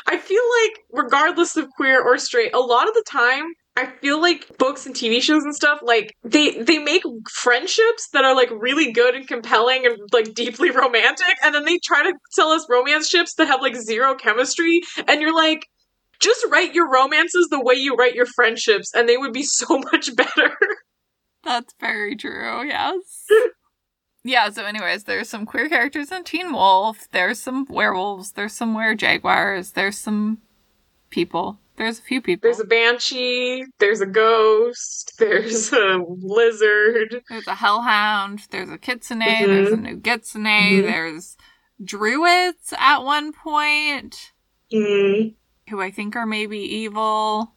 I 0.07 0.17
feel 0.17 0.41
like, 0.63 0.83
regardless 0.91 1.55
of 1.57 1.69
queer 1.75 2.01
or 2.01 2.17
straight, 2.17 2.55
a 2.55 2.59
lot 2.59 2.87
of 2.87 2.95
the 2.95 3.05
time, 3.07 3.53
I 3.77 3.85
feel 3.85 4.19
like 4.19 4.57
books 4.57 4.87
and 4.87 4.95
TV 4.95 5.21
shows 5.21 5.43
and 5.43 5.55
stuff, 5.55 5.81
like 5.83 6.15
they 6.23 6.63
they 6.63 6.79
make 6.79 7.03
friendships 7.29 8.09
that 8.11 8.25
are 8.25 8.35
like 8.35 8.49
really 8.49 8.91
good 8.91 9.13
and 9.13 9.27
compelling 9.27 9.85
and 9.85 9.99
like 10.11 10.33
deeply 10.33 10.71
romantic, 10.83 11.37
and 11.43 11.53
then 11.53 11.63
they 11.63 11.77
try 11.85 12.01
to 12.01 12.13
sell 12.31 12.49
us 12.49 12.65
romance 12.67 13.07
ships 13.07 13.35
that 13.35 13.45
have 13.45 13.61
like 13.61 13.75
zero 13.75 14.15
chemistry, 14.15 14.81
and 15.07 15.21
you're 15.21 15.35
like, 15.35 15.67
just 16.19 16.43
write 16.49 16.73
your 16.73 16.91
romances 16.91 17.49
the 17.51 17.61
way 17.63 17.75
you 17.75 17.93
write 17.93 18.15
your 18.15 18.25
friendships, 18.25 18.91
and 18.95 19.07
they 19.07 19.15
would 19.15 19.31
be 19.31 19.43
so 19.47 19.77
much 19.77 20.15
better. 20.15 20.57
That's 21.43 21.75
very 21.79 22.15
true. 22.15 22.65
Yes. 22.65 23.27
yeah. 24.23 24.49
So, 24.49 24.65
anyways, 24.65 25.03
there's 25.03 25.29
some 25.29 25.45
queer 25.45 25.69
characters 25.69 26.11
in 26.11 26.23
Teen 26.23 26.51
Wolf. 26.51 27.07
There's 27.11 27.39
some 27.39 27.67
werewolves. 27.69 28.31
There's 28.31 28.53
some 28.53 28.73
were 28.73 28.95
jaguars. 28.95 29.73
There's 29.73 29.99
some 29.99 30.39
people. 31.11 31.59
There's 31.77 31.99
a 31.99 32.01
few 32.01 32.21
people. 32.21 32.41
There's 32.47 32.59
a 32.59 32.65
banshee, 32.65 33.63
there's 33.79 34.01
a 34.01 34.05
ghost, 34.07 35.13
there's 35.19 35.71
a 35.71 36.03
lizard. 36.07 37.21
There's 37.29 37.47
a 37.47 37.55
hellhound. 37.55 38.41
There's 38.49 38.69
a 38.69 38.77
kitsune. 38.79 39.21
Mhm. 39.21 39.45
There's 39.45 39.71
a 39.71 39.77
new 39.77 39.99
kitsune. 39.99 40.43
Mhm. 40.43 40.81
There's 40.83 41.37
druids 41.83 42.73
at 42.77 42.99
one 43.03 43.31
point 43.31 44.33
Mm. 44.73 45.35
who 45.69 45.79
I 45.79 45.91
think 45.91 46.15
are 46.15 46.25
maybe 46.25 46.57
evil. 46.59 47.53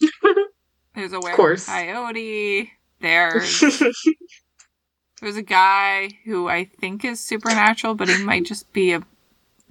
There's 0.94 1.12
a 1.12 1.20
werewolf 1.20 1.66
coyote. 1.66 2.72
There's 3.00 3.60
There's 5.20 5.36
a 5.36 5.42
guy 5.42 6.10
who 6.24 6.48
I 6.48 6.64
think 6.64 7.04
is 7.04 7.20
supernatural, 7.20 7.94
but 7.94 8.08
he 8.08 8.22
might 8.22 8.44
just 8.44 8.72
be 8.72 8.92
a 8.92 9.02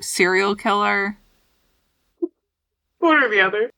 serial 0.02 0.56
killer. 0.56 1.18
One 3.00 3.24
or 3.24 3.30
the 3.30 3.42
other. 3.42 3.72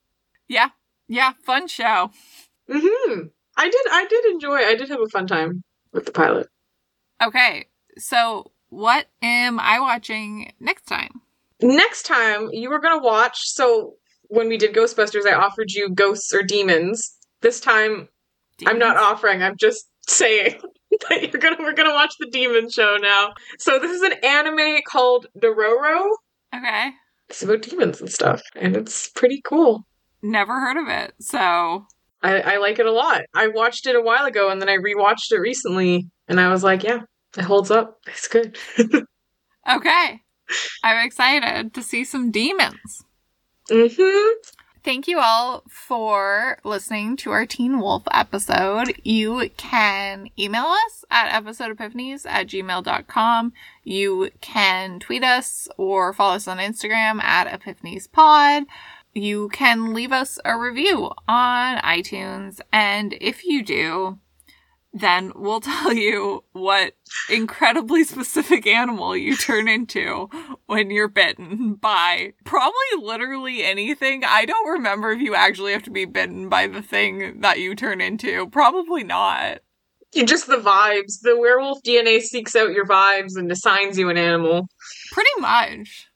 Yeah, 0.48 0.70
yeah, 1.08 1.34
fun 1.44 1.68
show. 1.68 2.12
hmm 2.72 3.22
I 3.60 3.70
did. 3.70 3.86
I 3.92 4.06
did 4.08 4.26
enjoy. 4.26 4.58
I 4.58 4.76
did 4.76 4.90
have 4.90 5.02
a 5.02 5.08
fun 5.10 5.26
time 5.28 5.64
with 5.92 6.06
the 6.06 6.12
pilot. 6.12 6.48
Okay, 7.24 7.66
so 7.98 8.52
what 8.70 9.08
am 9.22 9.60
I 9.60 9.80
watching 9.80 10.54
next 10.60 10.84
time? 10.86 11.22
Next 11.62 12.04
time 12.06 12.50
you 12.52 12.70
were 12.70 12.80
gonna 12.80 13.02
watch. 13.02 13.38
So 13.50 13.96
when 14.30 14.48
we 14.48 14.58
did 14.58 14.76
Ghostbusters, 14.76 15.26
I 15.26 15.34
offered 15.34 15.72
you 15.72 15.90
ghosts 15.90 16.34
or 16.34 16.44
demons. 16.44 17.18
This 17.42 17.60
time 17.60 18.10
I'm 18.68 18.78
not 18.80 18.98
offering. 18.98 19.42
I'm 19.42 19.58
just 19.58 19.88
saying 20.08 20.62
that 21.10 21.24
you're 21.24 21.42
gonna 21.42 21.58
we're 21.60 21.74
gonna 21.74 21.94
watch 21.94 22.14
the 22.20 22.30
demon 22.30 22.70
show 22.70 22.98
now. 23.02 23.34
So 23.58 23.80
this 23.80 23.92
is 23.92 24.04
an 24.04 24.14
anime 24.24 24.82
called 24.88 25.28
Dororo. 25.42 26.12
Okay, 26.56 26.92
It's 27.30 27.42
about 27.44 27.64
demons 27.64 28.00
and 28.02 28.12
stuff, 28.12 28.42
and 28.56 28.76
it's 28.78 29.10
pretty 29.10 29.42
cool. 29.44 29.86
Never 30.22 30.60
heard 30.60 30.78
of 30.78 30.88
it. 30.88 31.14
So 31.20 31.86
I, 32.22 32.40
I 32.42 32.58
like 32.58 32.80
it 32.80 32.86
a 32.86 32.92
lot. 32.92 33.22
I 33.34 33.48
watched 33.48 33.88
it 33.88 33.96
a 33.96 34.02
while 34.02 34.26
ago, 34.26 34.50
and 34.50 34.62
then 34.62 34.70
I 34.70 34.78
rewatched 34.78 35.32
it 35.32 35.40
recently, 35.40 36.10
and 36.28 36.40
I 36.40 36.50
was 36.50 36.64
like, 36.64 36.84
yeah, 36.84 37.02
it 37.38 37.44
holds 37.44 37.72
up. 37.72 38.00
It's 38.08 38.28
good. 38.28 38.58
okay, 39.70 40.22
I'm 40.84 41.06
excited 41.06 41.74
to 41.74 41.84
see 41.84 42.04
some 42.04 42.32
demons. 42.32 43.04
hmm 43.70 43.88
Thank 44.84 45.10
you 45.10 45.20
all 45.20 45.64
for 45.68 46.60
listening 46.64 47.18
to 47.18 47.32
our 47.32 47.46
Teen 47.46 47.82
Wolf 47.82 48.04
episode. 48.10 48.94
You 49.04 49.50
can 49.58 50.30
email 50.40 50.64
us 50.64 51.04
at 51.12 51.44
episodeepiphanies 51.44 52.26
at 52.26 52.48
gmail.com. 52.48 53.52
You 53.84 54.30
can 54.40 55.02
tweet 55.02 55.26
us 55.26 55.68
or 55.76 56.14
follow 56.14 56.36
us 56.36 56.48
on 56.48 56.60
Instagram 56.60 57.22
at 57.22 57.48
epiphaniespod. 57.60 58.64
You 59.18 59.50
can 59.50 59.96
leave 59.96 60.12
us 60.12 60.38
a 60.46 60.56
review 60.56 61.12
on 61.28 61.78
iTunes. 61.80 62.62
And 62.72 63.18
if 63.20 63.44
you 63.44 63.64
do, 63.64 64.20
then 64.94 65.32
we'll 65.36 65.60
tell 65.62 65.92
you 65.92 66.44
what 66.52 66.94
incredibly 67.28 68.04
specific 68.04 68.68
animal 68.68 69.18
you 69.18 69.36
turn 69.36 69.68
into 69.68 70.30
when 70.68 70.92
you're 70.92 71.08
bitten 71.08 71.74
by 71.74 72.34
probably 72.44 72.76
literally 73.00 73.64
anything. 73.64 74.24
I 74.24 74.46
don't 74.46 74.70
remember 74.70 75.12
if 75.12 75.22
you 75.22 75.34
actually 75.34 75.74
have 75.74 75.84
to 75.84 75.92
be 75.92 76.06
bitten 76.06 76.48
by 76.48 76.68
the 76.68 76.84
thing 76.84 77.42
that 77.42 77.60
you 77.60 77.74
turn 77.74 78.02
into. 78.02 78.48
Probably 78.50 79.04
not. 79.04 79.62
Just 80.14 80.46
the 80.46 80.58
vibes. 80.58 81.22
The 81.22 81.36
werewolf 81.38 81.82
DNA 81.82 82.22
seeks 82.22 82.56
out 82.56 82.72
your 82.72 82.86
vibes 82.86 83.36
and 83.36 83.52
assigns 83.52 83.98
you 83.98 84.10
an 84.10 84.18
animal. 84.18 84.68
Pretty 85.12 85.30
much. 85.40 86.08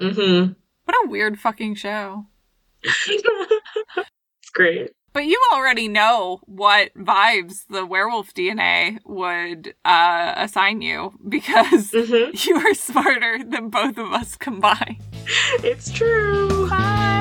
Mm 0.00 0.14
hmm 0.14 0.52
What 0.88 1.04
a 1.04 1.10
weird 1.10 1.38
fucking 1.38 1.74
show. 1.74 2.24
it's 2.82 3.22
great. 4.54 4.92
But 5.12 5.26
you 5.26 5.38
already 5.52 5.86
know 5.86 6.40
what 6.46 6.94
vibes 6.94 7.66
the 7.68 7.84
werewolf 7.84 8.32
DNA 8.32 8.98
would 9.04 9.74
uh, 9.84 10.32
assign 10.38 10.80
you 10.80 11.12
because 11.28 11.90
hmm 11.90 12.30
you 12.48 12.56
are 12.56 12.72
smarter 12.72 13.44
than 13.44 13.68
both 13.68 13.98
of 13.98 14.14
us 14.14 14.34
combined. 14.36 14.96
It's 15.62 15.92
true. 15.92 16.70
Bye. 16.70 17.17